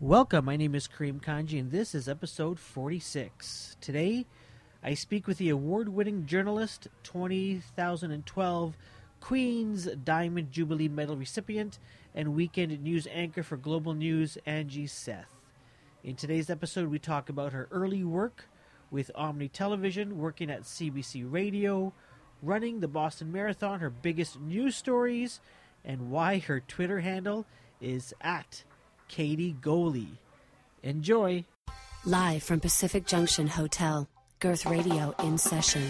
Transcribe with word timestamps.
Welcome, 0.00 0.44
my 0.44 0.56
name 0.56 0.76
is 0.76 0.86
Kareem 0.86 1.20
Kanji, 1.20 1.58
and 1.58 1.72
this 1.72 1.92
is 1.92 2.08
episode 2.08 2.60
46. 2.60 3.76
Today, 3.80 4.26
I 4.80 4.94
speak 4.94 5.26
with 5.26 5.38
the 5.38 5.48
award 5.48 5.88
winning 5.88 6.24
journalist, 6.24 6.86
2012 7.02 8.76
Queen's 9.18 9.86
Diamond 10.04 10.52
Jubilee 10.52 10.86
Medal 10.86 11.16
recipient, 11.16 11.80
and 12.14 12.36
weekend 12.36 12.80
news 12.80 13.08
anchor 13.10 13.42
for 13.42 13.56
Global 13.56 13.92
News, 13.92 14.38
Angie 14.46 14.86
Seth. 14.86 15.34
In 16.04 16.14
today's 16.14 16.48
episode, 16.48 16.90
we 16.90 17.00
talk 17.00 17.28
about 17.28 17.52
her 17.52 17.66
early 17.72 18.04
work 18.04 18.48
with 18.92 19.10
Omni 19.16 19.48
Television, 19.48 20.16
working 20.16 20.48
at 20.48 20.62
CBC 20.62 21.26
Radio, 21.28 21.92
running 22.40 22.78
the 22.78 22.86
Boston 22.86 23.32
Marathon, 23.32 23.80
her 23.80 23.90
biggest 23.90 24.38
news 24.38 24.76
stories, 24.76 25.40
and 25.84 26.12
why 26.12 26.38
her 26.38 26.60
Twitter 26.60 27.00
handle 27.00 27.46
is 27.80 28.14
at 28.20 28.62
Katie 29.08 29.56
Goalie. 29.60 30.18
Enjoy. 30.82 31.44
Live 32.04 32.42
from 32.42 32.60
Pacific 32.60 33.06
Junction 33.06 33.48
Hotel, 33.48 34.08
Girth 34.38 34.64
Radio 34.66 35.14
in 35.24 35.36
session. 35.36 35.82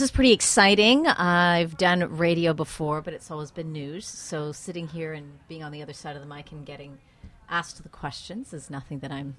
This 0.00 0.08
is 0.08 0.12
pretty 0.12 0.32
exciting. 0.32 1.06
I've 1.06 1.76
done 1.76 2.16
radio 2.16 2.54
before, 2.54 3.02
but 3.02 3.12
it's 3.12 3.30
always 3.30 3.50
been 3.50 3.70
news. 3.70 4.06
So 4.06 4.50
sitting 4.50 4.88
here 4.88 5.12
and 5.12 5.46
being 5.46 5.62
on 5.62 5.72
the 5.72 5.82
other 5.82 5.92
side 5.92 6.16
of 6.16 6.22
the 6.22 6.34
mic 6.34 6.52
and 6.52 6.64
getting 6.64 6.96
asked 7.50 7.82
the 7.82 7.90
questions 7.90 8.54
is 8.54 8.70
nothing 8.70 9.00
that 9.00 9.12
I'm 9.12 9.36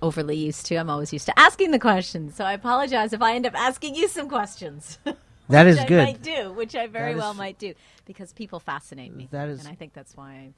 overly 0.00 0.34
used 0.34 0.64
to. 0.68 0.76
I'm 0.76 0.88
always 0.88 1.12
used 1.12 1.26
to 1.26 1.38
asking 1.38 1.72
the 1.72 1.78
questions. 1.78 2.34
So 2.34 2.42
I 2.42 2.54
apologize 2.54 3.12
if 3.12 3.20
I 3.20 3.34
end 3.34 3.44
up 3.44 3.54
asking 3.54 3.94
you 3.94 4.08
some 4.08 4.30
questions. 4.30 4.98
That 5.50 5.66
is 5.66 5.78
good. 5.84 6.00
I 6.00 6.04
might 6.06 6.22
do, 6.22 6.52
which 6.54 6.74
I 6.74 6.86
very 6.86 7.12
That 7.12 7.18
is- 7.18 7.22
well 7.22 7.34
might 7.34 7.58
do, 7.58 7.74
because 8.06 8.32
people 8.32 8.60
fascinate 8.60 9.14
me. 9.14 9.28
That 9.30 9.50
is- 9.50 9.58
and 9.58 9.68
I 9.68 9.74
think 9.74 9.92
that's 9.92 10.16
why 10.16 10.54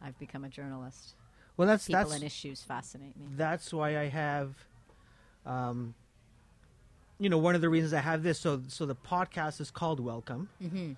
I've 0.00 0.18
become 0.18 0.44
a 0.44 0.48
journalist. 0.48 1.14
Well, 1.58 1.68
that's 1.68 1.86
People 1.88 2.04
that's 2.04 2.14
and 2.14 2.24
issues 2.24 2.62
fascinate 2.62 3.18
me. 3.18 3.26
that's 3.36 3.70
why 3.74 3.98
I 3.98 4.06
have, 4.06 4.54
um, 5.44 5.94
you 7.18 7.28
know, 7.30 7.38
one 7.38 7.54
of 7.54 7.60
the 7.60 7.68
reasons 7.68 7.92
I 7.92 8.00
have 8.00 8.22
this. 8.22 8.38
So 8.38 8.62
so 8.68 8.86
the 8.86 8.94
podcast 8.96 9.60
is 9.60 9.70
called 9.70 10.00
Welcome, 10.00 10.48
Mm-hmm. 10.62 10.92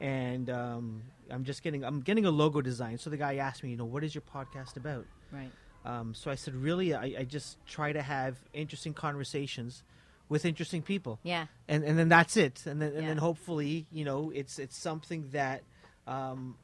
and 0.00 0.50
um, 0.50 1.02
I'm 1.30 1.44
just 1.44 1.62
getting 1.62 1.84
I'm 1.84 2.00
getting 2.00 2.24
a 2.26 2.30
logo 2.30 2.60
design. 2.60 2.98
So 2.98 3.10
the 3.10 3.16
guy 3.16 3.36
asked 3.36 3.62
me, 3.62 3.70
you 3.70 3.76
know, 3.76 3.84
what 3.84 4.04
is 4.04 4.14
your 4.14 4.22
podcast 4.22 4.76
about? 4.76 5.06
Right. 5.32 5.50
Um, 5.84 6.14
so 6.14 6.30
I 6.30 6.36
said, 6.36 6.54
really, 6.54 6.94
I, 6.94 7.14
I 7.18 7.24
just 7.24 7.56
try 7.66 7.92
to 7.92 8.02
have 8.02 8.36
interesting 8.52 8.94
conversations 8.94 9.82
with 10.28 10.44
interesting 10.44 10.80
people. 10.82 11.18
Yeah. 11.22 11.46
and 11.68 11.84
and 11.84 11.98
then 11.98 12.08
that's 12.08 12.36
it 12.36 12.62
and 12.66 12.80
then 12.80 12.92
and 12.96 13.06
then 13.08 13.18
hopefully 13.18 13.86
you 13.90 14.04
know 14.04 14.30
it's 14.34 14.58
it's 14.58 14.76
something 14.76 15.28
that 15.32 15.62
um, 16.06 16.56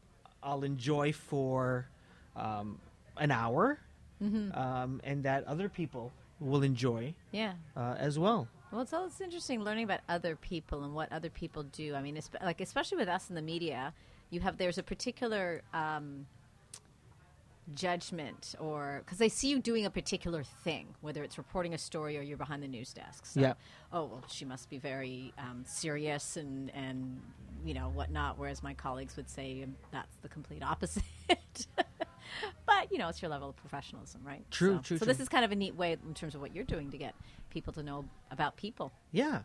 I'll 0.43 0.65
enjoy 0.65 1.12
for 1.12 1.89
um, 2.37 2.78
an 3.17 3.31
hour 3.31 3.78
Mm-hmm. 4.22 4.50
um, 4.59 5.00
and 5.05 5.22
that 5.22 5.45
other 5.47 5.69
people 5.69 6.11
will 6.41 6.65
enjoy 6.65 7.15
Yeah. 7.31 7.53
uh, 7.77 7.95
as 7.98 8.19
well 8.19 8.48
Well, 8.71 8.83
it's 8.83 8.93
always 8.93 9.21
interesting 9.21 9.63
learning 9.65 9.85
about 9.85 10.01
other 10.09 10.37
people 10.37 10.85
and 10.85 10.95
what 10.95 11.11
other 11.11 11.31
people 11.31 11.63
do. 11.63 11.95
I 11.95 12.03
mean, 12.03 12.19
like 12.43 12.61
especially 12.61 12.99
with 12.99 13.09
us 13.09 13.31
in 13.31 13.35
the 13.35 13.43
media, 13.43 13.95
you 14.31 14.41
have 14.41 14.59
there's 14.59 14.77
a 14.77 14.83
particular 14.83 15.63
um, 15.73 16.27
judgment, 17.75 18.55
or 18.59 19.03
because 19.05 19.19
they 19.19 19.29
see 19.31 19.49
you 19.49 19.59
doing 19.59 19.87
a 19.87 19.91
particular 19.91 20.43
thing, 20.43 20.89
whether 21.01 21.23
it's 21.23 21.39
reporting 21.39 21.73
a 21.75 21.79
story 21.79 22.19
or 22.19 22.23
you're 22.23 22.37
behind 22.37 22.63
the 22.63 22.69
news 22.69 22.93
desk. 22.93 23.27
So, 23.27 23.41
Yeah. 23.41 23.55
Oh 23.93 24.05
well, 24.05 24.25
she 24.28 24.45
must 24.45 24.69
be 24.69 24.78
very 24.78 25.33
um, 25.39 25.65
serious 25.67 26.37
and 26.37 26.71
and 26.75 27.23
you 27.65 27.73
know 27.73 27.89
whatnot. 27.89 28.39
Whereas 28.39 28.62
my 28.62 28.75
colleagues 28.75 29.17
would 29.17 29.31
say 29.31 29.62
um, 29.62 29.77
that's 29.93 30.17
the 30.17 30.28
complete 30.28 30.62
opposite. 30.62 31.03
but 32.67 32.91
you 32.93 32.99
know, 32.99 33.09
it's 33.09 33.23
your 33.23 33.31
level 33.31 33.49
of 33.49 33.57
professionalism, 33.57 34.21
right? 34.25 34.45
True, 34.51 34.77
So, 34.77 34.83
true, 34.83 34.99
So 34.99 35.05
true. 35.05 35.12
this 35.12 35.21
is 35.21 35.28
kind 35.28 35.45
of 35.45 35.53
a 35.53 35.57
neat 35.57 35.75
way 35.75 35.93
in 35.93 36.15
terms 36.15 36.34
of 36.34 36.41
what 36.41 36.55
you're 36.55 36.65
doing 36.65 36.91
to 36.91 36.99
get 36.99 37.15
people 37.59 37.73
to 37.73 37.83
know 37.83 38.05
about 38.31 38.57
people, 38.57 38.93
yeah 39.11 39.41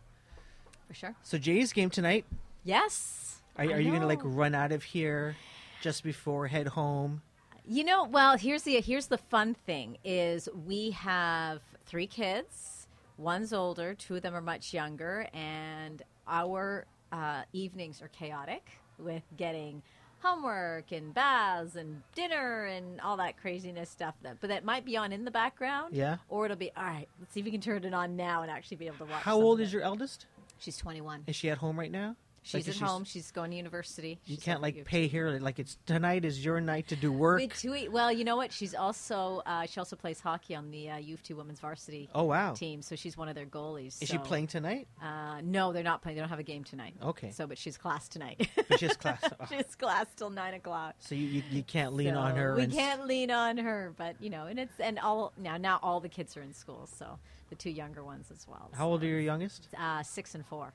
for 0.88 0.94
sure. 0.94 1.16
so 1.24 1.38
Jay's 1.40 1.74
game 1.74 1.90
tonight 1.90 2.26
Yes. 2.64 3.42
are, 3.58 3.66
are 3.66 3.80
you 3.80 3.92
gonna 3.92 4.06
like 4.08 4.22
run 4.24 4.54
out 4.54 4.72
of 4.72 4.84
here 4.84 5.36
just 5.82 6.04
before 6.04 6.48
head 6.48 6.68
home 6.68 7.22
You 7.66 7.84
know, 7.84 8.04
well, 8.04 8.38
here's 8.38 8.64
the 8.64 8.80
here's 8.82 9.08
the 9.08 9.18
fun 9.18 9.54
thing 9.56 9.98
is 10.04 10.48
we 10.68 10.92
have 10.92 11.62
three 11.86 12.08
kids. 12.08 12.88
One's 13.18 13.52
older, 13.54 13.94
two 13.96 14.16
of 14.18 14.22
them 14.22 14.36
are 14.36 14.42
much 14.42 14.74
younger, 14.74 15.28
and 15.34 16.02
our 16.28 16.86
uh, 17.12 17.44
evenings 17.54 18.02
are 18.02 18.10
chaotic 18.10 18.66
with 18.98 19.24
getting 19.38 19.82
homework 20.24 20.92
and 20.92 21.14
baths 21.14 21.76
and 21.76 22.02
dinner 22.16 22.66
and 22.66 23.00
all 23.02 23.18
that 23.18 23.38
craziness 23.38 23.90
stuff. 23.90 24.16
That 24.24 24.38
but 24.42 24.50
that 24.50 24.64
might 24.64 24.86
be 24.86 24.98
on 24.98 25.12
in 25.12 25.26
the 25.26 25.32
background. 25.32 25.96
Yeah. 25.96 26.18
Or 26.30 26.46
it'll 26.46 26.58
be 26.58 26.72
all 26.76 26.84
right. 26.84 27.08
Let's 27.20 27.34
see 27.34 27.42
if 27.42 27.46
we 27.46 27.52
can 27.52 27.62
turn 27.62 27.84
it 27.84 27.94
on 27.94 28.16
now 28.16 28.42
and 28.42 28.50
actually 28.50 28.78
be 28.78 28.88
able 28.88 28.98
to 28.98 29.04
watch. 29.06 29.22
how 29.24 29.36
some 29.36 29.44
old 29.44 29.60
of 29.60 29.64
is 29.66 29.70
it. 29.70 29.74
your 29.78 29.84
eldest 29.84 30.26
She's 30.58 30.78
21. 30.78 31.24
is 31.28 31.36
she 31.36 31.50
at 31.50 31.58
home 31.60 31.78
right 31.78 31.92
now 31.92 32.16
She's 32.44 32.54
Like, 32.54 32.68
at 32.68 32.76
is 32.76 32.82
home. 32.82 33.04
She's 33.06 33.32
going 33.32 33.52
to 33.52 33.58
university. 33.58 34.20
you 34.26 34.38
can't 34.38 34.62
like 34.62 34.84
pay 34.86 35.08
T. 35.08 35.18
her 35.18 35.40
like 35.40 35.60
it's 35.60 35.78
tonight 35.86 36.26
is 36.26 36.44
your 36.44 36.60
night 36.60 36.90
to 36.90 36.96
do 36.96 37.12
work. 37.12 37.42
Well, 37.90 38.12
you 38.12 38.24
know 38.24 38.36
what? 38.36 38.52
She's 38.52 38.76
also 38.76 39.42
uh, 39.46 39.66
she 39.66 39.80
also 39.80 39.96
plays 39.96 40.20
hockey 40.20 40.54
on 40.54 40.70
the 40.70 40.90
uh, 40.90 40.98
U 40.98 41.14
of 41.16 41.24
T 41.24 41.34
women's 41.34 41.60
varsity 41.60 42.10
oh 42.14 42.24
wow 42.24 42.54
team, 42.54 42.82
so 42.82 42.96
she's 42.96 43.18
one 43.18 43.30
of 43.30 43.36
their 43.36 43.46
goalies. 43.46 44.02
is 44.02 44.10
she 44.10 44.18
playing 44.18 44.48
tonight 44.48 44.88
Uh, 45.02 45.42
no, 45.42 45.72
they're 45.74 45.84
not 45.84 46.02
playing. 46.02 46.16
They 46.16 46.22
don't 46.22 46.30
have 46.30 46.40
a 46.40 46.44
game 46.44 46.64
tonight. 46.64 46.96
Okay. 47.02 47.32
So, 47.32 47.48
but 47.48 47.58
she's 47.58 47.78
class 47.78 48.08
tonight. 48.08 48.50
But 48.68 48.80
she 48.80 48.88
has 48.88 48.98
class. 48.98 49.24
Oh. 49.24 49.46
she's 49.50 49.76
class 49.76 50.08
till 50.16 50.30
nine 50.30 50.54
o'clock. 50.54 50.96
So 51.00 51.16
you, 51.16 51.28
you, 51.28 51.44
you 51.50 51.64
can't 51.64 51.94
lean 51.94 52.14
So 52.14 52.20
on 52.20 52.36
her. 52.36 52.56
We 52.56 52.68
can't 52.68 53.08
lean 53.08 53.32
on 53.32 53.58
her, 53.58 53.94
but 53.98 54.16
you 54.22 54.30
know, 54.30 54.46
and 54.46 54.60
it's 54.60 54.80
and 54.80 55.00
all 55.00 55.32
now 55.38 55.58
now 55.58 55.80
all 55.82 56.00
the 56.00 56.10
kids 56.10 56.36
are 56.38 56.42
in 56.42 56.54
school, 56.54 56.88
so 56.88 57.20
the 57.50 57.56
two 57.56 57.70
younger 57.70 58.04
ones 58.04 58.32
as 58.32 58.48
well. 58.48 58.70
How 58.74 58.88
old 58.88 59.04
are 59.04 59.08
your 59.08 59.20
youngest? 59.20 59.68
Uh, 59.80 60.02
six 60.04 60.36
and 60.36 60.46
four. 60.46 60.74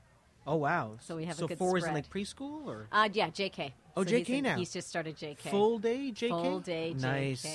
Oh 0.51 0.55
wow! 0.55 0.97
So 1.01 1.15
we 1.15 1.25
have 1.25 1.35
a 1.37 1.41
so 1.41 1.47
good 1.47 1.59
four 1.59 1.77
is 1.77 1.83
in 1.85 1.93
like 1.93 2.09
preschool 2.09 2.65
or 2.65 2.87
Uh, 2.91 3.07
yeah, 3.13 3.29
JK. 3.29 3.71
Oh, 3.95 4.03
So 4.03 4.15
he's 4.17 4.25
JK 4.27 4.29
in- 4.39 4.43
now. 4.45 4.55
He's 4.57 4.73
just 4.73 4.89
started 4.89 5.15
JK. 5.15 5.37
full 5.51 5.77
day 5.77 6.11
JK. 6.11 6.29
Full 6.29 6.59
day 6.59 6.93
JK. 6.97 7.01
Nice. 7.01 7.45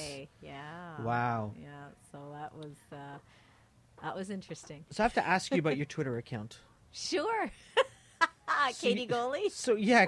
Yeah. 0.40 1.00
Wow. 1.02 1.52
Yeah. 1.60 1.68
So 2.12 2.18
that 2.34 2.54
was 2.56 2.76
uh, 2.92 3.18
that 4.00 4.14
was 4.14 4.30
interesting. 4.30 4.84
So 4.90 5.02
I 5.02 5.04
have 5.06 5.14
to 5.14 5.26
ask 5.26 5.50
you 5.52 5.58
about 5.58 5.76
your 5.76 5.86
Twitter 5.86 6.16
account. 6.22 6.58
Sure. 6.92 7.50
So 8.70 8.86
Katie 8.88 9.02
you- 9.02 9.08
Goalie. 9.08 9.50
So 9.50 9.74
yeah, 9.74 10.06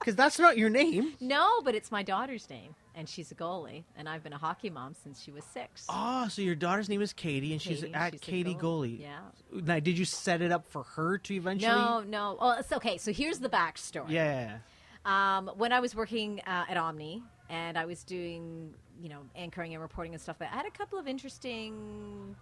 because 0.00 0.16
that's 0.16 0.38
not 0.40 0.58
your 0.58 0.68
name. 0.70 1.12
No, 1.20 1.60
but 1.62 1.74
it's 1.76 1.92
my 1.92 2.02
daughter's 2.02 2.50
name, 2.50 2.74
and 2.96 3.06
she's 3.08 3.30
a 3.30 3.34
goalie, 3.34 3.84
and 3.96 4.08
I've 4.08 4.24
been 4.24 4.32
a 4.32 4.38
hockey 4.38 4.70
mom 4.70 4.94
since 4.94 5.22
she 5.22 5.30
was 5.30 5.44
six. 5.44 5.84
Oh, 5.88 6.26
so 6.28 6.40
your 6.40 6.54
daughter's 6.54 6.88
name 6.88 7.02
is 7.02 7.12
Katie, 7.12 7.52
and 7.52 7.60
she's 7.60 7.84
at 7.84 8.14
she's 8.14 8.20
Katie 8.22 8.54
Goalie. 8.54 9.00
Yeah. 9.00 9.18
Now, 9.52 9.78
did 9.78 9.98
you 9.98 10.06
set 10.06 10.40
it 10.40 10.50
up 10.50 10.66
for 10.66 10.82
her 10.82 11.18
to 11.18 11.34
eventually? 11.34 11.70
No, 11.70 12.00
no. 12.00 12.36
Oh, 12.40 12.56
it's 12.58 12.72
okay. 12.72 12.96
So 12.96 13.12
here's 13.12 13.38
the 13.38 13.50
backstory. 13.50 14.08
Yeah. 14.08 14.58
Um, 15.04 15.50
when 15.56 15.72
I 15.72 15.80
was 15.80 15.94
working 15.94 16.40
uh, 16.46 16.64
at 16.68 16.76
Omni 16.76 17.22
and 17.48 17.78
I 17.78 17.84
was 17.84 18.02
doing, 18.02 18.74
you 19.00 19.10
know, 19.10 19.20
anchoring 19.36 19.74
and 19.74 19.82
reporting 19.82 20.14
and 20.14 20.20
stuff, 20.20 20.36
like 20.40 20.50
I 20.52 20.56
had 20.56 20.66
a 20.66 20.70
couple 20.70 20.98
of 20.98 21.06
interesting 21.06 22.34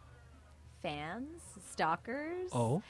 fans, 0.82 1.42
stalkers. 1.70 2.50
Oh. 2.52 2.82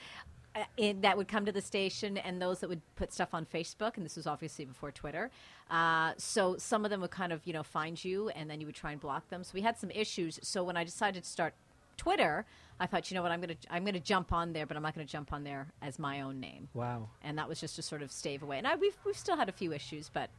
Uh, 0.54 0.65
in, 0.76 1.00
that 1.00 1.16
would 1.16 1.28
come 1.28 1.44
to 1.47 1.53
the 1.53 1.60
station 1.60 2.16
and 2.16 2.41
those 2.41 2.60
that 2.60 2.69
would 2.69 2.82
put 2.97 3.12
stuff 3.12 3.34
on 3.34 3.44
Facebook, 3.44 3.97
and 3.97 4.04
this 4.04 4.16
was 4.16 4.26
obviously 4.26 4.65
before 4.65 4.91
Twitter. 4.91 5.31
Uh, 5.70 6.12
so 6.16 6.56
some 6.59 6.84
of 6.84 6.91
them 6.91 7.00
would 7.00 7.10
kind 7.10 7.33
of, 7.33 7.41
you 7.45 7.53
know, 7.53 7.62
find 7.62 8.03
you 8.04 8.28
and 8.30 8.48
then 8.48 8.60
you 8.60 8.66
would 8.66 8.74
try 8.74 8.92
and 8.92 9.01
block 9.01 9.28
them. 9.30 9.42
So 9.42 9.53
we 9.54 9.62
had 9.62 9.78
some 9.78 9.91
issues. 9.91 10.39
So 10.42 10.62
when 10.62 10.77
I 10.77 10.84
decided 10.84 11.24
to 11.24 11.28
start 11.28 11.54
Twitter, 11.97 12.45
I 12.78 12.86
thought, 12.86 13.10
you 13.10 13.15
know 13.15 13.22
what, 13.22 13.30
I'm 13.30 13.41
gonna 13.41 13.56
I'm 13.71 13.84
gonna 13.84 14.01
jump 14.01 14.33
on 14.33 14.53
there, 14.53 14.66
but 14.66 14.77
I'm 14.77 14.83
not 14.83 14.95
gonna 14.95 15.04
jump 15.06 15.33
on 15.33 15.45
there 15.45 15.68
as 15.80 15.98
my 15.98 16.21
own 16.22 16.41
name. 16.41 16.68
Wow. 16.74 17.09
And 17.22 17.39
that 17.39 17.48
was 17.48 17.60
just 17.60 17.77
to 17.77 17.83
sort 17.83 18.03
of 18.03 18.10
stave 18.10 18.42
away. 18.42 18.59
And 18.59 18.66
I, 18.66 18.74
we've 18.77 18.97
we've 19.04 19.16
still 19.16 19.36
had 19.36 19.48
a 19.48 19.53
few 19.53 19.72
issues, 19.72 20.10
but 20.12 20.30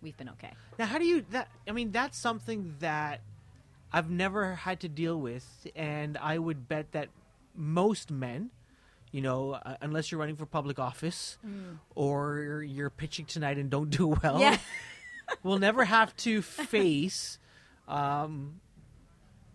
we've 0.00 0.16
been 0.16 0.28
okay. 0.30 0.52
Now, 0.78 0.86
how 0.86 0.98
do 0.98 1.04
you 1.04 1.24
that? 1.30 1.48
I 1.68 1.72
mean, 1.72 1.90
that's 1.90 2.18
something 2.18 2.76
that 2.80 3.20
I've 3.92 4.10
never 4.10 4.54
had 4.54 4.80
to 4.80 4.88
deal 4.88 5.20
with, 5.20 5.66
and 5.74 6.16
I 6.18 6.38
would 6.38 6.68
bet 6.68 6.92
that 6.92 7.08
most 7.54 8.10
men, 8.10 8.50
you 9.12 9.20
know, 9.20 9.52
uh, 9.52 9.76
unless 9.80 10.10
you're 10.10 10.18
running 10.18 10.36
for 10.36 10.46
public 10.46 10.78
office 10.78 11.38
or 11.94 12.62
you're 12.66 12.90
pitching 12.90 13.26
tonight 13.26 13.58
and 13.58 13.70
don't 13.70 13.90
do 13.98 14.08
well, 14.22 14.40
Yeah. 14.40 14.58
will 15.44 15.58
never 15.58 15.84
have 15.84 16.16
to 16.16 16.42
face 16.42 17.38
um, 17.88 18.60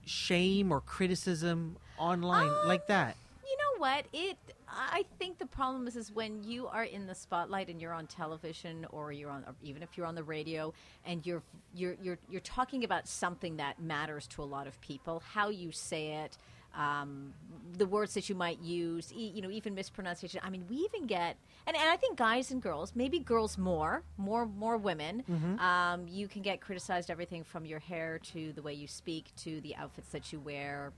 shame 0.06 0.72
or 0.72 0.80
criticism 0.82 1.78
online 1.98 2.48
Um, 2.48 2.68
like 2.68 2.88
that. 2.88 3.16
You 3.46 3.58
know 3.58 3.64
know 3.80 3.82
what? 3.82 4.06
It. 4.14 4.38
I 4.70 5.06
think 5.18 5.40
the 5.40 5.46
problem 5.46 5.88
is, 5.88 5.96
is 5.96 6.12
when 6.12 6.44
you 6.44 6.68
are 6.68 6.84
in 6.84 7.08
the 7.08 7.16
spotlight 7.16 7.70
and 7.70 7.82
you're 7.82 7.94
on 7.94 8.06
television, 8.08 8.86
or 8.92 9.12
you're 9.12 9.30
on, 9.32 9.44
or 9.48 9.56
even 9.64 9.82
if 9.82 9.98
you're 9.98 10.06
on 10.06 10.16
the 10.16 10.24
radio, 10.24 10.74
and 11.06 11.26
you're 11.26 11.42
you're 11.74 11.96
you're 12.02 12.18
you're 12.30 12.42
talking 12.42 12.84
about 12.84 13.08
something 13.08 13.58
that 13.58 13.82
matters 13.82 14.28
to 14.28 14.44
a 14.44 14.46
lot 14.46 14.68
of 14.68 14.80
people. 14.82 15.22
How 15.34 15.50
you 15.50 15.72
say 15.72 16.14
it, 16.24 16.38
um, 16.76 17.34
the 17.78 17.86
words 17.86 18.14
that 18.14 18.30
you 18.30 18.36
might 18.36 18.60
use, 18.62 19.12
e- 19.14 19.32
you 19.34 19.42
know, 19.42 19.50
even 19.52 19.74
mispronunciation. 19.76 20.40
I 20.44 20.50
mean, 20.50 20.66
we 20.70 20.78
even 20.78 21.08
get, 21.08 21.38
and, 21.66 21.76
and 21.76 21.90
I 21.90 21.96
think 21.98 22.18
guys 22.18 22.52
and 22.52 22.62
girls, 22.62 22.94
maybe 22.96 23.20
girls 23.20 23.58
more, 23.58 24.04
more 24.18 24.46
more 24.46 24.78
women, 24.78 25.24
um, 25.60 26.08
you 26.08 26.28
can 26.28 26.42
get 26.42 26.62
criticized 26.62 27.10
everything 27.10 27.44
from 27.44 27.66
your 27.66 27.80
hair 27.80 28.20
to 28.34 28.54
the 28.54 28.62
way 28.62 28.74
you 28.74 28.88
speak 28.88 29.26
to 29.38 29.60
the 29.62 29.76
outfits 29.76 30.10
that 30.10 30.32
you 30.32 30.40
wear, 30.40 30.92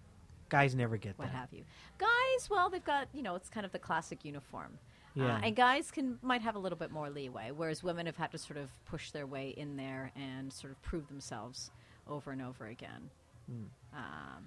Guys 0.49 0.73
never 0.73 0.97
get 0.97 1.17
what 1.19 1.27
that. 1.27 1.35
have 1.35 1.49
you. 1.53 1.63
Guys, 1.99 2.49
well, 2.49 2.69
they've 2.69 2.83
got 2.83 3.07
you 3.13 3.21
know, 3.21 3.35
it's 3.35 3.49
kind 3.49 3.65
of 3.65 3.71
the 3.71 3.79
classic 3.79 4.25
uniform. 4.25 4.77
Yeah. 5.15 5.35
Uh, 5.35 5.39
and 5.43 5.55
guys 5.55 5.91
can 5.91 6.17
might 6.21 6.41
have 6.41 6.55
a 6.55 6.59
little 6.59 6.77
bit 6.77 6.91
more 6.91 7.09
leeway, 7.09 7.51
whereas 7.55 7.83
women 7.83 8.05
have 8.05 8.17
had 8.17 8.31
to 8.31 8.37
sort 8.37 8.57
of 8.57 8.69
push 8.85 9.11
their 9.11 9.25
way 9.27 9.49
in 9.49 9.75
there 9.77 10.11
and 10.15 10.51
sort 10.53 10.71
of 10.71 10.81
prove 10.81 11.07
themselves 11.07 11.71
over 12.07 12.31
and 12.31 12.41
over 12.41 12.65
again. 12.67 13.09
Hmm. 13.49 13.63
Uh, 13.91 13.97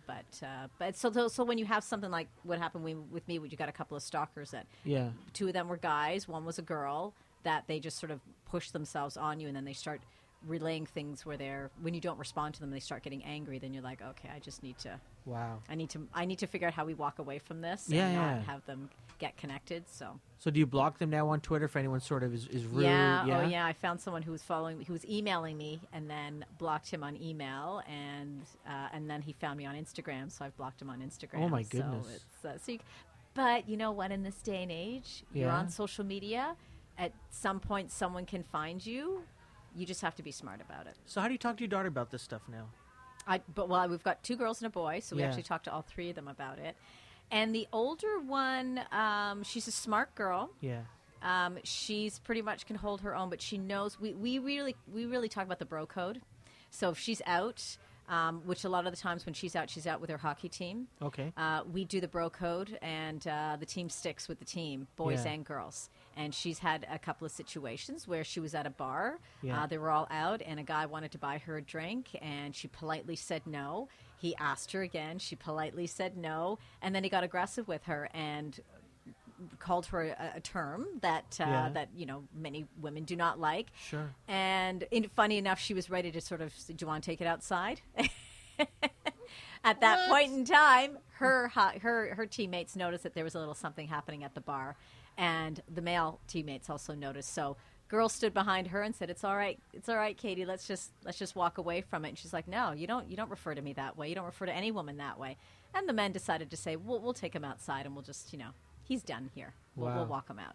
but 0.07 0.47
uh, 0.47 0.69
but 0.79 0.97
so, 0.97 1.29
so 1.29 1.45
when 1.45 1.59
you 1.59 1.65
have 1.65 1.83
something 1.83 2.11
like 2.11 2.29
what 2.45 2.59
happened 2.59 2.85
we, 2.85 2.95
with 2.95 3.27
me, 3.27 3.35
you 3.35 3.57
got 3.57 3.69
a 3.69 3.73
couple 3.73 3.97
of 3.97 4.03
stalkers 4.03 4.53
that 4.53 4.67
Yeah. 4.85 5.11
two 5.33 5.49
of 5.49 5.53
them 5.53 5.67
were 5.69 5.77
guys, 5.77 6.29
one 6.29 6.45
was 6.45 6.59
a 6.59 6.63
girl, 6.63 7.13
that 7.43 7.65
they 7.67 7.81
just 7.81 7.99
sort 7.99 8.13
of 8.13 8.21
push 8.49 8.71
themselves 8.71 9.17
on 9.17 9.41
you, 9.41 9.49
and 9.49 9.57
then 9.57 9.65
they 9.65 9.73
start 9.73 10.01
relaying 10.47 10.87
things 10.87 11.25
where 11.25 11.37
they're 11.37 11.71
when 11.83 11.95
you 11.95 12.01
don't 12.01 12.19
respond 12.19 12.55
to 12.55 12.61
them, 12.61 12.71
they 12.71 12.81
start 12.81 13.03
getting 13.03 13.23
angry. 13.25 13.59
Then 13.59 13.73
you're 13.73 13.83
like, 13.83 14.03
okay, 14.03 14.31
I 14.35 14.39
just 14.39 14.63
need 14.63 14.79
to 14.79 14.99
Wow. 15.25 15.59
I 15.69 15.75
need 15.77 15.91
to 15.91 16.09
I 16.13 16.25
need 16.25 16.39
to 16.41 16.47
figure 16.47 16.67
out 16.69 16.75
how 16.75 16.85
we 16.85 16.95
walk 16.95 17.19
away 17.19 17.39
from 17.39 17.61
this 17.61 17.85
Yeah, 17.89 18.07
and 18.07 18.17
not 18.17 18.23
yeah. 18.23 18.43
have 18.43 18.67
them 18.67 18.91
get 19.19 19.37
connected. 19.37 19.85
So 19.89 20.19
So 20.39 20.51
do 20.51 20.59
you 20.59 20.67
block 20.67 20.99
them 20.99 21.11
now 21.11 21.29
on 21.29 21.41
Twitter 21.41 21.67
if 21.67 21.77
anyone 21.77 22.01
sort 22.01 22.25
of 22.25 22.35
is, 22.35 22.49
is 22.49 22.65
rude? 22.65 22.85
yeah, 22.85 23.25
oh 23.45 23.47
yeah, 23.49 23.65
I 23.65 23.73
found 23.73 24.01
someone 24.01 24.23
who 24.23 24.33
was 24.33 24.43
following 24.43 24.83
who 24.83 24.93
was 24.93 25.05
emailing 25.09 25.57
me 25.57 25.81
and 25.93 26.11
then 26.11 26.45
blocked 26.59 26.91
him 26.91 27.05
on 27.05 27.17
email 27.23 27.83
and 27.89 28.43
uh, 28.69 28.89
and 28.93 29.09
then 29.09 29.23
he 29.23 29.33
found 29.33 29.59
me 29.59 29.67
on 29.67 29.77
Instagram, 29.77 30.31
so 30.33 30.45
I've 30.45 30.57
blocked 30.57 30.83
him 30.83 30.91
on 30.91 31.01
Instagram. 31.01 31.41
Oh, 31.43 31.49
my 31.49 31.63
So 31.63 31.69
goodness. 31.79 32.07
it's 32.17 32.45
uh, 32.45 32.59
so 32.59 32.73
you, 32.73 32.79
but 33.35 33.69
you 33.69 33.77
know 33.77 33.93
what? 33.93 34.11
In 34.11 34.23
this 34.25 34.35
day 34.43 34.63
and 34.65 34.73
age, 34.73 35.23
you're 35.33 35.51
on 35.51 35.69
social 35.69 36.05
media. 36.05 36.57
At 36.99 37.13
some 37.31 37.59
point, 37.61 37.91
someone 37.91 38.27
can 38.27 38.43
find 38.43 38.85
you. 38.85 39.23
You 39.75 39.87
just 39.87 40.01
have 40.03 40.15
to 40.17 40.23
be 40.23 40.31
smart 40.33 40.61
about 40.61 40.87
it. 40.87 40.97
So 41.07 41.21
how 41.21 41.29
do 41.29 41.33
you 41.33 41.39
talk 41.39 41.57
to 41.57 41.63
your 41.63 41.69
daughter 41.69 41.89
about 41.89 42.11
this 42.11 42.23
stuff 42.23 42.43
now? 42.49 42.69
I, 43.27 43.41
but 43.55 43.69
well, 43.69 43.89
we've 43.89 44.03
got 44.03 44.23
two 44.23 44.37
girls 44.37 44.61
and 44.61 44.67
a 44.67 44.71
boy, 44.71 45.01
so 45.01 45.17
we 45.17 45.23
Yeah. 45.23 45.29
actually 45.29 45.45
talked 45.45 45.65
to 45.65 45.73
all 45.73 45.83
three 45.83 46.11
of 46.11 46.17
them 46.17 46.29
about 46.29 46.59
it. 46.59 46.77
And 47.31 47.55
the 47.55 47.67
older 47.73 48.19
one, 48.19 48.81
um, 48.91 49.43
she's 49.45 49.67
a 49.69 49.73
smart 49.73 50.15
girl. 50.15 50.51
Yeah. 50.61 50.83
Um, 51.23 51.59
she's 51.63 52.19
pretty 52.19 52.43
much 52.43 52.67
can 52.67 52.77
hold 52.77 53.01
her 53.03 53.15
own, 53.15 53.31
but 53.31 53.41
she 53.41 53.57
knows 53.57 53.99
we, 54.01 54.13
we 54.13 54.39
really 54.41 54.75
we 54.93 55.07
really 55.07 55.29
talk 55.29 55.45
about 55.45 55.61
the 55.61 55.65
bro 55.65 55.87
code. 55.87 56.21
So 56.71 56.91
if 56.91 56.99
she's 56.99 57.23
out, 57.27 57.79
um, 58.09 58.43
which 58.47 58.65
a 58.65 58.69
lot 58.69 58.87
of 58.87 58.93
the 58.93 58.99
times 58.99 59.25
when 59.27 59.33
she's 59.35 59.55
out, 59.57 59.71
she's 59.71 59.87
out 59.87 60.01
with 60.01 60.11
her 60.11 60.17
hockey 60.19 60.49
team. 60.49 60.89
Okay. 61.01 61.33
Uh, 61.37 61.63
we 61.73 61.85
do 61.85 62.01
the 62.01 62.09
bro 62.09 62.29
code, 62.31 62.79
and 62.83 63.27
uh, 63.27 63.57
the 63.59 63.67
team 63.67 63.89
sticks 63.89 64.29
with 64.29 64.39
the 64.39 64.45
team, 64.45 64.87
boys 64.97 65.25
Yeah. 65.25 65.33
and 65.33 65.45
girls. 65.45 65.89
And 66.17 66.35
she's 66.35 66.59
had 66.59 66.87
a 66.91 66.99
couple 66.99 67.25
of 67.25 67.33
situations 67.33 68.07
where 68.07 68.25
she 68.25 68.41
was 68.41 68.55
at 68.55 68.67
a 68.67 68.71
bar, 68.71 69.19
Yeah. 69.43 69.63
uh, 69.63 69.67
they 69.67 69.79
were 69.79 69.91
all 69.91 70.07
out, 70.11 70.43
and 70.45 70.61
a 70.61 70.63
guy 70.63 70.85
wanted 70.87 71.13
to 71.13 71.19
buy 71.19 71.39
her 71.39 71.57
a 71.57 71.63
drink, 71.63 72.09
and 72.21 72.55
she 72.55 72.69
politely 72.69 73.17
said 73.17 73.47
no. 73.47 73.89
He 74.19 74.37
asked 74.37 74.71
her 74.73 74.83
again, 74.83 75.19
she 75.19 75.35
politely 75.35 75.87
said 75.87 76.17
no, 76.17 76.59
and 76.81 76.95
then 76.95 77.03
he 77.03 77.11
got 77.11 77.25
aggressive 77.25 77.67
with 77.67 77.85
her 77.85 78.09
and 78.15 78.61
called 79.59 79.87
her 79.87 80.03
a, 80.03 80.33
a 80.37 80.41
term 80.41 80.87
that 81.01 81.39
uh, 81.41 81.45
Yeah. 81.45 81.69
that 81.75 81.89
you 81.95 82.07
know 82.07 82.25
many 82.35 82.67
women 82.81 83.05
do 83.05 83.17
not 83.17 83.39
like. 83.41 83.69
Sure. 83.89 84.11
And 84.29 84.85
in, 84.91 85.09
funny 85.09 85.39
enough, 85.39 85.59
she 85.61 85.75
was 85.75 85.91
ready 85.91 86.11
to 86.13 86.21
sort 86.21 86.41
of, 86.41 86.53
do 86.67 86.75
you 86.81 86.87
want 86.87 87.03
to 87.05 87.11
take 87.11 87.21
it 87.21 87.27
outside? 87.27 87.81
at 89.65 89.81
that 89.81 90.09
point 90.09 90.33
in 90.33 90.45
time, 90.45 90.99
her 91.15 91.49
her 91.49 92.15
her 92.15 92.27
teammates 92.27 92.77
noticed 92.77 93.03
that 93.05 93.15
there 93.15 93.25
was 93.25 93.35
a 93.35 93.39
little 93.39 93.55
something 93.55 93.89
happening 93.89 94.25
at 94.25 94.35
the 94.35 94.41
bar, 94.41 94.77
and 95.17 95.61
the 95.73 95.83
male 95.83 96.21
teammates 96.27 96.69
also 96.69 96.95
noticed. 96.95 97.33
So, 97.33 97.57
girl 97.89 98.09
stood 98.09 98.35
behind 98.35 98.69
her 98.69 98.83
and 98.83 98.95
said, 98.95 99.09
"It's 99.11 99.25
all 99.25 99.37
right, 99.37 99.59
it's 99.73 99.89
all 99.89 99.97
right, 99.97 100.17
Katie. 100.17 100.45
Let's 100.45 100.67
just 100.67 100.91
let's 101.05 101.19
just 101.19 101.37
walk 101.37 101.59
away 101.59 101.81
from 101.81 102.05
it." 102.05 102.11
And 102.11 102.19
she's 102.19 102.33
like, 102.33 102.49
"No, 102.49 102.73
you 102.73 102.87
don't 102.87 103.09
you 103.11 103.17
don't 103.17 103.31
refer 103.31 103.55
to 103.55 103.63
me 103.63 103.73
that 103.75 103.97
way. 103.97 104.09
You 104.09 104.15
don't 104.15 104.27
refer 104.27 104.47
to 104.47 104.53
any 104.55 104.73
woman 104.73 104.97
that 104.99 105.19
way." 105.19 105.37
And 105.75 105.89
the 105.89 105.93
men 105.95 106.13
decided 106.13 106.51
to 106.51 106.57
say, 106.57 106.77
"We'll 106.77 107.01
we'll 107.01 107.15
take 107.15 107.35
him 107.35 107.45
outside 107.45 107.87
and 107.87 107.95
we'll 107.95 108.05
just 108.05 108.33
you 108.33 108.39
know 108.39 108.51
he's 108.85 109.03
done 109.03 109.31
here. 109.35 109.55
We'll, 109.77 109.89
Wow. 109.89 109.97
we'll 109.97 110.07
walk 110.07 110.29
him 110.29 110.39
out." 110.39 110.55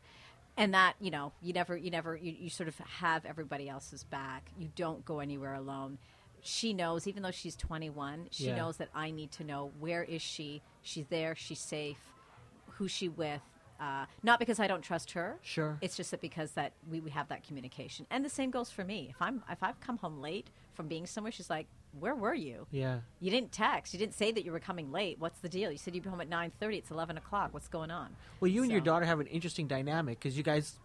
And 0.56 0.74
that 0.74 0.96
you 1.00 1.12
know 1.12 1.34
you 1.42 1.54
never 1.54 1.78
you 1.78 1.92
never 1.92 2.16
you, 2.16 2.32
you 2.40 2.50
sort 2.50 2.68
of 2.70 2.78
have 2.80 3.26
everybody 3.26 3.70
else's 3.70 4.04
back. 4.04 4.52
You 4.58 4.70
don't 4.76 5.04
go 5.06 5.20
anywhere 5.20 5.54
alone 5.54 5.98
she 6.42 6.72
knows 6.72 7.08
even 7.08 7.24
though 7.24 7.32
she's 7.32 7.56
21 7.56 8.28
she 8.30 8.46
Yeah. 8.46 8.56
knows 8.58 8.78
that 8.78 8.90
i 8.94 9.10
need 9.10 9.32
to 9.32 9.44
know 9.44 9.72
where 9.80 10.04
is 10.04 10.22
she 10.22 10.62
she's 10.84 11.08
there 11.08 11.36
she's 11.36 11.60
safe 11.60 11.98
who's 12.74 12.92
she 12.92 13.10
with 13.10 13.42
uh, 13.80 14.06
not 14.22 14.38
because 14.40 14.60
i 14.60 14.68
don't 14.68 14.84
trust 14.84 15.12
her 15.12 15.40
Sure. 15.42 15.78
it's 15.82 15.98
just 15.98 16.12
that 16.12 16.22
because 16.22 16.52
that 16.52 16.74
we, 16.90 17.00
we 17.00 17.10
have 17.10 17.28
that 17.30 17.44
communication 17.44 18.06
and 18.12 18.24
the 18.24 18.30
same 18.30 18.52
goes 18.52 18.70
for 18.70 18.84
me 18.84 19.08
if 19.10 19.16
i'm 19.20 19.44
if 19.52 19.64
i've 19.64 19.80
come 19.80 19.98
home 19.98 20.22
late 20.22 20.52
from 20.76 20.88
being 20.88 21.08
somewhere 21.08 21.32
she's 21.32 21.50
like 21.50 21.66
where 22.00 22.16
were 22.16 22.34
you 22.34 22.66
Yeah. 22.72 23.00
you 23.20 23.30
didn't 23.32 23.52
text 23.52 23.94
you 23.94 24.00
didn't 24.00 24.16
say 24.16 24.32
that 24.32 24.44
you 24.46 24.52
were 24.52 24.60
coming 24.60 24.92
late 24.92 25.18
what's 25.20 25.40
the 25.40 25.50
deal 25.50 25.72
you 25.72 25.78
said 25.78 25.94
you'd 25.96 26.04
be 26.04 26.10
home 26.10 26.22
at 26.22 26.30
9.30 26.30 26.78
it's 26.78 26.92
11 26.92 27.18
o'clock 27.18 27.54
what's 27.54 27.68
going 27.68 27.92
on 27.92 28.16
Well, 28.40 28.50
you 28.50 28.62
and 28.64 28.72
your 28.72 28.82
daughter 28.82 29.06
have 29.06 29.20
an 29.20 29.28
interesting 29.28 29.68
dynamic 29.68 30.20
because 30.20 30.38
you 30.38 30.44
guys, 30.44 30.76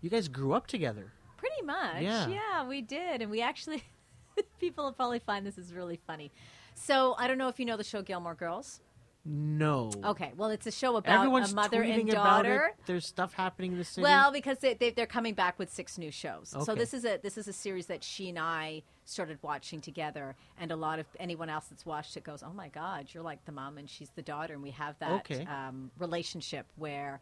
you 0.00 0.10
guys 0.10 0.28
grew 0.28 0.52
up 0.52 0.66
together. 0.66 1.12
Pretty 1.36 1.62
much. 1.62 2.02
Yeah. 2.02 2.28
Yeah. 2.28 2.66
we 2.66 2.80
did. 2.82 3.20
And 3.22 3.30
we 3.30 3.40
actually, 3.42 3.82
people 4.60 4.84
will 4.84 4.92
probably 4.92 5.18
find 5.18 5.46
this 5.46 5.58
is 5.58 5.72
really 5.74 5.98
funny. 6.06 6.30
So 6.74 7.14
I 7.18 7.28
don't 7.28 7.38
know 7.38 7.48
if 7.48 7.58
you 7.60 7.66
know 7.66 7.76
the 7.76 7.84
show 7.84 8.02
Gilmore 8.02 8.34
Girls. 8.34 8.80
No. 9.26 9.90
Okay, 10.04 10.32
well, 10.36 10.50
it's 10.50 10.66
a 10.66 10.70
show 10.70 10.96
about 10.96 11.14
Everyone's 11.14 11.52
a 11.52 11.54
mother 11.54 11.82
and 11.82 12.10
about 12.10 12.42
daughter. 12.42 12.72
it. 12.78 12.86
There's 12.86 13.06
stuff 13.06 13.32
happening 13.32 13.72
in 13.72 13.78
the 13.78 13.84
city. 13.84 14.02
Well, 14.02 14.30
because 14.30 14.58
they, 14.58 14.74
they, 14.74 14.90
they're 14.90 15.06
coming 15.06 15.32
back 15.32 15.58
with 15.58 15.72
six 15.72 15.96
new 15.96 16.10
shows. 16.10 16.54
So 16.64 16.74
this 16.74 16.92
is 16.92 17.06
a 17.06 17.18
this 17.22 17.38
is 17.38 17.48
a 17.48 17.52
series 17.52 17.86
that 17.86 18.04
she 18.04 18.28
and 18.28 18.38
I 18.38 18.82
started 19.06 19.38
watching 19.40 19.80
together, 19.80 20.36
and 20.58 20.70
a 20.70 20.76
lot 20.76 20.98
of 20.98 21.06
anyone 21.18 21.48
else 21.48 21.66
that's 21.70 21.86
watched 21.86 22.18
it 22.18 22.24
goes, 22.24 22.42
"Oh 22.42 22.52
my 22.52 22.68
God, 22.68 23.06
you're 23.12 23.22
like 23.22 23.42
the 23.46 23.52
mom 23.52 23.78
and 23.78 23.88
she's 23.88 24.10
the 24.10 24.22
daughter," 24.22 24.52
and 24.52 24.62
we 24.62 24.72
have 24.72 24.98
that 24.98 25.12
Okay. 25.30 25.46
um, 25.46 25.90
relationship 25.98 26.66
where 26.76 27.20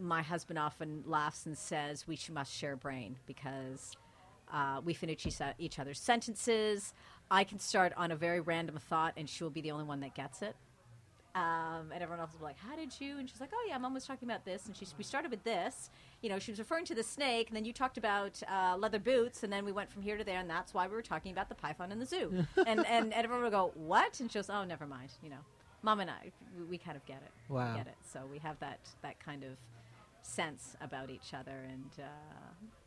my 0.00 0.20
husband 0.22 0.58
often 0.58 1.04
laughs 1.06 1.46
and 1.46 1.56
says, 1.56 2.06
"We 2.06 2.18
must 2.30 2.52
share 2.52 2.76
brain 2.76 3.16
because." 3.26 3.96
Uh, 4.52 4.82
we 4.84 4.92
finish 4.92 5.24
each, 5.24 5.38
each 5.58 5.78
other's 5.78 5.98
sentences. 5.98 6.92
I 7.30 7.42
can 7.42 7.58
start 7.58 7.94
on 7.96 8.10
a 8.10 8.16
very 8.16 8.38
random 8.40 8.76
thought, 8.76 9.14
and 9.16 9.26
she 9.26 9.42
will 9.42 9.50
be 9.50 9.62
the 9.62 9.70
only 9.70 9.86
one 9.86 10.00
that 10.00 10.14
gets 10.14 10.42
it. 10.42 10.54
Um, 11.34 11.90
and 11.92 12.02
everyone 12.02 12.20
else 12.20 12.32
was 12.34 12.42
like, 12.42 12.58
"How 12.58 12.76
did 12.76 12.92
you?" 13.00 13.18
And 13.18 13.28
she's 13.28 13.40
like, 13.40 13.50
"Oh 13.54 13.66
yeah, 13.66 13.78
mom 13.78 13.94
was 13.94 14.04
talking 14.06 14.28
about 14.28 14.44
this, 14.44 14.66
and 14.66 14.76
she 14.76 14.86
we 14.98 15.04
started 15.04 15.30
with 15.30 15.42
this. 15.44 15.88
You 16.20 16.28
know, 16.28 16.38
she 16.38 16.50
was 16.52 16.58
referring 16.58 16.84
to 16.86 16.94
the 16.94 17.02
snake, 17.02 17.48
and 17.48 17.56
then 17.56 17.64
you 17.64 17.72
talked 17.72 17.96
about 17.96 18.42
uh, 18.50 18.76
leather 18.78 18.98
boots, 18.98 19.42
and 19.42 19.50
then 19.50 19.64
we 19.64 19.72
went 19.72 19.90
from 19.90 20.02
here 20.02 20.18
to 20.18 20.24
there, 20.24 20.38
and 20.40 20.50
that's 20.50 20.74
why 20.74 20.86
we 20.86 20.94
were 20.94 21.00
talking 21.02 21.32
about 21.32 21.48
the 21.48 21.54
python 21.54 21.90
in 21.90 21.98
the 21.98 22.04
zoo. 22.04 22.44
and, 22.66 22.84
and 22.86 23.12
everyone 23.14 23.42
would 23.44 23.52
go, 23.52 23.72
"What?" 23.74 24.20
And 24.20 24.30
she 24.30 24.38
goes, 24.38 24.50
"Oh, 24.50 24.64
never 24.64 24.86
mind." 24.86 25.10
You 25.22 25.30
know, 25.30 25.38
mom 25.82 26.00
and 26.00 26.10
I, 26.10 26.32
we, 26.58 26.64
we 26.64 26.78
kind 26.78 26.98
of 26.98 27.04
get 27.06 27.22
it. 27.24 27.32
Wow. 27.48 27.70
We 27.72 27.78
get 27.78 27.86
it. 27.86 27.96
So 28.12 28.20
we 28.30 28.38
have 28.40 28.58
that 28.60 28.80
that 29.00 29.18
kind 29.18 29.42
of 29.42 29.52
sense 30.22 30.76
about 30.82 31.08
each 31.08 31.32
other, 31.32 31.64
and 31.70 31.90
uh, 31.98 32.02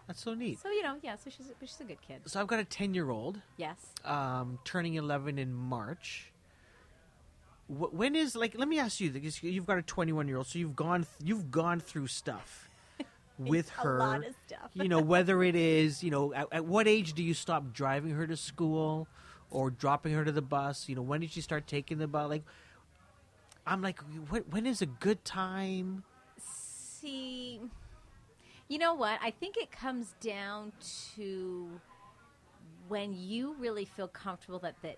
That's 0.06 0.22
so 0.22 0.36
neat. 0.36 0.60
so 0.60 0.70
you 0.70 0.84
know, 0.84 0.98
yeah. 1.02 1.16
So 1.16 1.32
she's 1.32 1.48
a, 1.50 1.54
she's 1.66 1.80
a 1.82 1.84
good 1.86 2.02
kid. 2.02 2.22
So 2.28 2.40
I've 2.40 2.48
got 2.48 2.60
a 2.60 2.64
10 2.64 2.94
year 2.94 3.10
old 3.10 3.42
Yes. 3.58 3.78
um, 4.04 4.60
turning 4.66 4.94
11 4.96 5.40
in 5.40 5.52
March. 5.52 6.32
Wh- 7.68 7.94
When 7.94 8.16
is 8.16 8.36
like? 8.36 8.56
Let 8.58 8.68
me 8.68 8.80
ask 8.80 9.00
you. 9.00 9.10
Because 9.12 9.42
you've 9.44 9.66
got 9.66 9.78
a 9.78 9.82
21 9.82 10.28
year 10.28 10.38
old, 10.38 10.48
so 10.48 10.60
you've 10.60 10.76
gone 10.76 11.02
th- 11.04 11.28
you've 11.30 11.52
gone 11.52 11.80
through 11.80 12.08
stuff 12.08 12.70
with 13.38 13.70
A 13.80 13.82
her. 13.82 14.00
lot 14.00 14.26
of 14.26 14.36
stuff. 14.48 14.72
you 14.74 14.88
know, 14.90 15.00
whether 15.02 15.42
it 15.44 15.56
is 15.56 16.04
you 16.04 16.12
know, 16.12 16.34
at, 16.34 16.48
at 16.52 16.66
what 16.66 16.88
age 16.88 17.14
do 17.14 17.24
you 17.24 17.34
stop 17.34 17.74
driving 17.74 18.12
her 18.12 18.28
to 18.28 18.38
school 18.38 19.08
or 19.52 19.70
dropping 19.72 20.14
her 20.14 20.24
to 20.26 20.32
the 20.32 20.42
bus? 20.42 20.88
You 20.90 20.96
know, 20.96 21.02
when 21.02 21.22
did 21.22 21.32
she 21.32 21.42
start 21.42 21.68
taking 21.68 21.98
the 21.98 22.08
bus? 22.08 22.30
Like, 22.30 22.44
I'm 23.66 23.82
like, 23.82 24.00
wh- 24.30 24.52
when 24.54 24.66
is 24.66 24.82
a 24.82 24.86
good 24.88 25.24
time? 25.26 26.04
see 26.40 27.60
you 28.68 28.80
know 28.80 28.96
what 28.96 29.20
i 29.22 29.30
think 29.30 29.58
it 29.58 29.70
comes 29.72 30.16
down 30.20 30.72
to 31.16 31.70
when 32.88 33.14
you 33.14 33.56
really 33.60 33.86
feel 33.86 34.08
comfortable 34.08 34.58
that 34.58 34.76
that 34.82 34.98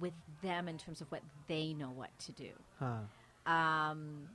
with 0.00 0.12
them 0.42 0.68
in 0.68 0.78
terms 0.78 1.00
of 1.00 1.10
what 1.10 1.22
they 1.46 1.72
know 1.74 1.90
what 1.90 2.10
to 2.20 2.32
do. 2.32 2.50
Huh. 2.78 3.52
um, 3.52 4.28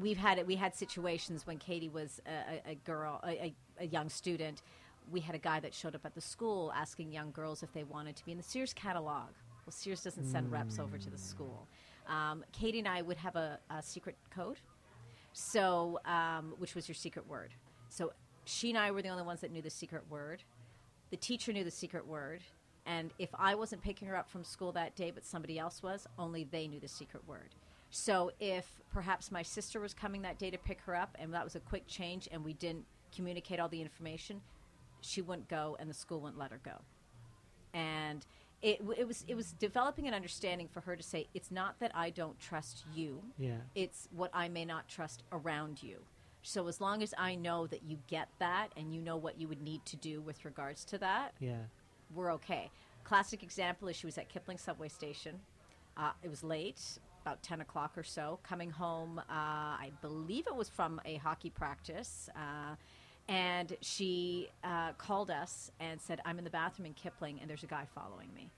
we've 0.00 0.16
had 0.18 0.38
it 0.38 0.46
we 0.46 0.54
had 0.54 0.74
situations 0.74 1.46
when 1.46 1.58
katie 1.58 1.88
was 1.88 2.20
a, 2.26 2.70
a, 2.70 2.74
girl 2.86 3.20
a, 3.24 3.30
a, 3.30 3.54
a 3.80 3.86
young 3.86 4.08
student. 4.08 4.62
We 5.10 5.20
had 5.20 5.34
a 5.34 5.38
guy 5.38 5.58
that 5.60 5.74
showed 5.74 5.94
up 5.96 6.04
at 6.04 6.14
the 6.14 6.20
school 6.20 6.72
asking 6.76 7.12
young 7.12 7.32
girls 7.32 7.62
if 7.62 7.72
they 7.72 7.82
wanted 7.82 8.14
to 8.16 8.24
be 8.24 8.30
in 8.30 8.36
the 8.38 8.44
sears 8.44 8.72
catalog. 8.72 9.30
Well 9.66 9.72
sears 9.72 10.02
doesn't 10.02 10.26
send 10.26 10.52
reps 10.52 10.78
over 10.78 10.96
to 10.98 11.10
the 11.10 11.18
school. 11.18 11.66
Um, 12.08 12.44
Katie 12.52 12.78
and 12.78 12.88
I 12.88 13.02
would 13.02 13.16
have 13.16 13.36
a, 13.36 13.58
a 13.70 13.82
secret 13.82 14.16
code, 14.34 14.58
so 15.32 16.00
um, 16.04 16.54
which 16.58 16.74
was 16.74 16.88
your 16.88 16.94
secret 16.94 17.26
word. 17.28 17.52
So 17.88 18.12
she 18.44 18.70
and 18.70 18.78
I 18.78 18.90
were 18.90 19.02
the 19.02 19.08
only 19.08 19.22
ones 19.24 19.40
that 19.40 19.52
knew 19.52 19.62
the 19.62 19.70
secret 19.70 20.02
word. 20.08 20.42
The 21.10 21.16
teacher 21.16 21.52
knew 21.52 21.64
the 21.64 21.70
secret 21.70 22.06
word, 22.06 22.42
and 22.90 23.10
if 23.18 23.28
I 23.38 23.54
wasn't 23.54 23.82
picking 23.82 24.08
her 24.08 24.16
up 24.16 24.28
from 24.28 24.42
school 24.44 24.72
that 24.72 24.96
day, 24.96 25.10
but 25.10 25.24
somebody 25.24 25.58
else 25.58 25.82
was, 25.82 26.06
only 26.18 26.44
they 26.44 26.66
knew 26.66 26.80
the 26.80 26.88
secret 26.88 27.22
word. 27.28 27.50
So 27.90 28.32
if 28.40 28.66
perhaps 28.92 29.30
my 29.30 29.42
sister 29.42 29.78
was 29.80 29.94
coming 29.94 30.22
that 30.22 30.38
day 30.38 30.50
to 30.50 30.58
pick 30.58 30.80
her 30.82 30.94
up, 30.96 31.16
and 31.20 31.32
that 31.34 31.44
was 31.44 31.54
a 31.56 31.60
quick 31.60 31.86
change, 31.86 32.28
and 32.32 32.44
we 32.44 32.54
didn't 32.54 32.84
communicate 33.14 33.60
all 33.60 33.68
the 33.68 33.80
information, 33.82 34.40
she 35.00 35.20
wouldn't 35.22 35.48
go, 35.48 35.76
and 35.78 35.88
the 35.90 35.94
school 35.94 36.20
wouldn't 36.20 36.38
let 36.38 36.50
her 36.50 36.60
go. 36.64 36.78
And 37.72 38.24
it, 38.62 38.80
it 38.98 39.06
was 39.06 39.24
it 39.28 39.34
was 39.34 39.52
developing 39.52 40.06
an 40.06 40.14
understanding 40.14 40.68
for 40.68 40.80
her 40.82 40.96
to 40.96 41.02
say 41.02 41.26
it's 41.34 41.50
not 41.50 41.78
that 41.80 41.92
I 41.94 42.10
don't 42.10 42.38
trust 42.40 42.84
you, 42.94 43.22
Yeah. 43.38 43.56
it's 43.74 44.08
what 44.14 44.30
I 44.34 44.48
may 44.48 44.64
not 44.64 44.88
trust 44.88 45.22
around 45.32 45.82
you. 45.82 45.98
So 46.42 46.66
as 46.68 46.80
long 46.80 47.02
as 47.02 47.14
I 47.18 47.34
know 47.36 47.66
that 47.68 47.82
you 47.84 47.98
get 48.06 48.28
that 48.38 48.68
and 48.76 48.94
you 48.94 49.00
know 49.00 49.16
what 49.16 49.38
you 49.40 49.46
would 49.48 49.62
need 49.62 49.84
to 49.86 49.96
do 49.96 50.20
with 50.20 50.44
regards 50.44 50.84
to 50.86 50.98
that, 50.98 51.32
Yeah. 51.40 51.62
We're 52.14 52.32
okay. 52.34 52.70
Classic 53.04 53.42
example 53.42 53.88
is 53.88 53.96
she 53.96 54.06
was 54.06 54.18
at 54.18 54.28
Kipling 54.28 54.58
subway 54.58 54.88
station. 54.88 55.40
Uh, 55.96 56.10
it 56.22 56.28
was 56.30 56.42
late, 56.44 56.80
about 57.22 57.42
10 57.42 57.60
o'clock 57.60 57.96
or 57.96 58.02
so, 58.04 58.38
coming 58.42 58.70
home. 58.70 59.18
Uh, 59.18 59.22
I 59.32 59.90
believe 60.00 60.46
it 60.46 60.54
was 60.54 60.68
from 60.68 61.00
a 61.04 61.16
hockey 61.16 61.50
practice. 61.50 62.28
Uh, 62.36 62.74
and 63.28 63.76
she 63.80 64.48
uh, 64.64 64.92
called 64.92 65.30
us 65.30 65.70
and 65.80 66.00
said, 66.00 66.20
I'm 66.24 66.38
in 66.38 66.44
the 66.44 66.50
bathroom 66.50 66.86
in 66.86 66.94
Kipling 66.94 67.38
and 67.40 67.48
there's 67.48 67.62
a 67.62 67.66
guy 67.68 67.86
following 67.94 68.28
me. 68.34 68.50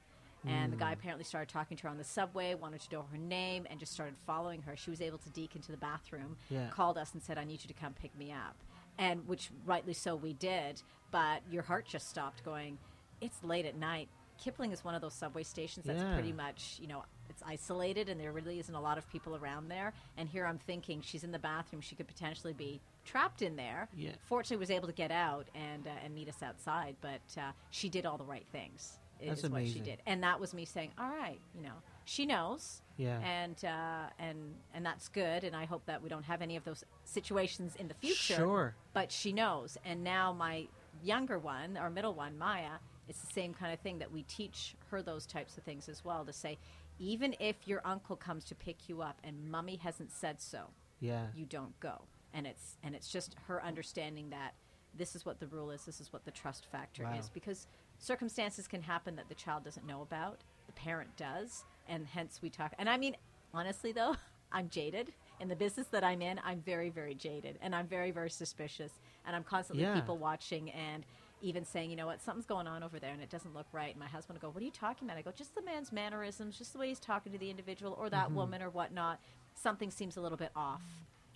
And 0.44 0.72
the 0.72 0.76
guy 0.76 0.90
apparently 0.90 1.22
started 1.22 1.48
talking 1.48 1.76
to 1.76 1.84
her 1.84 1.88
on 1.88 1.98
the 1.98 2.02
subway, 2.04 2.56
wanted 2.56 2.80
to 2.80 2.92
know 2.96 3.04
her 3.12 3.16
name, 3.16 3.64
and 3.70 3.78
just 3.78 3.92
started 3.92 4.16
following 4.26 4.60
her. 4.62 4.76
She 4.76 4.90
was 4.90 5.00
able 5.00 5.18
to 5.18 5.30
deke 5.30 5.54
into 5.54 5.70
the 5.70 5.78
bathroom, 5.78 6.36
Yeah. 6.50 6.68
called 6.70 6.98
us 6.98 7.12
and 7.14 7.22
said, 7.22 7.38
I 7.38 7.44
need 7.44 7.60
you 7.62 7.68
to 7.68 7.74
come 7.74 7.92
pick 7.92 8.10
me 8.18 8.32
up. 8.32 8.56
And 8.98 9.28
which 9.28 9.50
rightly 9.64 9.92
so 9.94 10.16
we 10.16 10.32
did, 10.32 10.82
but 11.12 11.42
your 11.48 11.62
heart 11.62 11.86
just 11.86 12.08
stopped 12.10 12.44
going, 12.44 12.76
it's 13.22 13.42
late 13.42 13.64
at 13.66 13.76
night. 13.76 14.08
Kipling 14.38 14.72
is 14.72 14.84
one 14.84 14.94
of 14.94 15.00
those 15.00 15.14
subway 15.14 15.44
stations 15.44 15.86
that's 15.86 16.02
Yeah. 16.02 16.14
pretty 16.14 16.32
much, 16.32 16.78
you 16.80 16.88
know, 16.88 17.04
it's 17.30 17.42
isolated 17.46 18.08
and 18.08 18.20
there 18.20 18.32
really 18.32 18.58
isn't 18.58 18.74
a 18.74 18.80
lot 18.80 18.98
of 18.98 19.08
people 19.08 19.36
around 19.36 19.68
there. 19.68 19.92
And 20.16 20.28
here 20.28 20.44
I'm 20.46 20.58
thinking 20.58 21.00
she's 21.00 21.22
in 21.22 21.30
the 21.30 21.38
bathroom, 21.38 21.80
she 21.80 21.94
could 21.94 22.08
potentially 22.08 22.52
be 22.52 22.80
trapped 23.04 23.40
in 23.42 23.56
there. 23.56 23.88
Yeah. 23.96 24.10
Fortunately, 24.24 24.56
was 24.58 24.70
able 24.70 24.88
to 24.88 24.92
get 24.94 25.10
out 25.12 25.46
and 25.54 25.86
uh, 25.86 25.90
and 26.04 26.14
meet 26.14 26.28
us 26.28 26.42
outside, 26.42 26.96
but 27.00 27.20
uh, 27.38 27.52
she 27.70 27.88
did 27.88 28.04
all 28.04 28.18
the 28.18 28.24
right 28.24 28.46
things. 28.52 28.98
That's 29.24 29.44
is 29.44 29.50
what 29.50 29.64
she 29.68 29.78
did, 29.78 30.00
and 30.04 30.20
that 30.24 30.40
was 30.40 30.52
me 30.52 30.64
saying, 30.64 30.90
"All 30.98 31.08
right, 31.08 31.38
you 31.54 31.62
know, 31.62 31.74
she 32.06 32.26
knows." 32.26 32.82
Yeah. 32.96 33.20
and 33.20 33.64
uh, 33.64 34.08
and 34.18 34.56
and 34.74 34.84
that's 34.84 35.06
good. 35.08 35.44
And 35.44 35.54
I 35.54 35.64
hope 35.64 35.84
that 35.86 36.02
we 36.02 36.08
don't 36.08 36.24
have 36.24 36.42
any 36.42 36.56
of 36.56 36.64
those 36.64 36.82
situations 37.04 37.76
in 37.76 37.86
the 37.86 37.94
future. 37.94 38.34
Sure. 38.34 38.74
But 38.92 39.12
she 39.12 39.32
knows. 39.32 39.78
And 39.84 40.02
now 40.02 40.32
my 40.32 40.66
younger 41.04 41.38
one, 41.38 41.76
our 41.76 41.88
middle 41.88 42.14
one, 42.14 42.36
Maya, 42.36 42.78
it's 43.12 43.20
the 43.20 43.32
same 43.32 43.52
kind 43.52 43.74
of 43.74 43.80
thing 43.80 43.98
that 43.98 44.10
we 44.10 44.22
teach 44.22 44.74
her 44.90 45.02
those 45.02 45.26
types 45.26 45.58
of 45.58 45.64
things 45.64 45.86
as 45.86 46.02
well. 46.02 46.24
To 46.24 46.32
say, 46.32 46.56
even 46.98 47.36
if 47.38 47.56
your 47.68 47.82
uncle 47.84 48.16
comes 48.16 48.42
to 48.46 48.54
pick 48.54 48.88
you 48.88 49.02
up 49.02 49.18
and 49.22 49.50
mummy 49.50 49.76
hasn't 49.76 50.10
said 50.10 50.40
so, 50.40 50.70
Yeah. 50.98 51.26
you 51.34 51.44
don't 51.44 51.78
go. 51.78 52.00
And 52.32 52.46
it's 52.46 52.78
and 52.82 52.94
it's 52.94 53.08
just 53.08 53.36
her 53.48 53.62
understanding 53.62 54.30
that 54.30 54.54
this 54.94 55.14
is 55.14 55.26
what 55.26 55.40
the 55.40 55.46
rule 55.46 55.70
is, 55.70 55.84
this 55.84 56.00
is 56.00 56.10
what 56.10 56.24
the 56.24 56.30
trust 56.30 56.64
factor 56.72 57.04
Wow. 57.04 57.18
is 57.18 57.28
because 57.28 57.66
circumstances 57.98 58.66
can 58.66 58.80
happen 58.80 59.14
that 59.16 59.28
the 59.28 59.34
child 59.34 59.62
doesn't 59.64 59.86
know 59.86 60.00
about, 60.00 60.40
the 60.66 60.72
parent 60.72 61.14
does, 61.18 61.64
and 61.88 62.06
hence 62.06 62.40
we 62.40 62.48
talk. 62.48 62.72
And 62.78 62.88
I 62.88 62.96
mean, 62.96 63.14
honestly 63.52 63.92
though, 63.92 64.16
I'm 64.52 64.70
jaded. 64.70 65.12
In 65.40 65.48
the 65.48 65.56
business 65.56 65.88
that 65.88 66.02
I'm 66.04 66.22
in, 66.22 66.40
I'm 66.44 66.60
very 66.62 66.88
very 66.88 67.14
jaded 67.14 67.58
and 67.60 67.74
I'm 67.74 67.86
very 67.86 68.10
very 68.10 68.30
suspicious 68.30 68.92
and 69.26 69.36
I'm 69.36 69.44
constantly 69.44 69.82
Yeah. 69.84 69.94
people 69.94 70.16
watching 70.16 70.70
and 70.70 71.04
even 71.42 71.64
saying, 71.64 71.90
you 71.90 71.96
know 71.96 72.06
what, 72.06 72.22
something's 72.22 72.46
going 72.46 72.66
on 72.66 72.82
over 72.82 72.98
there 72.98 73.10
and 73.12 73.20
it 73.20 73.28
doesn't 73.30 73.54
look 73.54 73.66
right. 73.72 73.90
And 73.90 73.98
my 74.00 74.06
husband 74.08 74.38
will 74.40 74.48
go, 74.48 74.52
What 74.54 74.62
are 74.62 74.64
you 74.64 74.70
talking 74.70 75.06
about? 75.08 75.18
I 75.18 75.22
go, 75.22 75.32
Just 75.32 75.54
the 75.54 75.62
man's 75.62 75.92
mannerisms, 75.92 76.56
just 76.56 76.72
the 76.72 76.78
way 76.78 76.88
he's 76.88 77.00
talking 77.00 77.32
to 77.32 77.38
the 77.38 77.50
individual 77.50 77.92
or 77.98 78.06
Mm-hmm. 78.06 78.14
that 78.14 78.32
woman 78.32 78.62
or 78.62 78.70
whatnot. 78.70 79.18
Something 79.54 79.90
seems 79.90 80.16
a 80.16 80.20
little 80.20 80.38
bit 80.38 80.50
off. 80.56 80.82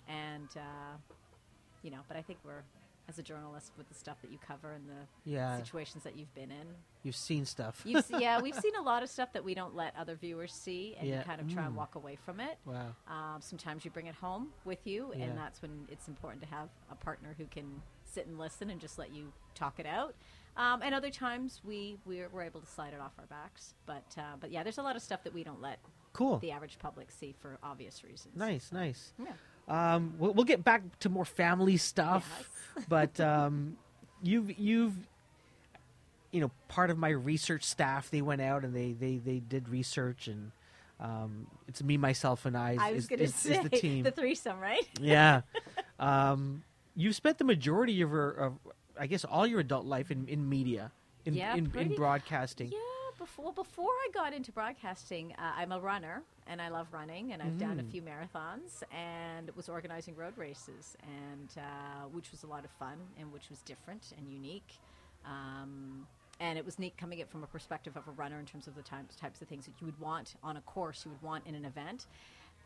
And, 0.07 0.47
uh, 0.55 0.95
you 1.83 1.91
know, 1.91 1.99
but 2.07 2.17
I 2.17 2.21
think 2.21 2.39
we're, 2.45 2.63
as 3.09 3.17
a 3.17 3.23
journalist, 3.23 3.71
with 3.77 3.87
the 3.87 3.93
stuff 3.93 4.21
that 4.21 4.31
you 4.31 4.37
cover 4.45 4.71
and 4.73 4.87
the 4.89 5.07
Yeah. 5.31 5.57
situations 5.57 6.03
that 6.03 6.17
you've 6.17 6.33
been 6.35 6.51
in, 6.51 6.67
You've 7.03 7.15
seen 7.15 7.45
stuff. 7.45 7.81
you've, 7.85 8.03
se- 8.03 8.17
yeah, 8.19 8.41
we've 8.41 8.55
seen 8.59 8.75
a 8.75 8.81
lot 8.81 9.01
of 9.01 9.09
stuff 9.09 9.31
that 9.33 9.43
we 9.45 9.53
don't 9.53 9.75
let 9.75 9.95
other 9.95 10.15
viewers 10.15 10.51
see 10.53 10.95
and 10.99 11.07
Yeah. 11.07 11.19
you 11.19 11.23
kind 11.23 11.39
of 11.39 11.47
try 11.51 11.63
and 11.63 11.73
Mm. 11.73 11.77
walk 11.77 11.95
away 11.95 12.17
from 12.17 12.39
it. 12.41 12.57
wow. 12.65 12.93
Um, 13.07 13.41
sometimes 13.41 13.85
you 13.85 13.91
bring 13.91 14.07
it 14.07 14.15
home 14.15 14.51
with 14.65 14.85
you, 14.85 15.13
Yeah. 15.15 15.25
and 15.25 15.37
that's 15.37 15.61
when 15.61 15.87
it's 15.89 16.07
important 16.09 16.41
to 16.43 16.49
have 16.49 16.69
a 16.91 16.95
partner 16.95 17.33
who 17.37 17.45
can 17.45 17.81
sit 18.03 18.27
and 18.27 18.37
listen 18.37 18.69
and 18.69 18.79
just 18.81 18.97
let 18.97 19.13
you 19.13 19.31
talk 19.55 19.79
it 19.79 19.85
out. 19.85 20.13
Um, 20.57 20.81
and 20.81 20.93
other 20.95 21.11
times 21.11 21.61
we 21.63 21.97
we're, 22.05 22.29
we're 22.29 22.41
able 22.41 22.59
to 22.61 22.67
slide 22.67 22.93
it 22.93 22.99
off 22.99 23.13
our 23.19 23.27
backs. 23.27 23.73
But 23.85 24.15
uh, 24.17 24.35
but 24.39 24.51
yeah, 24.51 24.63
there's 24.63 24.79
a 24.79 24.83
lot 24.83 24.95
of 24.95 25.01
stuff 25.01 25.23
that 25.23 25.33
we 25.33 25.43
don't 25.43 25.61
let 25.61 25.79
Cool. 26.13 26.39
the 26.39 26.51
average 26.51 26.77
public 26.79 27.11
see 27.11 27.31
for 27.39 27.57
obvious 27.61 28.03
reasons. 28.03 28.35
Nice, 28.35 28.71
nice. 28.71 29.13
Yeah. 29.19 29.33
Um, 29.67 30.13
we'll, 30.17 30.33
we'll 30.33 30.45
get 30.45 30.63
back 30.63 30.81
to 30.99 31.09
more 31.09 31.25
family 31.25 31.77
stuff, 31.77 32.49
but 32.89 33.19
um, 33.19 33.77
you've 34.23 34.57
you've 34.59 34.93
you 36.31 36.41
know 36.41 36.51
part 36.67 36.89
of 36.89 36.97
my 36.97 37.09
research 37.09 37.63
staff. 37.63 38.09
They 38.09 38.21
went 38.21 38.41
out 38.41 38.63
and 38.63 38.73
they 38.75 38.93
they, 38.93 39.17
they 39.17 39.39
did 39.39 39.67
research, 39.69 40.27
and 40.27 40.51
um, 40.99 41.47
it's 41.67 41.83
me, 41.83 41.97
myself, 41.97 42.45
and 42.45 42.57
I. 42.57 42.71
Is, 42.73 42.79
I 42.79 42.91
was 42.93 43.11
is- 43.11 43.21
is- 43.21 43.45
is 43.45 43.63
the 43.63 43.69
team. 43.69 44.05
threesome, 44.05 44.59
right? 44.59 44.87
yeah. 45.01 45.41
Um, 45.99 46.63
you've 46.95 47.15
spent 47.15 47.37
the 47.37 47.43
majority 47.43 48.01
of, 48.01 48.09
your, 48.11 48.29
of 48.31 48.53
I 48.99 49.07
guess, 49.07 49.23
all 49.25 49.45
your 49.47 49.59
adult 49.59 49.85
life 49.85 50.11
in, 50.11 50.27
in 50.27 50.47
media, 50.47 50.91
in, 51.25 51.33
Yeah, 51.33 51.55
in, 51.55 51.71
in 51.75 51.95
broadcasting. 51.95 52.71
Yeah, 52.71 52.77
before 53.27 53.51
before 53.51 53.89
I 53.89 54.09
got 54.13 54.33
into 54.33 54.51
broadcasting, 54.53 55.33
uh, 55.37 55.51
I'm 55.57 55.73
a 55.73 55.79
runner 55.79 56.23
and 56.47 56.61
I 56.61 56.69
love 56.69 56.87
running, 56.93 57.33
and 57.33 57.41
I've 57.43 57.57
done 57.57 57.77
a 57.79 57.83
Mm. 57.83 57.91
few 57.91 58.01
marathons 58.01 58.83
and 58.89 59.51
was 59.53 59.67
organizing 59.67 60.15
road 60.15 60.37
races, 60.37 60.95
and 61.03 61.49
uh, 61.57 62.07
which 62.07 62.31
was 62.31 62.43
a 62.43 62.47
lot 62.47 62.63
of 62.63 62.71
fun 62.71 62.97
and 63.19 63.33
which 63.33 63.49
was 63.49 63.61
different 63.63 64.13
and 64.17 64.29
unique. 64.29 64.79
Um, 65.25 66.07
and 66.39 66.57
it 66.57 66.63
was 66.63 66.79
neat 66.79 66.95
coming 66.97 67.19
it 67.19 67.29
from 67.29 67.43
a 67.43 67.47
perspective 67.47 67.97
of 67.97 68.07
a 68.07 68.11
runner 68.11 68.39
in 68.39 68.45
terms 68.45 68.65
of 68.67 68.75
the 68.75 68.83
types 68.83 69.15
types 69.17 69.41
of 69.41 69.49
things 69.49 69.65
that 69.65 69.73
you 69.81 69.85
would 69.87 69.99
want 69.99 70.35
on 70.41 70.55
a 70.55 70.61
course, 70.61 71.03
you 71.03 71.11
would 71.11 71.21
want 71.21 71.45
in 71.45 71.53
an 71.55 71.65
event. 71.65 72.05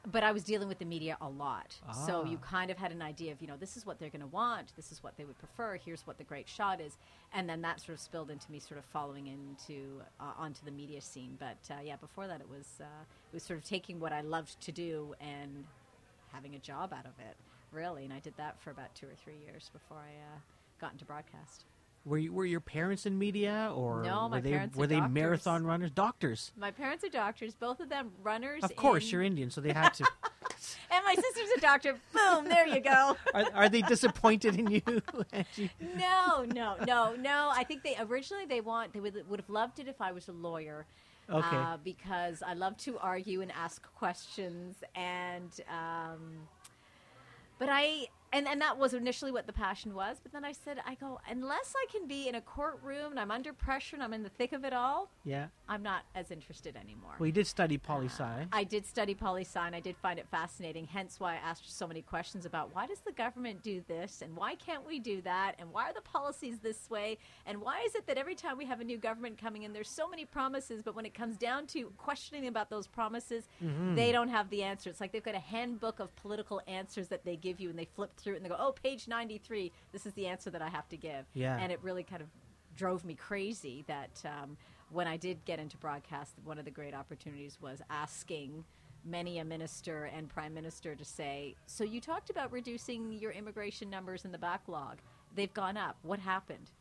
But 0.08 0.24
I 0.24 0.32
was 0.32 0.44
dealing 0.44 0.68
with 0.68 0.80
the 0.80 0.86
media 0.86 1.16
a 1.22 1.30
lot, 1.30 1.78
so 1.94 2.24
Ah. 2.26 2.30
you 2.30 2.40
kind 2.40 2.72
of 2.72 2.78
had 2.78 2.92
an 2.92 3.04
idea 3.04 3.32
of, 3.34 3.40
you 3.40 3.48
know, 3.48 3.56
this 3.56 3.78
is 3.78 3.86
what 3.86 4.00
they're 4.00 4.10
going 4.10 4.22
to 4.22 4.28
want, 4.28 4.76
this 4.76 4.92
is 4.92 5.04
what 5.04 5.16
they 5.16 5.26
would 5.26 5.38
prefer, 5.38 5.76
here's 5.76 6.08
what 6.08 6.18
the 6.18 6.24
great 6.24 6.50
shot 6.50 6.82
is, 6.82 6.98
and 7.34 7.48
then 7.48 7.62
that 7.62 7.80
sort 7.80 7.94
of 7.94 8.00
spilled 8.00 8.32
into 8.32 8.52
me 8.52 8.60
sort 8.60 8.80
of 8.80 8.86
following 8.86 9.28
into 9.28 10.02
uh, 10.20 10.34
onto 10.38 10.66
the 10.66 10.72
media 10.72 11.02
scene. 11.02 11.38
But 11.40 11.60
uh, 11.70 11.82
yeah, 11.84 11.98
before 11.98 12.26
that, 12.28 12.42
it 12.42 12.50
was 12.50 12.80
uh, 12.82 13.04
it 13.32 13.34
was 13.36 13.44
sort 13.44 13.60
of 13.60 13.64
taking 13.66 14.00
what 14.00 14.12
I 14.12 14.22
loved 14.22 14.60
to 14.62 14.72
do 14.72 15.14
and 15.22 15.66
having 16.32 16.56
a 16.56 16.60
job 16.60 16.94
out 16.94 17.06
of 17.06 17.14
it, 17.20 17.38
really. 17.72 18.04
And 18.04 18.12
I 18.12 18.20
did 18.20 18.36
that 18.38 18.60
for 18.60 18.72
about 18.72 18.96
two 18.96 19.06
or 19.06 19.14
three 19.24 19.38
years 19.46 19.70
before 19.72 19.98
I 19.98 20.14
uh, 20.34 20.40
got 20.80 20.94
into 20.94 21.06
broadcast. 21.06 21.66
Were 22.04 22.18
you, 22.18 22.34
were 22.34 22.46
your 22.46 22.60
parents 22.62 23.06
in 23.06 23.20
media, 23.20 23.72
or 23.76 24.02
No, 24.04 24.28
my 24.28 24.38
were 24.38 24.42
they 24.42 24.52
parents 24.52 24.76
were 24.76 24.88
they 24.88 24.96
doctors. 24.96 25.14
marathon 25.14 25.64
runners, 25.66 25.92
doctors? 25.92 26.52
My 26.58 26.72
parents 26.72 27.04
are 27.04 27.10
doctors, 27.10 27.54
both 27.54 27.80
of 27.80 27.90
them 27.90 28.12
runners. 28.24 28.64
Of 28.64 28.76
course, 28.76 29.04
in- 29.06 29.10
you're 29.12 29.22
Indian, 29.22 29.52
so 29.52 29.62
they 29.62 29.72
had 29.74 29.90
to. 29.96 30.06
And 30.92 31.04
my 31.06 31.16
sister's 31.16 31.50
a 31.58 31.62
doctor. 31.62 31.98
Boom, 32.14 32.46
there 32.48 32.68
you 32.68 32.82
go. 32.82 33.16
are, 33.34 33.46
are 33.54 33.70
they 33.70 33.82
disappointed 33.82 34.60
in 34.60 34.68
you? 34.72 34.82
No, 35.96 36.44
no, 36.46 36.76
no, 36.86 37.16
no. 37.16 37.50
I 37.52 37.64
think 37.64 37.82
they 37.84 37.96
originally 38.00 38.46
they 38.46 38.62
want 38.62 38.94
they 38.94 39.00
would 39.00 39.28
would 39.28 39.40
have 39.40 39.50
loved 39.50 39.80
it 39.80 39.88
if 39.88 40.00
I 40.02 40.12
was 40.12 40.28
a 40.28 40.34
lawyer. 40.34 40.86
Okay. 41.30 41.56
Uh, 41.56 41.78
because 41.84 42.44
I 42.46 42.54
love 42.54 42.78
to 42.80 42.98
argue 43.00 43.42
and 43.42 43.52
ask 43.54 43.82
questions 43.96 44.76
and 44.96 45.50
um, 45.70 46.48
but 47.58 47.70
I 47.72 48.08
and, 48.34 48.48
and 48.48 48.62
that 48.62 48.78
was 48.78 48.94
initially 48.94 49.32
what 49.32 49.48
the 49.48 49.54
passion 49.54 49.94
was, 49.94 50.18
but 50.22 50.32
then 50.32 50.46
I 50.46 50.52
said, 50.52 50.80
I 50.86 50.96
go, 50.96 51.20
unless 51.30 51.74
I 51.76 51.86
can 51.92 52.08
be 52.08 52.28
in 52.28 52.36
a 52.36 52.42
courtroom 52.42 53.12
and 53.12 53.20
I'm 53.20 53.32
under 53.32 53.54
pressure 53.54 53.96
and 53.96 54.04
I'm 54.04 54.14
in 54.14 54.24
the 54.24 54.30
thick 54.30 54.54
of 54.54 54.64
it 54.64 54.74
all, 54.74 55.10
yeah. 55.26 55.48
I'm 55.68 55.84
not 55.84 56.04
as 56.16 56.32
interested 56.32 56.76
anymore. 56.76 57.14
Well, 57.20 57.28
you 57.28 57.32
did 57.34 57.48
study 57.48 57.78
poli 57.78 58.08
sci. 58.08 58.48
I 58.52 58.64
did 58.64 58.86
study 58.86 59.14
poli 59.16 59.42
sci, 59.44 59.60
and 59.66 59.76
I 59.76 59.80
did 59.80 59.96
find 59.98 60.20
it 60.20 60.28
fascinating. 60.30 60.86
Hence, 60.86 61.20
why 61.20 61.34
I 61.34 61.38
asked 61.38 61.78
so 61.78 61.88
many 61.88 62.02
questions 62.02 62.46
about 62.46 62.74
why 62.76 62.88
does 62.88 63.00
the 63.00 63.12
government 63.12 63.64
do 63.64 63.84
this, 63.88 64.22
and 64.22 64.36
why 64.36 64.56
can't 64.56 64.86
we 64.86 65.00
do 65.00 65.22
that, 65.22 65.56
and 65.60 65.72
why 65.72 65.90
are 65.90 65.94
the 65.94 66.02
policies 66.02 66.60
this 66.60 66.90
way, 66.90 67.18
and 67.46 67.62
why 67.62 67.82
is 67.86 67.96
it 67.96 68.08
that 68.08 68.18
every 68.18 68.36
time 68.36 68.58
we 68.58 68.66
have 68.66 68.82
a 68.82 68.84
new 68.84 68.98
government 68.98 69.38
coming 69.38 69.64
in, 69.64 69.74
there's 69.74 69.90
so 69.90 70.08
many 70.10 70.26
promises, 70.26 70.82
but 70.84 70.96
when 70.96 71.06
it 71.06 71.14
comes 71.14 71.38
down 71.38 71.68
to 71.68 71.92
questioning 71.98 72.48
about 72.48 72.70
those 72.70 72.88
promises, 72.88 73.44
Mm-hmm. 73.64 73.96
they 73.96 74.12
don't 74.12 74.30
have 74.30 74.50
the 74.50 74.64
answer. 74.64 74.90
It's 74.90 75.00
like 75.00 75.12
they've 75.12 75.24
got 75.24 75.36
a 75.36 75.40
handbook 75.40 76.00
of 76.00 76.16
political 76.16 76.62
answers 76.68 77.08
that 77.10 77.24
they 77.26 77.36
give 77.36 77.60
you, 77.60 77.70
and 77.70 77.78
they 77.78 77.86
flip 77.96 78.16
through 78.22 78.34
it 78.34 78.38
and 78.38 78.46
they 78.46 78.50
go, 78.50 78.58
"Oh, 78.60 78.72
page 78.72 79.08
93. 79.08 79.72
This 79.92 80.06
is 80.06 80.14
the 80.14 80.28
answer 80.28 80.50
that 80.50 80.62
I 80.62 80.70
have 80.70 80.88
to 80.90 80.98
give." 80.98 81.26
Yeah. 81.34 81.58
and 81.60 81.72
it 81.72 81.80
really 81.82 82.04
kind 82.04 82.22
of 82.22 82.28
drove 82.76 83.04
me 83.04 83.16
crazy 83.16 83.84
that 83.88 84.22
um, 84.26 84.58
when 84.90 85.08
I 85.08 85.18
did 85.18 85.44
get 85.46 85.60
into 85.60 85.78
broadcast, 85.78 86.34
one 86.44 86.58
of 86.58 86.66
the 86.66 86.72
great 86.72 86.94
opportunities 86.94 87.58
was 87.62 87.82
asking 87.90 88.64
many 89.04 89.40
a 89.40 89.46
minister 89.46 90.06
and 90.06 90.30
prime 90.30 90.54
minister 90.54 90.96
to 90.96 91.04
say, 91.06 91.56
So 91.66 91.84
you 91.84 92.00
talked 92.00 92.30
about 92.30 92.52
reducing 92.52 93.14
your 93.14 93.32
immigration 93.32 93.90
numbers 93.90 94.26
in 94.26 94.32
the 94.32 94.38
backlog. 94.38 94.98
They've 95.36 95.54
gone 95.54 95.78
up. 95.78 95.98
What 96.04 96.20
happened? 96.20 96.72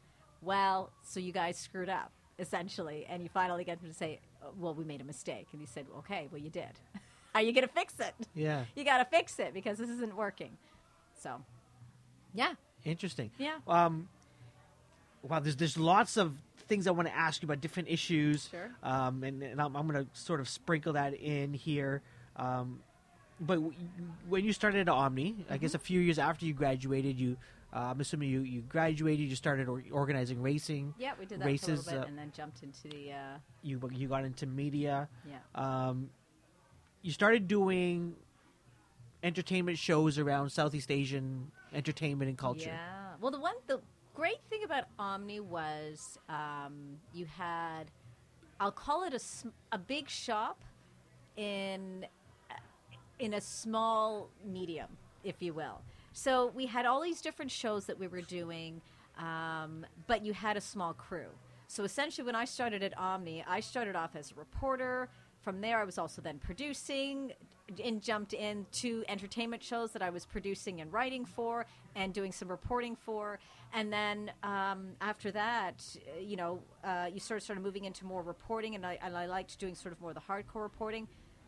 Well, 0.42 0.90
so 1.02 1.20
you 1.20 1.32
guys 1.32 1.56
screwed 1.56 1.88
up, 1.88 2.12
essentially. 2.38 3.06
And 3.08 3.22
you 3.22 3.28
finally 3.28 3.64
get 3.64 3.78
him 3.80 3.88
to 3.88 3.94
say, 3.94 4.20
Well, 4.58 4.74
we 4.74 4.84
made 4.84 5.00
a 5.00 5.04
mistake. 5.04 5.48
And 5.52 5.60
he 5.60 5.66
said, 5.66 5.86
Okay, 6.00 6.28
well, 6.30 6.40
you 6.40 6.50
did. 6.50 6.72
Are 7.34 7.42
you 7.42 7.52
going 7.52 7.66
to 7.66 7.72
fix 7.72 7.94
it? 8.00 8.14
Yeah. 8.34 8.64
You 8.74 8.84
got 8.84 8.98
to 8.98 9.04
fix 9.04 9.38
it 9.38 9.54
because 9.54 9.78
this 9.78 9.88
isn't 9.88 10.16
working. 10.16 10.56
So, 11.22 11.42
yeah. 12.34 12.54
Interesting. 12.84 13.30
Yeah. 13.38 13.58
Um, 13.68 14.08
wow, 15.22 15.38
there's 15.40 15.56
there's 15.56 15.76
lots 15.76 16.16
of 16.16 16.34
things 16.68 16.86
I 16.86 16.92
want 16.92 17.08
to 17.08 17.14
ask 17.16 17.42
you 17.42 17.46
about 17.46 17.60
different 17.60 17.88
issues. 17.88 18.48
Sure. 18.50 18.70
Um, 18.82 19.22
and, 19.24 19.42
and 19.42 19.60
I'm, 19.60 19.76
I'm 19.76 19.86
going 19.88 20.04
to 20.04 20.10
sort 20.18 20.40
of 20.40 20.48
sprinkle 20.48 20.92
that 20.94 21.14
in 21.14 21.52
here. 21.52 22.00
Um, 22.36 22.80
but 23.40 23.54
w- 23.56 23.74
when 24.28 24.44
you 24.44 24.52
started 24.52 24.80
at 24.82 24.88
Omni, 24.88 25.44
I 25.50 25.56
guess 25.58 25.74
a 25.74 25.78
Mm-hmm. 25.78 25.84
few 25.84 26.00
years 26.00 26.18
after 26.18 26.46
you 26.46 26.54
graduated, 26.54 27.18
you 27.18 27.36
uh, 27.72 27.90
I'm 27.92 28.00
assuming 28.00 28.30
you, 28.30 28.40
you 28.40 28.62
graduated, 28.62 29.28
you 29.28 29.36
started 29.36 29.68
or- 29.68 29.82
organizing 29.92 30.40
racing. 30.42 30.94
Yeah, 30.98 31.12
we 31.18 31.26
did 31.26 31.40
that 31.40 31.44
races. 31.46 31.84
for 31.84 31.90
a 31.90 31.92
little 31.94 32.00
bit 32.00 32.04
uh, 32.04 32.08
and 32.08 32.18
then 32.18 32.32
jumped 32.34 32.62
into 32.62 32.88
the, 32.88 33.12
uh, 33.12 33.16
you 33.62 33.80
you 33.92 34.08
got 34.08 34.24
into 34.24 34.46
media. 34.46 35.08
yeah. 35.28 35.38
Um, 35.54 36.10
you 37.02 37.12
started 37.12 37.46
doing 37.48 38.14
entertainment 39.22 39.78
shows 39.78 40.18
around 40.18 40.50
Southeast 40.50 40.90
Asian 40.90 41.50
entertainment 41.74 42.28
and 42.28 42.38
culture. 42.38 42.70
Yeah. 42.70 43.14
Well, 43.20 43.30
the 43.30 43.40
one, 43.40 43.54
the 43.66 43.80
great 44.14 44.40
thing 44.48 44.64
about 44.64 44.84
Omni 44.98 45.40
was 45.40 46.18
um, 46.28 46.98
you 47.12 47.26
had, 47.26 47.84
I'll 48.58 48.72
call 48.72 49.04
it 49.04 49.14
a, 49.14 49.20
a 49.72 49.78
big 49.78 50.08
shop 50.08 50.62
in 51.36 52.06
in 53.18 53.34
a 53.34 53.40
small 53.40 54.30
medium, 54.44 54.88
if 55.24 55.42
you 55.42 55.52
will. 55.52 55.82
So 56.12 56.46
we 56.54 56.66
had 56.66 56.86
all 56.86 57.02
these 57.02 57.20
different 57.20 57.50
shows 57.50 57.84
that 57.84 57.98
we 57.98 58.08
were 58.08 58.22
doing, 58.22 58.80
um, 59.18 59.84
but 60.06 60.24
you 60.24 60.32
had 60.32 60.56
a 60.56 60.60
small 60.60 60.94
crew. 60.94 61.28
So 61.68 61.84
essentially, 61.84 62.24
when 62.24 62.34
I 62.34 62.46
started 62.46 62.82
at 62.82 62.98
Omni, 62.98 63.44
I 63.46 63.60
started 63.60 63.94
off 63.94 64.16
as 64.16 64.32
a 64.32 64.34
reporter. 64.34 65.08
From 65.42 65.60
there, 65.60 65.78
I 65.78 65.84
was 65.84 65.98
also 65.98 66.20
then 66.20 66.38
producing 66.38 67.32
and 67.82 68.02
jumped 68.02 68.32
into 68.32 69.04
entertainment 69.08 69.62
shows 69.62 69.92
that 69.92 70.02
I 70.02 70.10
was 70.10 70.26
producing 70.26 70.80
and 70.80 70.92
writing 70.92 71.24
for 71.24 71.66
and 71.94 72.12
doing 72.12 72.32
some 72.32 72.48
reporting 72.48 72.96
for. 72.96 73.38
And 73.72 73.92
then 73.92 74.32
um, 74.42 74.88
after 75.00 75.30
that, 75.32 75.84
you 76.20 76.36
know, 76.36 76.60
uh, 76.82 77.06
you 77.12 77.20
sort 77.20 77.38
of 77.38 77.44
started 77.44 77.62
moving 77.62 77.84
into 77.84 78.04
more 78.04 78.22
reporting, 78.22 78.74
and 78.74 78.84
I, 78.84 78.98
and 79.02 79.16
I 79.16 79.26
liked 79.26 79.58
doing 79.58 79.74
sort 79.74 79.92
of 79.92 80.00
more 80.00 80.12
the 80.12 80.20
hardcore 80.20 80.62
reporting. 80.62 81.06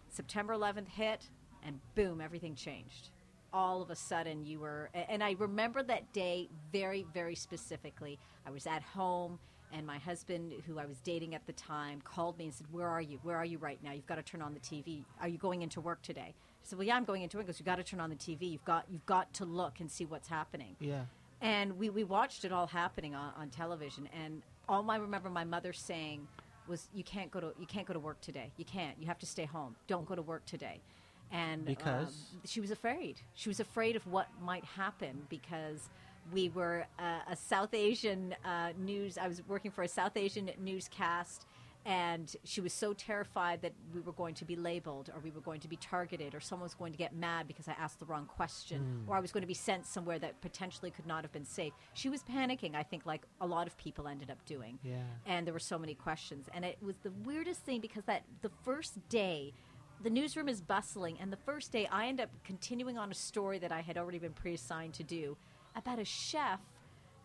September 0.09 0.55
11th 0.55 0.89
hit, 0.89 1.29
and 1.65 1.81
boom, 1.95 2.21
everything 2.21 2.55
changed. 2.55 3.11
All 3.53 3.83
of 3.83 3.91
a 3.91 3.97
sudden, 3.97 4.45
you 4.45 4.61
were, 4.61 4.89
and 4.95 5.23
I 5.23 5.35
remember 5.39 5.83
that 5.83 6.13
day 6.13 6.49
very, 6.71 7.07
very 7.13 7.35
specifically. 7.35 8.19
I 8.47 8.51
was 8.51 8.67
at 8.67 8.83
home, 8.83 9.39
and 9.73 9.87
my 9.87 9.99
husband, 9.99 10.53
who 10.67 10.79
I 10.79 10.87
was 10.87 10.99
dating 11.01 11.35
at 11.35 11.47
the 11.47 11.53
time, 11.53 12.01
called 12.03 12.39
me 12.39 12.45
and 12.47 12.55
said, 12.55 12.67
"Where 12.71 12.89
are 12.89 13.01
you? 13.03 13.19
Where 13.23 13.37
are 13.37 13.45
you 13.45 13.59
right 13.59 13.79
now? 13.83 13.93
You've 13.93 14.07
got 14.07 14.17
to 14.17 14.23
turn 14.23 14.43
on 14.43 14.55
the 14.55 14.61
TV. 14.61 15.05
Are 15.21 15.29
you 15.29 15.39
going 15.39 15.63
into 15.63 15.81
work 15.81 16.03
today?" 16.03 16.35
I 16.35 16.65
said, 16.65 16.79
"Well, 16.79 16.87
yeah, 16.87 16.97
I'm 16.97 17.05
going 17.05 17.23
into 17.23 17.37
work." 17.37 17.47
Because 17.47 17.59
"You've 17.59 17.67
got 17.67 17.77
to 17.77 17.83
turn 17.85 18.01
on 18.01 18.11
the 18.11 18.17
TV. 18.17 18.51
You've 18.53 18.65
got, 18.65 18.85
you've 18.91 19.07
got 19.07 19.33
to 19.35 19.45
look 19.45 19.81
and 19.81 19.91
see 19.91 20.05
what's 20.05 20.29
happening 20.29 20.77
Yeah. 20.81 21.05
and 21.41 21.79
we, 21.79 21.91
we 21.91 22.05
watched 22.05 22.45
it 22.45 22.53
all 22.53 22.67
happening 22.69 23.15
on, 23.15 23.33
on 23.37 23.49
television 23.51 24.09
and 24.25 24.43
all 24.69 24.89
I 24.91 24.97
remember 24.97 25.29
my 25.29 25.45
mother 25.45 25.73
saying 25.73 26.29
was 26.69 26.89
you 26.95 27.03
can't 27.03 27.31
go 27.33 27.41
to 27.41 27.53
you 27.59 27.67
can't 27.67 27.87
go 27.87 27.93
to 27.93 27.99
work 27.99 28.21
today 28.21 28.53
you 28.57 28.65
can't 28.65 28.97
you 29.01 29.07
have 29.09 29.19
to 29.19 29.27
stay 29.27 29.45
home 29.45 29.75
don't 29.89 30.07
go 30.07 30.15
to 30.15 30.23
work 30.23 30.45
today 30.47 30.81
and 31.33 31.65
Because? 31.65 32.07
um, 32.35 32.41
she 32.45 32.61
was 32.61 32.71
afraid 32.71 33.17
she 33.35 33.49
was 33.49 33.59
afraid 33.59 33.97
of 33.97 34.07
what 34.07 34.29
might 34.41 34.65
happen 34.65 35.23
because 35.29 35.89
we 36.33 36.49
were 36.51 36.87
uh, 36.99 37.21
a 37.31 37.37
South 37.37 37.75
Asian 37.75 38.35
uh, 38.45 38.71
news 38.79 39.19
I 39.19 39.29
was 39.29 39.43
working 39.49 39.71
for 39.71 39.83
a 39.83 39.89
South 39.89 40.17
Asian 40.17 40.51
newscast 40.59 41.47
and 41.85 42.37
she 42.45 42.61
was 42.61 42.73
so 42.73 42.93
terrified 42.93 43.61
that 43.63 43.73
we 43.93 44.01
were 44.01 44.13
going 44.13 44.35
to 44.37 44.45
be 44.45 44.55
labeled 44.55 45.11
or 45.13 45.21
we 45.21 45.31
were 45.33 45.41
going 45.41 45.61
to 45.61 45.69
be 45.69 45.77
targeted 45.77 46.33
or 46.33 46.41
someone 46.41 46.65
was 46.65 46.75
going 46.75 46.93
to 46.93 46.99
get 46.99 47.13
mad 47.13 47.49
because 47.49 47.67
I 47.67 47.73
asked 47.73 47.99
the 47.99 48.05
wrong 48.05 48.27
question 48.27 49.05
or 49.09 49.17
I 49.17 49.21
was 49.21 49.33
going 49.33 49.41
to 49.41 49.49
be 49.49 49.55
sent 49.55 49.85
somewhere 49.85 50.19
that 50.21 50.41
potentially 50.41 50.93
could 50.93 51.07
not 51.07 51.25
have 51.25 51.33
been 51.33 51.45
safe. 51.45 51.73
She 51.95 52.09
was 52.09 52.23
panicking, 52.23 52.77
I 52.77 52.85
think, 52.85 53.05
like 53.05 53.23
a 53.41 53.47
lot 53.47 53.67
of 53.67 53.77
people 53.79 54.07
ended 54.07 54.31
up 54.31 54.45
doing. 54.45 54.79
Yeah. 54.85 54.99
And 55.27 55.45
there 55.45 55.53
were 55.53 55.59
so 55.59 55.77
many 55.77 55.95
questions. 55.95 56.47
And 56.55 56.65
it 56.65 56.79
was 56.81 56.97
the 57.03 57.11
weirdest 57.25 57.63
thing 57.63 57.81
because 57.81 58.05
that 58.05 58.23
the 58.43 58.51
first 58.63 58.97
day, 59.09 59.53
the 60.05 60.11
newsroom 60.11 60.49
is 60.49 60.61
bustling, 60.61 61.17
and 61.21 61.33
the 61.33 61.37
first 61.37 61.71
day 61.71 61.87
I 61.87 62.07
end 62.07 62.21
up 62.21 62.29
continuing 62.45 62.99
on 62.99 63.11
a 63.11 63.15
story 63.15 63.59
that 63.61 63.71
I 63.71 63.81
had 63.81 63.97
already 63.97 64.19
been 64.19 64.33
pre 64.33 64.55
assigned 64.55 64.95
to 64.95 65.05
do 65.05 65.37
about 65.75 65.99
a 65.99 66.05
chef 66.05 66.61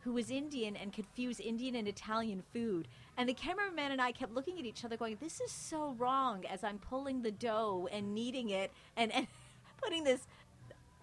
who 0.02 0.14
was 0.14 0.32
Indian 0.32 0.76
and 0.78 0.94
confused 0.94 1.42
Indian 1.42 1.76
and 1.76 1.88
Italian 1.88 2.42
food. 2.54 2.88
And 3.18 3.28
the 3.28 3.34
cameraman 3.34 3.92
and 3.92 4.02
I 4.02 4.14
kept 4.14 4.34
looking 4.34 4.58
at 4.58 4.66
each 4.66 4.86
other, 4.86 4.96
going, 4.96 5.18
This 5.20 5.42
is 5.42 5.52
so 5.52 5.96
wrong 5.98 6.46
as 6.46 6.64
I'm 6.64 6.78
pulling 6.78 7.22
the 7.22 7.32
dough 7.32 7.90
and 7.92 8.14
kneading 8.14 8.50
it 8.50 8.72
and, 8.96 9.12
and 9.12 9.28
putting 9.82 10.04
this 10.04 10.28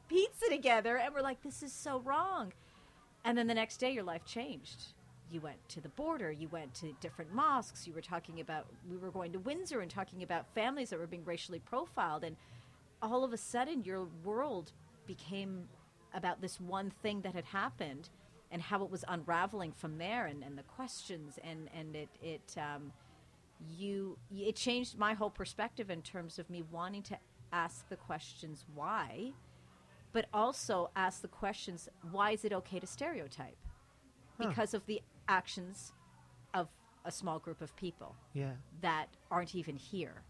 pizza 0.09 0.47
together. 0.49 0.97
And 0.97 1.13
we're 1.13 1.21
like, 1.21 1.43
This 1.43 1.63
is 1.63 1.73
so 1.73 2.01
wrong. 2.01 2.53
And 3.25 3.37
then 3.37 3.47
the 3.47 3.55
next 3.55 3.79
day, 3.79 3.91
your 3.91 4.05
life 4.05 4.25
changed. 4.25 4.95
You 5.31 5.41
went 5.41 5.69
to 5.71 5.81
the 5.81 5.89
border, 5.91 6.31
you 6.31 6.49
went 6.49 6.75
to 6.77 6.93
different 7.01 7.33
mosques, 7.33 7.87
you 7.87 7.93
were 7.93 8.03
talking 8.03 8.41
about, 8.41 8.67
we 8.89 8.97
were 8.97 9.11
going 9.11 9.33
to 9.33 9.39
Windsor 9.39 9.81
and 9.81 9.91
talking 9.91 10.23
about 10.23 10.47
families 10.55 10.91
that 10.91 10.99
were 10.99 11.07
being 11.07 11.25
racially 11.25 11.59
profiled. 11.59 12.25
And 12.25 12.37
all 13.03 13.25
of 13.25 13.33
a 13.33 13.39
sudden, 13.39 13.83
your 13.83 14.07
world 14.23 14.73
became 15.07 15.69
about 16.15 16.41
this 16.41 16.61
one 16.61 16.91
thing 17.03 17.21
that 17.23 17.35
had 17.35 17.45
happened 17.45 18.09
and 18.51 18.63
how 18.63 18.83
it 18.85 18.91
was 18.91 19.05
unraveling 19.09 19.73
from 19.73 19.99
there 19.99 20.27
and, 20.27 20.43
and 20.45 20.57
the 20.57 20.63
questions 20.63 21.39
and, 21.43 21.69
and 21.77 21.95
it, 21.97 22.09
it 22.23 22.55
um, 22.57 22.93
you 23.77 24.17
it 24.35 24.57
changed 24.57 24.99
my 24.99 25.15
whole 25.15 25.31
perspective 25.31 25.91
in 25.91 26.03
terms 26.03 26.39
of 26.39 26.49
me 26.51 26.63
wanting 26.71 27.03
to 27.03 27.17
ask 27.53 27.89
the 27.89 27.97
questions 27.97 28.65
why 28.75 29.33
but 30.13 30.27
also 30.33 30.91
ask 30.97 31.23
the 31.23 31.29
questions 31.29 31.89
why 32.11 32.31
is 32.33 32.45
it 32.45 32.53
okay 32.53 32.79
to 32.81 32.87
stereotype 32.87 33.57
Huh. 34.41 34.49
because 34.49 34.75
of 34.75 34.85
the 34.87 35.01
actions 35.29 35.93
of 36.55 36.69
a 37.05 37.13
small 37.13 37.39
group 37.39 37.61
of 37.63 37.75
people 37.77 38.17
Yeah. 38.33 38.55
that 38.81 39.07
aren't 39.31 39.55
even 39.55 39.77
here. 39.77 40.23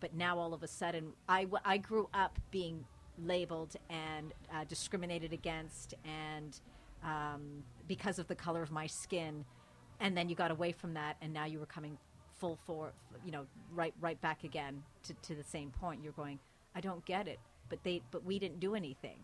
But 0.00 0.12
now 0.14 0.38
all 0.38 0.52
of 0.54 0.64
a 0.64 0.66
sudden, 0.66 1.12
I, 1.28 1.44
w- 1.44 1.60
I 1.64 1.76
grew 1.78 2.08
up 2.12 2.40
being 2.50 2.84
labeled 3.22 3.76
and 3.90 4.32
uh, 4.52 4.64
discriminated 4.68 5.32
against, 5.32 5.94
and 6.04 6.60
um, 7.02 7.62
because 7.86 8.18
of 8.18 8.28
the 8.28 8.34
color 8.34 8.62
of 8.62 8.70
my 8.70 8.86
skin, 8.86 9.44
and 10.00 10.16
then 10.16 10.28
you 10.28 10.34
got 10.34 10.50
away 10.50 10.72
from 10.72 10.94
that, 10.94 11.16
and 11.20 11.32
now 11.32 11.44
you 11.44 11.58
were 11.58 11.66
coming 11.66 11.98
full 12.38 12.58
for, 12.66 12.92
you 13.24 13.32
know, 13.32 13.46
right 13.72 13.94
right 14.00 14.20
back 14.20 14.44
again 14.44 14.82
to, 15.04 15.14
to 15.22 15.34
the 15.34 15.44
same 15.44 15.70
point. 15.70 16.02
You're 16.02 16.12
going, 16.12 16.38
I 16.74 16.80
don't 16.80 17.04
get 17.04 17.28
it, 17.28 17.38
but 17.68 17.82
they 17.84 18.02
but 18.10 18.24
we 18.24 18.38
didn't 18.38 18.60
do 18.60 18.74
anything, 18.74 19.18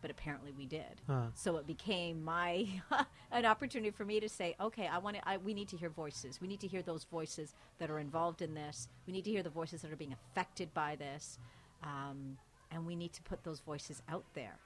but 0.00 0.10
apparently 0.10 0.52
we 0.56 0.66
did. 0.66 1.00
Huh. 1.06 1.26
So 1.34 1.56
it 1.56 1.66
became 1.66 2.24
my 2.24 2.66
an 3.32 3.44
opportunity 3.44 3.90
for 3.90 4.04
me 4.04 4.20
to 4.20 4.28
say, 4.28 4.56
okay, 4.60 4.86
I 4.86 4.98
want 4.98 5.16
to. 5.16 5.28
I, 5.28 5.36
we 5.36 5.54
need 5.54 5.68
to 5.68 5.76
hear 5.76 5.90
voices. 5.90 6.40
We 6.40 6.48
need 6.48 6.60
to 6.60 6.66
hear 6.68 6.82
those 6.82 7.04
voices 7.04 7.54
that 7.78 7.90
are 7.90 7.98
involved 7.98 8.42
in 8.42 8.54
this. 8.54 8.88
We 9.06 9.12
need 9.12 9.24
to 9.24 9.30
hear 9.30 9.42
the 9.42 9.50
voices 9.50 9.82
that 9.82 9.92
are 9.92 9.96
being 9.96 10.14
affected 10.14 10.72
by 10.74 10.96
this, 10.96 11.38
um, 11.82 12.38
and 12.70 12.86
we 12.86 12.94
need 12.96 13.12
to 13.14 13.22
put 13.22 13.44
those 13.44 13.60
voices 13.60 14.02
out 14.08 14.24
there. 14.34 14.58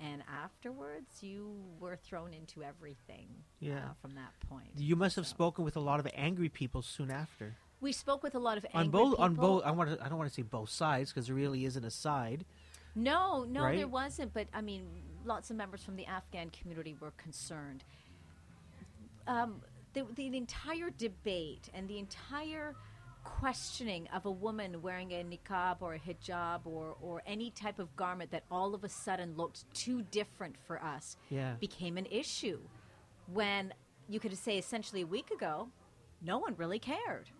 And 0.00 0.22
afterwards, 0.44 1.22
you 1.22 1.56
were 1.80 1.96
thrown 1.96 2.32
into 2.32 2.62
everything. 2.62 3.26
Yeah. 3.58 3.78
uh, 3.78 3.92
from 4.00 4.14
that 4.14 4.32
point, 4.48 4.68
You 4.76 4.94
must 4.94 5.16
have 5.16 5.26
spoken 5.26 5.64
with 5.64 5.76
a 5.76 5.80
lot 5.80 5.98
of 5.98 6.06
angry 6.14 6.48
people 6.48 6.82
soon 6.82 7.10
after. 7.10 7.56
we 7.80 7.92
spoke 7.92 8.22
with 8.22 8.34
a 8.34 8.38
lot 8.38 8.58
of 8.58 8.66
on 8.74 8.90
both 8.90 9.18
on 9.18 9.34
both 9.34 9.62
I 9.64 9.70
want 9.72 9.90
to 9.90 10.04
I 10.04 10.08
don't 10.08 10.18
want 10.18 10.28
to 10.30 10.34
say 10.34 10.42
both 10.42 10.68
sides 10.70 11.10
because 11.12 11.26
there 11.26 11.36
really 11.36 11.64
isn't 11.64 11.84
a 11.84 11.90
side. 11.90 12.44
No, 12.94 13.44
no, 13.44 13.62
Right? 13.62 13.76
there 13.78 13.88
wasn't. 13.88 14.32
But 14.34 14.46
I 14.54 14.60
mean, 14.60 14.82
lots 15.24 15.50
of 15.50 15.56
members 15.56 15.82
from 15.84 15.96
the 15.96 16.06
Afghan 16.06 16.50
community 16.50 16.94
were 17.00 17.12
concerned. 17.12 17.82
Um, 19.26 19.62
the, 19.94 20.04
the, 20.14 20.28
the 20.30 20.36
entire 20.38 20.90
debate 20.90 21.68
and 21.74 21.86
the 21.88 21.98
entire 21.98 22.74
questioning 23.24 24.08
of 24.12 24.26
a 24.26 24.30
woman 24.30 24.82
wearing 24.82 25.12
a 25.12 25.24
niqab 25.24 25.76
or 25.80 25.94
a 25.94 25.98
hijab 25.98 26.60
or, 26.64 26.96
or 27.00 27.22
any 27.26 27.50
type 27.50 27.78
of 27.78 27.94
garment 27.96 28.30
that 28.30 28.44
all 28.50 28.74
of 28.74 28.84
a 28.84 28.88
sudden 28.88 29.36
looked 29.36 29.72
too 29.74 30.02
different 30.10 30.56
for 30.66 30.82
us 30.82 31.16
Yeah. 31.30 31.54
became 31.60 31.96
an 31.98 32.06
issue 32.10 32.60
when 33.32 33.74
you 34.08 34.18
could 34.20 34.36
say 34.36 34.58
essentially 34.58 35.02
a 35.02 35.06
week 35.06 35.30
ago, 35.30 35.68
no 36.22 36.38
one 36.38 36.54
really 36.56 36.78
cared. 36.78 37.30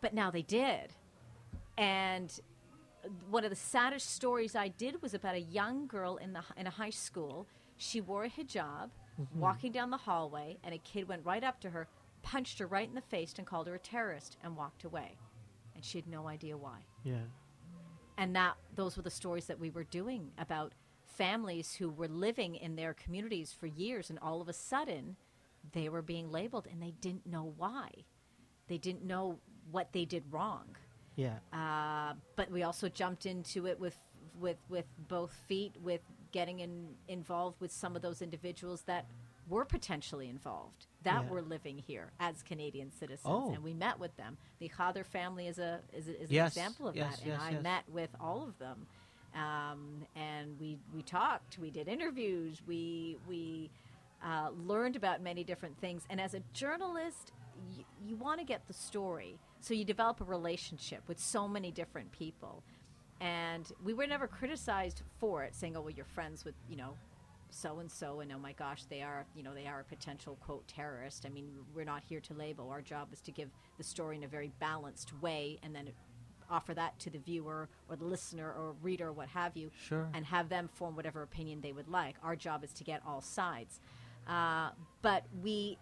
But 0.00 0.14
now 0.14 0.30
they 0.30 0.42
did. 0.42 0.92
And 1.76 2.32
one 3.30 3.44
of 3.44 3.50
the 3.50 3.56
saddest 3.56 4.14
stories 4.14 4.56
I 4.56 4.68
did 4.68 5.02
was 5.02 5.14
about 5.14 5.34
a 5.34 5.40
young 5.40 5.86
girl 5.86 6.16
in 6.16 6.32
the 6.32 6.42
in 6.56 6.66
a 6.66 6.70
high 6.70 6.90
school. 6.90 7.46
She 7.76 8.00
wore 8.00 8.24
a 8.24 8.30
hijab, 8.30 8.88
mm-hmm. 9.20 9.40
walking 9.40 9.72
down 9.72 9.90
the 9.90 9.96
hallway, 9.98 10.56
and 10.64 10.74
a 10.74 10.78
kid 10.78 11.08
went 11.08 11.24
right 11.24 11.44
up 11.44 11.60
to 11.60 11.70
her, 11.70 11.88
punched 12.32 12.58
her 12.58 12.66
right 12.66 12.88
in 12.88 12.94
the 12.96 13.00
face, 13.16 13.32
and 13.38 13.46
called 13.46 13.68
her 13.68 13.76
a 13.76 13.78
terrorist, 13.78 14.36
and 14.42 14.56
walked 14.56 14.82
away. 14.84 15.10
And 15.74 15.84
she 15.84 15.98
had 15.98 16.08
no 16.08 16.26
idea 16.26 16.56
why. 16.56 16.78
Yeah. 17.04 17.26
and 18.18 18.34
that 18.34 18.54
those 18.74 18.96
were 18.96 19.02
the 19.02 19.10
stories 19.10 19.46
that 19.46 19.60
we 19.60 19.70
were 19.70 19.84
doing 19.84 20.22
about 20.38 20.72
families 21.04 21.74
who 21.78 21.88
were 21.90 22.08
living 22.08 22.56
in 22.56 22.74
their 22.76 22.94
communities 22.94 23.52
for 23.58 23.66
years, 23.66 24.10
and 24.10 24.18
all 24.20 24.40
of 24.40 24.48
a 24.48 24.52
sudden, 24.52 25.16
they 25.72 25.88
were 25.88 26.02
being 26.02 26.30
labeled, 26.32 26.66
and 26.70 26.82
they 26.82 26.94
didn't 27.00 27.26
know 27.26 27.52
why. 27.56 27.88
They 28.68 28.78
didn't 28.78 29.04
know 29.04 29.38
what 29.70 29.92
they 29.92 30.04
did 30.04 30.24
wrong. 30.30 30.76
Yeah. 31.14 31.38
Uh, 31.52 32.14
but 32.36 32.50
we 32.50 32.62
also 32.64 32.88
jumped 32.88 33.24
into 33.26 33.66
it 33.66 33.78
with 33.78 33.96
with 34.40 34.58
with 34.68 34.86
both 35.08 35.32
feet, 35.48 35.74
with 35.82 36.00
getting 36.32 36.60
in, 36.60 36.88
involved 37.08 37.60
with 37.60 37.72
some 37.72 37.96
of 37.96 38.02
those 38.02 38.20
individuals 38.20 38.82
that 38.82 39.06
were 39.48 39.64
potentially 39.64 40.28
involved 40.28 40.86
that 41.02 41.24
Yeah. 41.24 41.30
were 41.30 41.42
living 41.42 41.78
here 41.78 42.12
as 42.18 42.42
Canadian 42.42 42.90
citizens, 42.90 43.22
Oh. 43.24 43.52
and 43.52 43.62
we 43.62 43.72
met 43.72 43.98
with 43.98 44.16
them. 44.16 44.36
The 44.58 44.68
Khadr 44.68 45.04
family 45.06 45.46
is 45.46 45.58
a 45.58 45.80
is, 45.92 46.08
a, 46.08 46.20
is 46.22 46.30
Yes, 46.30 46.56
an 46.56 46.62
example 46.62 46.88
of 46.88 46.96
yes, 46.96 47.18
that, 47.20 47.26
yes, 47.26 47.40
and 47.46 47.58
I 47.58 47.60
met 47.60 47.88
with 47.88 48.10
all 48.20 48.42
of 48.42 48.58
them, 48.58 48.86
um, 49.34 50.04
and 50.16 50.58
we 50.58 50.78
we 50.94 51.02
talked, 51.02 51.58
we 51.58 51.70
did 51.70 51.88
interviews, 51.88 52.60
we 52.66 53.18
we 53.28 53.70
uh, 54.24 54.50
learned 54.64 54.96
about 54.96 55.20
many 55.20 55.44
different 55.44 55.78
things, 55.78 56.04
and 56.10 56.20
as 56.20 56.34
a 56.34 56.40
journalist, 56.52 57.32
y- 57.76 57.84
you 58.04 58.16
want 58.16 58.40
to 58.40 58.44
get 58.46 58.66
the 58.66 58.72
story, 58.74 59.38
so 59.60 59.74
you 59.74 59.84
develop 59.84 60.20
a 60.20 60.24
relationship 60.24 61.06
with 61.06 61.20
so 61.20 61.46
many 61.46 61.70
different 61.70 62.10
people, 62.12 62.64
and 63.20 63.70
we 63.84 63.92
were 63.94 64.06
never 64.06 64.26
criticized 64.26 65.02
for 65.18 65.44
it, 65.44 65.54
saying, 65.54 65.76
"Oh, 65.76 65.82
well, 65.82 65.90
you're 65.90 66.04
friends 66.06 66.44
with 66.44 66.54
you 66.68 66.76
know." 66.76 66.96
So 67.50 67.78
and 67.78 67.90
so, 67.90 68.20
and 68.20 68.30
oh 68.32 68.38
my 68.38 68.52
gosh, 68.52 68.84
they 68.84 69.02
are, 69.02 69.24
you 69.34 69.42
know, 69.42 69.54
they 69.54 69.66
are 69.66 69.80
a 69.80 69.84
potential 69.84 70.36
quote 70.44 70.66
terrorist. 70.68 71.24
I 71.24 71.30
mean, 71.30 71.50
we're 71.74 71.84
not 71.84 72.02
here 72.06 72.20
to 72.20 72.34
label. 72.34 72.68
Our 72.70 72.82
job 72.82 73.08
is 73.12 73.20
to 73.22 73.30
give 73.32 73.48
the 73.78 73.84
story 73.84 74.16
in 74.16 74.24
a 74.24 74.28
very 74.28 74.52
balanced 74.60 75.12
way, 75.22 75.58
and 75.62 75.74
then 75.74 75.90
offer 76.50 76.74
that 76.74 76.98
to 77.00 77.10
the 77.10 77.18
viewer 77.18 77.68
or 77.88 77.96
the 77.96 78.04
listener 78.04 78.52
or 78.52 78.74
reader, 78.82 79.08
or 79.08 79.12
what 79.12 79.28
have 79.28 79.56
you, 79.56 79.70
Sure. 79.78 80.08
and 80.12 80.24
have 80.26 80.48
them 80.48 80.68
form 80.68 80.94
whatever 80.96 81.22
opinion 81.22 81.60
they 81.60 81.72
would 81.72 81.88
like. 81.88 82.16
Our 82.22 82.36
job 82.36 82.62
is 82.62 82.72
to 82.74 82.84
get 82.84 83.00
all 83.06 83.20
sides, 83.20 83.80
uh, 84.28 84.70
but 85.02 85.24
we 85.42 85.78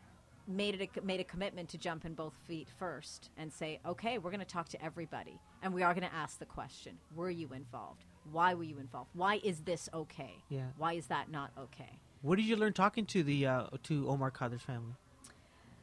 made 0.47 0.75
it 0.81 0.91
a, 0.97 1.01
made 1.03 1.21
a 1.21 1.25
commitment 1.25 1.69
to 1.71 1.79
jump 1.79 2.05
in 2.05 2.15
both 2.15 2.35
feet 2.47 2.69
first 2.79 3.31
and 3.37 3.53
say, 3.53 3.81
okay, 3.87 4.19
we're 4.19 4.31
going 4.31 4.41
to 4.41 4.47
talk 4.47 4.69
to 4.71 4.83
everybody, 4.85 5.39
and 5.63 5.73
we 5.75 5.83
are 5.83 5.93
going 5.95 6.07
to 6.07 6.15
ask 6.15 6.39
the 6.39 6.47
question: 6.47 6.99
Were 7.17 7.31
you 7.31 7.49
involved? 7.53 8.05
Why 8.33 8.55
were 8.55 8.65
you 8.65 8.79
involved? 8.79 9.11
Why 9.15 9.41
is 9.45 9.61
this 9.61 9.89
okay? 9.93 10.37
Yeah. 10.49 10.67
Why 10.77 10.95
is 10.95 11.07
that 11.07 11.31
not 11.31 11.51
okay? 11.59 11.99
What 12.23 12.37
did 12.37 12.47
you 12.47 12.57
learn 12.57 12.73
talking 12.73 13.05
to 13.07 13.23
the 13.23 13.47
uh, 13.47 13.67
to 13.85 14.09
Omar 14.09 14.31
Khadr's 14.31 14.63
family? 14.63 14.95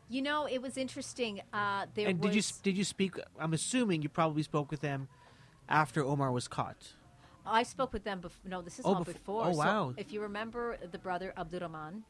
You 0.10 0.22
know, 0.22 0.46
it 0.46 0.62
was 0.62 0.76
interesting. 0.78 1.42
Uh, 1.54 1.86
there 1.94 2.08
and 2.10 2.20
did 2.20 2.36
you 2.36 2.42
did 2.64 2.78
you 2.78 2.84
speak? 2.84 3.16
I'm 3.40 3.54
assuming 3.54 4.02
you 4.02 4.10
probably 4.10 4.44
spoke 4.44 4.72
with 4.72 4.82
them 4.82 5.08
after 5.70 6.04
Omar 6.04 6.32
was 6.32 6.48
caught. 6.48 6.94
I 7.46 7.64
spoke 7.64 7.94
with 7.94 8.04
them 8.04 8.20
before. 8.22 8.50
No, 8.50 8.62
this 8.62 8.78
is 8.80 8.86
Oh, 8.86 8.96
all 8.96 9.02
bef- 9.06 9.14
before. 9.14 9.46
oh, 9.48 9.52
So 9.54 9.58
wow. 9.60 9.94
if 9.98 10.12
you 10.12 10.22
remember 10.22 10.78
the 10.92 11.00
brother 11.00 11.34
Abdurrahman, 11.38 12.04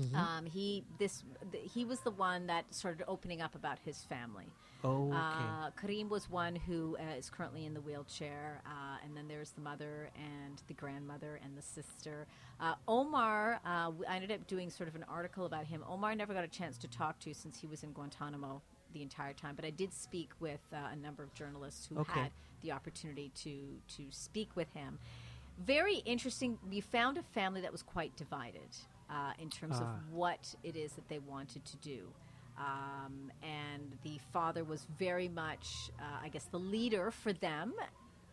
Mm-hmm. 0.00 0.14
um, 0.14 0.46
he 0.46 0.84
this 1.00 1.24
th- 1.50 1.68
he 1.74 1.84
was 1.84 1.98
the 2.00 2.12
one 2.12 2.46
that 2.46 2.72
started 2.72 3.04
opening 3.08 3.42
up 3.42 3.56
about 3.56 3.80
his 3.84 4.04
family. 4.04 4.46
Oh, 4.84 5.08
okay. 5.08 5.16
Uh, 5.16 5.70
Kareem 5.80 6.08
was 6.08 6.30
one 6.30 6.54
who 6.54 6.96
uh, 7.00 7.16
is 7.18 7.30
currently 7.30 7.66
in 7.66 7.74
the 7.74 7.80
wheelchair, 7.80 8.62
uh, 8.64 8.98
and 9.04 9.16
then 9.16 9.26
there's 9.26 9.50
the 9.50 9.60
mother 9.60 10.08
and 10.14 10.62
the 10.68 10.74
grandmother 10.74 11.40
and 11.44 11.56
the 11.58 11.62
sister. 11.62 12.26
Uh, 12.60 12.74
Omar, 12.86 13.60
uh, 13.64 13.86
w- 13.86 14.04
I 14.08 14.14
ended 14.16 14.30
up 14.30 14.46
doing 14.46 14.70
sort 14.70 14.88
of 14.88 14.94
an 14.94 15.04
article 15.08 15.46
about 15.46 15.64
him. 15.64 15.82
Omar 15.88 16.14
never 16.14 16.32
got 16.32 16.44
a 16.44 16.48
chance 16.48 16.78
to 16.78 16.88
talk 16.88 17.18
to 17.20 17.34
since 17.34 17.58
he 17.60 17.66
was 17.66 17.82
in 17.82 17.90
Guantanamo 17.92 18.62
the 18.92 19.02
entire 19.02 19.32
time, 19.32 19.56
but 19.56 19.64
I 19.64 19.70
did 19.70 19.92
speak 19.92 20.30
with 20.38 20.60
uh, 20.72 20.76
a 20.92 20.96
number 20.96 21.22
of 21.24 21.34
journalists 21.34 21.86
who 21.86 21.98
Okay. 21.98 22.20
had 22.20 22.30
the 22.62 22.70
opportunity 22.72 23.30
to 23.42 23.78
to 23.96 24.04
speak 24.10 24.50
with 24.54 24.72
him. 24.74 24.98
Very 25.64 25.96
interesting. 26.04 26.56
We 26.70 26.80
found 26.80 27.18
a 27.18 27.22
family 27.22 27.60
that 27.62 27.72
was 27.72 27.82
quite 27.82 28.14
divided 28.16 28.68
uh, 29.10 29.32
in 29.40 29.50
terms 29.50 29.76
Ah. 29.80 29.82
of 29.82 30.12
what 30.12 30.54
it 30.62 30.76
is 30.76 30.92
that 30.92 31.08
they 31.08 31.18
wanted 31.18 31.64
to 31.64 31.76
do. 31.78 32.08
Um, 32.58 33.30
and 33.42 33.96
the 34.02 34.18
father 34.32 34.64
was 34.64 34.86
very 34.98 35.28
much, 35.28 35.90
uh, 36.00 36.18
I 36.22 36.28
guess, 36.28 36.44
the 36.46 36.58
leader 36.58 37.10
for 37.10 37.32
them, 37.32 37.74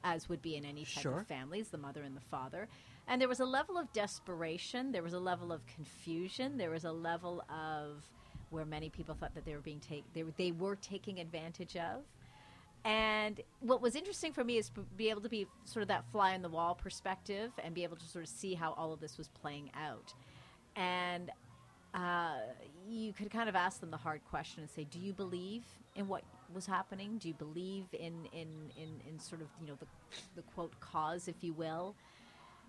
as 0.03 0.27
would 0.29 0.41
be 0.41 0.55
in 0.55 0.65
any 0.65 0.83
type 0.83 1.03
Sure. 1.03 1.19
of 1.19 1.27
families, 1.27 1.69
the 1.69 1.77
mother 1.77 2.01
and 2.03 2.15
the 2.15 2.21
father. 2.21 2.67
And 3.07 3.21
there 3.21 3.27
was 3.27 3.39
a 3.39 3.45
level 3.45 3.77
of 3.77 3.91
desperation, 3.93 4.91
there 4.91 5.03
was 5.03 5.13
a 5.13 5.19
level 5.19 5.51
of 5.51 5.65
confusion, 5.67 6.57
there 6.57 6.71
was 6.71 6.85
a 6.85 6.91
level 6.91 7.43
of 7.49 8.03
where 8.49 8.65
many 8.65 8.89
people 8.89 9.13
thought 9.15 9.35
that 9.35 9.45
they 9.45 9.53
were 9.53 9.61
being 9.61 9.79
take, 9.79 10.03
they, 10.13 10.23
were, 10.23 10.33
they 10.37 10.51
were 10.51 10.75
taking 10.75 11.19
advantage 11.19 11.75
of. 11.75 12.03
And 12.83 13.41
what 13.61 13.81
was 13.81 13.95
interesting 13.95 14.31
for 14.31 14.43
me 14.43 14.57
is 14.57 14.69
to 14.69 14.81
be 14.95 15.09
able 15.09 15.21
to 15.21 15.29
be 15.29 15.47
sort 15.65 15.81
of 15.81 15.87
that 15.87 16.05
fly 16.11 16.35
on 16.35 16.41
the 16.43 16.49
wall 16.49 16.75
perspective 16.75 17.51
and 17.63 17.73
be 17.73 17.83
able 17.83 17.97
to 17.97 18.05
sort 18.05 18.23
of 18.23 18.29
see 18.29 18.53
how 18.53 18.73
all 18.73 18.93
of 18.93 18.99
this 18.99 19.17
was 19.17 19.27
playing 19.27 19.71
out. 19.75 20.13
And 20.75 21.31
uh, 21.95 22.37
you 22.87 23.13
could 23.13 23.31
kind 23.31 23.49
of 23.49 23.55
ask 23.55 23.79
them 23.79 23.91
the 23.91 23.97
hard 23.97 24.21
question 24.25 24.61
and 24.61 24.69
say, 24.69 24.83
"Do 24.83 24.99
you 24.99 25.13
believe 25.13 25.63
in 25.95 26.07
what 26.07 26.23
was 26.53 26.65
happening? 26.65 27.17
Do 27.17 27.27
you 27.27 27.33
believe 27.33 27.85
in 27.93 28.25
in 28.31 28.47
in, 28.77 29.01
in 29.07 29.19
sort 29.19 29.41
of 29.41 29.47
you 29.59 29.67
know 29.67 29.75
the 29.79 29.87
the 30.35 30.41
quote 30.53 30.79
cause, 30.79 31.27
if 31.27 31.35
you 31.41 31.53
will?" 31.53 31.95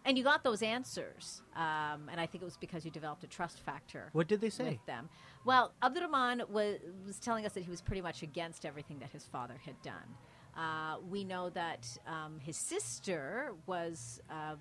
And 0.04 0.16
you 0.16 0.22
got 0.22 0.44
those 0.44 0.62
answers, 0.62 1.42
um, 1.56 2.08
and 2.08 2.20
I 2.20 2.26
think 2.26 2.40
it 2.40 2.44
was 2.44 2.56
because 2.56 2.84
you 2.84 2.92
developed 2.92 3.24
a 3.24 3.26
trust 3.26 3.58
factor 3.58 4.10
what 4.12 4.28
did 4.28 4.40
they 4.40 4.50
say? 4.50 4.70
with 4.70 4.86
them. 4.86 5.08
Well, 5.44 5.72
Abdurrahman 5.82 6.42
was, 6.48 6.78
was 7.04 7.18
telling 7.18 7.44
us 7.44 7.54
that 7.54 7.64
he 7.64 7.70
was 7.70 7.80
pretty 7.80 8.02
much 8.02 8.22
against 8.22 8.64
everything 8.64 9.00
that 9.00 9.10
his 9.10 9.24
father 9.24 9.56
had 9.64 9.74
done. 9.82 10.14
Uh, 10.56 10.98
we 11.10 11.24
know 11.24 11.50
that 11.50 11.88
um, 12.06 12.38
his 12.38 12.56
sister 12.56 13.52
was 13.66 14.20
uh, 14.30 14.54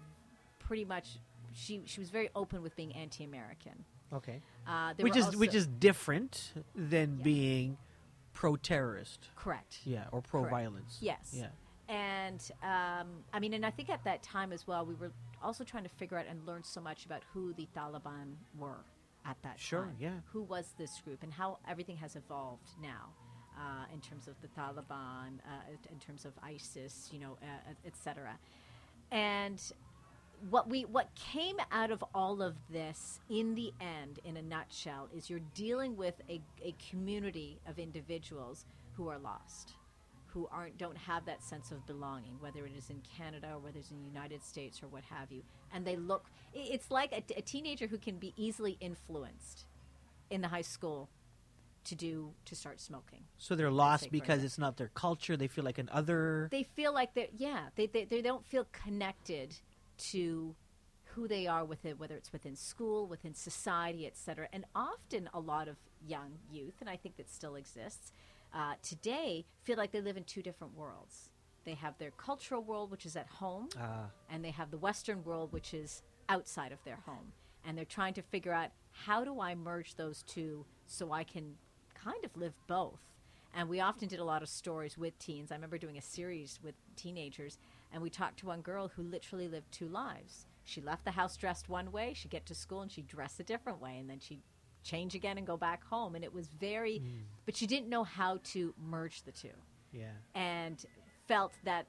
pretty 0.57 0.83
much 0.83 1.19
she 1.53 1.81
she 1.85 1.99
was 1.99 2.09
very 2.09 2.29
open 2.35 2.61
with 2.61 2.75
being 2.75 2.93
anti-American. 2.93 3.85
Okay. 4.13 4.41
Uh, 4.67 4.93
Which 4.99 5.15
is 5.17 5.35
which 5.35 5.53
is 5.55 5.67
different 5.67 6.53
than 6.75 7.17
Yeah. 7.17 7.23
being 7.23 7.77
pro-terrorist. 8.33 9.29
correct. 9.35 9.79
Yeah, 9.85 10.05
or 10.11 10.21
pro-violence. 10.21 10.97
Yes. 11.01 11.33
Yeah. 11.33 11.47
And 11.87 12.41
um, 12.63 13.07
I 13.33 13.39
mean, 13.39 13.53
and 13.53 13.65
I 13.65 13.69
think 13.71 13.89
at 13.89 14.03
that 14.03 14.23
time 14.23 14.51
as 14.51 14.65
well, 14.67 14.85
we 14.85 14.95
were 14.95 15.11
also 15.43 15.63
trying 15.63 15.83
to 15.83 15.89
figure 15.89 16.17
out 16.17 16.25
and 16.27 16.45
learn 16.45 16.63
so 16.63 16.81
much 16.81 17.05
about 17.05 17.21
who 17.33 17.53
the 17.53 17.67
Taliban 17.75 18.33
were 18.57 18.83
at 19.25 19.37
that 19.43 19.59
Sure, 19.59 19.83
time. 19.83 19.95
Sure. 19.99 20.09
Yeah. 20.09 20.15
Who 20.33 20.41
was 20.43 20.73
this 20.77 20.99
group 21.01 21.23
and 21.23 21.31
how 21.33 21.59
everything 21.67 21.97
has 21.97 22.15
evolved 22.15 22.69
now 22.81 23.09
uh, 23.57 23.85
in 23.93 24.01
terms 24.01 24.27
of 24.27 24.35
the 24.41 24.47
Taliban, 24.49 25.39
uh, 25.45 25.91
in 25.91 25.99
terms 25.99 26.25
of 26.25 26.33
ISIS, 26.43 27.09
you 27.13 27.19
know, 27.19 27.37
uh, 27.41 27.73
et 27.85 27.95
cetera. 27.95 28.37
And 29.11 29.61
what 30.49 30.69
we 30.69 30.83
what 30.85 31.09
came 31.15 31.57
out 31.71 31.91
of 31.91 32.03
all 32.13 32.41
of 32.41 32.55
this 32.69 33.19
in 33.29 33.55
the 33.55 33.73
end 33.81 34.19
in 34.23 34.37
a 34.37 34.41
nutshell 34.41 35.09
is 35.15 35.29
you're 35.29 35.39
dealing 35.53 35.95
with 35.95 36.15
a, 36.29 36.41
a 36.63 36.73
community 36.89 37.59
of 37.67 37.79
individuals 37.79 38.65
who 38.93 39.07
are 39.09 39.17
lost 39.19 39.73
who 40.27 40.47
aren't 40.51 40.77
don't 40.77 40.97
have 40.97 41.25
that 41.25 41.41
sense 41.43 41.71
of 41.71 41.85
belonging 41.87 42.35
whether 42.39 42.65
it 42.65 42.73
is 42.77 42.89
in 42.89 43.01
Canada 43.17 43.51
or 43.53 43.59
whether 43.59 43.79
it's 43.79 43.91
in 43.91 43.99
the 43.99 44.05
United 44.05 44.43
States 44.43 44.81
or 44.83 44.87
what 44.87 45.03
have 45.05 45.31
you 45.31 45.41
and 45.73 45.85
they 45.85 45.95
look 45.95 46.25
it's 46.53 46.91
like 46.91 47.11
a, 47.11 47.23
a 47.37 47.41
teenager 47.41 47.87
who 47.87 47.97
can 47.97 48.17
be 48.17 48.33
easily 48.37 48.77
influenced 48.79 49.65
in 50.29 50.41
the 50.41 50.47
high 50.47 50.61
school 50.61 51.09
to 51.85 51.95
do 51.95 52.33
to 52.45 52.55
start 52.55 52.81
smoking 52.81 53.21
So 53.37 53.55
they're 53.55 53.71
lost 53.71 54.11
because 54.11 54.43
it's 54.43 54.57
not 54.57 54.77
their 54.77 54.89
culture. 54.95 55.37
They 55.37 55.47
feel 55.47 55.63
like 55.63 55.77
an 55.77 55.89
other. 55.93 56.47
they 56.51 56.63
feel 56.63 56.93
like 56.93 57.13
they're 57.13 57.27
yeah 57.37 57.65
they, 57.75 57.85
they, 57.85 58.05
they 58.05 58.21
don't 58.21 58.45
feel 58.45 58.65
connected 58.71 59.55
to 59.97 60.55
who 61.13 61.27
they 61.27 61.47
are 61.47 61.63
with 61.63 61.85
it 61.85 61.97
whether 61.99 62.15
it's 62.15 62.31
within 62.33 62.55
school 62.55 63.07
within 63.07 63.33
society 63.33 64.05
etc 64.05 64.47
and 64.51 64.65
often 64.75 65.29
a 65.33 65.39
lot 65.39 65.67
of 65.67 65.77
young 66.05 66.31
youth 66.51 66.75
and 66.81 66.89
i 66.89 66.95
think 66.97 67.15
that 67.17 67.29
still 67.29 67.55
exists 67.55 68.11
uh, 68.53 68.73
today 68.81 69.45
feel 69.63 69.75
like 69.75 69.91
they 69.91 69.99
live 69.99 70.15
in 70.15 70.23
two 70.23 70.41
different 70.41 70.73
worlds. 70.77 71.29
They 71.65 71.73
have 71.73 71.97
their 71.97 72.11
cultural 72.11 72.63
world 72.63 72.89
which 72.89 73.05
is 73.05 73.17
at 73.17 73.27
home 73.27 73.67
Ah. 73.77 74.05
and 74.29 74.45
they 74.45 74.51
have 74.51 74.71
the 74.71 74.77
western 74.77 75.25
world 75.25 75.51
which 75.51 75.73
is 75.73 76.03
outside 76.29 76.71
of 76.71 76.81
their 76.85 76.99
home. 77.05 77.33
And 77.65 77.77
they're 77.77 77.83
trying 77.83 78.13
to 78.13 78.21
figure 78.21 78.53
out 78.53 78.69
how 78.91 79.25
do 79.25 79.41
i 79.41 79.55
merge 79.55 79.95
those 79.95 80.23
two 80.23 80.65
so 80.87 81.11
i 81.11 81.23
can 81.25 81.55
kind 82.01 82.23
of 82.23 82.37
live 82.37 82.53
both? 82.67 83.01
And 83.53 83.67
we 83.67 83.81
often 83.81 84.07
did 84.07 84.19
a 84.19 84.23
lot 84.23 84.41
of 84.41 84.47
stories 84.47 84.97
with 84.97 85.17
teens. 85.19 85.51
I 85.51 85.55
remember 85.55 85.77
doing 85.77 85.97
a 85.97 86.01
series 86.01 86.59
with 86.63 86.75
teenagers 86.95 87.57
and 87.95 88.03
we 88.03 88.09
talked 88.11 88.37
to 88.37 88.45
one 88.45 88.61
girl 88.61 88.89
who 88.95 89.01
literally 89.01 89.47
lived 89.47 89.71
two 89.71 89.87
lives 89.87 90.45
she 90.63 90.81
left 90.81 91.03
the 91.05 91.11
house 91.11 91.35
dressed 91.37 91.67
one 91.69 91.91
way 91.91 92.13
she'd 92.13 92.29
get 92.29 92.45
to 92.45 92.53
school 92.53 92.81
and 92.81 92.91
she'd 92.91 93.07
dress 93.07 93.39
a 93.39 93.43
different 93.43 93.81
way 93.81 93.97
and 93.97 94.07
then 94.09 94.19
she'd 94.19 94.41
change 94.83 95.15
again 95.15 95.37
and 95.39 95.47
go 95.47 95.57
back 95.57 95.83
home 95.85 96.13
and 96.13 96.23
it 96.23 96.31
was 96.33 96.47
very 96.59 97.01
but 97.45 97.55
she 97.57 97.65
didn't 97.65 97.89
know 97.89 98.03
how 98.03 98.37
to 98.43 98.71
merge 98.77 99.23
the 99.23 99.31
two 99.31 99.49
Yeah. 99.91 100.11
and 100.35 100.85
felt 101.27 101.53
that 101.63 101.87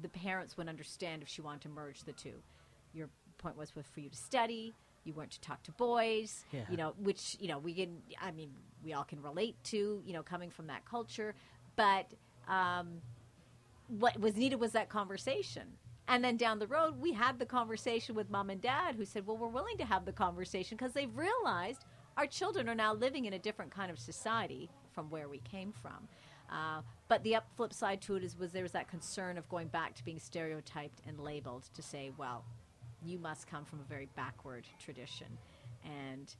the 0.00 0.08
parents 0.08 0.56
would 0.56 0.68
understand 0.68 1.22
if 1.22 1.28
she 1.28 1.40
wanted 1.42 1.60
to 1.62 1.68
merge 1.68 2.02
the 2.04 2.12
two. 2.12 2.32
Your 2.94 3.08
point 3.38 3.56
was 3.58 3.76
was 3.76 3.84
for 3.92 4.00
you 4.00 4.08
to 4.08 4.16
study. 4.16 4.72
You 5.04 5.12
weren't 5.12 5.32
to 5.32 5.40
talk 5.40 5.62
to 5.64 5.72
boys. 5.72 6.44
Yeah. 6.50 6.62
You 6.70 6.78
know, 6.78 6.94
which 6.98 7.36
you 7.38 7.48
know 7.48 7.58
we 7.58 7.74
can. 7.74 7.98
I 8.20 8.30
mean, 8.30 8.50
we 8.82 8.94
all 8.94 9.04
can 9.04 9.20
relate 9.20 9.56
to. 9.64 10.02
You 10.06 10.12
know, 10.14 10.22
coming 10.22 10.50
from 10.50 10.66
that 10.68 10.84
culture, 10.86 11.34
but. 11.76 12.06
Um, 12.48 13.02
what 13.98 14.18
was 14.18 14.36
needed 14.36 14.58
was 14.58 14.72
that 14.72 14.88
conversation. 14.88 15.64
And 16.08 16.24
then 16.24 16.36
down 16.36 16.58
the 16.58 16.66
road, 16.66 17.00
we 17.00 17.12
had 17.12 17.38
the 17.38 17.46
conversation 17.46 18.14
with 18.14 18.30
mom 18.30 18.50
and 18.50 18.60
dad 18.60 18.96
who 18.96 19.04
said, 19.04 19.26
Well, 19.26 19.36
we're 19.36 19.48
willing 19.48 19.78
to 19.78 19.84
have 19.84 20.04
the 20.04 20.12
conversation 20.12 20.76
because 20.76 20.92
they've 20.92 21.14
realized 21.16 21.84
our 22.16 22.26
children 22.26 22.68
are 22.68 22.74
now 22.74 22.94
living 22.94 23.24
in 23.26 23.34
a 23.34 23.38
different 23.38 23.70
kind 23.70 23.90
of 23.90 23.98
society 23.98 24.68
from 24.92 25.08
where 25.10 25.28
we 25.28 25.38
came 25.38 25.72
from. 25.72 26.08
Uh, 26.50 26.82
but 27.08 27.22
the 27.22 27.34
up 27.36 27.46
flip 27.56 27.72
side 27.72 28.02
to 28.02 28.16
it 28.16 28.24
is 28.24 28.36
was 28.36 28.52
there 28.52 28.62
was 28.62 28.72
that 28.72 28.88
concern 28.88 29.38
of 29.38 29.48
going 29.48 29.68
back 29.68 29.94
to 29.94 30.04
being 30.04 30.18
stereotyped 30.18 31.00
and 31.06 31.18
labeled 31.18 31.70
to 31.74 31.82
say, 31.82 32.10
well, 32.18 32.44
you 33.04 33.18
must 33.18 33.46
come 33.46 33.64
from 33.64 33.80
a 33.80 33.84
very 33.84 34.08
backward 34.16 34.66
tradition. 34.78 35.28
And 35.84 36.34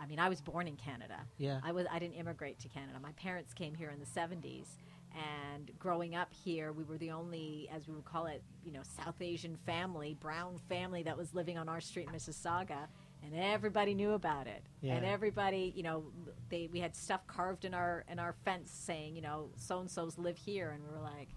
I 0.00 0.06
mean, 0.06 0.18
I 0.18 0.28
was 0.28 0.40
born 0.40 0.66
in 0.66 0.76
Canada. 0.76 1.20
Yeah. 1.38 1.60
I 1.62 1.72
was 1.72 1.86
I 1.90 1.98
didn't 1.98 2.14
immigrate 2.14 2.58
to 2.60 2.68
Canada. 2.68 2.98
My 3.00 3.12
parents 3.12 3.54
came 3.54 3.74
here 3.74 3.90
in 3.90 4.00
the 4.00 4.06
70s 4.06 4.66
and 5.14 5.70
growing 5.78 6.14
up 6.14 6.32
here, 6.32 6.72
we 6.72 6.84
were 6.84 6.98
the 6.98 7.10
only 7.10 7.68
as 7.72 7.86
we 7.86 7.94
would 7.94 8.04
call 8.04 8.26
it, 8.26 8.42
you 8.64 8.72
know, 8.72 8.82
South 8.82 9.20
Asian 9.20 9.56
family, 9.66 10.16
brown 10.20 10.58
family 10.68 11.02
that 11.02 11.16
was 11.16 11.34
living 11.34 11.58
on 11.58 11.68
our 11.68 11.80
street 11.80 12.08
in 12.08 12.14
Mississauga 12.14 12.88
and 13.24 13.34
everybody 13.34 13.94
knew 13.94 14.12
about 14.12 14.46
it. 14.46 14.62
Yeah. 14.80 14.94
And 14.94 15.06
everybody, 15.06 15.72
you 15.76 15.82
know, 15.82 16.04
they 16.48 16.68
we 16.72 16.80
had 16.80 16.96
stuff 16.96 17.26
carved 17.26 17.64
in 17.64 17.74
our 17.74 18.04
in 18.08 18.18
our 18.18 18.34
fence 18.44 18.70
saying, 18.70 19.14
you 19.14 19.22
know, 19.22 19.50
so 19.56 19.80
and 19.80 19.90
so's 19.90 20.18
live 20.18 20.36
here 20.36 20.70
and 20.70 20.82
we 20.82 20.90
were 20.90 21.02
like, 21.02 21.28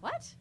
"What?" 0.00 0.34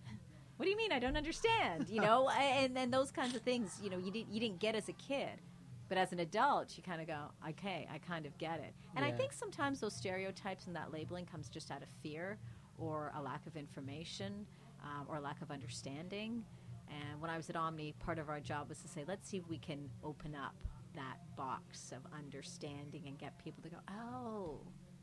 What 0.58 0.66
do 0.66 0.72
you 0.72 0.78
mean? 0.78 0.92
I 0.92 1.00
don't 1.00 1.16
understand. 1.16 1.88
You 1.90 2.02
know, 2.02 2.30
and 2.38 2.78
and 2.78 2.94
those 2.94 3.12
kinds 3.12 3.36
of 3.36 3.44
things. 3.44 3.80
You 3.82 3.90
know, 3.90 3.98
you 3.98 4.12
didn't 4.12 4.34
you 4.34 4.40
didn't 4.40 4.60
get 4.60 4.76
as 4.76 4.90
a 4.90 4.94
kid, 4.94 5.42
but 5.88 5.98
as 5.98 6.12
an 6.12 6.20
adult, 6.20 6.76
you 6.76 6.84
kind 6.84 7.02
of 7.02 7.08
go, 7.08 7.32
okay, 7.50 7.88
I 7.92 7.98
kind 8.00 8.26
of 8.26 8.38
get 8.38 8.60
it. 8.60 8.74
And 8.96 9.06
I 9.06 9.12
think 9.12 9.32
sometimes 9.32 9.80
those 9.80 9.96
stereotypes 9.96 10.68
and 10.68 10.76
that 10.76 10.92
labeling 10.92 11.26
comes 11.26 11.50
just 11.50 11.72
out 11.72 11.82
of 11.82 11.88
fear 12.04 12.38
or 12.80 13.12
a 13.16 13.22
lack 13.22 13.46
of 13.46 13.56
information 13.58 14.46
um, 14.84 15.06
or 15.10 15.18
a 15.18 15.22
lack 15.22 15.42
of 15.42 15.52
understanding. 15.52 16.44
And 16.90 17.22
when 17.22 17.30
I 17.30 17.38
was 17.38 17.50
at 17.50 17.56
Omni, 17.56 17.94
part 18.00 18.18
of 18.20 18.30
our 18.30 18.40
job 18.40 18.70
was 18.70 18.80
to 18.80 18.88
say, 18.88 19.04
let's 19.08 19.30
see 19.30 19.38
if 19.38 19.48
we 19.48 19.58
can 19.58 19.90
open 20.04 20.36
up 20.36 20.56
that 20.96 21.18
box 21.38 21.92
of 21.92 22.00
understanding 22.18 23.04
and 23.06 23.18
get 23.18 23.38
people 23.44 23.62
to 23.64 23.70
go, 23.70 23.78
oh, 23.92 24.60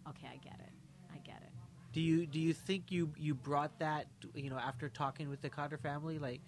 okay, 0.09 0.27
I 0.33 0.37
get 0.39 0.59
it. 0.59 0.73
I 1.12 1.19
get 1.19 1.43
it. 1.43 1.53
Do 1.93 2.01
you 2.03 2.27
do 2.27 2.39
you 2.39 2.53
think 2.53 2.91
you 2.91 3.11
you 3.17 3.35
brought 3.35 3.79
that 3.79 4.07
you 4.35 4.51
know 4.51 4.59
after 4.59 4.89
talking 4.91 5.31
with 5.31 5.41
the 5.41 5.49
Khadr 5.49 5.81
family 5.81 6.19
like 6.19 6.43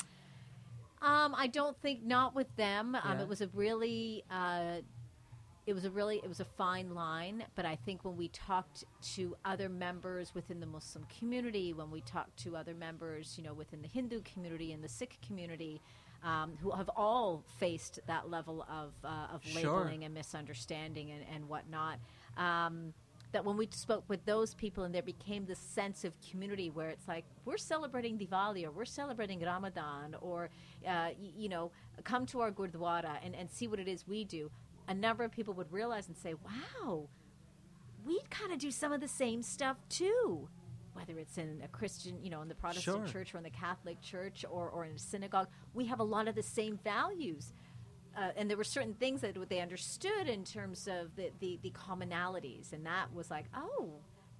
Um, 1.01 1.35
I 1.35 1.47
don't 1.47 1.81
think 1.81 2.03
not 2.05 2.35
with 2.35 2.55
them. 2.57 2.95
Um, 2.97 3.03
Yeah. 3.05 3.23
It 3.23 3.29
was 3.29 3.41
a 3.41 3.49
really, 3.55 4.25
uh, 4.31 4.79
it 5.68 5.74
was 5.74 5.85
a 5.85 5.90
really, 5.90 6.16
it 6.24 6.28
was 6.28 6.40
a 6.40 6.46
fine 6.46 6.94
line. 6.94 7.44
But 7.54 7.66
I 7.66 7.76
think 7.76 8.02
when 8.02 8.16
we 8.16 8.28
talked 8.28 8.85
to 9.16 9.37
other 9.44 9.68
members 9.68 10.35
within 10.35 10.61
the 10.61 10.66
Muslim 10.66 11.04
community, 11.18 11.74
when 11.74 11.90
we 11.90 12.00
talked 12.00 12.38
to 12.44 12.57
other 12.57 12.72
members, 12.74 13.35
you 13.37 13.44
know, 13.44 13.52
within 13.52 13.83
the 13.83 13.88
Hindu 13.88 14.22
community 14.22 14.72
and 14.72 14.83
the 14.83 14.88
Sikh 14.88 15.18
community, 15.26 15.83
um, 16.24 16.57
who 16.62 16.70
have 16.70 16.88
all 16.96 17.44
faced 17.59 18.00
that 18.07 18.31
level 18.31 18.62
of 18.62 18.92
uh, 19.04 19.35
of 19.35 19.44
Sure. 19.44 19.62
labeling 19.85 20.04
and 20.04 20.14
misunderstanding 20.14 21.11
and, 21.11 21.22
and 21.35 21.48
whatnot. 21.48 21.98
Um, 22.38 22.94
that 23.33 23.44
when 23.44 23.59
we 23.59 23.68
spoke 23.70 24.04
with 24.09 24.24
those 24.24 24.54
people 24.54 24.85
and 24.85 24.94
there 24.94 25.02
became 25.02 25.44
this 25.44 25.59
sense 25.59 26.02
of 26.02 26.14
community 26.31 26.70
where 26.70 26.88
it's 26.88 27.07
like 27.07 27.26
we're 27.44 27.59
celebrating 27.59 28.16
Diwali 28.16 28.64
or 28.64 28.70
we're 28.70 28.87
celebrating 28.87 29.40
Ramadan 29.42 30.16
or 30.22 30.48
uh, 30.87 31.11
y- 31.11 31.14
you 31.37 31.50
know 31.50 31.70
come 32.04 32.24
to 32.26 32.40
our 32.40 32.50
gurdwara 32.50 33.18
and, 33.22 33.35
and 33.37 33.50
see 33.50 33.68
what 33.68 33.78
it 33.81 33.87
is 33.87 34.09
we 34.09 34.24
do 34.24 34.50
a 34.88 34.94
number 34.94 35.22
of 35.22 35.31
people 35.31 35.55
would 35.55 35.70
realize 35.72 36.09
and 36.09 36.16
say 36.16 36.35
wow 36.35 37.09
we 38.05 38.20
kind 38.31 38.53
of 38.53 38.59
do 38.59 38.70
some 38.70 38.92
of 38.92 39.01
the 39.01 39.09
same 39.09 39.42
stuff 39.42 39.77
too 39.88 40.48
whether 40.94 41.16
it's 41.20 41.38
in 41.38 41.61
a 41.64 41.68
Christian, 41.68 42.18
you 42.24 42.29
know, 42.29 42.42
in 42.42 42.48
the 42.48 42.57
Protestant 42.57 42.96
Sure. 42.96 43.07
church 43.07 43.33
or 43.33 43.38
in 43.38 43.44
the 43.44 43.51
Catholic 43.51 44.01
church 44.03 44.44
or, 44.51 44.68
or 44.68 44.85
in 44.85 44.96
a 44.96 44.98
synagogue, 44.98 45.46
we 45.72 45.87
have 45.87 46.01
a 46.01 46.05
lot 46.05 46.27
of 46.27 46.35
the 46.35 46.42
same 46.42 46.77
values 46.83 47.53
uh, 48.16 48.31
and 48.37 48.51
there 48.51 48.57
were 48.57 48.64
certain 48.64 48.94
things 48.94 49.20
that 49.20 49.37
they 49.48 49.61
understood 49.61 50.27
in 50.29 50.42
terms 50.42 50.88
of 50.88 51.14
the, 51.14 51.31
the, 51.38 51.59
the 51.62 51.70
commonalities, 51.70 52.72
and 52.72 52.85
that 52.85 53.14
was 53.14 53.31
like, 53.31 53.44
oh, 53.57 53.90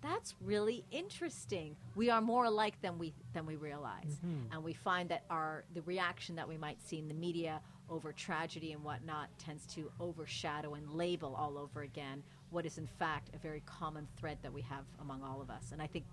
that's 0.03 0.35
really 0.41 0.85
interesting. 0.91 1.77
We 1.95 2.11
are 2.11 2.21
more 2.21 2.45
alike 2.47 2.75
than 2.83 2.99
we 2.99 3.15
than 3.35 3.47
we 3.47 3.55
realize, 3.55 4.19
and 4.53 4.65
we 4.65 4.73
find 4.73 5.09
that 5.11 5.25
our 5.31 5.65
the 5.75 5.83
reaction 5.83 6.35
that 6.37 6.49
we 6.49 6.57
might 6.57 6.83
see 6.83 6.99
in 6.99 7.07
the 7.07 7.15
media 7.15 7.61
over 7.91 8.13
tragedy 8.13 8.73
and 8.73 8.83
whatnot 8.85 9.29
tends 9.39 9.67
to 9.75 9.91
overshadow 10.01 10.75
and 10.75 10.91
label 10.93 11.35
all 11.35 11.57
over 11.59 11.83
again 11.83 12.23
what 12.51 12.65
is 12.67 12.79
in 12.79 12.87
fact 12.87 13.31
a 13.35 13.39
very 13.39 13.63
common 13.67 14.07
thread 14.17 14.39
that 14.43 14.53
we 14.53 14.63
have 14.63 14.85
among 15.01 15.23
all 15.23 15.41
of 15.41 15.51
us, 15.51 15.73
and 15.73 15.83
I 15.83 15.87
think 15.87 16.05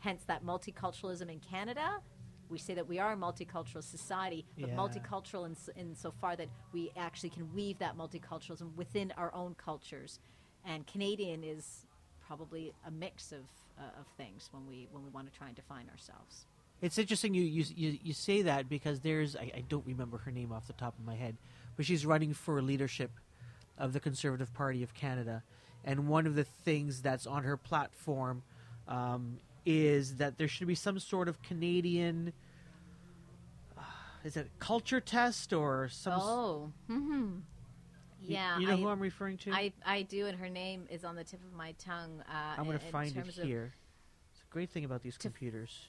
hence 0.00 0.22
that 0.24 0.44
multiculturalism 0.44 1.30
in 1.30 1.40
Canada. 1.40 2.00
We 2.50 2.58
say 2.58 2.72
that 2.74 2.88
we 2.88 2.98
are 2.98 3.12
a 3.12 3.16
multicultural 3.16 3.82
society, 3.84 4.46
but 4.58 4.70
Yeah. 4.70 4.76
multicultural 4.76 5.44
in, 5.44 5.56
in 5.80 5.94
so 5.94 6.10
far 6.10 6.34
that 6.36 6.48
we 6.72 6.90
actually 6.96 7.28
can 7.30 7.52
weave 7.52 7.78
that 7.80 7.94
multiculturalism 7.96 8.74
within 8.74 9.12
our 9.18 9.34
own 9.34 9.54
cultures. 9.54 10.18
And 10.64 10.86
Canadian 10.86 11.44
is 11.44 11.86
probably 12.20 12.72
a 12.86 12.90
mix 12.90 13.32
of, 13.32 13.44
uh, 13.78 14.00
of 14.00 14.06
things 14.16 14.48
when 14.52 14.66
we 14.66 14.88
when 14.92 15.02
we 15.04 15.10
want 15.10 15.30
to 15.30 15.36
try 15.36 15.48
and 15.48 15.56
define 15.56 15.88
ourselves. 15.90 16.46
It's 16.80 16.96
interesting 16.98 17.34
you 17.34 17.42
you, 17.42 17.64
you, 17.74 17.98
you 18.02 18.12
say 18.12 18.42
that 18.42 18.68
because 18.68 19.00
there's 19.00 19.34
I, 19.36 19.50
I 19.56 19.64
don't 19.68 19.84
remember 19.86 20.18
her 20.18 20.30
name 20.30 20.52
off 20.52 20.66
the 20.66 20.72
top 20.74 20.96
of 20.98 21.04
my 21.04 21.16
head, 21.16 21.36
but 21.76 21.84
she's 21.86 22.06
running 22.06 22.32
for 22.34 22.60
leadership 22.62 23.10
of 23.76 23.92
the 23.92 24.00
Conservative 24.00 24.52
Party 24.54 24.82
of 24.82 24.94
Canada, 24.94 25.42
and 25.84 26.08
one 26.08 26.26
of 26.26 26.34
the 26.34 26.44
things 26.44 27.02
that's 27.02 27.26
on 27.26 27.42
her 27.44 27.56
platform 27.56 28.42
um, 28.86 29.38
is 29.66 30.16
that 30.16 30.38
there 30.38 30.48
should 30.48 30.66
be 30.68 30.74
some 30.74 30.98
sort 30.98 31.28
of 31.28 31.42
Canadian. 31.42 32.32
uh, 33.76 33.82
Is 34.24 34.36
it 34.36 34.48
culture 34.58 35.00
test 35.00 35.52
or 35.52 35.88
some? 35.88 36.12
s- 36.14 36.20
Oh, 36.22 36.72
mm-hmm. 36.90 37.38
yeah. 38.22 38.58
you 38.58 38.66
know 38.66 38.72
I, 38.74 38.76
who 38.76 38.88
I'm 38.88 39.00
referring 39.00 39.36
to. 39.38 39.52
I, 39.52 39.72
I 39.84 40.02
do, 40.02 40.26
and 40.26 40.38
her 40.38 40.48
name 40.48 40.86
is 40.90 41.04
on 41.04 41.16
the 41.16 41.24
tip 41.24 41.40
of 41.44 41.56
my 41.56 41.72
tongue. 41.72 42.22
Uh, 42.28 42.54
I'm 42.56 42.64
going 42.66 42.78
to 42.78 42.84
find 42.86 43.16
it 43.16 43.26
here. 43.26 43.74
It's 44.32 44.42
a 44.42 44.52
great 44.52 44.70
thing 44.70 44.84
about 44.84 45.02
these 45.02 45.16
computers. 45.18 45.88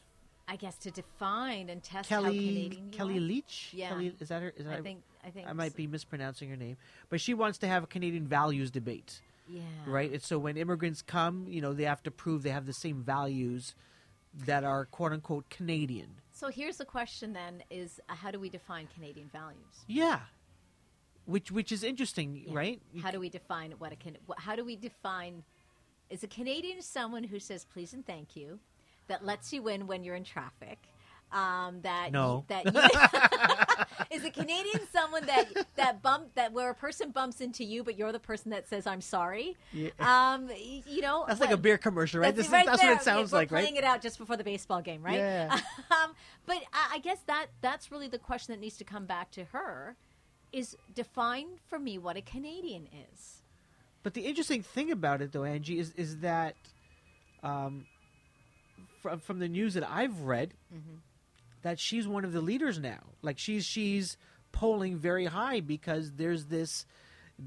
I 0.51 0.55
guess 0.55 0.75
to 0.79 0.91
define 0.91 1.69
and 1.69 1.83
test 1.83 2.09
how 2.09 2.23
Kellie 2.23 2.81
Kellie. 2.91 3.19
Leitch. 3.19 3.69
Yeah. 3.73 3.89
Kellie, 3.89 4.13
is 4.19 4.29
that 4.29 4.41
her? 4.41 4.53
Is 4.57 4.65
that 4.65 4.79
I 4.79 4.81
think 4.81 5.03
I 5.23 5.29
think 5.29 5.47
I 5.47 5.53
might 5.53 5.73
so. 5.73 5.77
be 5.77 5.88
mispronouncing 5.88 6.49
her 6.49 6.55
name, 6.55 6.77
but 7.09 7.21
she 7.21 7.33
wants 7.35 7.59
to 7.59 7.67
have 7.67 7.83
a 7.83 7.88
Canadian 7.88 8.25
values 8.27 8.71
debate, 8.71 9.21
Yeah. 9.47 9.62
right? 9.85 10.12
And 10.12 10.21
so 10.23 10.39
when 10.39 10.57
immigrants 10.57 11.01
come, 11.03 11.45
you 11.47 11.62
know, 11.62 11.73
they 11.73 11.83
have 11.83 12.01
to 12.03 12.12
prove 12.12 12.41
they 12.43 12.49
have 12.49 12.65
the 12.65 12.73
same 12.73 13.03
values 13.03 13.75
that 14.45 14.63
are 14.63 14.85
quote 14.85 15.12
unquote 15.13 15.49
Canadian. 15.49 16.15
So 16.31 16.47
here's 16.49 16.77
the 16.77 16.85
question 16.85 17.33
then: 17.33 17.62
Is 17.69 17.99
uh, 18.09 18.15
how 18.15 18.31
do 18.31 18.39
we 18.39 18.49
define 18.49 18.88
Canadian 18.95 19.29
values? 19.31 19.83
Yeah, 19.88 20.21
which 21.25 21.51
which 21.51 21.71
is 21.71 21.83
interesting, 21.83 22.43
Yeah. 22.47 22.53
right? 22.55 22.81
How 23.03 23.12
do 23.12 23.19
we 23.19 23.29
define 23.29 23.73
what 23.77 23.91
a 23.91 23.95
can? 23.95 24.17
How 24.38 24.55
do 24.55 24.65
we 24.65 24.75
define? 24.75 25.43
Is 26.09 26.23
a 26.23 26.27
Canadian 26.27 26.81
someone 26.81 27.23
who 27.23 27.38
says 27.39 27.65
please 27.65 27.93
and 27.93 28.03
thank 28.03 28.35
you, 28.35 28.59
that 29.09 29.25
lets 29.25 29.51
you 29.51 29.67
in 29.67 29.85
when 29.87 30.03
you're 30.03 30.15
in 30.15 30.23
traffic? 30.23 30.79
Um, 31.31 31.81
that 31.81 32.11
No. 32.11 32.45
you, 32.49 32.71
that 32.71 33.87
you, 34.11 34.17
is 34.17 34.25
a 34.25 34.31
Canadian 34.31 34.79
someone 34.91 35.25
that 35.27 35.45
that 35.75 36.01
bump 36.01 36.33
that 36.35 36.53
where 36.53 36.71
a 36.71 36.73
person 36.75 37.11
bumps 37.11 37.39
into 37.39 37.63
you, 37.63 37.83
but 37.83 37.97
you're 37.97 38.11
the 38.11 38.19
person 38.19 38.49
that 38.51 38.67
says 38.67 38.87
I'm 38.87 39.01
sorry. 39.01 39.55
Yeah. 39.71 39.89
Um, 39.99 40.49
you 40.87 41.01
know 41.01 41.25
That's 41.27 41.39
like 41.39 41.51
a 41.51 41.57
beer 41.57 41.77
commercial, 41.77 42.21
right? 42.21 42.35
That's, 42.35 42.47
This 42.47 42.51
right 42.51 42.65
is, 42.65 42.71
that's 42.71 42.81
there. 42.81 42.91
what 42.91 43.01
it 43.01 43.03
sounds 43.03 43.31
We're 43.31 43.39
like, 43.39 43.49
playing 43.49 43.75
right? 43.75 43.83
it 43.83 43.87
out 43.87 44.01
just 44.01 44.17
before 44.17 44.37
the 44.37 44.43
baseball 44.43 44.81
game, 44.81 45.03
right? 45.03 45.17
Yeah. 45.17 45.53
um, 45.91 46.13
but 46.47 46.57
I, 46.73 46.95
I 46.95 46.99
guess 46.99 47.19
that 47.27 47.47
that's 47.61 47.91
really 47.91 48.07
the 48.07 48.17
question 48.17 48.53
that 48.53 48.59
needs 48.59 48.77
to 48.77 48.83
come 48.83 49.05
back 49.05 49.29
to 49.31 49.43
her: 49.45 49.97
is 50.51 50.75
define 50.95 51.59
for 51.67 51.77
me 51.77 51.99
what 51.99 52.17
a 52.17 52.21
Canadian 52.21 52.87
is. 53.13 53.43
But 54.01 54.13
the 54.15 54.21
interesting 54.21 54.63
thing 54.63 54.91
about 54.91 55.21
it, 55.21 55.31
though, 55.31 55.43
Angie, 55.43 55.77
is 55.77 55.91
is 55.91 56.17
that 56.19 56.55
um, 57.43 57.85
from 59.01 59.19
from 59.19 59.39
the 59.39 59.47
news 59.47 59.73
that 59.75 59.89
I've 59.89 60.21
read, 60.21 60.53
Mm-hmm. 60.73 60.95
that 61.62 61.79
she's 61.79 62.07
one 62.07 62.23
of 62.25 62.31
the 62.33 62.41
leaders 62.41 62.79
now. 62.79 62.99
Like 63.21 63.38
she's 63.39 63.65
she's 63.65 64.17
polling 64.51 64.97
very 64.97 65.25
high 65.25 65.59
because 65.59 66.13
there's 66.13 66.45
this 66.45 66.85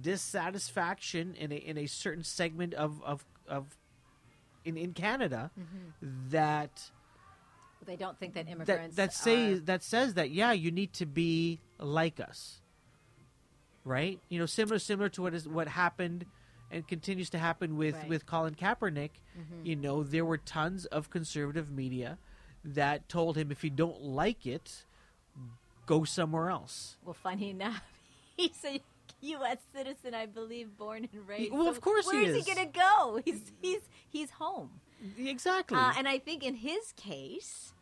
dissatisfaction 0.01 1.35
in 1.35 1.53
a 1.53 1.57
in 1.57 1.79
a 1.79 1.87
certain 1.87 2.25
segment 2.25 2.75
of 2.75 3.03
of, 3.03 3.25
of 3.49 3.77
in 4.65 4.77
in 4.77 4.93
Canada 4.93 5.51
Mm-hmm. 5.59 6.31
that 6.31 6.91
They 7.87 7.97
don't 7.97 8.19
think 8.19 8.35
that 8.35 8.47
that 8.47 8.53
immigrants 8.53 8.97
that 8.97 9.13
say 9.13 9.53
are- 9.55 9.59
that 9.61 9.83
says 9.83 10.15
that 10.15 10.31
yeah 10.31 10.53
you 10.53 10.71
need 10.71 10.93
to 10.95 11.07
be 11.07 11.61
like 11.79 12.21
us 12.21 12.61
right 13.85 14.21
you 14.29 14.39
know 14.39 14.47
similar 14.47 14.79
similar 14.79 15.09
to 15.09 15.23
what 15.23 15.35
is 15.35 15.49
what 15.49 15.67
happened 15.67 16.25
and 16.73 16.89
continues 16.89 17.31
to 17.31 17.39
happen 17.39 17.77
with 17.77 17.95
Right. 17.95 18.09
with 18.09 18.27
Colin 18.27 18.55
Kaepernick 18.55 19.11
Mhm. 19.39 19.65
you 19.67 19.77
know 19.77 20.03
there 20.03 20.25
were 20.25 20.39
tons 20.39 20.87
of 20.87 21.11
conservative 21.11 21.71
media 21.71 22.19
that 22.65 23.09
told 23.09 23.37
him 23.37 23.51
if 23.53 23.63
you 23.65 23.71
don't 23.71 24.01
like 24.03 24.47
it 24.47 24.85
go 25.87 26.05
somewhere 26.05 26.49
else 26.51 26.97
Well, 27.05 27.15
funny 27.15 27.51
enough, 27.51 27.83
he's 28.37 28.65
a 28.65 28.81
U.S. 29.21 29.59
citizen, 29.73 30.15
I 30.15 30.27
believe, 30.27 30.77
born 30.77 31.09
and 31.13 31.29
raised. 31.29 31.53
well, 31.53 31.69
of 31.69 31.81
course 31.81 32.11
he 32.11 32.17
where 32.17 32.27
is 32.31 32.37
is. 32.37 32.47
he 32.47 32.55
going 32.55 32.67
to 32.73 32.73
go? 32.79 33.21
He's 33.25 33.53
he's 33.61 33.81
he's 34.09 34.31
home. 34.31 34.81
exactly 35.19 35.77
Uh, 35.79 35.93
and 35.97 36.09
I 36.09 36.19
think 36.19 36.43
in 36.43 36.57
his 36.57 36.93
case, 36.97 37.73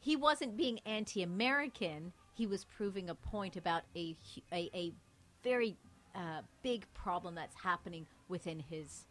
he 0.00 0.16
wasn't 0.16 0.56
being 0.56 0.80
anti-American. 0.86 2.12
He 2.34 2.46
was 2.46 2.64
proving 2.64 3.08
a 3.10 3.14
point 3.14 3.56
about 3.56 3.82
a 3.94 4.16
a, 4.52 4.70
a 4.74 4.92
very 5.44 5.76
uh, 6.14 6.42
big 6.62 6.86
problem 6.94 7.34
that's 7.34 7.56
happening 7.62 8.06
within 8.32 8.58
his 8.58 9.04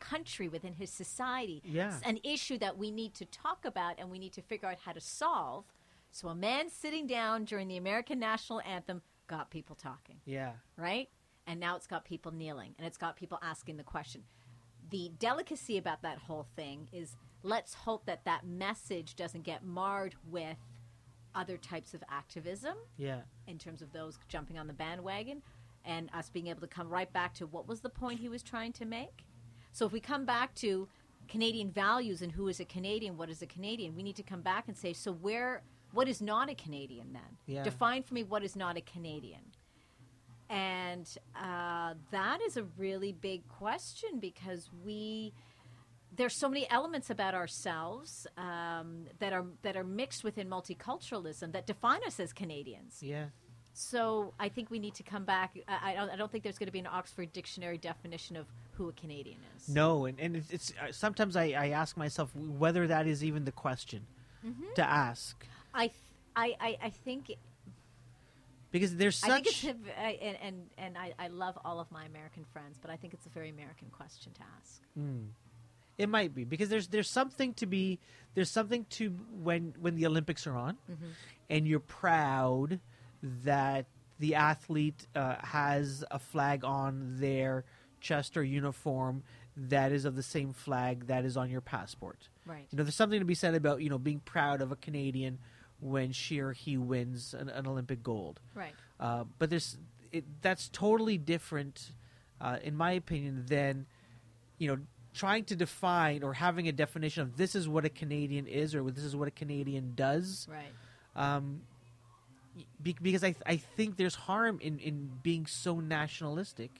country, 0.00 0.48
within 0.48 0.72
his 0.72 0.88
society. 0.90 1.60
Yeah. 1.64 1.88
S- 1.88 2.00
an 2.04 2.18
issue 2.24 2.56
that 2.58 2.78
we 2.78 2.90
need 2.90 3.12
to 3.14 3.24
talk 3.26 3.64
about 3.66 3.96
and 3.98 4.10
we 4.10 4.18
need 4.18 4.32
to 4.32 4.42
figure 4.42 4.68
out 4.68 4.78
how 4.84 4.92
to 4.92 5.00
solve. 5.00 5.64
So 6.10 6.28
a 6.28 6.34
man 6.34 6.70
sitting 6.70 7.06
down 7.06 7.44
during 7.44 7.68
the 7.68 7.76
American 7.76 8.18
national 8.18 8.60
anthem 8.62 9.02
got 9.26 9.50
people 9.50 9.76
talking 9.76 10.16
Yeah. 10.24 10.52
right? 10.76 11.08
And 11.46 11.60
now 11.60 11.76
it's 11.76 11.86
got 11.86 12.04
people 12.04 12.32
kneeling 12.32 12.74
and 12.78 12.86
it's 12.86 12.96
got 12.98 13.16
people 13.16 13.38
asking 13.42 13.76
the 13.76 13.82
question. 13.84 14.22
The 14.90 15.10
delicacy 15.18 15.76
about 15.78 16.02
that 16.02 16.18
whole 16.18 16.46
thing 16.56 16.88
is 16.92 17.16
let's 17.42 17.74
hope 17.74 18.04
that 18.06 18.24
that 18.24 18.44
message 18.46 19.14
doesn't 19.16 19.42
get 19.42 19.64
marred 19.64 20.14
with 20.30 20.56
other 21.34 21.56
types 21.56 21.94
of 21.94 22.02
activism 22.10 22.76
Yeah. 22.98 23.22
in 23.46 23.58
terms 23.58 23.80
of 23.82 23.92
those 23.92 24.18
jumping 24.28 24.58
on 24.58 24.66
the 24.66 24.72
bandwagon 24.74 25.42
and 25.84 26.10
us 26.12 26.30
being 26.30 26.48
able 26.48 26.60
to 26.60 26.66
come 26.66 26.88
right 26.88 27.12
back 27.12 27.34
to 27.34 27.46
what 27.46 27.68
was 27.68 27.80
the 27.80 27.88
point 27.88 28.20
he 28.20 28.28
was 28.28 28.42
trying 28.42 28.72
to 28.74 28.84
make. 28.84 29.24
So 29.72 29.86
if 29.86 29.92
we 29.92 30.00
come 30.00 30.24
back 30.24 30.54
to 30.56 30.88
Canadian 31.28 31.70
values 31.70 32.22
and 32.22 32.32
who 32.32 32.48
is 32.48 32.60
a 32.60 32.64
Canadian, 32.64 33.16
what 33.16 33.30
is 33.30 33.42
a 33.42 33.46
Canadian, 33.46 33.94
we 33.94 34.02
need 34.02 34.16
to 34.16 34.22
come 34.22 34.42
back 34.42 34.68
and 34.68 34.76
say, 34.76 34.92
so 34.92 35.12
where, 35.12 35.62
what 35.92 36.08
is 36.08 36.20
not 36.20 36.50
a 36.50 36.54
Canadian 36.54 37.12
then? 37.12 37.36
Yeah. 37.46 37.62
Define 37.62 38.02
for 38.02 38.14
me 38.14 38.22
what 38.22 38.42
is 38.44 38.56
not 38.56 38.76
a 38.76 38.80
Canadian. 38.80 39.40
And 40.50 41.08
uh, 41.34 41.94
that 42.10 42.40
is 42.46 42.58
a 42.58 42.64
really 42.76 43.12
big 43.12 43.48
question 43.48 44.18
because 44.20 44.68
we 44.84 45.32
there's 46.14 46.34
so 46.34 46.48
many 46.48 46.68
elements 46.70 47.08
about 47.08 47.34
ourselves 47.34 48.26
um, 48.36 49.06
that 49.18 49.32
are 49.32 49.46
that 49.62 49.76
are 49.76 49.84
mixed 49.84 50.24
within 50.24 50.48
multiculturalism 50.48 51.52
that 51.52 51.66
define 51.66 52.00
us 52.06 52.20
as 52.20 52.32
Canadians. 52.32 52.98
Yeah. 53.02 53.26
So 53.74 54.34
I 54.38 54.48
think 54.50 54.70
we 54.70 54.78
need 54.78 54.94
to 54.96 55.02
come 55.02 55.24
back. 55.24 55.56
I, 55.66 55.92
I, 55.92 55.94
don't, 55.94 56.10
I 56.10 56.16
don't 56.16 56.30
think 56.30 56.44
there's 56.44 56.58
going 56.58 56.66
to 56.66 56.72
be 56.72 56.78
an 56.78 56.86
Oxford 56.86 57.32
Dictionary 57.32 57.78
definition 57.78 58.36
of 58.36 58.46
who 58.72 58.88
a 58.88 58.92
Canadian 58.92 59.38
is. 59.56 59.68
No, 59.68 60.04
and, 60.06 60.20
and 60.20 60.36
it's, 60.36 60.50
it's 60.50 60.72
uh, 60.82 60.92
sometimes 60.92 61.36
I, 61.36 61.54
I 61.56 61.68
ask 61.70 61.96
myself 61.96 62.34
whether 62.36 62.86
that 62.86 63.06
is 63.06 63.24
even 63.24 63.44
the 63.44 63.52
question 63.52 64.06
Mm-hmm. 64.44 64.74
to 64.74 64.82
ask 64.82 65.46
I, 65.72 65.86
th- 65.86 65.94
I, 66.34 66.56
I, 66.60 66.78
I 66.86 66.90
think 66.90 67.30
because 68.72 68.96
there's 68.96 69.22
I 69.22 69.28
such 69.28 69.44
think 69.60 69.76
it's 69.76 69.88
a, 69.96 70.00
I- 70.04 70.18
and 70.20 70.36
and, 70.42 70.56
and 70.78 70.98
I, 70.98 71.12
I 71.16 71.28
love 71.28 71.56
all 71.64 71.78
of 71.78 71.90
my 71.92 72.04
American 72.06 72.44
friends, 72.52 72.76
but 72.82 72.90
I 72.90 72.96
think 72.96 73.14
it's 73.14 73.24
a 73.26 73.28
very 73.28 73.50
American 73.50 73.86
question 73.92 74.32
to 74.32 74.40
ask. 74.58 74.82
It 75.96 76.08
might 76.08 76.34
be 76.34 76.42
because 76.44 76.70
there's 76.70 76.88
there's 76.88 77.08
something 77.08 77.54
to 77.54 77.66
be 77.66 78.00
there's 78.34 78.50
something 78.50 78.84
to 78.90 79.10
when 79.42 79.74
when 79.80 79.94
the 79.94 80.06
Olympics 80.06 80.46
are 80.48 80.56
on, 80.56 80.76
Mm-hmm. 80.90 81.06
and 81.50 81.68
you're 81.68 81.78
proud 81.78 82.80
that 83.22 83.86
the 84.18 84.34
athlete 84.34 85.06
uh, 85.14 85.36
has 85.42 86.04
a 86.10 86.18
flag 86.18 86.64
on 86.64 87.16
their 87.18 87.64
chest 88.00 88.36
or 88.36 88.42
uniform 88.42 89.22
that 89.56 89.92
is 89.92 90.04
of 90.04 90.16
the 90.16 90.22
same 90.22 90.52
flag 90.52 91.06
that 91.06 91.24
is 91.24 91.36
on 91.36 91.50
your 91.50 91.60
passport. 91.60 92.28
Right. 92.46 92.66
You 92.70 92.78
know, 92.78 92.84
there's 92.84 92.94
something 92.94 93.18
to 93.18 93.24
be 93.24 93.34
said 93.34 93.54
about 93.54 93.82
you 93.82 93.90
know 93.90 93.98
being 93.98 94.20
proud 94.20 94.60
of 94.60 94.72
a 94.72 94.76
Canadian 94.76 95.38
when 95.80 96.12
she 96.12 96.40
or 96.40 96.52
he 96.52 96.76
wins 96.76 97.34
an, 97.34 97.48
an 97.48 97.66
Olympic 97.66 98.02
gold. 98.02 98.40
Right. 98.54 98.74
Uh, 98.98 99.24
but 99.38 99.50
there's 99.50 99.76
it, 100.10 100.24
that's 100.40 100.68
totally 100.68 101.18
different, 101.18 101.90
uh, 102.40 102.58
in 102.62 102.76
my 102.76 102.92
opinion, 102.92 103.44
than 103.46 103.86
you 104.58 104.68
know 104.68 104.78
trying 105.14 105.44
to 105.44 105.56
define 105.56 106.22
or 106.22 106.32
having 106.32 106.68
a 106.68 106.72
definition 106.72 107.22
of 107.22 107.36
this 107.36 107.54
is 107.54 107.68
what 107.68 107.84
a 107.84 107.90
Canadian 107.90 108.46
is 108.46 108.74
or 108.74 108.90
this 108.90 109.04
is 109.04 109.14
what 109.14 109.28
a 109.28 109.32
Canadian 109.32 109.92
does. 109.94 110.48
Right. 110.50 110.72
Um, 111.14 111.62
because 112.82 113.24
I 113.24 113.34
I 113.46 113.56
think 113.56 113.96
there's 113.96 114.14
harm 114.14 114.58
in, 114.60 114.78
in 114.78 115.10
being 115.22 115.46
so 115.46 115.80
nationalistic 115.80 116.70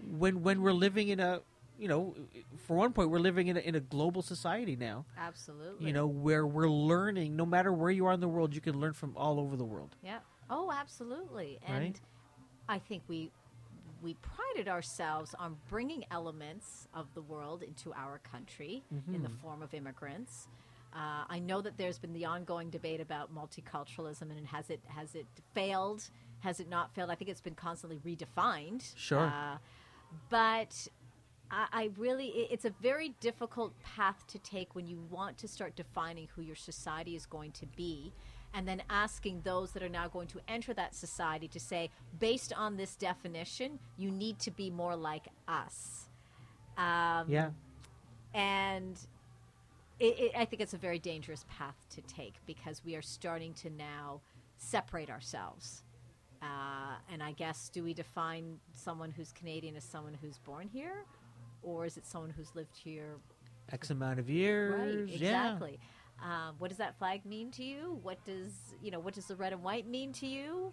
when 0.00 0.42
when 0.42 0.62
we're 0.62 0.72
living 0.72 1.08
in 1.08 1.20
a 1.20 1.40
you 1.78 1.88
know 1.88 2.14
for 2.66 2.76
one 2.76 2.92
point 2.92 3.10
we're 3.10 3.18
living 3.18 3.48
in 3.48 3.56
a, 3.56 3.60
in 3.60 3.74
a 3.74 3.80
global 3.80 4.22
society 4.22 4.76
now 4.76 5.04
Absolutely. 5.18 5.86
you 5.86 5.92
know 5.92 6.06
where 6.06 6.46
we're 6.46 6.68
learning 6.68 7.36
no 7.36 7.44
matter 7.44 7.72
where 7.72 7.90
you 7.90 8.06
are 8.06 8.12
in 8.12 8.20
the 8.20 8.28
world 8.28 8.54
you 8.54 8.60
can 8.60 8.78
learn 8.78 8.92
from 8.92 9.16
all 9.16 9.40
over 9.40 9.56
the 9.56 9.64
world 9.64 9.96
Yeah. 10.02 10.18
Oh, 10.50 10.70
absolutely. 10.72 11.58
And 11.66 11.84
Right? 11.84 12.00
I 12.68 12.78
think 12.78 13.02
we 13.08 13.30
we 14.02 14.14
prided 14.14 14.68
ourselves 14.68 15.34
on 15.38 15.56
bringing 15.70 16.04
elements 16.10 16.86
of 16.92 17.06
the 17.14 17.22
world 17.22 17.62
into 17.62 17.92
our 17.94 18.18
country 18.18 18.84
in 18.90 19.22
the 19.22 19.28
mm-hmm. 19.28 19.38
form 19.38 19.62
of 19.62 19.72
immigrants. 19.72 20.48
Uh, 20.94 21.24
I 21.28 21.38
know 21.40 21.60
that 21.60 21.76
there's 21.76 21.98
been 21.98 22.12
the 22.12 22.24
ongoing 22.24 22.70
debate 22.70 23.00
about 23.00 23.34
multiculturalism, 23.34 24.22
and 24.22 24.46
has 24.46 24.70
it 24.70 24.80
has 24.86 25.14
it 25.14 25.26
failed? 25.52 26.08
Has 26.40 26.60
it 26.60 26.68
not 26.68 26.94
failed? 26.94 27.10
I 27.10 27.14
think 27.16 27.30
it's 27.30 27.40
been 27.40 27.54
constantly 27.54 27.98
redefined. 27.98 28.92
Sure. 28.96 29.18
Uh, 29.26 29.56
but 30.28 30.86
I, 31.50 31.66
I 31.72 31.90
really, 31.96 32.26
it- 32.28 32.48
it's 32.52 32.64
a 32.64 32.70
very 32.80 33.10
difficult 33.20 33.72
path 33.82 34.24
to 34.28 34.38
take 34.38 34.74
when 34.74 34.86
you 34.86 34.98
want 35.10 35.36
to 35.38 35.48
start 35.48 35.74
defining 35.74 36.28
who 36.36 36.42
your 36.42 36.54
society 36.56 37.16
is 37.16 37.26
going 37.26 37.50
to 37.52 37.66
be, 37.66 38.12
and 38.52 38.68
then 38.68 38.82
asking 38.88 39.40
those 39.42 39.72
that 39.72 39.82
are 39.82 39.88
now 39.88 40.06
going 40.06 40.28
to 40.28 40.40
enter 40.46 40.72
that 40.74 40.94
society 40.94 41.48
to 41.48 41.58
say, 41.58 41.90
based 42.20 42.52
on 42.52 42.76
this 42.76 42.94
definition, 42.94 43.80
you 43.96 44.10
need 44.12 44.38
to 44.40 44.50
be 44.52 44.70
more 44.70 44.94
like 44.94 45.26
us. 45.48 46.08
Um, 46.76 47.26
yeah 47.28 47.50
and 48.34 48.98
it, 50.00 50.18
it, 50.18 50.32
I 50.36 50.44
think 50.44 50.62
it's 50.62 50.74
a 50.74 50.78
very 50.78 50.98
dangerous 50.98 51.44
path 51.48 51.76
to 51.90 52.02
take 52.02 52.34
because 52.46 52.82
we 52.84 52.96
are 52.96 53.02
starting 53.02 53.54
to 53.54 53.70
now 53.70 54.20
separate 54.56 55.10
ourselves. 55.10 55.82
Uh, 56.42 56.96
and 57.10 57.22
I 57.22 57.32
guess, 57.32 57.70
do 57.70 57.82
we 57.84 57.94
define 57.94 58.58
someone 58.72 59.10
who's 59.10 59.32
Canadian 59.32 59.76
as 59.76 59.84
someone 59.84 60.14
who's 60.20 60.38
born 60.38 60.68
here, 60.68 61.04
or 61.62 61.86
is 61.86 61.96
it 61.96 62.06
someone 62.06 62.30
who's 62.30 62.54
lived 62.54 62.76
here? 62.76 63.16
x 63.72 63.88
amount 63.88 64.18
of 64.18 64.28
years 64.28 65.08
Right, 65.08 65.08
yeah 65.08 65.46
exactly. 65.46 65.78
Um, 66.22 66.54
what 66.58 66.68
does 66.68 66.78
that 66.78 66.98
flag 66.98 67.24
mean 67.24 67.50
to 67.52 67.64
you? 67.64 67.98
What 68.02 68.22
does 68.24 68.52
you 68.82 68.90
know? 68.90 69.00
What 69.00 69.14
does 69.14 69.26
the 69.26 69.36
red 69.36 69.52
and 69.52 69.62
white 69.62 69.86
mean 69.86 70.12
to 70.14 70.26
you? 70.26 70.72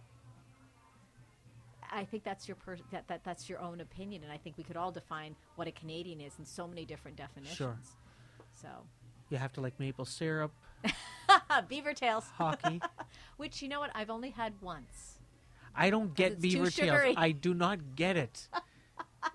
I 1.92 2.06
think 2.06 2.24
that's 2.24 2.48
your 2.48 2.56
per- 2.56 2.78
that, 2.92 3.08
that 3.08 3.24
that's 3.24 3.50
your 3.50 3.60
own 3.60 3.82
opinion, 3.82 4.24
and 4.24 4.32
I 4.32 4.38
think 4.38 4.58
we 4.58 4.64
could 4.64 4.78
all 4.78 4.92
define 4.92 5.36
what 5.56 5.68
a 5.68 5.72
Canadian 5.72 6.22
is 6.22 6.34
in 6.40 6.46
so 6.46 6.68
many 6.68 6.86
different 6.86 7.18
definitions. 7.18 7.58
Sure. 7.58 7.78
So, 8.54 8.68
you 9.32 9.38
have 9.38 9.54
to 9.54 9.62
like 9.62 9.80
maple 9.80 10.06
syrup 10.06 10.52
beaver 11.70 11.94
tails, 11.94 12.26
hockey 12.38 12.82
which 13.38 13.62
you 13.62 13.70
know 13.70 13.80
what 13.80 13.92
I've 13.96 14.10
only 14.10 14.32
had 14.32 14.54
once. 14.62 15.20
I 15.76 15.90
don't 15.90 16.14
get 16.14 16.42
beaver 16.42 16.70
tails. 16.70 17.16
I 17.18 17.32
do 17.32 17.54
not 17.54 17.96
get 17.96 18.18
it. 18.18 18.48